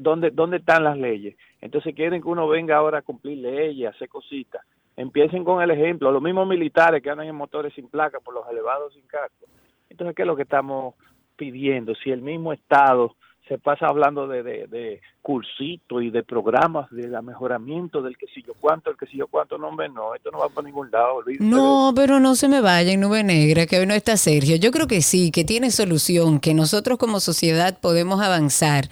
¿Dónde, 0.00 0.30
¿Dónde 0.30 0.58
están 0.58 0.84
las 0.84 0.96
leyes? 0.96 1.36
Entonces 1.60 1.94
quieren 1.94 2.22
que 2.22 2.28
uno 2.28 2.48
venga 2.48 2.76
ahora 2.76 2.98
a 2.98 3.02
cumplir 3.02 3.38
leyes, 3.38 3.94
hacer 3.94 4.08
cositas. 4.08 4.62
Empiecen 4.96 5.44
con 5.44 5.62
el 5.62 5.70
ejemplo. 5.70 6.10
Los 6.10 6.22
mismos 6.22 6.46
militares 6.46 7.02
que 7.02 7.10
andan 7.10 7.26
en 7.26 7.34
motores 7.34 7.72
sin 7.74 7.88
placa 7.88 8.20
por 8.20 8.34
los 8.34 8.48
elevados 8.48 8.92
sin 8.94 9.06
casco. 9.06 9.46
Entonces, 9.88 10.16
¿qué 10.16 10.22
es 10.22 10.26
lo 10.26 10.36
que 10.36 10.42
estamos 10.42 10.94
pidiendo? 11.36 11.94
Si 11.96 12.10
el 12.10 12.22
mismo 12.22 12.52
Estado 12.52 13.16
se 13.48 13.58
pasa 13.58 13.86
hablando 13.86 14.28
de, 14.28 14.42
de, 14.42 14.66
de 14.68 15.00
cursito 15.20 16.00
y 16.00 16.10
de 16.10 16.22
programas 16.22 16.88
de 16.90 17.08
mejoramiento 17.22 18.02
del 18.02 18.16
que 18.16 18.26
si 18.28 18.42
yo 18.42 18.54
cuánto, 18.60 18.90
el 18.90 18.96
que 18.96 19.06
si 19.06 19.16
yo 19.16 19.26
cuánto, 19.26 19.58
no, 19.58 19.68
hombre, 19.68 19.88
no, 19.88 20.14
esto 20.14 20.30
no 20.30 20.38
va 20.38 20.48
para 20.48 20.66
ningún 20.66 20.90
lado. 20.90 21.22
No, 21.40 21.92
pero 21.94 22.20
no 22.20 22.34
se 22.34 22.48
me 22.48 22.60
vaya 22.60 22.92
en 22.92 23.00
nube 23.00 23.24
negra, 23.24 23.66
que 23.66 23.78
hoy 23.78 23.86
no 23.86 23.94
está 23.94 24.16
Sergio. 24.16 24.56
Yo 24.56 24.70
creo 24.70 24.86
que 24.86 25.02
sí, 25.02 25.30
que 25.30 25.44
tiene 25.44 25.70
solución, 25.70 26.40
que 26.40 26.54
nosotros 26.54 26.98
como 26.98 27.20
sociedad 27.20 27.78
podemos 27.80 28.20
avanzar 28.20 28.88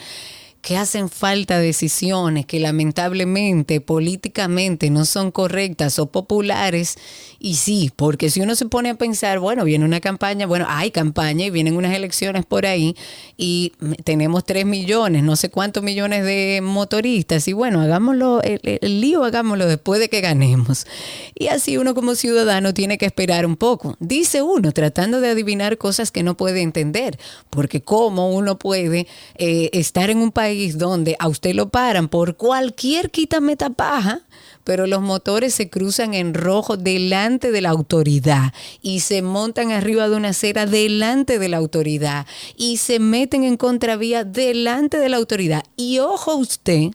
que 0.62 0.76
hacen 0.76 1.08
falta 1.08 1.58
decisiones 1.58 2.44
que 2.44 2.60
lamentablemente 2.60 3.80
políticamente 3.80 4.90
no 4.90 5.04
son 5.04 5.30
correctas 5.30 5.98
o 5.98 6.06
populares. 6.06 6.96
Y 7.38 7.54
sí, 7.54 7.90
porque 7.96 8.28
si 8.28 8.42
uno 8.42 8.54
se 8.54 8.66
pone 8.66 8.90
a 8.90 8.94
pensar, 8.94 9.38
bueno, 9.38 9.64
viene 9.64 9.86
una 9.86 10.00
campaña, 10.00 10.46
bueno, 10.46 10.66
hay 10.68 10.90
campaña 10.90 11.46
y 11.46 11.50
vienen 11.50 11.76
unas 11.76 11.94
elecciones 11.94 12.44
por 12.44 12.66
ahí 12.66 12.94
y 13.38 13.72
tenemos 14.04 14.44
tres 14.44 14.66
millones, 14.66 15.22
no 15.22 15.36
sé 15.36 15.48
cuántos 15.48 15.82
millones 15.82 16.24
de 16.24 16.60
motoristas 16.62 17.48
y 17.48 17.54
bueno, 17.54 17.80
hagámoslo, 17.80 18.42
el, 18.42 18.60
el 18.62 19.00
lío 19.00 19.24
hagámoslo 19.24 19.66
después 19.66 20.00
de 20.00 20.10
que 20.10 20.20
ganemos. 20.20 20.86
Y 21.34 21.48
así 21.48 21.78
uno 21.78 21.94
como 21.94 22.14
ciudadano 22.14 22.74
tiene 22.74 22.98
que 22.98 23.06
esperar 23.06 23.46
un 23.46 23.56
poco. 23.56 23.96
Dice 23.98 24.42
uno, 24.42 24.72
tratando 24.72 25.22
de 25.22 25.30
adivinar 25.30 25.78
cosas 25.78 26.10
que 26.10 26.22
no 26.22 26.36
puede 26.36 26.60
entender, 26.60 27.18
porque 27.48 27.80
cómo 27.80 28.30
uno 28.30 28.58
puede 28.58 29.06
eh, 29.36 29.70
estar 29.72 30.10
en 30.10 30.18
un 30.18 30.32
país 30.32 30.49
donde 30.76 31.16
a 31.18 31.28
usted 31.28 31.54
lo 31.54 31.70
paran 31.70 32.08
por 32.08 32.36
cualquier 32.36 33.10
quítame 33.10 33.56
tapaja, 33.56 34.22
pero 34.64 34.86
los 34.86 35.00
motores 35.00 35.54
se 35.54 35.70
cruzan 35.70 36.14
en 36.14 36.34
rojo 36.34 36.76
delante 36.76 37.50
de 37.50 37.60
la 37.60 37.70
autoridad 37.70 38.52
y 38.82 39.00
se 39.00 39.22
montan 39.22 39.72
arriba 39.72 40.08
de 40.08 40.16
una 40.16 40.28
acera 40.28 40.66
delante 40.66 41.38
de 41.38 41.48
la 41.48 41.56
autoridad 41.56 42.26
y 42.56 42.76
se 42.76 42.98
meten 42.98 43.44
en 43.44 43.56
contravía 43.56 44.24
delante 44.24 44.98
de 44.98 45.08
la 45.08 45.16
autoridad. 45.16 45.64
Y 45.76 45.98
ojo 45.98 46.36
usted, 46.36 46.90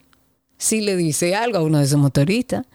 si 0.66 0.82
le 0.82 0.98
dice 0.98 1.36
algo 1.36 1.60
a 1.60 1.62
uno 1.62 1.78
de 1.78 1.86
sus 1.86 2.00
motoristas. 2.00 2.66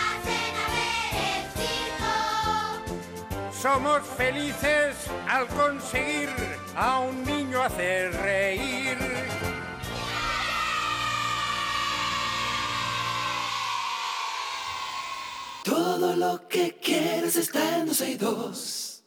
Somos 3.61 4.01
felices 4.17 4.95
al 5.29 5.45
conseguir 5.45 6.29
a 6.75 6.99
un 7.01 7.23
niño 7.23 7.61
hacer 7.61 8.11
reír. 8.11 8.97
Todo 15.63 16.15
lo 16.15 16.47
que 16.47 16.79
quieres 16.81 17.35
está 17.35 17.77
en 17.77 17.85
12 17.85 18.09
y 18.09 18.15
2. 18.15 19.03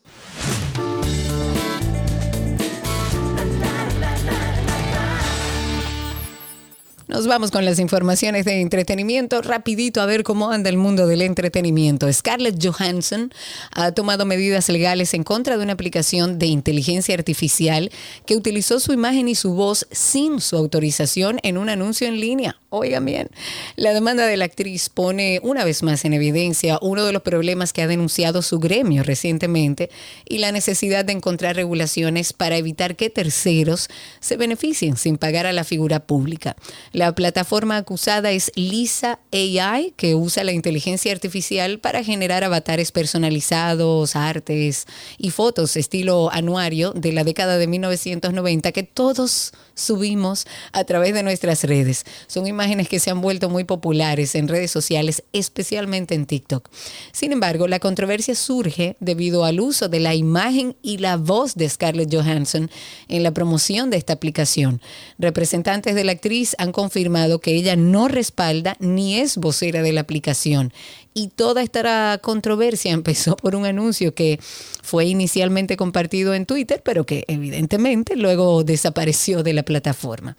Nos 7.06 7.26
vamos 7.26 7.50
con 7.50 7.66
las 7.66 7.78
informaciones 7.80 8.46
de 8.46 8.62
entretenimiento. 8.62 9.42
Rapidito 9.42 10.00
a 10.00 10.06
ver 10.06 10.22
cómo 10.22 10.50
anda 10.50 10.70
el 10.70 10.78
mundo 10.78 11.06
del 11.06 11.20
entretenimiento. 11.20 12.10
Scarlett 12.10 12.64
Johansson 12.64 13.30
ha 13.72 13.92
tomado 13.92 14.24
medidas 14.24 14.70
legales 14.70 15.12
en 15.12 15.22
contra 15.22 15.58
de 15.58 15.64
una 15.64 15.74
aplicación 15.74 16.38
de 16.38 16.46
inteligencia 16.46 17.14
artificial 17.14 17.90
que 18.24 18.36
utilizó 18.36 18.80
su 18.80 18.94
imagen 18.94 19.28
y 19.28 19.34
su 19.34 19.52
voz 19.52 19.86
sin 19.90 20.40
su 20.40 20.56
autorización 20.56 21.40
en 21.42 21.58
un 21.58 21.68
anuncio 21.68 22.08
en 22.08 22.20
línea. 22.20 22.56
Oigan 22.70 23.04
bien, 23.04 23.30
la 23.76 23.92
demanda 23.92 24.26
de 24.26 24.36
la 24.36 24.46
actriz 24.46 24.88
pone 24.88 25.38
una 25.44 25.64
vez 25.64 25.84
más 25.84 26.04
en 26.04 26.12
evidencia 26.12 26.78
uno 26.82 27.04
de 27.04 27.12
los 27.12 27.22
problemas 27.22 27.72
que 27.72 27.82
ha 27.82 27.86
denunciado 27.86 28.42
su 28.42 28.58
gremio 28.58 29.04
recientemente 29.04 29.90
y 30.28 30.38
la 30.38 30.50
necesidad 30.50 31.04
de 31.04 31.12
encontrar 31.12 31.54
regulaciones 31.54 32.32
para 32.32 32.56
evitar 32.56 32.96
que 32.96 33.10
terceros 33.10 33.88
se 34.18 34.36
beneficien 34.36 34.96
sin 34.96 35.18
pagar 35.18 35.46
a 35.46 35.52
la 35.52 35.62
figura 35.62 36.00
pública. 36.00 36.56
La 36.94 37.12
plataforma 37.12 37.76
acusada 37.76 38.30
es 38.30 38.52
Lisa 38.54 39.18
AI, 39.32 39.94
que 39.96 40.14
usa 40.14 40.44
la 40.44 40.52
inteligencia 40.52 41.10
artificial 41.10 41.80
para 41.80 42.04
generar 42.04 42.44
avatares 42.44 42.92
personalizados, 42.92 44.14
artes 44.14 44.86
y 45.18 45.30
fotos 45.30 45.76
estilo 45.76 46.30
anuario 46.30 46.92
de 46.92 47.12
la 47.12 47.24
década 47.24 47.58
de 47.58 47.66
1990 47.66 48.70
que 48.70 48.84
todos 48.84 49.50
subimos 49.74 50.46
a 50.72 50.84
través 50.84 51.14
de 51.14 51.22
nuestras 51.22 51.64
redes. 51.64 52.04
Son 52.26 52.46
imágenes 52.46 52.88
que 52.88 53.00
se 53.00 53.10
han 53.10 53.20
vuelto 53.20 53.48
muy 53.48 53.64
populares 53.64 54.34
en 54.34 54.48
redes 54.48 54.70
sociales, 54.70 55.22
especialmente 55.32 56.14
en 56.14 56.26
TikTok. 56.26 56.68
Sin 57.12 57.32
embargo, 57.32 57.68
la 57.68 57.80
controversia 57.80 58.34
surge 58.34 58.96
debido 59.00 59.44
al 59.44 59.60
uso 59.60 59.88
de 59.88 60.00
la 60.00 60.14
imagen 60.14 60.76
y 60.82 60.98
la 60.98 61.16
voz 61.16 61.54
de 61.54 61.68
Scarlett 61.68 62.14
Johansson 62.14 62.70
en 63.08 63.22
la 63.22 63.32
promoción 63.32 63.90
de 63.90 63.96
esta 63.96 64.12
aplicación. 64.12 64.80
Representantes 65.18 65.94
de 65.94 66.04
la 66.04 66.12
actriz 66.12 66.54
han 66.58 66.72
confirmado 66.72 67.40
que 67.40 67.54
ella 67.54 67.76
no 67.76 68.08
respalda 68.08 68.76
ni 68.78 69.18
es 69.18 69.36
vocera 69.36 69.82
de 69.82 69.92
la 69.92 70.02
aplicación. 70.02 70.72
Y 71.16 71.28
toda 71.28 71.62
esta 71.62 72.18
controversia 72.18 72.90
empezó 72.90 73.36
por 73.36 73.54
un 73.54 73.66
anuncio 73.66 74.14
que 74.14 74.40
fue 74.82 75.06
inicialmente 75.06 75.76
compartido 75.76 76.34
en 76.34 76.44
Twitter, 76.44 76.82
pero 76.84 77.06
que 77.06 77.24
evidentemente 77.28 78.16
luego 78.16 78.64
desapareció 78.64 79.44
de 79.44 79.52
la 79.52 79.62
plataforma. 79.62 80.36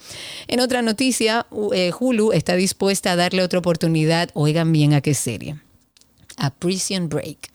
En 0.48 0.60
otra 0.60 0.82
noticia, 0.82 1.48
eh, 1.74 1.92
Hulu 1.98 2.34
está 2.34 2.56
dispuesta 2.56 3.14
a 3.14 3.16
darle 3.16 3.42
otra 3.42 3.60
oportunidad, 3.60 4.30
oigan 4.34 4.74
bien 4.74 4.94
a 4.94 5.02
qué 5.02 5.14
serie 5.14 5.65
a 6.38 6.50
Prison 6.50 7.10
Break. 7.10 7.52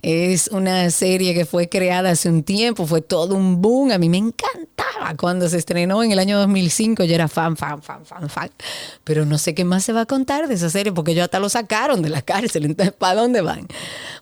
Es 0.00 0.48
una 0.48 0.90
serie 0.90 1.34
que 1.34 1.44
fue 1.44 1.68
creada 1.68 2.10
hace 2.10 2.28
un 2.28 2.42
tiempo, 2.42 2.86
fue 2.86 3.02
todo 3.02 3.34
un 3.34 3.60
boom. 3.60 3.90
A 3.90 3.98
mí 3.98 4.08
me 4.08 4.18
encantaba 4.18 5.16
cuando 5.16 5.48
se 5.48 5.58
estrenó 5.58 6.02
en 6.02 6.12
el 6.12 6.18
año 6.18 6.38
2005. 6.38 7.04
Yo 7.04 7.14
era 7.14 7.28
fan, 7.28 7.56
fan, 7.56 7.82
fan, 7.82 8.04
fan, 8.04 8.28
fan. 8.28 8.50
Pero 9.04 9.26
no 9.26 9.38
sé 9.38 9.54
qué 9.54 9.64
más 9.64 9.84
se 9.84 9.92
va 9.92 10.02
a 10.02 10.06
contar 10.06 10.48
de 10.48 10.54
esa 10.54 10.70
serie 10.70 10.92
porque 10.92 11.14
yo 11.14 11.24
hasta 11.24 11.38
lo 11.40 11.48
sacaron 11.48 12.02
de 12.02 12.08
la 12.08 12.22
cárcel. 12.22 12.64
Entonces, 12.66 12.94
¿para 12.94 13.20
dónde 13.20 13.40
van? 13.40 13.66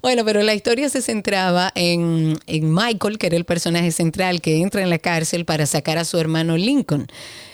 Bueno, 0.02 0.24
pero 0.24 0.42
la 0.42 0.54
historia 0.54 0.88
se 0.88 1.02
centraba 1.02 1.72
en, 1.74 2.38
en 2.46 2.74
Michael, 2.74 3.18
que 3.18 3.28
era 3.28 3.36
el 3.36 3.44
personaje 3.44 3.92
central 3.92 4.40
que 4.40 4.60
entra 4.60 4.82
en 4.82 4.90
la 4.90 4.98
cárcel 4.98 5.44
para 5.44 5.66
sacar 5.66 5.98
a 5.98 6.04
su 6.04 6.18
hermano 6.18 6.56
Lincoln. 6.56 7.06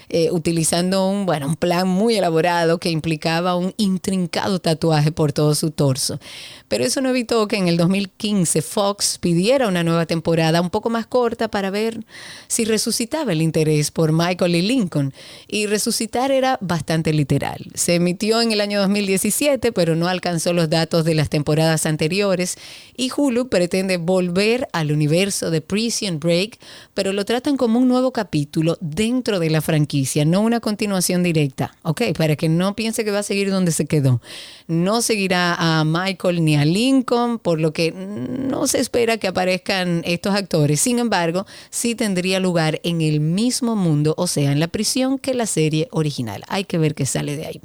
Eh, 0.08 0.30
utilizando 0.30 1.08
un, 1.08 1.26
bueno, 1.26 1.48
un 1.48 1.56
plan 1.56 1.88
muy 1.88 2.14
elaborado 2.14 2.78
que 2.78 2.90
implicaba 2.90 3.56
un 3.56 3.74
intrincado 3.76 4.60
tatuaje 4.60 5.10
por 5.10 5.32
todo 5.32 5.56
su 5.56 5.72
torso. 5.72 6.20
Pero 6.68 6.84
eso 6.84 7.00
no 7.00 7.08
evitó 7.08 7.48
que 7.48 7.56
en 7.56 7.66
el 7.66 7.76
2015 7.76 8.62
Fox 8.62 9.18
pidiera 9.18 9.66
una 9.66 9.82
nueva 9.82 10.06
temporada 10.06 10.60
un 10.60 10.70
poco 10.70 10.90
más 10.90 11.08
corta 11.08 11.48
para 11.48 11.70
ver 11.70 12.04
si 12.46 12.64
resucitaba 12.64 13.32
el 13.32 13.42
interés 13.42 13.90
por 13.90 14.12
Michael 14.12 14.54
y 14.54 14.62
Lincoln. 14.62 15.12
Y 15.48 15.66
resucitar 15.66 16.30
era 16.30 16.56
bastante 16.60 17.12
literal. 17.12 17.66
Se 17.74 17.96
emitió 17.96 18.40
en 18.40 18.52
el 18.52 18.60
año 18.60 18.78
2017, 18.80 19.72
pero 19.72 19.96
no 19.96 20.06
alcanzó 20.06 20.52
los 20.52 20.70
datos 20.70 21.04
de 21.04 21.14
las 21.16 21.30
temporadas 21.30 21.84
anteriores. 21.84 22.58
Y 22.96 23.10
Hulu 23.14 23.48
pretende 23.48 23.96
volver 23.96 24.68
al 24.72 24.92
universo 24.92 25.50
de 25.50 25.62
Prison 25.62 26.20
Break, 26.20 26.60
pero 26.94 27.12
lo 27.12 27.24
tratan 27.24 27.56
como 27.56 27.80
un 27.80 27.88
nuevo 27.88 28.12
capítulo 28.12 28.78
dentro 28.80 29.40
de 29.40 29.50
la 29.50 29.60
franquicia 29.60 29.95
no 30.26 30.40
una 30.40 30.60
continuación 30.60 31.22
directa, 31.22 31.76
¿ok? 31.82 32.02
Para 32.16 32.36
que 32.36 32.48
no 32.48 32.74
piense 32.74 33.04
que 33.04 33.10
va 33.10 33.20
a 33.20 33.22
seguir 33.22 33.50
donde 33.50 33.72
se 33.72 33.86
quedó. 33.86 34.20
No 34.66 35.02
seguirá 35.02 35.54
a 35.54 35.84
Michael 35.84 36.44
ni 36.44 36.56
a 36.56 36.64
Lincoln, 36.64 37.38
por 37.38 37.60
lo 37.60 37.72
que 37.72 37.92
no 37.92 38.66
se 38.66 38.80
espera 38.80 39.16
que 39.16 39.28
aparezcan 39.28 40.02
estos 40.04 40.34
actores. 40.34 40.80
Sin 40.80 40.98
embargo, 40.98 41.46
sí 41.70 41.94
tendría 41.94 42.40
lugar 42.40 42.80
en 42.82 43.00
el 43.00 43.20
mismo 43.20 43.76
mundo, 43.76 44.14
o 44.16 44.26
sea, 44.26 44.52
en 44.52 44.60
la 44.60 44.68
prisión 44.68 45.18
que 45.18 45.34
la 45.34 45.46
serie 45.46 45.88
original. 45.90 46.42
Hay 46.48 46.64
que 46.64 46.78
ver 46.78 46.94
qué 46.94 47.06
sale 47.06 47.36
de 47.36 47.46
ahí. 47.46 47.60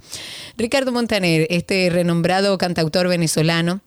Ricardo 0.57 0.91
Montaner, 0.91 1.47
este 1.49 1.89
renombrado 1.89 2.57
cantautor 2.57 3.07
venezolano, 3.07 3.81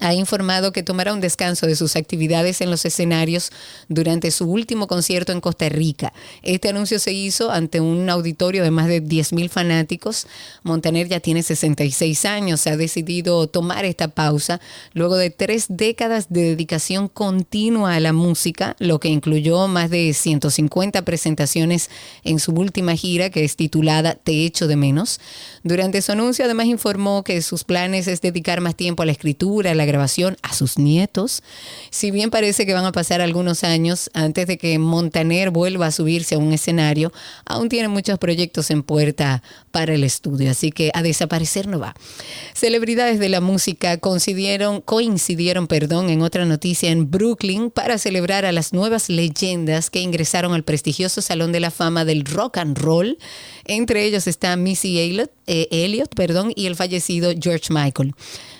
ha 0.00 0.14
informado 0.14 0.72
que 0.72 0.82
tomará 0.82 1.12
un 1.12 1.20
descanso 1.20 1.66
de 1.66 1.76
sus 1.76 1.96
actividades 1.96 2.60
en 2.60 2.70
los 2.70 2.84
escenarios 2.84 3.50
durante 3.88 4.30
su 4.30 4.46
último 4.46 4.86
concierto 4.86 5.32
en 5.32 5.40
Costa 5.40 5.68
Rica. 5.68 6.12
Este 6.42 6.68
anuncio 6.68 6.98
se 6.98 7.12
hizo 7.12 7.50
ante 7.50 7.80
un 7.80 8.08
auditorio 8.10 8.62
de 8.62 8.70
más 8.70 8.88
de 8.88 9.02
10.000 9.02 9.48
fanáticos. 9.48 10.26
Montaner 10.62 11.08
ya 11.08 11.20
tiene 11.20 11.42
66 11.42 12.24
años, 12.24 12.66
ha 12.66 12.76
decidido 12.76 13.46
tomar 13.46 13.84
esta 13.84 14.08
pausa 14.08 14.60
luego 14.92 15.16
de 15.16 15.30
tres 15.30 15.66
décadas 15.68 16.26
de 16.28 16.42
dedicación 16.42 17.08
continua 17.08 17.94
a 17.94 18.00
la 18.00 18.12
música, 18.12 18.76
lo 18.78 19.00
que 19.00 19.08
incluyó 19.08 19.68
más 19.68 19.90
de 19.90 20.12
150 20.12 21.02
presentaciones 21.02 21.90
en 22.24 22.38
su 22.38 22.52
última 22.52 22.94
gira 22.96 23.30
que 23.30 23.44
es 23.44 23.56
titulada 23.56 24.14
Te 24.14 24.44
echo 24.44 24.66
de 24.66 24.76
menos. 24.76 25.20
Durante 25.62 26.02
su 26.02 26.12
anuncio 26.12 26.44
además 26.44 26.66
informó 26.66 27.24
que 27.24 27.40
sus 27.42 27.64
planes 27.64 28.08
es 28.08 28.20
dedicar 28.20 28.60
más 28.60 28.74
tiempo 28.74 29.02
a 29.02 29.06
la 29.06 29.12
escritura, 29.12 29.74
la 29.74 29.85
grabación 29.86 30.36
a 30.42 30.52
sus 30.52 30.78
nietos. 30.78 31.42
Si 31.90 32.10
bien 32.10 32.30
parece 32.30 32.66
que 32.66 32.74
van 32.74 32.84
a 32.84 32.92
pasar 32.92 33.20
algunos 33.20 33.64
años 33.64 34.10
antes 34.12 34.46
de 34.46 34.58
que 34.58 34.78
Montaner 34.78 35.50
vuelva 35.50 35.86
a 35.86 35.92
subirse 35.92 36.34
a 36.34 36.38
un 36.38 36.52
escenario, 36.52 37.12
aún 37.44 37.68
tiene 37.68 37.88
muchos 37.88 38.18
proyectos 38.18 38.70
en 38.70 38.82
puerta 38.82 39.42
para 39.70 39.94
el 39.94 40.04
estudio, 40.04 40.50
así 40.50 40.72
que 40.72 40.90
a 40.94 41.02
desaparecer 41.02 41.66
no 41.66 41.78
va. 41.78 41.94
Celebridades 42.54 43.18
de 43.18 43.28
la 43.28 43.40
música 43.40 43.98
coincidieron, 43.98 44.80
coincidieron 44.80 45.66
perdón, 45.66 46.10
en 46.10 46.22
otra 46.22 46.44
noticia 46.44 46.90
en 46.90 47.10
Brooklyn 47.10 47.70
para 47.70 47.98
celebrar 47.98 48.44
a 48.44 48.52
las 48.52 48.72
nuevas 48.72 49.08
leyendas 49.08 49.90
que 49.90 50.00
ingresaron 50.00 50.54
al 50.54 50.64
prestigioso 50.64 51.22
Salón 51.22 51.52
de 51.52 51.60
la 51.60 51.70
Fama 51.70 52.04
del 52.04 52.24
Rock 52.24 52.58
and 52.58 52.78
Roll. 52.78 53.18
Entre 53.64 54.04
ellos 54.04 54.26
está 54.26 54.56
Missy 54.56 54.98
Elliott, 54.98 55.30
eh, 55.46 55.68
Elliot 55.70 56.14
perdón, 56.14 56.52
y 56.54 56.66
el 56.66 56.76
fallecido 56.76 57.32
George 57.40 57.72
Michael. 57.72 58.14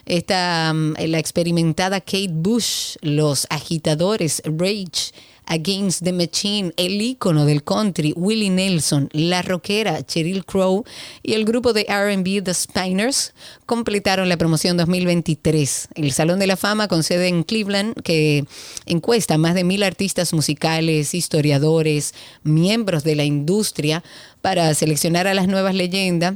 Está 0.07 0.73
mm, 0.73 0.95
la 1.07 1.19
experimentada 1.19 2.01
Kate 2.01 2.31
Bush, 2.31 2.97
los 3.03 3.47
agitadores 3.51 4.41
Rage 4.45 5.13
Against 5.47 6.03
the 6.03 6.13
Machine, 6.13 6.73
el 6.77 7.01
ícono 7.01 7.45
del 7.45 7.63
country, 7.63 8.13
Willie 8.17 8.51
Nelson, 8.51 9.09
la 9.13 9.43
rockera 9.43 10.05
Cheryl 10.05 10.45
Crow 10.45 10.85
y 11.23 11.35
el 11.35 11.45
grupo 11.45 11.73
de 11.73 11.87
RB 11.89 12.43
The 12.43 12.53
Spiners 12.53 13.33
completaron 13.65 14.29
la 14.29 14.37
promoción 14.37 14.77
2023. 14.77 15.89
El 15.95 16.13
Salón 16.13 16.41
de 16.41 16.49
la 16.49 16.57
Fama 16.57 16.89
con 16.89 17.05
sede 17.05 17.29
en 17.29 17.45
Cleveland, 17.45 17.95
que 18.03 18.45
encuesta 18.87 19.35
a 19.35 19.39
más 19.39 19.55
de 19.55 19.63
mil 19.63 19.85
artistas 19.85 20.33
musicales, 20.33 21.15
historiadores, 21.15 22.13
miembros 22.43 23.05
de 23.05 23.15
la 23.15 23.25
industria 23.25 24.03
para 24.41 24.75
seleccionar 24.75 25.29
a 25.29 25.35
las 25.35 25.47
nuevas 25.47 25.77
leyendas 25.77 26.35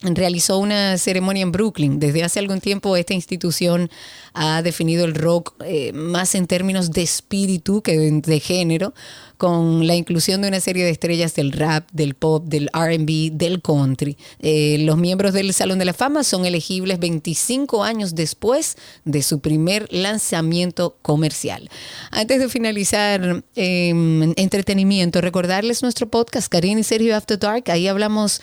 realizó 0.00 0.58
una 0.58 0.98
ceremonia 0.98 1.42
en 1.42 1.52
Brooklyn. 1.52 1.98
Desde 1.98 2.24
hace 2.24 2.38
algún 2.38 2.60
tiempo 2.60 2.96
esta 2.96 3.14
institución 3.14 3.90
ha 4.34 4.60
definido 4.62 5.04
el 5.04 5.14
rock 5.14 5.54
eh, 5.64 5.92
más 5.92 6.34
en 6.34 6.46
términos 6.46 6.90
de 6.90 7.02
espíritu 7.02 7.80
que 7.80 7.96
de, 7.96 8.40
género, 8.40 8.92
con 9.38 9.86
la 9.86 9.94
inclusión 9.94 10.42
de 10.42 10.48
una 10.48 10.60
serie 10.60 10.84
de 10.84 10.90
estrellas 10.90 11.34
del 11.34 11.52
rap, 11.52 11.88
del 11.92 12.14
pop, 12.14 12.44
del 12.44 12.68
RB, 12.74 13.32
del 13.32 13.62
country. 13.62 14.18
Eh, 14.40 14.78
los 14.80 14.96
miembros 14.96 15.32
del 15.32 15.54
Salón 15.54 15.78
de 15.78 15.84
la 15.84 15.94
Fama 15.94 16.24
son 16.24 16.44
elegibles 16.44 16.98
25 16.98 17.84
años 17.84 18.14
después 18.14 18.76
de 19.04 19.22
su 19.22 19.40
primer 19.40 19.86
lanzamiento 19.92 20.96
comercial. 21.02 21.70
Antes 22.10 22.40
de 22.40 22.48
finalizar 22.48 23.44
em, 23.54 24.34
entretenimiento, 24.36 25.20
recordarles 25.20 25.82
nuestro 25.82 26.08
podcast, 26.08 26.48
Karin 26.48 26.78
y 26.78 26.82
Sergio 26.82 27.16
After 27.16 27.38
Dark. 27.38 27.70
Ahí 27.70 27.86
hablamos 27.86 28.42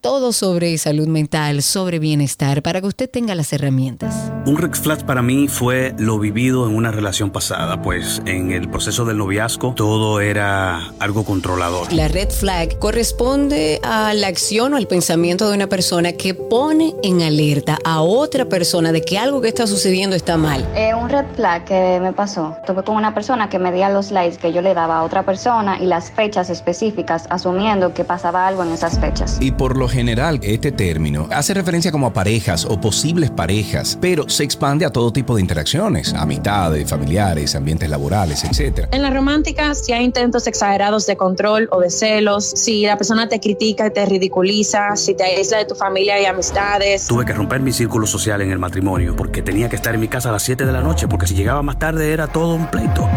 todo 0.00 0.32
sobre 0.32 0.76
salud 0.78 1.08
mental, 1.08 1.62
sobre 1.62 1.98
bienestar, 1.98 2.62
para 2.62 2.80
que 2.80 2.86
usted 2.86 3.10
tenga 3.10 3.34
las 3.34 3.52
herramientas. 3.52 4.32
Un 4.46 4.56
red 4.56 4.72
flag 4.72 5.04
para 5.04 5.22
mí 5.22 5.48
fue 5.48 5.94
lo 5.98 6.18
vivido 6.18 6.66
en 6.68 6.74
una 6.74 6.90
relación 6.90 7.30
pasada, 7.30 7.82
pues 7.82 8.22
en 8.24 8.52
el 8.52 8.70
proceso 8.70 9.04
del 9.04 9.18
noviazgo 9.18 9.74
todo 9.74 10.20
era 10.20 10.92
algo 11.00 11.24
controlador. 11.24 11.92
La 11.92 12.08
red 12.08 12.30
flag 12.30 12.78
corresponde 12.78 13.80
a 13.82 14.14
la 14.14 14.28
acción 14.28 14.74
o 14.74 14.76
al 14.76 14.86
pensamiento 14.86 15.48
de 15.48 15.54
una 15.54 15.66
persona 15.66 16.12
que 16.12 16.34
pone 16.34 16.94
en 17.02 17.22
alerta 17.22 17.78
a 17.84 18.00
otra 18.00 18.46
persona 18.48 18.92
de 18.92 19.02
que 19.02 19.18
algo 19.18 19.40
que 19.40 19.48
está 19.48 19.66
sucediendo 19.66 20.14
está 20.14 20.36
mal. 20.36 20.66
Eh, 20.74 20.94
un 20.94 21.08
red 21.08 21.26
flag 21.34 21.64
que 21.64 21.98
me 22.00 22.12
pasó, 22.12 22.56
tuve 22.66 22.84
con 22.84 22.96
una 22.96 23.14
persona 23.14 23.48
que 23.48 23.58
medía 23.58 23.88
los 23.88 24.10
likes 24.10 24.38
que 24.38 24.52
yo 24.52 24.62
le 24.62 24.74
daba 24.74 24.98
a 24.98 25.02
otra 25.02 25.24
persona 25.24 25.78
y 25.80 25.86
las 25.86 26.10
fechas 26.10 26.50
específicas, 26.50 27.26
asumiendo 27.30 27.92
que 27.92 28.04
pasaba 28.04 28.46
algo 28.46 28.62
en 28.62 28.72
esas 28.72 28.98
fechas. 28.98 29.38
Y 29.40 29.50
por 29.50 29.76
lo 29.76 29.87
general, 29.88 30.40
este 30.42 30.72
término 30.72 31.28
hace 31.30 31.54
referencia 31.54 31.90
como 31.90 32.06
a 32.06 32.12
parejas 32.12 32.64
o 32.64 32.80
posibles 32.80 33.30
parejas, 33.30 33.98
pero 34.00 34.28
se 34.28 34.44
expande 34.44 34.84
a 34.84 34.90
todo 34.90 35.12
tipo 35.12 35.34
de 35.34 35.40
interacciones, 35.40 36.14
amistades, 36.14 36.88
familiares, 36.88 37.54
ambientes 37.54 37.88
laborales, 37.88 38.44
etc. 38.44 38.88
En 38.92 39.02
la 39.02 39.10
romántica, 39.10 39.74
si 39.74 39.92
hay 39.92 40.04
intentos 40.04 40.46
exagerados 40.46 41.06
de 41.06 41.16
control 41.16 41.68
o 41.72 41.80
de 41.80 41.90
celos, 41.90 42.44
si 42.44 42.82
la 42.82 42.96
persona 42.96 43.28
te 43.28 43.40
critica 43.40 43.86
y 43.86 43.90
te 43.90 44.04
ridiculiza, 44.06 44.96
si 44.96 45.14
te 45.14 45.24
aísla 45.24 45.58
de 45.58 45.64
tu 45.64 45.74
familia 45.74 46.20
y 46.20 46.24
amistades. 46.24 47.06
Tuve 47.06 47.24
que 47.24 47.32
romper 47.32 47.60
mi 47.60 47.72
círculo 47.72 48.06
social 48.06 48.40
en 48.40 48.50
el 48.50 48.58
matrimonio 48.58 49.14
porque 49.16 49.42
tenía 49.42 49.68
que 49.68 49.76
estar 49.76 49.94
en 49.94 50.00
mi 50.00 50.08
casa 50.08 50.28
a 50.28 50.32
las 50.32 50.42
7 50.42 50.64
de 50.64 50.72
la 50.72 50.80
noche 50.80 51.08
porque 51.08 51.26
si 51.26 51.34
llegaba 51.34 51.62
más 51.62 51.78
tarde 51.78 52.12
era 52.12 52.26
todo 52.26 52.54
un 52.54 52.70
pleito. 52.70 53.08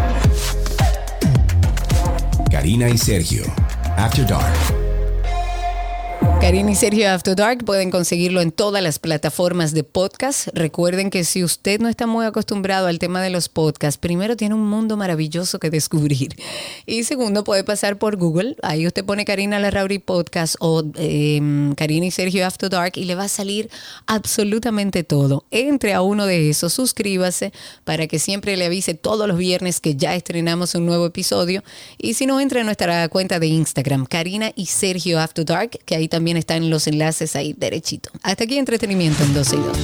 Karina 2.50 2.88
y 2.88 2.98
Sergio, 2.98 3.44
After 3.96 4.26
Dark. 4.26 4.81
Karina 6.42 6.72
y 6.72 6.74
Sergio 6.74 7.08
After 7.08 7.36
Dark 7.36 7.64
pueden 7.64 7.92
conseguirlo 7.92 8.40
en 8.40 8.50
todas 8.50 8.82
las 8.82 8.98
plataformas 8.98 9.72
de 9.74 9.84
podcast. 9.84 10.48
Recuerden 10.54 11.08
que 11.08 11.22
si 11.22 11.44
usted 11.44 11.80
no 11.80 11.88
está 11.88 12.08
muy 12.08 12.26
acostumbrado 12.26 12.88
al 12.88 12.98
tema 12.98 13.22
de 13.22 13.30
los 13.30 13.48
podcasts, 13.48 13.96
primero 13.96 14.36
tiene 14.36 14.56
un 14.56 14.68
mundo 14.68 14.96
maravilloso 14.96 15.60
que 15.60 15.70
descubrir. 15.70 16.34
Y 16.84 17.04
segundo, 17.04 17.44
puede 17.44 17.62
pasar 17.62 17.96
por 17.96 18.16
Google. 18.16 18.56
Ahí 18.64 18.88
usted 18.88 19.04
pone 19.04 19.24
Karina 19.24 19.60
Larrauri 19.60 20.00
Podcast 20.00 20.56
o 20.58 20.82
em, 20.96 21.76
Karina 21.76 22.06
y 22.06 22.10
Sergio 22.10 22.44
After 22.44 22.68
Dark 22.68 22.94
y 22.96 23.04
le 23.04 23.14
va 23.14 23.24
a 23.24 23.28
salir 23.28 23.70
absolutamente 24.08 25.04
todo. 25.04 25.44
Entre 25.52 25.94
a 25.94 26.02
uno 26.02 26.26
de 26.26 26.50
esos, 26.50 26.72
suscríbase 26.72 27.52
para 27.84 28.08
que 28.08 28.18
siempre 28.18 28.56
le 28.56 28.64
avise 28.64 28.94
todos 28.94 29.28
los 29.28 29.38
viernes 29.38 29.78
que 29.78 29.94
ya 29.94 30.16
estrenamos 30.16 30.74
un 30.74 30.86
nuevo 30.86 31.06
episodio. 31.06 31.62
Y 31.98 32.14
si 32.14 32.26
no, 32.26 32.40
entre 32.40 32.62
a 32.62 32.64
nuestra 32.64 33.08
cuenta 33.10 33.38
de 33.38 33.46
Instagram, 33.46 34.06
Karina 34.06 34.50
y 34.56 34.66
Sergio 34.66 35.20
After 35.20 35.44
Dark, 35.44 35.78
que 35.84 35.94
ahí 35.94 36.08
también 36.08 36.31
están 36.36 36.70
los 36.70 36.86
enlaces 36.86 37.36
ahí 37.36 37.52
derechito. 37.52 38.10
Hasta 38.22 38.44
aquí 38.44 38.58
entretenimiento 38.58 39.22
en 39.22 39.34
12 39.34 39.56
y 39.56 39.58
2. 39.58 39.78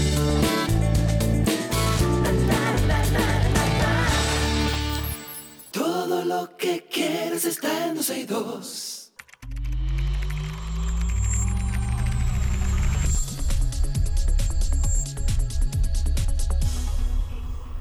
Todo 5.71 6.25
lo 6.25 6.57
que 6.57 6.87
quieres 6.91 7.45
está 7.45 7.89
en 7.89 7.97
12 7.97 8.21
y 8.21 8.25
2. 8.25 8.88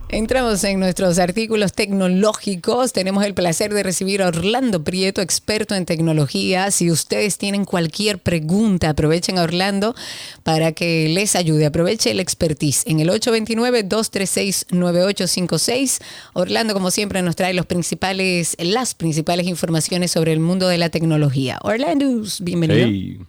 Entramos 0.10 0.64
en 0.64 0.80
nuestros 0.80 1.20
artículos 1.20 1.74
tecnológicos. 1.74 2.94
Tenemos 2.94 3.26
el 3.26 3.34
placer 3.34 3.74
de 3.74 3.84
recibir 3.84 4.22
a 4.22 4.30
Orlando 4.30 4.82
Prieto, 4.82 5.22
experto 5.22 5.76
en 5.76 5.86
tecnología. 5.86 6.72
Si 6.72 6.90
ustedes 6.90 7.38
tienen 7.38 7.66
cualquier 7.66 8.20
pregunta, 8.20 8.92
aprovechen 8.92 9.38
a 9.38 9.44
Orlando 9.44 9.96
para 10.44 10.72
que 10.72 11.10
les 11.10 11.36
ayude. 11.36 11.66
Aproveche 11.66 12.12
el 12.12 12.22
expertise 12.22 12.88
en 12.88 13.02
el 13.02 13.10
829-236-9856. 13.10 16.00
Orlando, 16.34 16.74
como 16.74 16.90
siempre, 16.90 17.22
nos 17.22 17.36
trae 17.36 17.54
los 17.54 17.66
principales, 17.66 18.56
las 18.60 18.96
principales 18.96 19.46
informaciones 19.48 20.12
sobre 20.12 20.32
el 20.32 20.40
mundo 20.40 20.70
de 20.70 20.78
la 20.78 20.88
tecnología. 20.90 21.60
Orlando, 21.64 22.24
bienvenido. 22.40 22.88
Hey, 22.88 23.20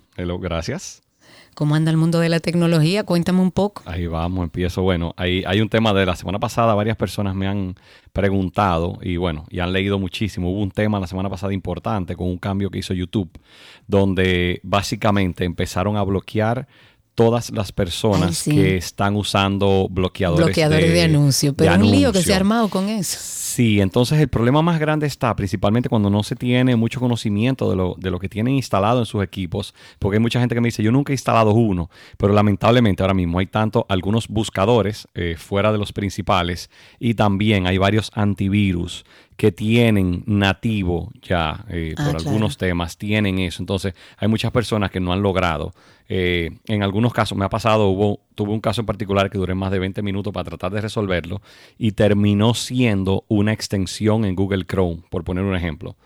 gracias. 0.41 1.03
¿Cómo 1.59 1.75
anda 1.75 1.91
el 1.91 1.97
mundo 1.97 2.21
de 2.21 2.29
la 2.29 2.39
tecnología? 2.39 3.03
Cuéntame 3.03 3.41
un 3.41 3.51
poco. 3.51 3.83
Ahí 3.85 4.07
vamos, 4.07 4.45
empiezo. 4.45 4.83
Bueno, 4.83 5.13
hay, 5.17 5.43
hay 5.45 5.61
un 5.61 5.69
tema 5.69 5.93
de 5.93 6.07
la 6.07 6.15
semana 6.15 6.39
pasada, 6.39 6.73
varias 6.73 6.97
personas 6.97 7.35
me 7.35 7.49
han 7.49 7.75
preguntado 8.13 8.97
y 9.03 9.17
bueno, 9.17 9.45
y 9.51 9.59
han 9.59 9.73
leído 9.73 9.99
muchísimo. 9.99 10.53
Hubo 10.53 10.63
un 10.63 10.71
tema 10.71 11.01
la 11.01 11.09
semana 11.09 11.29
pasada 11.29 11.53
importante 11.53 12.15
con 12.15 12.29
un 12.29 12.39
cambio 12.39 12.71
que 12.71 12.79
hizo 12.79 12.95
YouTube, 12.95 13.29
donde 13.89 14.61
básicamente 14.63 15.45
empezaron 15.45 15.97
a 15.97 16.05
bloquear 16.05 16.69
todas 17.19 17.51
las 17.51 17.73
personas 17.73 18.45
que 18.45 18.77
están 18.77 19.17
usando 19.17 19.89
bloqueadores, 19.91 20.47
bloqueadores 20.47 20.93
de, 20.93 21.03
anuncio. 21.03 21.53
Pero 21.53 21.75
un 21.75 21.91
lío 21.91 22.13
que 22.13 22.23
se 22.23 22.33
ha 22.33 22.37
armado 22.37 22.69
con 22.69 22.89
eso. 22.89 23.19
Sí, 23.21 23.81
entonces 23.81 24.21
el 24.21 24.29
problema 24.29 24.63
más 24.63 24.79
grande 24.79 25.09
está 25.09 25.35
principalmente 25.35 25.89
cuando 25.89 26.11
no 26.11 26.23
se 26.23 26.37
tiene 26.37 26.77
mucho 26.77 27.01
conocimiento 27.01 27.71
de 27.71 27.75
lo, 27.75 27.97
de 27.99 28.13
lo 28.13 28.21
que 28.21 28.29
tienen 28.29 28.55
instalado 28.55 29.01
en 29.01 29.07
sus 29.07 29.25
equipos, 29.25 29.75
porque 29.99 30.19
hay 30.19 30.21
mucha 30.21 30.39
gente 30.39 30.55
que 30.55 30.61
me 30.61 30.69
dice, 30.69 30.81
yo 30.81 30.93
nunca 30.93 31.13
he 31.13 31.15
instalado 31.15 31.51
uno, 31.51 31.91
pero 32.19 32.33
lamentablemente 32.33 33.03
ahora 33.03 33.15
mismo 33.15 33.41
hay 33.41 33.47
tanto 33.47 33.85
algunos 33.89 34.29
buscadores 34.29 35.09
eh, 35.17 35.35
fuera 35.37 35.73
de 35.73 35.79
los 35.79 35.93
principales 35.93 36.71
y 37.01 37.15
también 37.15 37.67
hay 37.67 37.79
varios 37.79 38.13
antivirus 38.15 39.05
que 39.37 39.51
tienen 39.53 40.25
nativo 40.27 41.11
ya 41.23 41.65
eh, 41.69 41.95
por 41.97 42.17
ah, 42.17 42.19
algunos 42.19 42.59
temas, 42.59 42.97
tienen 42.97 43.39
eso. 43.39 43.63
Entonces 43.63 43.95
hay 44.17 44.27
muchas 44.27 44.51
personas 44.51 44.91
que 44.91 44.99
no 44.99 45.13
han 45.13 45.23
logrado 45.23 45.73
eh, 46.09 46.59
en 46.67 46.83
algunos 46.83 47.13
casos 47.13 47.37
me 47.37 47.45
ha 47.45 47.51
pasado, 47.51 47.89
hubo, 47.89 48.21
tuve 48.35 48.53
un 48.53 48.61
caso 48.61 48.81
en 48.81 48.87
particular 48.87 49.29
que 49.29 49.37
duré 49.37 49.55
más 49.55 49.71
de 49.71 49.79
20 49.79 50.01
minutos 50.03 50.33
para 50.33 50.45
tratar 50.45 50.73
de 50.73 50.81
resolverlo 50.81 51.43
y 51.77 51.93
terminó 51.93 52.55
siendo 52.55 53.25
una 53.29 53.53
extensión 53.53 54.25
en 54.25 54.35
Google 54.35 54.65
Chrome, 54.65 55.03
por 55.11 55.23
poner 55.23 55.45
un 55.45 55.55
ejemplo. 55.55 55.97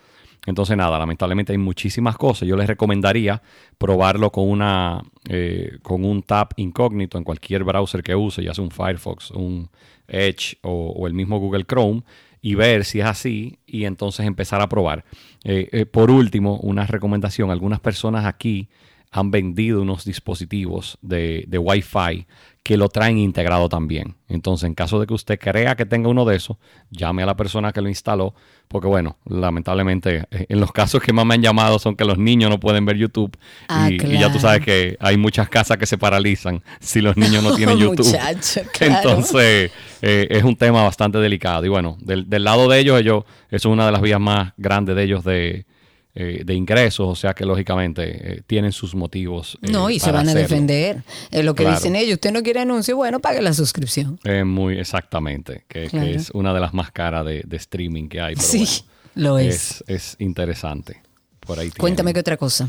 Entonces 0.44 0.76
nada, 0.76 0.98
lamentablemente 0.98 1.52
hay 1.52 1.58
muchísimas 1.58 2.16
cosas. 2.16 2.48
Yo 2.48 2.56
les 2.56 2.66
recomendaría 2.66 3.40
probarlo 3.78 4.32
con 4.32 4.48
una 4.48 5.00
eh, 5.28 5.78
con 5.82 6.04
un 6.04 6.24
tab 6.24 6.48
incógnito 6.56 7.16
en 7.16 7.22
cualquier 7.22 7.62
browser 7.62 8.02
que 8.02 8.16
use, 8.16 8.42
ya 8.42 8.52
sea 8.52 8.64
un 8.64 8.72
Firefox, 8.72 9.30
un 9.30 9.70
Edge 10.08 10.56
o, 10.62 11.06
el 11.06 11.14
mismo 11.14 11.38
Google 11.38 11.64
Chrome 11.64 12.02
y 12.40 12.56
ver 12.56 12.84
si 12.84 12.98
es 12.98 13.06
así 13.06 13.60
y 13.66 13.84
entonces 13.84 14.26
empezar 14.26 14.60
a 14.60 14.68
probar. 14.68 15.04
Eh, 15.44 15.86
por 15.86 16.10
último, 16.10 16.58
una 16.58 16.86
recomendación. 16.88 17.52
Algunas 17.52 17.78
personas 17.78 18.26
aquí 18.26 18.68
han 19.12 19.30
vendido 19.30 19.82
unos 19.82 20.04
dispositivos 20.04 20.98
de, 21.02 21.44
de 21.46 21.58
Wi-Fi 21.58 22.26
que 22.62 22.76
lo 22.76 22.88
traen 22.88 23.18
integrado 23.18 23.68
también. 23.68 24.14
Entonces, 24.28 24.66
en 24.68 24.74
caso 24.74 25.00
de 25.00 25.06
que 25.06 25.14
usted 25.14 25.38
crea 25.38 25.74
que 25.74 25.84
tenga 25.84 26.08
uno 26.08 26.24
de 26.24 26.36
esos, 26.36 26.56
llame 26.90 27.22
a 27.22 27.26
la 27.26 27.36
persona 27.36 27.72
que 27.72 27.82
lo 27.82 27.88
instaló, 27.88 28.34
porque 28.68 28.86
bueno, 28.86 29.18
lamentablemente 29.26 30.26
eh, 30.30 30.46
en 30.48 30.60
los 30.60 30.70
casos 30.72 31.02
que 31.02 31.12
más 31.12 31.26
me 31.26 31.34
han 31.34 31.42
llamado 31.42 31.78
son 31.78 31.96
que 31.96 32.04
los 32.04 32.18
niños 32.18 32.50
no 32.50 32.60
pueden 32.60 32.86
ver 32.86 32.96
YouTube 32.96 33.36
ah, 33.68 33.90
y, 33.90 33.98
ya 34.18 34.32
tú 34.32 34.38
sabes 34.38 34.64
que 34.64 34.96
hay 35.00 35.16
muchas 35.16 35.48
casas 35.48 35.76
que 35.76 35.86
se 35.86 35.98
paralizan 35.98 36.62
si 36.80 37.00
los 37.00 37.16
niños 37.16 37.42
no 37.42 37.54
tienen 37.54 37.76
YouTube. 37.78 38.16
Entonces, 38.80 39.72
eh, 40.00 40.26
es 40.30 40.42
un 40.44 40.56
tema 40.56 40.84
bastante 40.84 41.18
delicado. 41.18 41.66
Y 41.66 41.68
bueno, 41.68 41.98
del, 42.00 42.30
del 42.30 42.44
lado 42.44 42.68
de 42.68 42.78
ellos, 42.78 42.98
ellos, 42.98 43.24
eso 43.50 43.68
es 43.68 43.72
una 43.72 43.84
de 43.86 43.92
las 43.92 44.00
vías 44.00 44.20
más 44.20 44.52
grandes 44.56 44.94
de 44.96 45.02
ellos 45.02 45.24
de 45.24 45.66
eh, 46.14 46.42
de 46.44 46.54
ingresos, 46.54 47.08
o 47.08 47.14
sea 47.14 47.32
que 47.32 47.46
lógicamente 47.46 48.34
eh, 48.34 48.42
tienen 48.46 48.72
sus 48.72 48.94
motivos. 48.94 49.58
Eh, 49.62 49.70
no, 49.70 49.88
y 49.88 49.98
se 49.98 50.12
van 50.12 50.28
a 50.28 50.34
defender. 50.34 51.02
lo 51.30 51.54
que 51.54 51.68
dicen 51.68 51.96
ellos, 51.96 52.14
usted 52.14 52.32
no 52.32 52.42
quiere 52.42 52.60
anuncio, 52.60 52.96
bueno, 52.96 53.20
pague 53.20 53.40
la 53.40 53.52
suscripción. 53.54 54.18
muy 54.44 54.78
exactamente, 54.78 55.64
que, 55.68 55.88
es 56.14 56.30
una 56.30 56.52
de 56.52 56.60
las 56.60 56.74
más 56.74 56.90
caras 56.90 57.24
de, 57.24 57.44
streaming 57.52 58.08
que 58.08 58.20
hay. 58.20 58.34
Pero 58.34 58.46
sí. 58.46 58.84
Lo 59.14 59.38
es. 59.38 59.84
Es, 59.86 60.16
interesante. 60.18 61.02
Por 61.40 61.58
ahí 61.58 61.70
Cuéntame 61.70 62.14
qué 62.14 62.20
otra 62.20 62.36
cosa. 62.36 62.68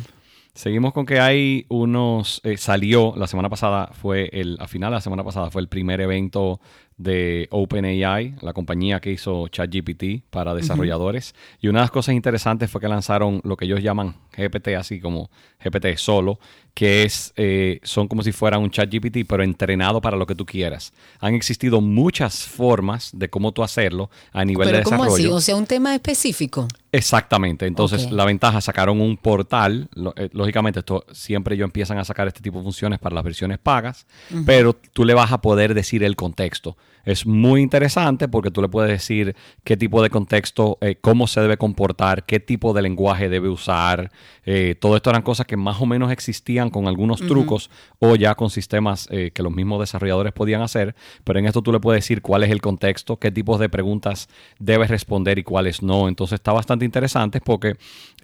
Seguimos 0.54 0.94
con 0.94 1.08
que 1.08 1.20
hay 1.20 1.66
unos, 1.70 2.40
eh, 2.44 2.58
salió 2.58 3.16
la 3.18 3.26
semana 3.26 3.50
pasada, 3.50 3.90
fue 3.92 4.30
el, 4.34 4.58
a 4.60 4.68
final 4.68 4.92
de 4.92 4.96
la 4.96 5.02
semana 5.02 5.24
pasada 5.24 5.50
fue 5.50 5.64
el 5.64 5.68
primer 5.68 6.00
evento 6.00 6.60
de 6.98 7.48
OpenAI, 7.52 8.36
la 8.42 8.54
compañía 8.54 9.00
que 9.00 9.12
hizo 9.12 9.48
ChatGPT 9.48 10.24
para 10.30 10.54
desarrolladores. 10.54 11.36
Y 11.60 11.68
una 11.68 11.80
de 11.80 11.84
las 11.84 11.92
cosas 11.92 12.16
interesantes 12.16 12.70
fue 12.70 12.82
que 12.82 12.88
lanzaron 12.88 13.42
lo 13.44 13.58
que 13.58 13.66
ellos 13.66 13.82
llaman 13.82 14.16
GPT, 14.36 14.70
así 14.78 15.00
como 15.00 15.30
GPT 15.64 15.98
solo, 15.98 16.40
que 16.74 17.04
es, 17.04 17.34
eh, 17.36 17.80
son 17.84 18.08
como 18.08 18.24
si 18.24 18.32
fuera 18.32 18.58
un 18.58 18.72
ChatGPT, 18.72 19.28
pero 19.28 19.44
entrenado 19.44 20.02
para 20.02 20.18
lo 20.18 20.26
que 20.26 20.36
tú 20.36 20.46
quieras. 20.46 20.94
Han 21.20 21.36
existido 21.36 21.82
muchas 21.82 22.48
formas 22.48 23.12
de 23.14 23.30
cómo 23.30 23.52
tú 23.52 23.64
hacerlo 23.64 24.10
a 24.32 24.44
nivel 24.44 24.68
de 24.68 24.78
desarrollo. 24.80 25.04
¿cómo 25.04 25.16
así? 25.16 25.28
O 25.28 25.40
sea, 25.40 25.56
un 25.56 25.68
tema 25.68 25.94
específico. 25.94 26.68
Exactamente. 26.92 27.66
Entonces, 27.68 28.12
la 28.12 28.26
ventaja, 28.26 28.62
sacaron 28.62 29.02
un 29.02 29.18
portal. 29.18 29.90
Eh, 30.16 30.30
lógicamente, 30.34 30.80
esto 30.80 31.06
siempre 31.12 31.56
ellos 31.56 31.66
empiezan 31.66 31.98
a 31.98 32.06
sacar 32.06 32.28
este 32.28 32.42
tipo 32.42 32.58
de 32.60 32.64
funciones 32.64 33.00
para 33.00 33.16
las 33.16 33.24
versiones 33.24 33.60
pagas, 33.60 34.06
pero 34.46 34.74
tú 34.74 35.06
le 35.06 35.14
vas 35.14 35.32
a 35.32 35.42
poder 35.42 35.74
decir 35.74 36.04
el 36.04 36.16
contexto. 36.16 36.78
Es 37.04 37.26
muy 37.26 37.62
interesante 37.62 38.30
porque 38.30 38.50
tú 38.50 38.62
le 38.62 38.70
puedes 38.70 38.90
decir 38.90 39.36
qué 39.64 39.76
tipo 39.76 40.02
de 40.02 40.10
contexto, 40.10 40.78
eh, 40.80 40.96
cómo 41.00 41.28
se 41.28 41.42
debe 41.42 41.58
comportar, 41.58 42.26
qué 42.26 42.40
tipo 42.40 42.74
de 42.74 42.82
lenguaje 42.82 43.28
debe 43.28 43.50
usar. 43.50 44.10
Eh, 44.46 44.76
todo 44.80 44.96
esto 44.96 45.10
eran 45.10 45.22
cosas 45.22 45.46
que 45.46 45.58
más 45.58 45.82
o 45.82 45.86
menos 45.86 46.12
existían 46.12 46.70
con 46.70 46.88
algunos 46.88 47.20
trucos 47.20 47.70
o 48.00 48.16
ya 48.16 48.36
con 48.36 48.50
sistemas 48.50 49.08
eh, 49.12 49.32
que 49.34 49.44
los 49.44 49.52
mismos 49.52 49.82
desarrolladores 49.82 50.32
podían 50.32 50.62
hacer. 50.62 50.96
Pero 51.26 51.40
en 51.40 51.46
esto 51.46 51.62
tú 51.62 51.74
le 51.74 51.82
puedes 51.82 52.04
decir 52.04 52.22
cuál 52.22 52.44
es 52.44 52.52
el 52.52 52.62
contexto, 52.62 53.18
qué 53.18 53.32
tipos 53.32 53.60
de 53.60 53.68
preguntas 53.68 54.30
debes 54.60 54.90
responder 54.90 55.38
y 55.40 55.44
cuáles 55.44 55.84
no. 55.84 56.08
Entonces 56.08 56.36
está 56.36 56.54
bastante 56.54 56.86
interesante 56.86 57.42
porque 57.42 57.76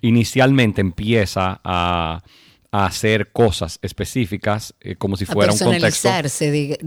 inicialmente 0.01 0.79
empieza 0.79 1.59
a 1.65 2.23
a 2.71 2.85
hacer 2.85 3.31
cosas 3.31 3.79
específicas 3.81 4.75
eh, 4.79 4.95
como 4.95 5.17
si 5.17 5.25
fuera 5.25 5.51
un 5.51 5.57
contexto. 5.57 6.09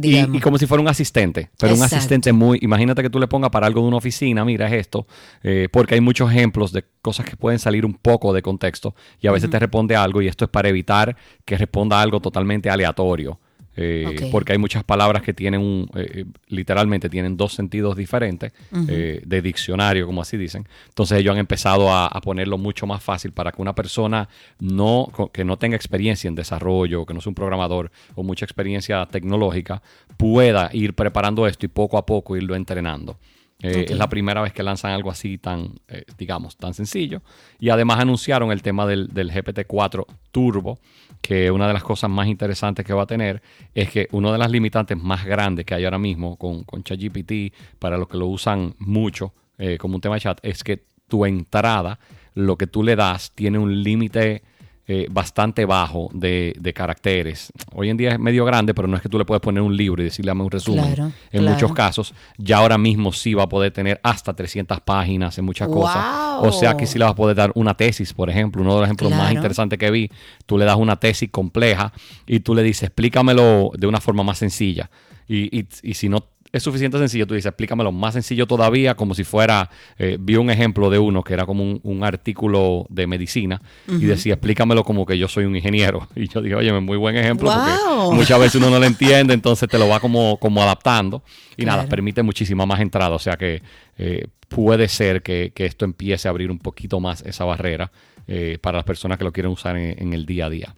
Y, 0.00 0.36
y, 0.36 0.40
como 0.40 0.56
si 0.56 0.66
fuera 0.66 0.80
un 0.80 0.88
asistente, 0.88 1.50
pero 1.58 1.74
un 1.74 1.82
asistente 1.82 2.32
muy, 2.32 2.58
imagínate 2.62 3.02
que 3.02 3.10
tú 3.10 3.18
le 3.18 3.26
pongas 3.26 3.50
para 3.50 3.66
algo 3.66 3.82
de 3.82 3.88
una 3.88 3.96
oficina, 3.96 4.44
mira 4.44 4.68
es 4.68 4.74
esto, 4.74 5.06
eh, 5.42 5.68
porque 5.72 5.94
hay 5.94 6.00
muchos 6.00 6.30
ejemplos 6.30 6.72
de 6.72 6.84
cosas 7.00 7.26
que 7.26 7.36
pueden 7.36 7.58
salir 7.58 7.84
un 7.84 7.94
poco 7.94 8.32
de 8.32 8.42
contexto 8.42 8.94
y 9.20 9.26
a 9.26 9.32
veces 9.32 9.50
te 9.50 9.58
responde 9.58 9.96
algo 9.96 10.22
y 10.22 10.28
esto 10.28 10.44
es 10.44 10.50
para 10.50 10.68
evitar 10.68 11.16
que 11.44 11.58
responda 11.58 12.00
algo 12.00 12.20
totalmente 12.20 12.70
aleatorio. 12.70 13.40
Eh, 13.74 14.28
porque 14.30 14.52
hay 14.52 14.58
muchas 14.58 14.84
palabras 14.84 15.22
que 15.22 15.32
tienen 15.32 15.60
un, 15.60 15.88
eh, 15.94 16.10
eh, 16.14 16.24
literalmente 16.48 17.08
tienen 17.08 17.38
dos 17.38 17.54
sentidos 17.54 17.96
diferentes 17.96 18.52
de 18.70 19.42
diccionario, 19.42 20.06
como 20.06 20.20
así 20.20 20.36
dicen. 20.36 20.66
Entonces 20.88 21.18
ellos 21.18 21.32
han 21.32 21.38
empezado 21.38 21.92
a, 21.92 22.10
ponerlo 22.22 22.56
mucho 22.56 22.86
más 22.86 23.02
fácil 23.02 23.32
para 23.32 23.50
que 23.50 23.60
una 23.60 23.74
persona 23.74 24.28
no, 24.60 25.10
que 25.32 25.44
no 25.44 25.56
tenga 25.56 25.74
experiencia 25.74 26.28
en 26.28 26.36
desarrollo, 26.36 27.04
que 27.04 27.14
no 27.14 27.20
sea 27.20 27.30
un 27.30 27.34
programador 27.34 27.90
o 28.14 28.22
mucha 28.22 28.44
experiencia 28.44 29.04
tecnológica, 29.06 29.82
pueda 30.16 30.70
ir 30.72 30.94
preparando 30.94 31.46
esto 31.48 31.66
y 31.66 31.68
poco 31.68 31.98
a 31.98 32.06
poco 32.06 32.36
irlo 32.36 32.54
entrenando. 32.54 33.18
Es 33.58 33.96
la 33.96 34.08
primera 34.08 34.42
vez 34.42 34.52
que 34.52 34.62
lanzan 34.62 34.90
algo 34.90 35.10
así 35.10 35.38
tan, 35.38 35.74
digamos, 36.18 36.56
tan 36.56 36.74
sencillo. 36.74 37.22
Y 37.60 37.70
además 37.70 38.00
anunciaron 38.00 38.50
el 38.50 38.60
tema 38.60 38.86
del, 38.86 39.08
del 39.08 39.30
GPT-4 39.30 40.04
Turbo, 40.32 40.78
que 41.22 41.50
una 41.50 41.68
de 41.68 41.72
las 41.72 41.84
cosas 41.84 42.10
más 42.10 42.26
interesantes 42.26 42.84
que 42.84 42.92
va 42.92 43.04
a 43.04 43.06
tener 43.06 43.40
es 43.74 43.88
que 43.90 44.08
una 44.10 44.32
de 44.32 44.38
las 44.38 44.50
limitantes 44.50 44.98
más 44.98 45.24
grandes 45.24 45.64
que 45.64 45.74
hay 45.74 45.84
ahora 45.84 45.98
mismo 45.98 46.36
con, 46.36 46.64
con 46.64 46.82
ChatGPT, 46.82 47.54
para 47.78 47.96
los 47.96 48.08
que 48.08 48.18
lo 48.18 48.26
usan 48.26 48.74
mucho 48.78 49.32
eh, 49.56 49.78
como 49.78 49.94
un 49.94 50.00
tema 50.00 50.16
de 50.16 50.20
chat, 50.20 50.40
es 50.42 50.64
que 50.64 50.84
tu 51.06 51.24
entrada, 51.24 52.00
lo 52.34 52.58
que 52.58 52.66
tú 52.66 52.82
le 52.82 52.96
das, 52.96 53.32
tiene 53.34 53.58
un 53.58 53.82
límite 53.82 54.42
eh, 54.88 55.06
bastante 55.08 55.64
bajo 55.64 56.10
de, 56.12 56.72
caracteres. 56.74 57.52
Hoy 57.72 57.88
en 57.88 57.96
día 57.96 58.10
es 58.10 58.18
medio 58.18 58.44
grande, 58.44 58.74
pero 58.74 58.88
no 58.88 58.96
es 58.96 59.02
que 59.02 59.08
tú 59.08 59.16
le 59.16 59.24
puedes 59.24 59.40
poner 59.40 59.62
un 59.62 59.76
libro 59.76 60.02
y 60.02 60.06
decirle 60.06 60.32
un 60.32 60.50
resumen. 60.50 61.14
en 61.30 61.44
muchos 61.44 61.72
casos, 61.72 62.12
ya 62.36 62.58
ahora 62.58 62.78
mismo 62.78 63.12
sí 63.12 63.32
va 63.32 63.44
a 63.44 63.48
poder 63.48 63.72
tener 63.72 64.00
hasta 64.02 64.34
300 64.34 64.80
páginas 64.80 65.38
en 65.38 65.44
muchas 65.44 65.68
cosas. 65.68 66.04
O 66.40 66.50
sea 66.50 66.76
que 66.76 66.86
sí 66.86 66.98
le 66.98 67.04
vas 67.04 67.12
a 67.12 67.16
poder 67.16 67.36
dar 67.36 67.52
una 67.54 67.74
tesis, 67.74 68.12
por 68.12 68.28
ejemplo. 68.28 68.60
Uno 68.62 68.74
de 68.74 68.80
los 68.80 68.86
ejemplos 68.88 69.12
más 69.12 69.32
interesantes 69.32 69.78
que 69.78 69.90
vi, 69.90 70.10
tú 70.46 70.58
le 70.58 70.64
das 70.64 70.76
una 70.76 70.96
tesis 70.96 71.30
compleja 71.30 71.92
y 72.26 72.40
tú 72.40 72.54
le 72.54 72.64
dices, 72.64 72.84
explícamelo 72.84 73.70
de 73.78 73.86
una 73.86 74.00
forma 74.00 74.24
más 74.24 74.38
sencilla. 74.38 74.90
Y, 75.28 75.60
y, 75.60 75.68
y 75.82 75.94
si 75.94 76.08
no 76.08 76.31
es 76.52 76.62
suficiente 76.62 76.98
sencillo. 76.98 77.26
Tú 77.26 77.34
dices, 77.34 77.46
explícamelo 77.46 77.90
más 77.92 78.12
sencillo 78.14 78.46
todavía, 78.46 78.94
como 78.94 79.14
si 79.14 79.24
fuera, 79.24 79.70
eh, 79.98 80.18
vi 80.20 80.36
un 80.36 80.50
ejemplo 80.50 80.90
de 80.90 80.98
uno 80.98 81.24
que 81.24 81.32
era 81.32 81.46
como 81.46 81.80
un, 81.82 82.02
artículo 82.04 82.84
de 82.88 83.06
medicina 83.06 83.62
y 83.86 84.04
decía, 84.04 84.34
explícamelo 84.34 84.82
como 84.82 85.06
que 85.06 85.16
yo 85.16 85.28
soy 85.28 85.44
un 85.44 85.56
ingeniero. 85.56 86.08
Y 86.22 86.28
yo 86.28 86.40
dije, 86.40 86.54
oye, 86.54 86.72
muy 86.80 86.96
buen 86.96 87.16
ejemplo 87.16 87.50
porque 87.50 88.14
muchas 88.14 88.38
veces 88.38 88.56
uno 88.56 88.70
no 88.70 88.78
lo 88.78 88.84
entiende, 88.84 89.34
entonces 89.34 89.68
te 89.68 89.78
lo 89.78 89.88
va 89.88 89.98
como, 89.98 90.36
como 90.38 90.62
adaptando. 90.62 91.22
Y 91.56 91.64
nada, 91.64 91.86
permite 91.86 92.22
muchísima 92.22 92.66
más 92.66 92.80
entrada. 92.80 93.14
O 93.14 93.18
sea 93.18 93.36
que 93.36 93.62
eh, 93.98 94.26
puede 94.48 94.88
ser 94.88 95.22
que, 95.22 95.52
esto 95.56 95.84
empiece 95.84 96.28
a 96.28 96.30
abrir 96.30 96.50
un 96.50 96.58
poquito 96.58 97.00
más 97.00 97.22
esa 97.22 97.44
barrera 97.44 97.90
eh, 98.26 98.58
para 98.60 98.78
las 98.78 98.84
personas 98.84 99.18
que 99.18 99.24
lo 99.24 99.32
quieren 99.32 99.52
usar 99.52 99.76
en 99.76 100.12
el 100.12 100.26
día 100.26 100.46
a 100.46 100.50
día. 100.50 100.74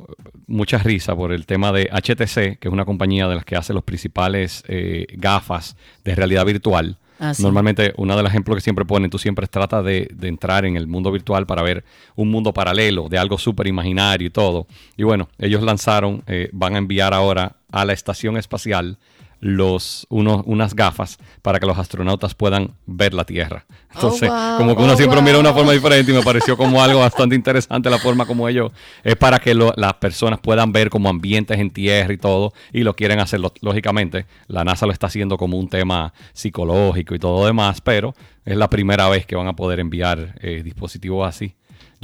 mucha 0.49 0.79
risa 0.79 1.15
por 1.15 1.33
el 1.33 1.47
tema 1.47 1.71
de 1.71 1.89
HTC, 1.93 2.59
que 2.59 2.69
es 2.69 2.73
una 2.73 2.85
compañía 2.85 3.29
de 3.29 3.37
las 3.37 3.45
que 3.45 3.55
hace 3.55 3.73
los 3.73 3.85
principales 3.85 4.65
eh, 4.67 5.07
gafas 5.13 5.77
de 6.05 6.17
realidad 6.17 6.45
virtual. 6.45 6.99
Ah, 7.19 7.33
Normalmente, 7.39 7.93
uno 7.97 8.17
de 8.17 8.23
los 8.23 8.31
ejemplos 8.31 8.57
que 8.57 8.61
siempre 8.61 8.85
ponen, 8.85 9.11
tú 9.11 9.19
siempre 9.19 9.47
tratas 9.47 9.85
de, 9.85 10.13
entrar 10.23 10.65
en 10.65 10.77
el 10.77 10.87
mundo 10.87 11.13
virtual 11.13 11.47
para 11.47 11.63
ver 11.63 11.85
un 12.17 12.31
mundo 12.31 12.53
paralelo, 12.53 13.09
de 13.09 13.19
algo 13.19 13.39
súper 13.39 13.67
imaginario 13.67 14.27
y 14.27 14.31
todo. 14.31 14.67
Y 14.97 15.05
bueno, 15.05 15.29
ellos 15.39 15.63
lanzaron, 15.63 16.23
eh, 16.27 16.51
van 16.53 16.75
a 16.75 16.79
enviar 16.79 17.15
ahora 17.15 17.57
a 17.71 17.85
la 17.85 17.93
estación 17.93 18.37
espacial 18.37 18.99
los, 19.45 20.07
unos, 20.09 20.43
unas 20.47 20.75
gafas 20.75 21.19
para 21.43 21.61
que 21.61 21.67
los 21.67 21.79
astronautas 21.79 22.35
puedan 22.35 22.73
ver 22.87 23.13
la 23.13 23.25
Tierra. 23.25 23.67
Entonces, 23.95 24.31
oh, 24.33 24.55
como 24.57 24.75
que 24.75 24.83
uno 24.83 24.95
oh, 24.95 24.97
siempre 24.97 25.21
mira 25.21 25.35
de 25.35 25.41
una 25.41 25.53
forma 25.53 25.73
diferente 25.73 26.11
y 26.11 26.15
me 26.15 26.23
pareció 26.23 26.57
como 26.57 26.83
algo 26.83 27.01
bastante 27.01 27.35
interesante 27.35 27.91
la 27.91 27.99
forma 27.99 28.25
como 28.25 28.49
ellos, 28.49 28.73
es 29.03 29.17
para 29.17 29.39
que 29.39 29.55
las 29.55 29.95
personas 29.95 30.41
puedan 30.41 30.73
ver 30.73 30.89
como 30.89 31.11
ambientes 31.11 31.59
en 31.59 31.71
tierra 31.71 32.15
y 32.15 32.17
todo, 32.17 32.55
y 32.73 32.85
lo 32.85 32.97
quieren 32.97 33.21
hacer, 33.21 33.39
lógicamente, 33.61 34.25
la 34.47 34.65
NASA 34.65 34.87
lo 34.87 34.93
está 34.93 35.09
haciendo 35.09 35.37
como 35.37 35.59
un 35.59 35.69
tema 35.69 36.15
psicológico 36.33 37.15
y 37.15 37.19
todo 37.19 37.45
demás, 37.45 37.83
pero 37.83 38.15
es 38.47 38.57
la 38.57 38.71
primera 38.71 39.11
vez 39.11 39.27
que 39.27 39.37
van 39.37 39.47
a 39.47 39.57
poder 39.57 39.79
enviar 39.79 40.37
eh, 40.41 40.63
dispositivos 40.65 41.29
así. 41.29 41.55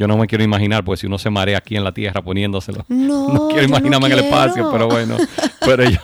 Yo 0.00 0.08
no 0.08 0.16
me 0.16 0.26
quiero 0.26 0.42
imaginar, 0.42 0.82
pues 0.82 1.00
si 1.00 1.06
uno 1.06 1.18
se 1.18 1.28
marea 1.28 1.58
aquí 1.58 1.76
en 1.76 1.84
la 1.84 1.92
Tierra 1.92 2.22
poniéndoselo. 2.22 2.86
No, 2.88 3.48
quiero 3.50 3.66
imaginarme 3.66 4.06
en 4.06 4.12
el 4.14 4.18
espacio, 4.20 4.70
pero 4.72 4.88
bueno, 4.88 5.18
pero 5.60 5.82
ellos 5.82 6.00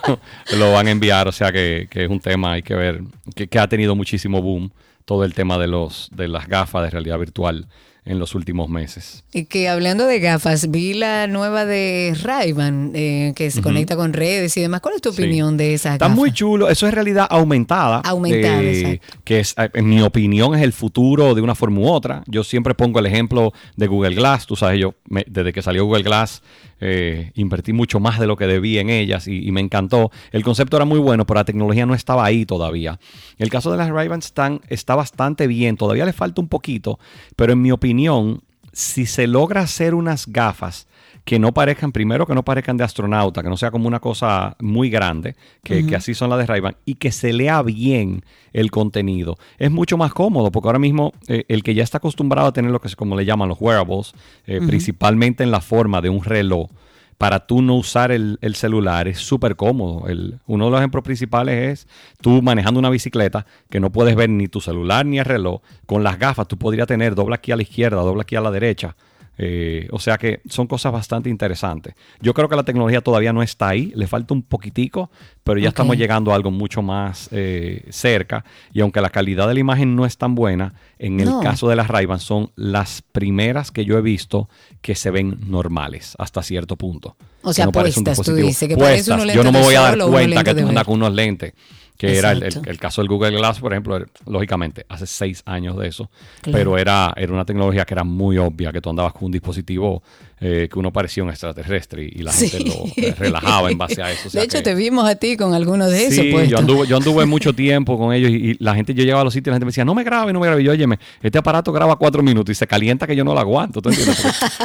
lo 0.55 0.71
van 0.71 0.85
a 0.85 0.91
enviar, 0.91 1.27
o 1.27 1.31
sea 1.31 1.51
que, 1.51 1.87
es 1.91 2.07
un 2.07 2.19
tema, 2.19 2.51
hay 2.51 2.61
que 2.61 2.75
ver, 2.75 3.01
que, 3.35 3.47
que, 3.47 3.57
ha 3.57 3.67
tenido 3.67 3.95
muchísimo 3.95 4.39
boom 4.39 4.69
todo 5.03 5.23
el 5.23 5.33
tema 5.33 5.57
de, 5.57 5.65
los, 5.65 6.11
de 6.13 6.27
las 6.27 6.47
gafas 6.47 6.83
de 6.83 6.91
realidad 6.91 7.17
virtual 7.17 7.65
en 8.07 8.19
los 8.19 8.35
últimos 8.35 8.69
meses. 8.69 9.23
Y 9.33 9.45
que 9.45 9.69
hablando 9.69 10.05
de 10.05 10.19
gafas, 10.19 10.71
vi 10.71 10.93
la 10.93 11.27
nueva 11.27 11.65
de 11.65 12.15
ray 12.21 12.55
eh, 12.93 13.33
que 13.35 13.51
se 13.51 13.61
conecta 13.61 13.95
con 13.95 14.13
redes 14.13 14.55
y 14.57 14.61
demás. 14.61 14.81
¿Cuál 14.81 14.95
es 14.95 15.01
tu 15.01 15.09
opinión 15.09 15.57
de 15.57 15.73
esa 15.73 15.93
Está 15.93 16.07
muy 16.07 16.31
chulo. 16.31 16.69
Eso 16.69 16.87
es 16.87 16.93
realidad 16.93 17.27
aumentada. 17.29 17.99
Aumentada, 17.99 18.61
eh, 18.63 19.01
Que 19.23 19.39
es, 19.39 19.53
eh, 19.57 19.69
en 19.73 19.89
mi 19.89 20.01
opinión 20.01 20.55
es 20.55 20.61
el 20.61 20.73
futuro 20.73 21.35
de 21.35 21.41
una 21.41 21.55
forma 21.55 21.81
u 21.81 21.87
otra. 21.87 22.23
Yo 22.27 22.43
siempre 22.43 22.73
pongo 22.73 22.99
el 22.99 23.05
ejemplo 23.05 23.53
de 23.75 23.87
Google 23.87 24.15
Glass. 24.15 24.47
Tú 24.47 24.55
sabes, 24.55 24.79
yo 24.79 24.95
desde 25.05 25.53
que 25.53 25.61
salió 25.61 25.85
Google 25.85 26.03
Glass 26.03 26.41
eh, 26.79 27.31
invertí 27.35 27.73
mucho 27.73 27.99
más 27.99 28.19
de 28.19 28.27
lo 28.27 28.37
que 28.37 28.47
debí 28.47 28.77
en 28.77 28.89
ellas 28.89 29.27
y, 29.27 29.51
me 29.51 29.61
encantó. 29.61 30.11
El 30.31 30.43
concepto 30.43 30.77
era 30.77 30.85
muy 30.85 30.99
bueno, 30.99 31.25
pero 31.25 31.39
la 31.39 31.45
tecnología 31.45 31.85
no 31.85 31.93
estaba 31.93 32.25
ahí 32.25 32.45
todavía. 32.45 32.99
El 33.37 33.49
caso 33.49 33.71
de 33.71 33.77
las 33.77 33.89
Ray-Ban 33.89 34.21
está 34.69 34.95
bastante 34.95 35.47
bien, 35.47 35.77
todavía 35.77 36.05
le 36.05 36.13
falta 36.13 36.41
un 36.41 36.47
poquito, 36.47 36.99
pero 37.35 37.53
en 37.53 37.61
mi 37.61 37.71
opinión, 37.71 38.41
si 38.71 39.05
se 39.05 39.27
logra 39.27 39.61
hacer 39.61 39.93
unas 39.95 40.27
gafas 40.27 40.87
que 41.27 41.39
no 41.39 41.53
parezcan, 41.53 41.91
primero 41.91 42.25
que 42.25 42.33
no 42.33 42.45
parezcan 42.45 42.77
de 42.77 42.85
astronauta, 42.85 43.43
que 43.43 43.49
no 43.49 43.57
sea 43.57 43.69
como 43.69 43.85
una 43.85 43.99
cosa 43.99 44.55
muy 44.61 44.89
grande, 44.89 45.35
que, 45.61 45.83
así 45.93 46.13
son 46.13 46.29
las 46.29 46.39
de 46.39 46.45
ray 46.45 46.61
y 46.85 46.95
que 46.95 47.11
se 47.11 47.33
lea 47.33 47.61
bien 47.63 48.23
el 48.53 48.71
contenido. 48.71 49.35
Es 49.57 49.69
mucho 49.69 49.97
más 49.97 50.13
cómodo, 50.13 50.53
porque 50.53 50.69
ahora 50.69 50.79
mismo 50.79 51.11
eh, 51.27 51.43
el 51.49 51.63
que 51.63 51.75
ya 51.75 51.83
está 51.83 51.97
acostumbrado 51.97 52.47
a 52.47 52.53
tener 52.53 52.71
lo 52.71 52.79
que 52.79 52.87
es 52.87 52.95
como 52.95 53.17
le 53.17 53.25
llaman 53.25 53.49
los 53.49 53.59
wearables, 53.59 54.13
eh, 54.45 54.61
principalmente 54.65 55.43
en 55.43 55.51
la 55.51 55.59
forma 55.59 55.99
de 55.99 56.07
un 56.07 56.23
reloj, 56.23 56.69
para 57.17 57.45
tú 57.45 57.61
no 57.61 57.75
usar 57.75 58.13
el, 58.13 58.39
celular 58.55 59.09
es 59.09 59.17
súper 59.17 59.57
cómodo. 59.57 60.07
El, 60.07 60.39
uno 60.45 60.65
de 60.65 60.71
los 60.71 60.79
ejemplos 60.79 61.03
principales 61.03 61.81
es 61.81 61.87
tú 62.21 62.41
manejando 62.41 62.79
una 62.79 62.89
bicicleta 62.89 63.45
que 63.69 63.81
no 63.81 63.91
puedes 63.91 64.15
ver 64.15 64.29
ni 64.29 64.47
tu 64.47 64.61
celular 64.61 65.05
ni 65.05 65.19
el 65.19 65.25
reloj. 65.25 65.59
Con 65.85 66.05
las 66.05 66.19
gafas 66.19 66.47
tú 66.47 66.57
podrías 66.57 66.87
tener 66.87 67.15
doble 67.15 67.35
aquí 67.35 67.51
a 67.51 67.57
la 67.57 67.63
izquierda, 67.63 67.97
doble 67.97 68.21
aquí 68.21 68.37
a 68.37 68.41
la 68.41 68.51
derecha 68.51 68.95
Eh, 69.39 69.87
o 69.91 69.99
sea 69.99 70.17
que 70.17 70.41
son 70.49 70.67
cosas 70.67 70.91
bastante 70.91 71.29
interesantes. 71.29 71.93
Yo 72.21 72.33
creo 72.33 72.49
que 72.49 72.55
la 72.55 72.63
tecnología 72.63 73.01
todavía 73.01 73.33
no 73.33 73.43
está 73.43 73.69
ahí, 73.69 73.91
le 73.95 74.07
falta 74.07 74.33
un 74.33 74.41
poquitico, 74.41 75.11
pero 75.43 75.59
ya 75.59 75.69
estamos 75.69 75.95
llegando 75.95 76.31
a 76.31 76.35
algo 76.35 76.49
mucho 76.49 76.81
más 76.81 77.29
eh, 77.31 77.85
cerca. 77.89 78.43
Y 78.73 78.81
aunque 78.81 78.99
la 78.99 79.09
calidad 79.09 79.47
de 79.47 79.53
la 79.53 79.59
imagen 79.59 79.95
no 79.95 80.05
es 80.05 80.17
tan 80.17 80.33
buena, 80.33 80.73
en 80.97 81.19
el 81.19 81.29
caso 81.41 81.69
de 81.69 81.75
las 81.75 81.87
ray 81.87 82.07
son 82.17 82.51
las 82.55 83.01
primeras 83.01 83.71
que 83.71 83.85
yo 83.85 83.97
he 83.97 84.01
visto 84.01 84.49
que 84.81 84.95
se 84.95 85.11
ven 85.11 85.37
normales 85.47 86.15
hasta 86.17 86.41
cierto 86.41 86.75
punto. 86.75 87.15
O 87.43 87.53
sea, 87.53 87.67
puestas, 87.67 88.19
tú 88.21 88.33
dices, 88.33 88.67
que 88.67 89.33
Yo 89.33 89.43
no 89.43 89.51
me 89.51 89.61
voy 89.61 89.75
a 89.75 89.81
dar 89.81 89.97
cuenta 89.99 90.43
que 90.43 90.55
tú 90.55 90.67
andas 90.67 90.83
con 90.83 90.95
unos 90.95 91.13
lentes 91.13 91.53
que 91.97 92.17
era 92.17 92.31
el, 92.31 92.77
caso 92.79 93.01
del 93.01 93.09
Google 93.09 93.31
Glass, 93.31 93.59
por 93.59 93.73
ejemplo, 93.73 93.99
lógicamente, 94.27 94.85
hace 94.87 95.07
seis 95.07 95.41
años 95.45 95.77
de 95.77 95.87
eso, 95.87 96.09
pero 96.43 96.77
era, 96.77 97.13
era 97.17 97.33
una 97.33 97.43
tecnología 97.43 97.85
que 97.85 97.95
era 97.95 98.03
muy 98.03 98.37
obvia, 98.37 98.71
que 98.71 98.81
tú 98.81 98.91
andabas 98.91 99.13
con 99.13 99.25
un 99.25 99.31
dispositivo 99.31 100.03
eh, 100.39 100.69
que 100.71 100.77
uno 100.77 100.93
parecía 100.93 101.23
un 101.23 101.31
extraterrestre 101.31 102.03
y, 102.03 102.21
la 102.21 102.31
gente 102.31 102.59
lo 102.59 102.85
eh, 102.95 103.15
relajaba 103.17 103.71
en 103.71 103.77
base 103.77 104.03
a 104.03 104.11
eso. 104.11 104.29
de 104.29 104.43
hecho, 104.43 104.61
te 104.61 104.75
vimos 104.75 105.09
a 105.09 105.15
ti 105.15 105.35
con 105.35 105.55
algunos 105.55 105.89
de 105.89 106.05
esos. 106.05 106.23
Sí, 106.23 106.47
yo 106.47 106.59
anduve, 106.59 106.85
yo 106.85 106.97
anduve 106.97 107.25
mucho 107.25 107.53
tiempo 107.53 107.97
con 107.97 108.13
ellos 108.13 108.29
y, 108.29 108.55
la 108.59 108.75
gente, 108.75 108.93
yo 108.93 109.03
llegaba 109.03 109.21
a 109.21 109.23
los 109.23 109.33
sitios 109.33 109.47
y 109.47 109.51
la 109.51 109.55
gente 109.55 109.65
me 109.65 109.69
decía, 109.69 109.83
no 109.83 109.95
me 109.95 110.03
grabe, 110.03 110.33
no 110.33 110.39
me 110.39 110.45
grabe. 110.45 110.61
Y 110.61 110.65
yo, 110.65 110.73
óyeme, 110.73 110.99
este 111.23 111.39
aparato 111.39 111.71
graba 111.71 111.95
cuatro 111.95 112.21
minutos 112.21 112.51
y 112.51 112.55
se 112.55 112.67
calienta 112.67 113.07
que 113.07 113.15
yo 113.15 113.23
no 113.23 113.33
lo 113.33 113.39
aguanto. 113.39 113.81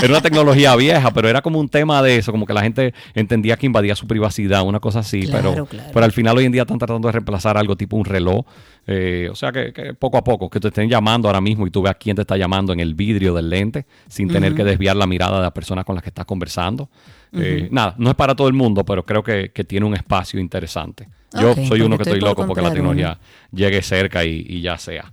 era 0.02 0.08
una 0.08 0.20
tecnología 0.20 0.76
vieja, 0.76 1.10
pero 1.10 1.28
era 1.28 1.40
como 1.40 1.58
un 1.58 1.70
tema 1.70 2.02
de 2.02 2.18
eso, 2.18 2.32
como 2.32 2.44
que 2.44 2.52
la 2.52 2.62
gente 2.62 2.92
entendía 3.14 3.56
que 3.56 3.64
invadía 3.64 3.96
su 3.96 4.06
privacidad, 4.06 4.62
una 4.62 4.78
cosa 4.78 4.98
así, 4.98 5.26
pero, 5.32 5.66
pero 5.92 6.04
al 6.04 6.12
final 6.12 6.36
hoy 6.36 6.44
en 6.44 6.52
día 6.52 6.62
están 6.62 6.78
tratando 6.78 7.08
de 7.08 7.12
reemplazar 7.12 7.56
algo 7.56 7.76
tipo 7.76 7.96
un 7.96 8.04
reloj. 8.04 8.44
Eh, 8.86 9.28
o 9.30 9.34
sea 9.36 9.52
que, 9.52 9.94
poco 9.94 10.18
a 10.18 10.24
poco, 10.24 10.50
que 10.50 10.59
te 10.59 10.68
estén 10.68 10.88
llamando 10.88 11.28
ahora 11.28 11.40
mismo 11.40 11.66
y 11.66 11.70
tú 11.70 11.82
veas 11.82 11.96
quién 12.00 12.16
te 12.16 12.22
está 12.22 12.36
llamando 12.36 12.72
en 12.72 12.80
el 12.80 12.94
vidrio 12.94 13.32
del 13.32 13.48
lente 13.48 13.86
sin 14.09 14.28
tener 14.28 14.54
que 14.54 14.64
desviar 14.64 14.96
la 14.96 15.06
mirada 15.06 15.36
de 15.36 15.42
la 15.42 15.54
persona 15.54 15.84
con 15.84 15.94
la 15.94 16.02
que 16.02 16.09
estás 16.09 16.24
conversando. 16.24 16.88
Eh, 17.32 17.68
nada, 17.70 17.94
no 17.98 18.10
es 18.10 18.16
para 18.16 18.34
todo 18.34 18.48
el 18.48 18.54
mundo, 18.54 18.84
pero 18.84 19.04
creo 19.04 19.22
que, 19.22 19.50
tiene 19.66 19.86
un 19.86 19.94
espacio 19.94 20.40
interesante. 20.40 21.09
Yo 21.32 21.54
soy 21.66 21.80
uno 21.80 21.96
que 21.96 22.02
estoy 22.02 22.20
loco 22.20 22.46
porque 22.46 22.62
la 22.62 22.72
tecnología 22.72 23.18
llegue 23.52 23.82
cerca 23.82 24.24
y, 24.24 24.60
ya 24.60 24.76
sea. 24.78 25.12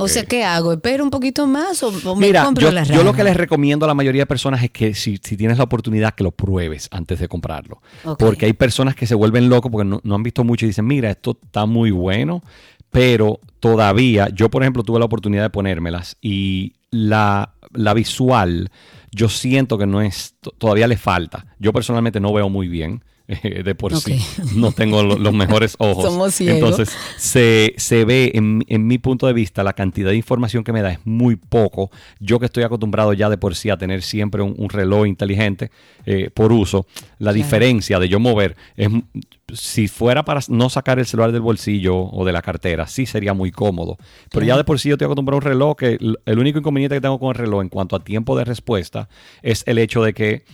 O 0.00 0.08
sea, 0.08 0.24
¿qué 0.24 0.42
hago? 0.42 0.72
¿Espero 0.72 1.04
un 1.04 1.10
poquito 1.10 1.46
más 1.46 1.82
o, 1.84 1.92
me 2.16 2.26
Mira, 2.26 2.44
compro 2.44 2.68
yo, 2.68 2.82
yo 2.82 3.04
lo 3.04 3.12
que 3.12 3.22
les 3.22 3.36
recomiendo 3.36 3.84
a 3.84 3.88
la 3.88 3.94
mayoría 3.94 4.22
de 4.22 4.26
personas 4.26 4.60
es 4.64 4.70
que 4.70 4.92
si, 4.92 5.18
tienes 5.18 5.58
la 5.58 5.64
oportunidad 5.64 6.14
que 6.14 6.24
lo 6.24 6.32
pruebes 6.32 6.88
antes 6.90 7.20
de 7.20 7.28
comprarlo. 7.28 7.80
Porque 8.18 8.46
hay 8.46 8.54
personas 8.54 8.96
que 8.96 9.06
se 9.06 9.14
vuelven 9.14 9.48
locos 9.48 9.70
porque 9.70 9.84
no, 9.84 10.00
no, 10.02 10.14
han 10.14 10.22
visto 10.22 10.42
mucho 10.42 10.64
y 10.64 10.68
dicen, 10.68 10.86
mira, 10.86 11.10
esto 11.10 11.38
está 11.44 11.66
muy 11.66 11.90
bueno, 11.90 12.42
pero 12.90 13.40
todavía, 13.60 14.28
yo 14.34 14.50
por 14.50 14.62
ejemplo 14.62 14.82
tuve 14.82 14.98
la 14.98 15.04
oportunidad 15.04 15.42
de 15.42 15.50
ponérmelas 15.50 16.16
y 16.20 16.74
la, 16.90 17.54
la 17.72 17.94
visual 17.94 18.70
yo 19.12 19.28
siento 19.28 19.78
que 19.78 19.86
no 19.86 20.00
es, 20.02 20.34
todavía 20.58 20.86
le 20.86 20.96
falta. 20.96 21.46
Yo 21.58 21.72
personalmente 21.72 22.20
no 22.20 22.32
veo 22.32 22.48
muy 22.48 22.68
bien. 22.68 23.02
Eh, 23.42 23.62
de 23.62 23.74
por 23.74 23.94
sí 23.94 24.18
no 24.54 24.72
tengo 24.72 25.02
los 25.02 25.34
mejores 25.34 25.76
ojos. 25.78 26.02
Somos 26.02 26.40
Entonces, 26.40 26.96
se, 27.18 27.74
se 27.76 28.06
ve 28.06 28.32
en, 28.32 28.64
en, 28.68 28.86
mi 28.86 28.96
punto 28.96 29.26
de 29.26 29.34
vista, 29.34 29.62
la 29.62 29.74
cantidad 29.74 30.08
de 30.08 30.16
información 30.16 30.64
que 30.64 30.72
me 30.72 30.80
da 30.80 30.92
es 30.92 31.00
muy 31.04 31.36
poco. 31.36 31.90
Yo 32.20 32.40
que 32.40 32.46
estoy 32.46 32.62
acostumbrado 32.62 33.12
ya 33.12 33.28
de 33.28 33.36
por 33.36 33.54
sí 33.54 33.68
a 33.68 33.76
tener 33.76 34.00
siempre 34.00 34.40
un, 34.40 34.70
reloj 34.70 35.06
inteligente 35.06 35.70
eh, 36.06 36.30
por 36.32 36.52
uso, 36.52 36.86
la 37.18 37.34
diferencia 37.34 37.98
de 37.98 38.08
yo 38.08 38.18
mover 38.18 38.56
es, 38.78 38.88
si 39.52 39.88
fuera 39.88 40.24
para 40.24 40.40
no 40.48 40.68
sacar 40.68 40.98
el 40.98 41.06
celular 41.06 41.32
del 41.32 41.40
bolsillo 41.40 41.96
o 41.96 42.24
de 42.24 42.32
la 42.32 42.42
cartera, 42.42 42.86
sí 42.86 43.06
sería 43.06 43.34
muy 43.34 43.50
cómodo. 43.50 43.96
Pero 44.30 44.44
ya 44.44 44.56
de 44.56 44.64
por 44.64 44.78
sí 44.78 44.88
yo 44.88 44.94
estoy 44.94 45.06
acostumbrado 45.06 45.36
a 45.36 45.38
un 45.38 45.44
reloj 45.44 45.76
que 45.76 45.98
el 46.24 46.38
único 46.38 46.58
inconveniente 46.58 46.96
que 46.96 47.00
tengo 47.00 47.18
con 47.18 47.30
el 47.30 47.34
reloj 47.34 47.62
en 47.62 47.68
cuanto 47.68 47.96
a 47.96 48.00
tiempo 48.00 48.36
de 48.36 48.44
respuesta 48.44 49.08
es 49.42 49.62
el 49.66 49.78
hecho 49.78 50.02
de 50.02 50.12
que 50.12 50.44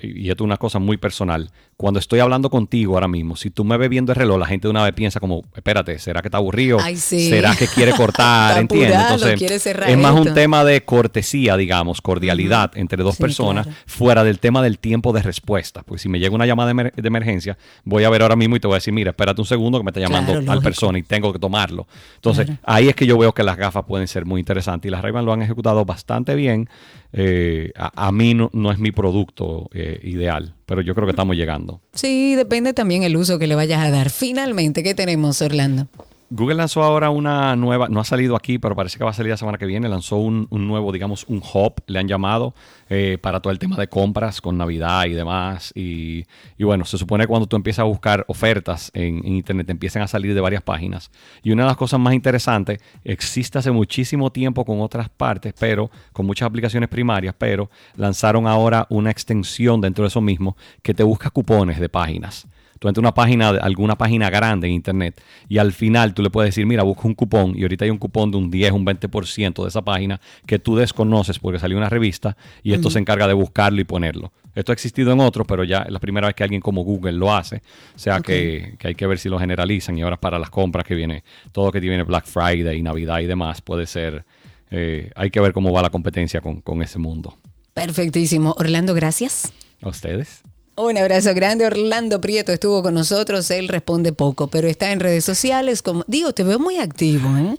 y 0.00 0.30
esto 0.30 0.44
es 0.44 0.46
una 0.46 0.56
cosa 0.56 0.78
muy 0.78 0.96
personal, 0.96 1.50
cuando 1.76 1.98
estoy 1.98 2.20
hablando 2.20 2.50
contigo 2.50 2.94
ahora 2.94 3.08
mismo, 3.08 3.36
si 3.36 3.50
tú 3.50 3.64
me 3.64 3.76
ves 3.76 3.90
viendo 3.90 4.12
el 4.12 4.16
reloj, 4.16 4.38
la 4.38 4.46
gente 4.46 4.68
de 4.68 4.70
una 4.70 4.84
vez 4.84 4.92
piensa 4.92 5.18
como, 5.20 5.42
espérate, 5.54 5.98
¿será 5.98 6.22
que 6.22 6.28
está 6.28 6.38
aburrido? 6.38 6.78
¿Será 6.94 7.56
que 7.56 7.66
quiere 7.66 7.92
cortar? 7.92 8.58
¿Entiendes? 8.60 9.00
Entonces, 9.00 9.66
es 9.66 9.98
más 9.98 10.14
un 10.14 10.32
tema 10.34 10.64
de 10.64 10.84
cortesía, 10.84 11.56
digamos, 11.56 12.00
cordialidad 12.00 12.70
entre 12.76 13.02
dos 13.02 13.16
personas, 13.16 13.68
fuera 13.86 14.22
del 14.24 14.38
tema 14.38 14.62
del 14.62 14.78
tiempo 14.78 15.12
de 15.12 15.22
respuesta. 15.22 15.82
Pues 15.82 16.02
si 16.02 16.08
me 16.08 16.18
llega 16.18 16.34
una 16.34 16.46
llamada 16.46 16.72
de, 16.72 16.92
emergencia, 17.02 17.58
voy 17.84 18.04
a 18.04 18.10
ver 18.10 18.22
ahora 18.22 18.36
mismo 18.36 18.56
y 18.56 18.60
te 18.60 18.66
voy 18.66 18.74
a 18.74 18.76
decir, 18.76 18.94
mira, 18.94 19.10
espérate 19.10 19.40
un 19.40 19.46
segundo 19.46 19.78
que 19.78 19.84
me 19.84 19.90
está 19.90 20.00
llamando 20.00 20.40
tal 20.44 20.62
persona 20.62 20.98
y 20.98 21.02
tengo 21.02 21.32
que 21.32 21.38
tomarlo. 21.38 21.86
Entonces, 22.14 22.48
ahí 22.62 22.88
es 22.88 22.94
que 22.94 23.06
yo 23.06 23.18
veo 23.18 23.32
que 23.32 23.42
las 23.42 23.56
gafas 23.56 23.84
pueden 23.84 24.06
ser 24.06 24.24
muy 24.24 24.40
interesantes 24.40 24.88
y 24.88 24.92
las 24.92 25.02
ray 25.02 25.12
lo 25.12 25.32
han 25.32 25.42
ejecutado 25.42 25.84
bastante 25.84 26.34
bien. 26.34 26.68
Eh, 27.12 27.72
a, 27.76 28.10
mí 28.10 28.34
no, 28.34 28.72
es 28.72 28.78
mi 28.78 28.90
producto 28.90 29.68
eh, 29.74 30.00
ideal, 30.02 30.54
pero 30.64 30.80
yo 30.80 30.94
creo 30.94 31.06
que 31.06 31.12
estamos 31.12 31.36
llegando. 31.36 31.80
Sí, 31.92 32.34
depende 32.34 32.72
también 32.72 33.02
el 33.02 33.16
uso 33.16 33.38
que 33.38 33.46
le 33.46 33.54
vayas 33.54 33.84
a 33.84 33.90
dar. 33.90 34.10
Finalmente, 34.10 34.82
¿qué 34.82 34.94
tenemos, 34.94 35.42
Orlando? 35.42 35.88
Google 36.34 36.54
lanzó 36.54 36.82
ahora 36.82 37.10
una 37.10 37.54
nueva, 37.56 37.88
no 37.90 38.00
ha 38.00 38.04
salido 38.04 38.36
aquí, 38.36 38.58
pero 38.58 38.74
parece 38.74 38.96
que 38.96 39.04
va 39.04 39.10
a 39.10 39.12
salir 39.12 39.28
la 39.28 39.36
semana 39.36 39.58
que 39.58 39.66
viene. 39.66 39.86
Lanzó 39.86 40.16
un, 40.16 40.48
nuevo, 40.50 40.90
digamos, 40.90 41.26
un 41.28 41.42
hub, 41.42 41.74
le 41.86 41.98
han 41.98 42.08
llamado, 42.08 42.54
eh, 42.88 43.18
para 43.20 43.40
todo 43.40 43.52
el 43.52 43.58
tema 43.58 43.76
de 43.76 43.86
compras 43.86 44.40
con 44.40 44.56
Navidad 44.56 45.04
y 45.04 45.12
demás. 45.12 45.72
Y, 45.74 46.24
bueno, 46.58 46.86
se 46.86 46.96
supone 46.96 47.24
que 47.24 47.28
cuando 47.28 47.46
tú 47.46 47.56
empiezas 47.56 47.80
a 47.80 47.84
buscar 47.84 48.24
ofertas 48.28 48.90
en, 48.94 49.26
Internet, 49.26 49.66
te 49.66 49.72
empiezan 49.72 50.00
a 50.00 50.08
salir 50.08 50.34
de 50.34 50.40
varias 50.40 50.62
páginas. 50.62 51.10
Y 51.42 51.50
una 51.50 51.64
de 51.64 51.68
las 51.68 51.76
cosas 51.76 52.00
más 52.00 52.14
interesantes, 52.14 52.80
existe 53.04 53.58
hace 53.58 53.70
muchísimo 53.70 54.32
tiempo 54.32 54.64
con 54.64 54.80
otras 54.80 55.10
partes, 55.10 55.52
pero 55.58 55.90
con 56.14 56.24
muchas 56.24 56.46
aplicaciones 56.46 56.88
primarias, 56.88 57.34
pero 57.36 57.68
lanzaron 57.94 58.46
ahora 58.46 58.86
una 58.88 59.10
extensión 59.10 59.82
dentro 59.82 60.04
de 60.04 60.08
eso 60.08 60.22
mismo 60.22 60.56
que 60.80 60.94
te 60.94 61.02
busca 61.02 61.28
cupones 61.28 61.78
de 61.78 61.90
páginas. 61.90 62.46
Tú 62.82 62.88
entras 62.88 63.00
a 63.00 63.06
una 63.06 63.14
página, 63.14 63.50
alguna 63.50 63.96
página 63.96 64.28
grande 64.28 64.66
en 64.66 64.72
internet 64.72 65.22
y 65.48 65.58
al 65.58 65.72
final 65.72 66.14
tú 66.14 66.22
le 66.24 66.30
puedes 66.30 66.48
decir, 66.48 66.66
mira, 66.66 66.82
busca 66.82 67.06
un 67.06 67.14
cupón 67.14 67.56
y 67.56 67.62
ahorita 67.62 67.84
hay 67.84 67.92
un 67.92 67.98
cupón 67.98 68.32
de 68.32 68.38
un 68.38 68.50
10, 68.50 68.72
un 68.72 68.84
20% 68.84 69.62
de 69.62 69.68
esa 69.68 69.82
página 69.82 70.20
que 70.46 70.58
tú 70.58 70.74
desconoces 70.74 71.38
porque 71.38 71.60
salió 71.60 71.78
una 71.78 71.88
revista 71.88 72.36
y 72.60 72.72
esto 72.72 72.90
se 72.90 72.98
encarga 72.98 73.28
de 73.28 73.34
buscarlo 73.34 73.80
y 73.80 73.84
ponerlo. 73.84 74.32
Esto 74.56 74.72
ha 74.72 74.74
existido 74.74 75.12
en 75.12 75.20
otros, 75.20 75.46
pero 75.46 75.62
ya 75.62 75.82
es 75.82 75.92
la 75.92 76.00
primera 76.00 76.26
vez 76.26 76.34
que 76.34 76.42
alguien 76.42 76.60
como 76.60 76.82
Google 76.82 77.12
lo 77.12 77.32
hace. 77.32 77.62
O 77.94 77.98
sea 78.00 78.18
que, 78.18 78.76
hay 78.82 78.96
que 78.96 79.06
ver 79.06 79.20
si 79.20 79.28
lo 79.28 79.38
generalizan 79.38 79.96
y 79.96 80.02
ahora 80.02 80.16
para 80.16 80.40
las 80.40 80.50
compras 80.50 80.84
que 80.84 80.96
viene, 80.96 81.22
todo 81.52 81.66
lo 81.66 81.70
que 81.70 81.80
tiene 81.80 82.02
Black 82.02 82.26
Friday 82.26 82.80
y 82.80 82.82
Navidad 82.82 83.20
y 83.20 83.26
demás, 83.26 83.60
puede 83.60 83.86
ser, 83.86 84.24
eh, 84.72 85.08
hay 85.14 85.30
que 85.30 85.38
ver 85.38 85.52
cómo 85.52 85.70
va 85.70 85.82
la 85.82 85.90
competencia 85.90 86.40
con, 86.40 86.60
con 86.60 86.82
ese 86.82 86.98
mundo. 86.98 87.38
Perfectísimo. 87.74 88.56
Orlando, 88.58 88.92
gracias. 88.92 89.52
A 89.82 89.88
ustedes. 89.88 90.42
Un 90.74 90.96
abrazo 90.96 91.34
grande. 91.34 91.66
Orlando 91.66 92.18
Prieto 92.20 92.50
estuvo 92.50 92.82
con 92.82 92.94
nosotros. 92.94 93.50
Él 93.50 93.68
responde 93.68 94.14
poco, 94.14 94.46
pero 94.46 94.68
está 94.68 94.90
en 94.90 95.00
redes 95.00 95.22
sociales. 95.22 95.82
Como, 95.82 96.02
digo, 96.06 96.32
te 96.32 96.44
veo 96.44 96.58
muy 96.58 96.78
activo, 96.78 97.28
¿eh? 97.36 97.58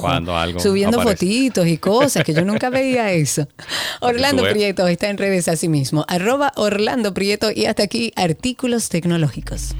cuando 0.00 0.36
algo 0.36 0.58
subiendo 0.58 1.00
fotitos 1.00 1.66
y 1.68 1.78
cosas 1.78 2.24
que 2.24 2.34
yo 2.34 2.44
nunca 2.44 2.68
veía 2.68 3.12
eso. 3.12 3.46
Orlando 4.00 4.42
Prieto 4.42 4.88
está 4.88 5.08
en 5.10 5.18
redes 5.18 5.46
así 5.46 5.68
mismo. 5.68 6.04
Arroba 6.08 6.52
Orlando 6.56 7.14
Prieto 7.14 7.52
y 7.54 7.66
hasta 7.66 7.84
aquí 7.84 8.12
artículos 8.16 8.88
tecnológicos. 8.88 9.76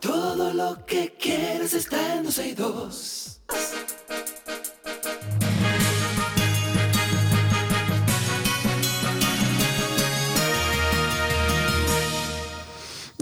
Todo 0.00 0.52
lo 0.52 0.86
que 0.86 1.14
quieres 1.18 1.74
está 1.74 2.14
en 2.14 2.26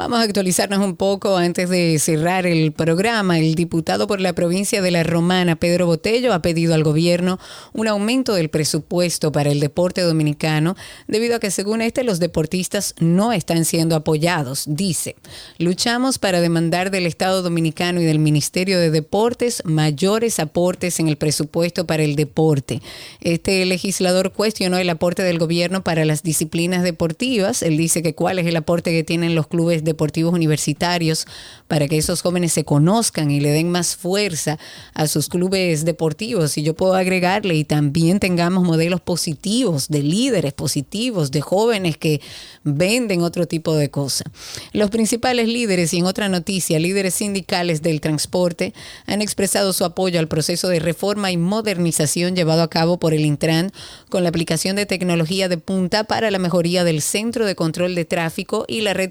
Vamos 0.01 0.21
a 0.21 0.23
actualizarnos 0.23 0.79
un 0.79 0.97
poco 0.97 1.37
antes 1.37 1.69
de 1.69 1.99
cerrar 1.99 2.47
el 2.47 2.73
programa. 2.73 3.39
El 3.39 3.55
diputado 3.55 4.07
por 4.07 4.19
la 4.19 4.33
provincia 4.33 4.81
de 4.81 4.91
La 4.91 5.03
Romana, 5.03 5.57
Pedro 5.57 5.85
Botello, 5.85 6.33
ha 6.33 6.41
pedido 6.41 6.73
al 6.73 6.83
gobierno 6.83 7.39
un 7.75 7.87
aumento 7.87 8.33
del 8.33 8.49
presupuesto 8.49 9.31
para 9.31 9.51
el 9.51 9.61
deporte 9.61 10.01
dominicano, 10.01 10.75
debido 11.07 11.37
a 11.37 11.39
que 11.39 11.51
según 11.51 11.83
este 11.83 12.03
los 12.03 12.19
deportistas 12.19 12.95
no 12.99 13.35
están 13.35 13.67
siendo 13.67 13.95
apoyados. 13.95 14.65
Dice, 14.69 15.17
luchamos 15.59 16.19
para 16.19 16.41
demandar 16.41 16.91
del 16.91 17.05
Estado 17.05 17.43
dominicano 17.43 18.01
y 18.01 18.07
del 18.07 18.21
Ministerio 18.21 18.81
de 18.81 18.91
Deportes 18.91 19.63
mayores 19.67 20.41
aportes 20.41 20.99
en 20.99 21.09
el 21.09 21.19
presupuesto 21.19 21.87
para 21.87 22.05
el 22.05 22.17
deporte. 22.17 22.81
Este 23.21 23.63
legislador 23.67 24.33
cuestionó 24.33 24.79
el 24.79 24.89
aporte 24.89 25.23
del 25.23 25.39
gobierno 25.39 25.85
para 25.85 26.07
las 26.07 26.23
disciplinas 26.23 26.85
deportivas. 26.85 27.63
Él 27.63 27.77
dice 27.77 28.03
que 28.03 28.15
cuál 28.15 28.39
es 28.39 28.47
el 28.47 28.57
aporte 28.57 28.93
que 28.93 29.05
tienen 29.05 29.35
los 29.35 29.47
clubes 29.47 29.85
de 29.85 29.90
deportivos 29.91 30.33
universitarios 30.33 31.27
para 31.69 31.89
que 31.89 31.99
esos 31.99 32.23
jóvenes 32.23 32.53
se 32.53 32.65
conozcan 32.65 33.31
y 33.31 33.41
le 33.41 33.51
den 33.51 33.71
más 33.71 33.97
fuerza 33.97 34.59
a 34.95 35.07
sus 35.07 35.29
clubes 35.29 35.85
deportivos. 35.85 36.57
Y 36.57 36.63
yo 36.63 36.75
puedo 36.75 36.95
agregarle 36.95 37.55
y 37.55 37.65
también 37.65 38.21
tengamos 38.21 38.65
modelos 38.65 39.01
positivos 39.01 39.89
de 39.89 40.03
líderes 40.03 40.53
positivos, 40.53 41.31
de 41.31 41.41
jóvenes 41.41 41.97
que 41.97 42.21
venden 42.65 43.23
otro 43.23 43.47
tipo 43.47 43.75
de 43.75 43.91
cosas. 43.91 44.27
Los 44.73 44.91
principales 44.91 45.49
líderes, 45.49 45.93
y 45.93 45.99
en 45.99 46.07
otra 46.07 46.29
noticia, 46.29 46.79
líderes 46.79 47.15
sindicales 47.15 47.83
del 47.83 48.01
transporte, 48.01 48.73
han 49.07 49.23
expresado 49.23 49.73
su 49.73 49.85
apoyo 49.85 50.19
al 50.19 50.29
proceso 50.29 50.69
de 50.69 50.81
reforma 50.81 51.31
y 51.31 51.37
modernización 51.37 52.37
llevado 52.37 52.63
a 52.63 52.71
cabo 52.71 52.99
por 52.99 53.15
el 53.15 53.25
Intran 53.25 53.73
con 54.09 54.23
la 54.23 54.29
aplicación 54.29 54.77
de 54.77 54.87
tecnología 54.87 55.49
de 55.49 55.59
punta 55.59 56.05
para 56.05 56.31
la 56.31 56.39
mejoría 56.39 56.85
del 56.85 57.03
centro 57.03 57.47
de 57.47 57.55
control 57.55 57.95
de 57.95 58.05
tráfico 58.05 58.65
y 58.69 58.81
la 58.83 58.95
red 58.95 59.11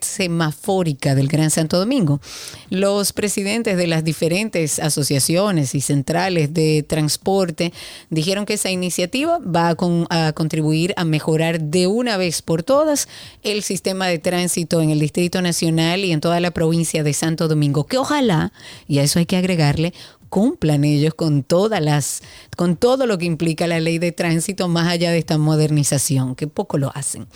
del 0.70 1.28
Gran 1.28 1.50
Santo 1.50 1.80
Domingo. 1.80 2.22
Los 2.70 3.12
presidentes 3.12 3.76
de 3.76 3.88
las 3.88 4.04
diferentes 4.04 4.78
asociaciones 4.78 5.74
y 5.74 5.82
centrales 5.82 6.54
de 6.54 6.86
transporte 6.88 7.74
dijeron 8.12 8.46
que 8.46 8.54
esa 8.54 8.70
iniciativa 8.70 9.40
va 9.40 9.70
a, 9.70 10.28
a 10.28 10.34
contribuir 10.34 10.94
a 10.96 11.06
mejorar 11.06 11.60
de 11.60 11.88
una 11.88 12.18
vez 12.18 12.44
por 12.44 12.62
todas 12.62 13.08
el 13.42 13.64
sistema 13.64 14.06
de 14.06 14.20
tránsito 14.20 14.80
en 14.82 14.92
el 14.92 15.00
Distrito 15.00 15.42
Nacional 15.42 16.06
y 16.06 16.12
en 16.12 16.22
toda 16.22 16.40
la 16.40 16.52
provincia 16.52 17.02
de 17.02 17.14
Santo 17.14 17.48
Domingo, 17.48 17.88
que 17.88 17.98
ojalá, 17.98 18.54
y 18.88 19.00
a 19.00 19.04
eso 19.04 19.18
hay 19.18 19.26
que 19.26 19.38
agregarle, 19.38 19.94
cumplan 20.30 20.84
ellos 20.84 21.14
con 21.14 21.44
todas 21.44 21.82
las, 21.82 22.22
con 22.56 22.76
todo 22.76 23.06
lo 23.06 23.18
que 23.18 23.26
implica 23.26 23.68
la 23.68 23.80
ley 23.80 24.00
de 24.00 24.12
tránsito 24.12 24.68
más 24.68 24.88
allá 24.88 25.12
de 25.12 25.18
esta 25.18 25.38
modernización, 25.38 26.36
que 26.36 26.48
poco 26.48 26.78
lo 26.78 26.92
hacen. 26.96 27.28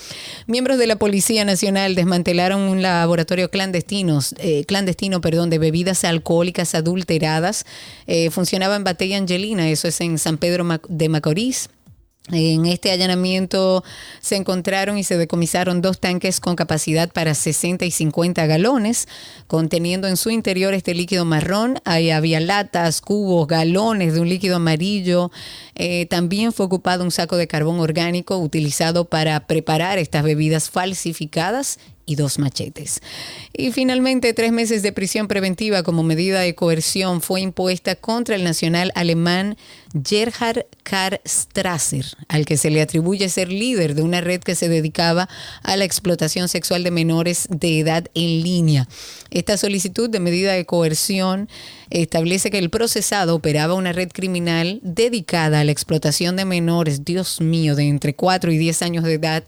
Miembros 0.47 0.77
de 0.77 0.87
la 0.87 0.95
Policía 0.95 1.43
Nacional 1.45 1.95
desmantelaron 1.95 2.61
un 2.61 2.81
laboratorio 2.81 3.49
clandestinos, 3.49 4.35
eh, 4.37 4.65
clandestino 4.65 5.21
perdón, 5.21 5.49
de 5.49 5.57
bebidas 5.57 6.03
alcohólicas 6.03 6.75
adulteradas. 6.75 7.65
Eh, 8.07 8.29
funcionaba 8.29 8.75
en 8.75 8.83
Batella 8.83 9.17
Angelina, 9.17 9.69
eso 9.69 9.87
es 9.87 9.99
en 10.01 10.17
San 10.17 10.37
Pedro 10.37 10.65
de 10.87 11.09
Macorís. 11.09 11.69
En 12.31 12.65
este 12.67 12.89
allanamiento 12.91 13.83
se 14.21 14.37
encontraron 14.37 14.97
y 14.97 15.03
se 15.03 15.17
decomisaron 15.17 15.81
dos 15.81 15.99
tanques 15.99 16.39
con 16.39 16.55
capacidad 16.55 17.11
para 17.11 17.35
60 17.35 17.83
y 17.83 17.91
50 17.91 18.45
galones, 18.45 19.09
conteniendo 19.47 20.07
en 20.07 20.15
su 20.15 20.29
interior 20.29 20.73
este 20.73 20.93
líquido 20.93 21.25
marrón. 21.25 21.81
Ahí 21.83 22.11
había 22.11 22.39
latas, 22.39 23.01
cubos, 23.01 23.45
galones 23.47 24.13
de 24.13 24.21
un 24.21 24.29
líquido 24.29 24.55
amarillo. 24.55 25.31
Eh, 25.75 26.05
también 26.05 26.53
fue 26.53 26.65
ocupado 26.65 27.03
un 27.03 27.11
saco 27.11 27.35
de 27.35 27.47
carbón 27.47 27.81
orgánico 27.81 28.37
utilizado 28.37 29.03
para 29.03 29.45
preparar 29.45 29.97
estas 29.97 30.23
bebidas 30.23 30.69
falsificadas 30.69 31.77
y 32.05 32.15
dos 32.15 32.39
machetes. 32.39 33.01
Y 33.53 33.71
finalmente, 33.71 34.33
tres 34.33 34.51
meses 34.51 34.83
de 34.83 34.91
prisión 34.91 35.27
preventiva 35.27 35.83
como 35.83 36.03
medida 36.03 36.41
de 36.41 36.55
coerción 36.55 37.21
fue 37.21 37.41
impuesta 37.41 37.95
contra 37.95 38.35
el 38.35 38.43
nacional 38.43 38.91
alemán 38.95 39.57
Gerhard 40.05 40.65
Karl 40.83 41.19
Strasser, 41.25 42.05
al 42.27 42.45
que 42.45 42.57
se 42.57 42.71
le 42.71 42.81
atribuye 42.81 43.29
ser 43.29 43.49
líder 43.49 43.95
de 43.95 44.01
una 44.01 44.21
red 44.21 44.41
que 44.41 44.55
se 44.55 44.69
dedicaba 44.69 45.29
a 45.61 45.77
la 45.77 45.85
explotación 45.85 46.49
sexual 46.49 46.83
de 46.83 46.91
menores 46.91 47.47
de 47.49 47.79
edad 47.79 48.07
en 48.15 48.43
línea. 48.43 48.87
Esta 49.29 49.57
solicitud 49.57 50.09
de 50.09 50.19
medida 50.19 50.53
de 50.53 50.65
coerción 50.65 51.47
establece 51.89 52.49
que 52.49 52.57
el 52.57 52.69
procesado 52.69 53.35
operaba 53.35 53.75
una 53.75 53.93
red 53.93 54.09
criminal 54.11 54.79
dedicada 54.83 55.59
a 55.59 55.63
la 55.63 55.71
explotación 55.71 56.35
de 56.35 56.45
menores, 56.45 57.05
Dios 57.05 57.39
mío, 57.39 57.75
de 57.75 57.83
entre 57.83 58.15
4 58.15 58.51
y 58.51 58.57
10 58.57 58.81
años 58.81 59.03
de 59.03 59.13
edad 59.13 59.43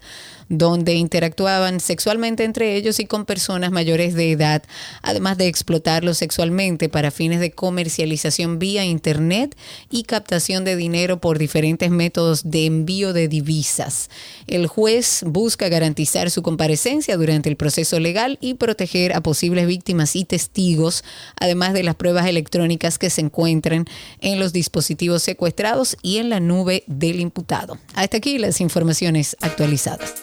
donde 0.48 0.94
interactuaban 0.94 1.80
sexualmente 1.80 2.44
entre 2.44 2.76
ellos 2.76 3.00
y 3.00 3.06
con 3.06 3.24
personas 3.24 3.70
mayores 3.70 4.14
de 4.14 4.32
edad, 4.32 4.62
además 5.02 5.38
de 5.38 5.48
explotarlos 5.48 6.18
sexualmente 6.18 6.88
para 6.88 7.10
fines 7.10 7.40
de 7.40 7.50
comercialización 7.50 8.58
vía 8.58 8.84
Internet 8.84 9.56
y 9.90 10.04
captación 10.04 10.64
de 10.64 10.76
dinero 10.76 11.20
por 11.20 11.38
diferentes 11.38 11.90
métodos 11.90 12.50
de 12.50 12.66
envío 12.66 13.12
de 13.12 13.28
divisas. 13.28 14.08
El 14.46 14.66
juez 14.66 15.22
busca 15.26 15.68
garantizar 15.68 16.30
su 16.30 16.42
comparecencia 16.42 17.16
durante 17.16 17.48
el 17.48 17.56
proceso 17.56 17.98
legal 17.98 18.38
y 18.40 18.54
proteger 18.54 19.14
a 19.14 19.20
posibles 19.20 19.66
víctimas 19.66 20.16
y 20.16 20.24
testigos, 20.24 21.04
además 21.40 21.72
de 21.72 21.82
las 21.82 21.94
pruebas 21.94 22.26
electrónicas 22.26 22.98
que 22.98 23.10
se 23.10 23.20
encuentran 23.20 23.86
en 24.20 24.38
los 24.38 24.52
dispositivos 24.52 25.22
secuestrados 25.22 25.96
y 26.02 26.18
en 26.18 26.30
la 26.30 26.40
nube 26.40 26.84
del 26.86 27.20
imputado. 27.20 27.78
Hasta 27.94 28.18
aquí 28.18 28.38
las 28.38 28.60
informaciones 28.60 29.36
actualizadas. 29.40 30.14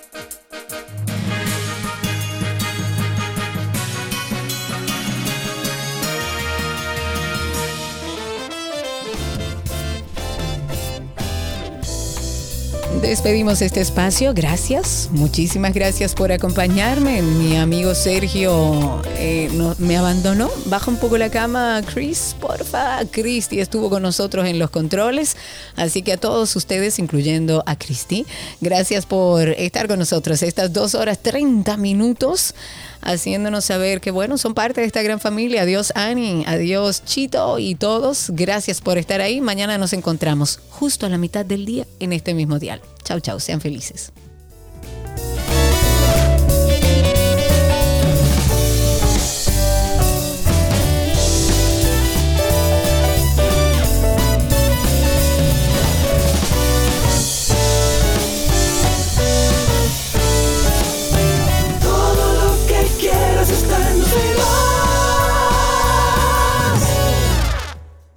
Despedimos 13.02 13.62
este 13.62 13.82
espacio. 13.82 14.34
Gracias, 14.34 15.10
muchísimas 15.12 15.74
gracias 15.74 16.16
por 16.16 16.32
acompañarme. 16.32 17.22
Mi 17.22 17.58
amigo 17.58 17.96
Sergio 17.96 19.02
eh, 19.18 19.50
me 19.78 19.98
abandonó. 19.98 20.50
Baja 20.66 20.90
un 20.90 20.98
poco 20.98 21.18
la 21.18 21.30
cama, 21.30 21.82
Chris, 21.94 22.36
porfa. 22.40 23.00
Cristi 23.12 23.60
estuvo 23.60 23.90
con 23.90 24.02
nosotros 24.02 24.46
en 24.48 24.60
los 24.60 24.70
controles. 24.70 25.36
Así 25.76 26.02
que 26.02 26.14
a 26.14 26.18
todos 26.18 26.56
ustedes, 26.56 27.00
incluyendo 27.00 27.64
a 27.66 27.78
Cristi, 27.78 28.26
gracias 28.62 29.06
por 29.06 29.50
estar 29.50 29.88
con 29.88 30.00
nosotros 30.00 30.42
estas 30.44 30.72
dos 30.72 30.96
horas 30.96 31.20
30 31.20 31.76
minutos 31.78 32.56
haciéndonos 33.04 33.66
saber 33.66 34.02
que, 34.02 34.12
bueno, 34.12 34.38
son 34.38 34.54
parte 34.54 34.82
de 34.82 34.88
esta 34.88 35.02
gran 35.02 35.20
familia. 35.20 35.64
Adiós, 35.64 35.92
Annie. 35.96 36.44
Adiós, 36.48 37.04
Chito 37.06 37.60
y 37.60 37.76
todos. 37.76 38.30
Gracias 38.30 38.82
por 38.82 38.98
estar 38.98 39.22
ahí. 39.22 39.42
Mañana 39.42 39.78
nos 39.78 39.94
encontramos 39.94 40.60
justo 40.70 41.06
a 41.06 41.10
la 41.10 41.18
mitad 41.18 41.46
del 41.46 41.66
día 41.66 41.86
en 42.00 42.14
este 42.14 42.34
mismo 42.34 42.60
dial. 42.60 42.82
Chau, 43.04 43.20
chau. 43.20 43.40
Sean 43.40 43.62
felices. 43.62 44.12